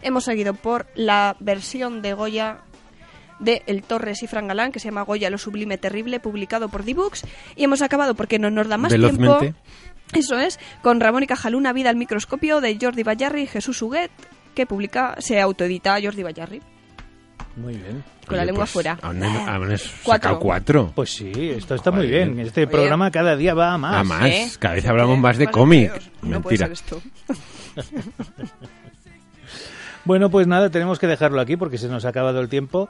Hemos 0.00 0.24
seguido 0.24 0.54
por 0.54 0.86
la 0.94 1.36
versión 1.40 2.00
de 2.00 2.14
Goya 2.14 2.60
de 3.38 3.62
El 3.66 3.82
Torres 3.82 4.22
y 4.22 4.26
Fran 4.26 4.48
Galán, 4.48 4.72
que 4.72 4.80
se 4.80 4.86
llama 4.86 5.02
Goya 5.02 5.28
lo 5.28 5.36
sublime 5.36 5.76
terrible, 5.76 6.20
publicado 6.20 6.70
por 6.70 6.84
D-Books. 6.84 7.26
Y 7.54 7.64
hemos 7.64 7.82
acabado, 7.82 8.14
porque 8.14 8.38
no 8.38 8.50
nos 8.50 8.66
da 8.66 8.78
más 8.78 8.92
Velozmente. 8.92 9.38
tiempo... 9.40 9.58
Eso 10.14 10.38
es, 10.38 10.58
con 10.82 11.00
Ramón 11.00 11.22
y 11.22 11.26
Cajaluna, 11.26 11.72
Vida 11.74 11.90
al 11.90 11.96
microscopio 11.96 12.62
de 12.62 12.78
Jordi 12.80 13.02
Bayarri 13.02 13.42
y 13.42 13.46
Jesús 13.46 13.80
Huguet, 13.80 14.10
que 14.54 14.66
publica, 14.66 15.16
se 15.18 15.40
autoedita 15.40 15.98
Jordi 16.02 16.22
Bayarri. 16.22 16.62
Muy 17.56 17.74
bien. 17.76 18.02
Con 18.26 18.36
la 18.36 18.42
Oye, 18.44 18.46
lengua 18.46 18.62
pues, 18.64 18.70
fuera. 18.70 18.98
Aún, 19.02 19.22
aún 19.22 19.72
has 19.72 19.82
Cuatro. 20.02 20.30
sacado 20.30 20.38
cuatro. 20.38 20.92
Pues 20.94 21.10
sí, 21.14 21.32
esto 21.34 21.74
está 21.74 21.90
muy 21.90 22.06
Joder. 22.06 22.28
bien. 22.28 22.40
Este 22.46 22.66
programa 22.66 23.10
cada 23.10 23.36
día 23.36 23.52
va 23.52 23.74
a 23.74 23.78
más. 23.78 23.94
A 23.96 24.04
más. 24.04 24.24
¿eh? 24.26 24.48
Cada 24.58 24.74
vez 24.74 24.86
hablamos 24.86 25.18
más 25.18 25.36
de 25.36 25.48
cómic. 25.48 25.92
No 26.22 26.40
puede 26.40 26.58
Mentira. 26.58 26.66
ser 26.66 26.72
esto. 26.72 27.02
Bueno, 30.04 30.30
pues 30.30 30.48
nada, 30.48 30.68
tenemos 30.68 30.98
que 30.98 31.06
dejarlo 31.06 31.40
aquí 31.40 31.56
porque 31.56 31.78
se 31.78 31.86
nos 31.88 32.04
ha 32.04 32.08
acabado 32.08 32.40
el 32.40 32.48
tiempo. 32.48 32.88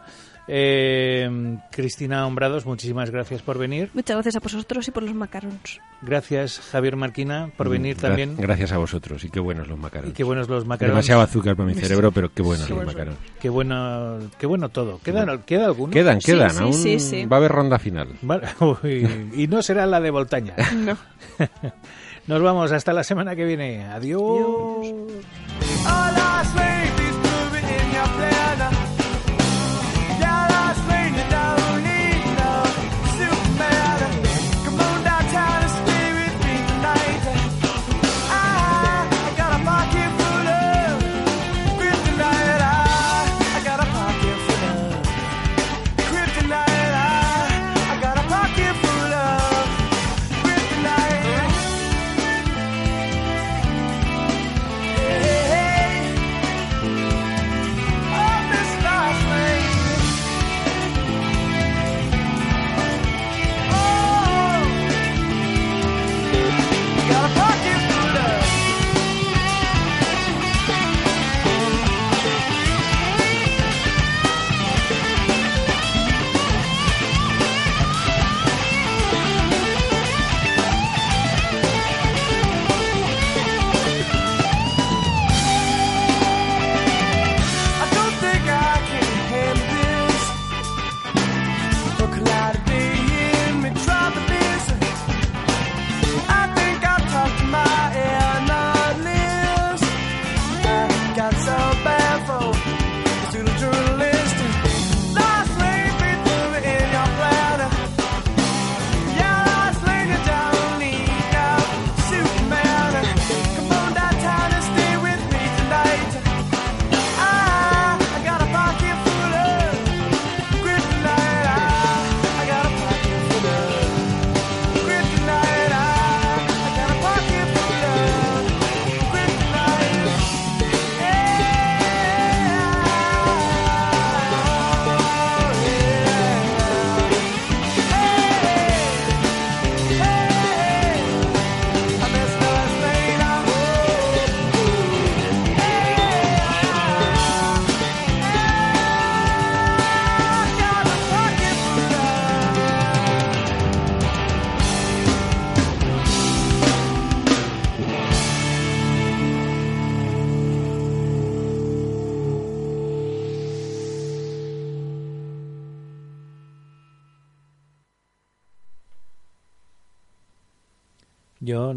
Eh, 0.49 1.57
Cristina 1.71 2.27
Hombrados, 2.27 2.67
muchísimas 2.67 3.11
gracias 3.11 3.43
por 3.43 3.59
venir. 3.59 3.91
Muchas 3.95 4.17
gracias 4.17 4.37
a 4.37 4.41
vosotros 4.41 4.87
y 4.89 4.91
por 4.91 5.03
los 5.05 5.15
macarons. 5.15 5.81
Gracias, 6.03 6.59
Javier 6.73 6.97
Marquina, 6.97 7.51
por 7.57 7.69
venir 7.69 7.97
Gra- 7.97 8.01
también. 8.01 8.37
Gracias 8.37 8.73
a 8.73 8.79
vosotros. 8.79 9.23
Y 9.25 9.31
qué 9.31 9.39
buenos 9.39 9.69
los 9.69 9.79
Y 9.79 9.83
macarons. 9.83 10.15
qué 10.15 10.25
buenos 10.25 10.49
los 10.49 10.67
macarons. 10.67 10.95
Demasiado 10.97 11.21
azúcar 11.23 11.55
para 11.55 11.69
mi 11.69 11.75
cerebro, 11.75 12.11
pero 12.11 12.33
qué 12.33 12.43
buenos 12.43 12.67
Qué 12.67 12.75
los 12.75 12.85
macarons. 12.85 13.17
Qué 13.41 13.49
bueno, 13.49 14.19
qué 14.39 14.47
bueno 14.47 14.69
todo. 14.69 14.99
¿Queda, 15.05 15.41
¿queda 15.45 15.67
alguno? 15.67 15.93
Quedan, 15.93 16.21
Sí, 16.21 16.33
quedan. 16.33 16.51
sí, 16.51 16.59
aún 16.63 16.75
sí, 16.75 16.99
sí. 16.99 17.25
va 17.27 17.37
a 17.37 17.39
haber 17.39 17.53
ronda 17.53 17.79
final. 17.79 18.09
Uy, 18.83 19.31
y 19.37 19.47
no 19.47 19.63
será 19.63 19.87
la 19.87 20.01
de 20.01 20.11
Voltaña. 20.11 20.55
No. 20.75 20.97
Nos 22.27 22.41
vamos 22.41 22.71
hasta 22.73 22.93
la 22.93 23.03
semana 23.05 23.35
que 23.35 23.45
viene. 23.45 23.85
Adiós. 23.85 24.21
All 24.21 26.15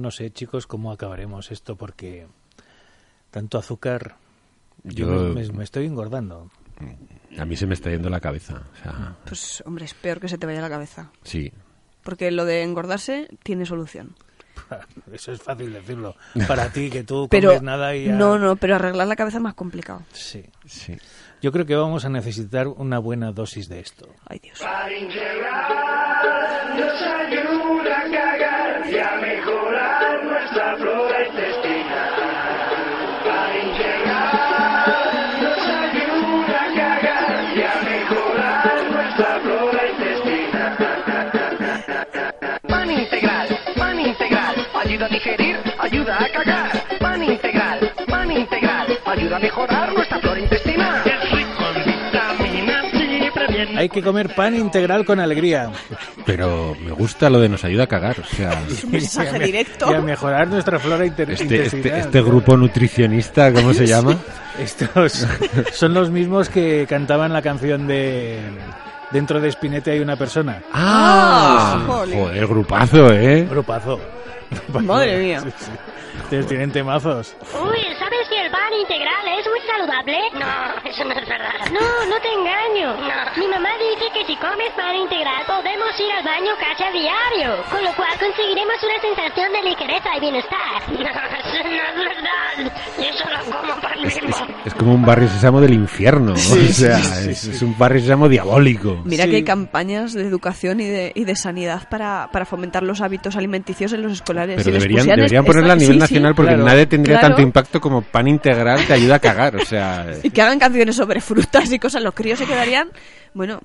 no 0.06 0.12
sé, 0.12 0.30
chicos, 0.32 0.68
cómo 0.68 0.92
acabaremos 0.92 1.50
esto 1.52 1.76
porque 1.76 2.28
tanto 3.32 3.58
azúcar. 3.58 4.18
Yo, 4.84 5.08
Yo- 5.08 5.34
me, 5.34 5.44
me 5.52 5.64
estoy 5.64 5.88
engordando. 5.88 6.52
A 7.40 7.46
mí 7.46 7.56
se 7.56 7.66
me 7.66 7.74
está 7.74 7.90
yendo 7.90 8.12
la 8.12 8.20
cabeza. 8.20 8.62
O 8.72 8.84
sea, 8.84 9.16
Pues, 9.26 9.64
hombre, 9.66 9.86
es 9.86 9.96
peor 9.96 10.20
que 10.20 10.28
se 10.30 10.38
te 10.38 10.46
vaya 10.46 10.62
la 10.62 10.70
cabeza. 10.70 11.10
sí. 11.24 11.52
Porque 12.04 12.30
lo 12.30 12.46
de 12.46 12.62
engordarse 12.62 13.28
tiene 13.42 13.66
solución. 13.66 14.16
Eso 15.12 15.32
es 15.32 15.42
fácil 15.42 15.74
decirlo. 15.74 16.16
Para 16.48 16.70
ti, 16.72 16.92
que 16.92 17.04
tú 17.04 17.28
Pero, 17.32 17.50
comes 17.50 17.64
nada 17.64 17.96
y 17.96 18.06
ya- 18.06 18.14
no, 18.14 18.38
no, 18.38 18.58
pero 18.58 18.76
arreglar 18.76 19.08
la 19.08 19.16
cabeza 19.16 19.38
es 19.38 19.44
más 19.44 19.56
complicado. 19.56 20.04
Sí. 20.14 20.46
Sí. 20.68 20.96
Yo 21.42 21.52
creo 21.52 21.66
que 21.66 21.76
vamos 21.76 22.06
a 22.06 22.10
necesitar 22.10 22.68
una 22.68 23.00
buena 23.00 23.32
dosis 23.32 23.68
de 23.70 23.80
esto. 23.80 24.08
Ay, 24.28 24.38
Dios. 24.38 24.62
nos 26.78 26.94
ayuda 45.06 45.08
a 45.08 45.10
digerir, 45.10 45.58
ayuda 45.80 46.18
a 46.24 46.30
cagar. 46.32 46.98
Pan 47.00 47.24
integral, 47.24 47.92
pan 48.08 48.32
integral, 48.32 48.88
ayuda 49.06 49.38
a 49.38 49.40
mejorar 49.40 49.94
nuestra 49.94 50.20
flora 50.20 50.40
intestinal. 50.40 51.04
hay 53.78 53.90
que 53.90 54.02
comer 54.02 54.34
pan 54.34 54.56
integral 54.56 55.04
con 55.06 55.20
alegría. 55.20 55.70
Pero 56.26 56.76
me 56.84 56.92
gusta 56.92 57.30
lo 57.30 57.40
de 57.40 57.50
nos 57.50 57.64
ayuda 57.66 57.84
a 57.84 57.88
cagar. 57.88 58.16
O 58.20 58.24
sea, 58.24 58.64
un 58.86 58.92
mensaje 58.92 59.32
Y 59.34 59.36
a 59.36 59.40
me- 59.40 59.46
directo. 59.46 59.92
Y 59.92 59.94
a 59.96 60.02
mejorar 60.02 60.48
nuestra 60.48 60.80
flora 60.80 61.06
inter- 61.06 61.30
este, 61.32 61.44
este, 61.44 61.78
intestinal. 61.78 62.00
este 62.00 62.22
grupo 62.22 62.56
nutricionista, 62.58 63.52
¿cómo 63.54 63.74
se 63.74 63.86
llama? 63.86 64.18
Estos 64.60 65.28
son 65.74 65.94
los 65.94 66.10
mismos 66.10 66.50
que 66.50 66.86
cantaban 66.90 67.34
la 67.34 67.42
canción 67.42 67.86
de 67.88 68.40
Dentro 69.12 69.40
de 69.40 69.50
Spinetta 69.50 69.92
hay 69.92 70.00
una 70.00 70.16
persona. 70.16 70.62
Ah, 70.74 71.84
jolín. 71.86 72.20
joder, 72.20 72.48
grupazo, 72.48 73.14
¿eh? 73.14 73.46
Grupazo. 73.50 74.00
Madre 74.84 75.18
mía. 75.18 75.42
Sí, 75.42 75.50
sí. 75.58 75.72
Entonces 76.16 76.48
tienen 76.48 76.72
temazos. 76.72 77.36
Uy, 77.42 77.50
¿sabes 77.54 77.74
que 77.80 77.88
el 77.92 77.98
pan 78.00 78.05
integral 78.82 79.24
es 79.40 79.46
muy 79.48 79.60
saludable? 79.68 80.18
No, 80.34 80.90
eso 80.90 81.04
no 81.06 81.14
es 81.14 81.28
verdad. 81.28 81.60
No, 81.72 81.82
no 82.10 82.16
te 82.22 82.30
engaño. 82.32 82.96
Mi 83.38 83.48
mamá 83.48 83.70
dice 83.80 84.06
que 84.14 84.26
si 84.26 84.36
comes 84.38 84.72
pan 84.76 84.96
integral 84.96 85.44
podemos 85.48 85.90
ir 86.00 86.12
al 86.12 86.24
baño 86.24 86.52
casi 86.60 86.84
a 86.84 86.92
diario, 86.92 87.64
con 87.72 87.84
lo 87.84 87.92
cual 87.96 88.12
conseguiremos 88.20 88.76
una 88.84 89.00
sensación 89.02 89.52
de 89.54 89.62
ligereza 89.70 90.10
y 90.18 90.20
bienestar. 90.20 90.78
No, 90.90 91.00
eso 91.00 91.64
no 91.64 91.84
es 91.84 91.98
verdad. 91.98 92.74
Yo 92.98 93.14
solo 93.18 93.38
como 93.62 93.82
pan 93.82 94.02
mismo. 94.04 94.48
Es 94.66 94.74
como 94.74 94.94
un 94.94 95.06
barrio 95.06 95.28
sésamo 95.30 95.62
del 95.62 95.74
infierno. 95.74 96.34
o 96.34 96.38
sea, 96.38 96.98
es, 97.00 97.46
es 97.46 97.62
un 97.62 97.78
barrio 97.78 98.02
sésamo 98.02 98.30
diabólico. 98.30 99.02
Mira 99.06 99.26
Sí. 99.26 99.30
que 99.32 99.36
hay 99.38 99.44
campañas 99.44 100.14
de 100.14 100.22
educación 100.28 100.80
y 100.80 100.86
de, 100.88 101.12
y 101.16 101.26
de 101.26 101.36
sanidad 101.36 101.88
para, 101.90 102.30
para 102.32 102.46
fomentar 102.46 102.84
los 102.84 103.02
hábitos 103.02 103.36
alimenticios 103.36 103.92
en 103.94 104.02
los 104.04 104.12
escolares. 104.12 104.58
Pero 104.64 104.72
deberían, 104.78 105.06
deberían 105.08 105.44
ponerla 105.46 105.74
a 105.74 105.76
sí, 105.78 105.82
nivel 105.82 105.96
sí, 105.96 106.00
nacional 106.00 106.36
porque 106.36 106.52
claro. 106.54 106.66
nadie 106.66 106.86
tendría 106.86 107.16
Claro. 107.20 107.28
tanto 107.36 107.42
impacto 107.42 107.80
como 107.82 108.02
pan 108.02 108.28
integral 108.28 108.65
te 108.88 108.94
ayuda 108.94 109.16
a 109.16 109.20
cagar. 109.20 109.56
O 109.56 109.66
sea, 109.66 110.08
Y 110.24 110.30
que 110.32 110.42
hagan 110.42 110.60
canciones 110.60 110.96
sobre 110.96 111.22
frutas 111.22 111.72
y 111.72 111.80
cosas. 111.80 112.02
Los 112.04 112.14
críos 112.14 112.40
se 112.40 112.46
quedarían, 112.46 112.90
bueno, 113.34 113.60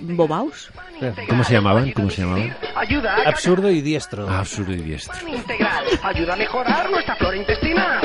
bobaos. 0.00 0.70
¿cómo 1.28 1.44
se 1.44 1.54
llamaban? 1.54 1.90
¿Cómo 1.92 2.10
se 2.10 2.22
llamaban? 2.22 2.54
Ayuda 2.76 3.14
a 3.24 3.28
Absurdo 3.28 3.70
y 3.70 3.80
diestro. 3.80 4.28
Ah, 4.28 4.40
absurdo 4.40 4.72
y 4.72 4.76
diestro. 4.82 5.14
integral. 5.28 5.84
Ayuda 6.02 6.34
a 6.34 6.36
mejorar 6.36 6.90
nuestra 6.90 7.16
flora 7.16 7.36
intestinal. 7.36 8.00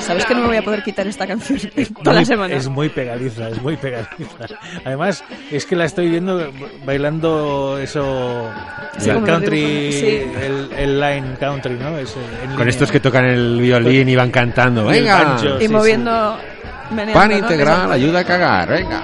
¿Sabes 0.00 0.24
que 0.24 0.34
no 0.34 0.40
me 0.42 0.46
voy 0.48 0.56
a 0.56 0.62
poder 0.62 0.82
quitar 0.82 1.06
esta 1.06 1.26
canción 1.26 1.58
Es 1.76 1.92
toda 2.02 2.12
la 2.14 2.20
muy- 2.20 2.24
semana? 2.26 2.54
Es 2.54 2.68
muy 2.68 2.88
pegadiza, 2.88 3.48
es 3.48 3.60
muy 3.62 3.76
pegadiza. 3.76 4.46
Además, 4.84 5.22
es 5.50 5.66
que 5.66 5.76
la 5.76 5.84
estoy 5.84 6.08
viendo 6.08 6.50
bailando 6.84 7.78
eso, 7.78 8.50
Sí, 8.98 9.10
el 9.10 9.22
country, 9.24 9.92
sí. 9.92 10.06
el, 10.40 10.70
el 10.76 11.00
line 11.00 11.36
country, 11.38 11.74
¿no? 11.74 11.98
Es, 11.98 12.12
Con 12.12 12.50
línea. 12.50 12.68
estos 12.68 12.90
que 12.90 13.00
tocan 13.00 13.24
el 13.26 13.60
violín 13.60 14.08
y 14.08 14.16
van 14.16 14.30
cantando. 14.30 14.86
¡Venga! 14.86 15.37
Y 15.60 15.66
sí, 15.66 15.68
moviendo... 15.68 16.38
Pan 17.12 17.32
integral 17.32 17.92
ayuda 17.92 18.20
a 18.20 18.24
cagar. 18.24 18.68
Venga. 18.68 19.02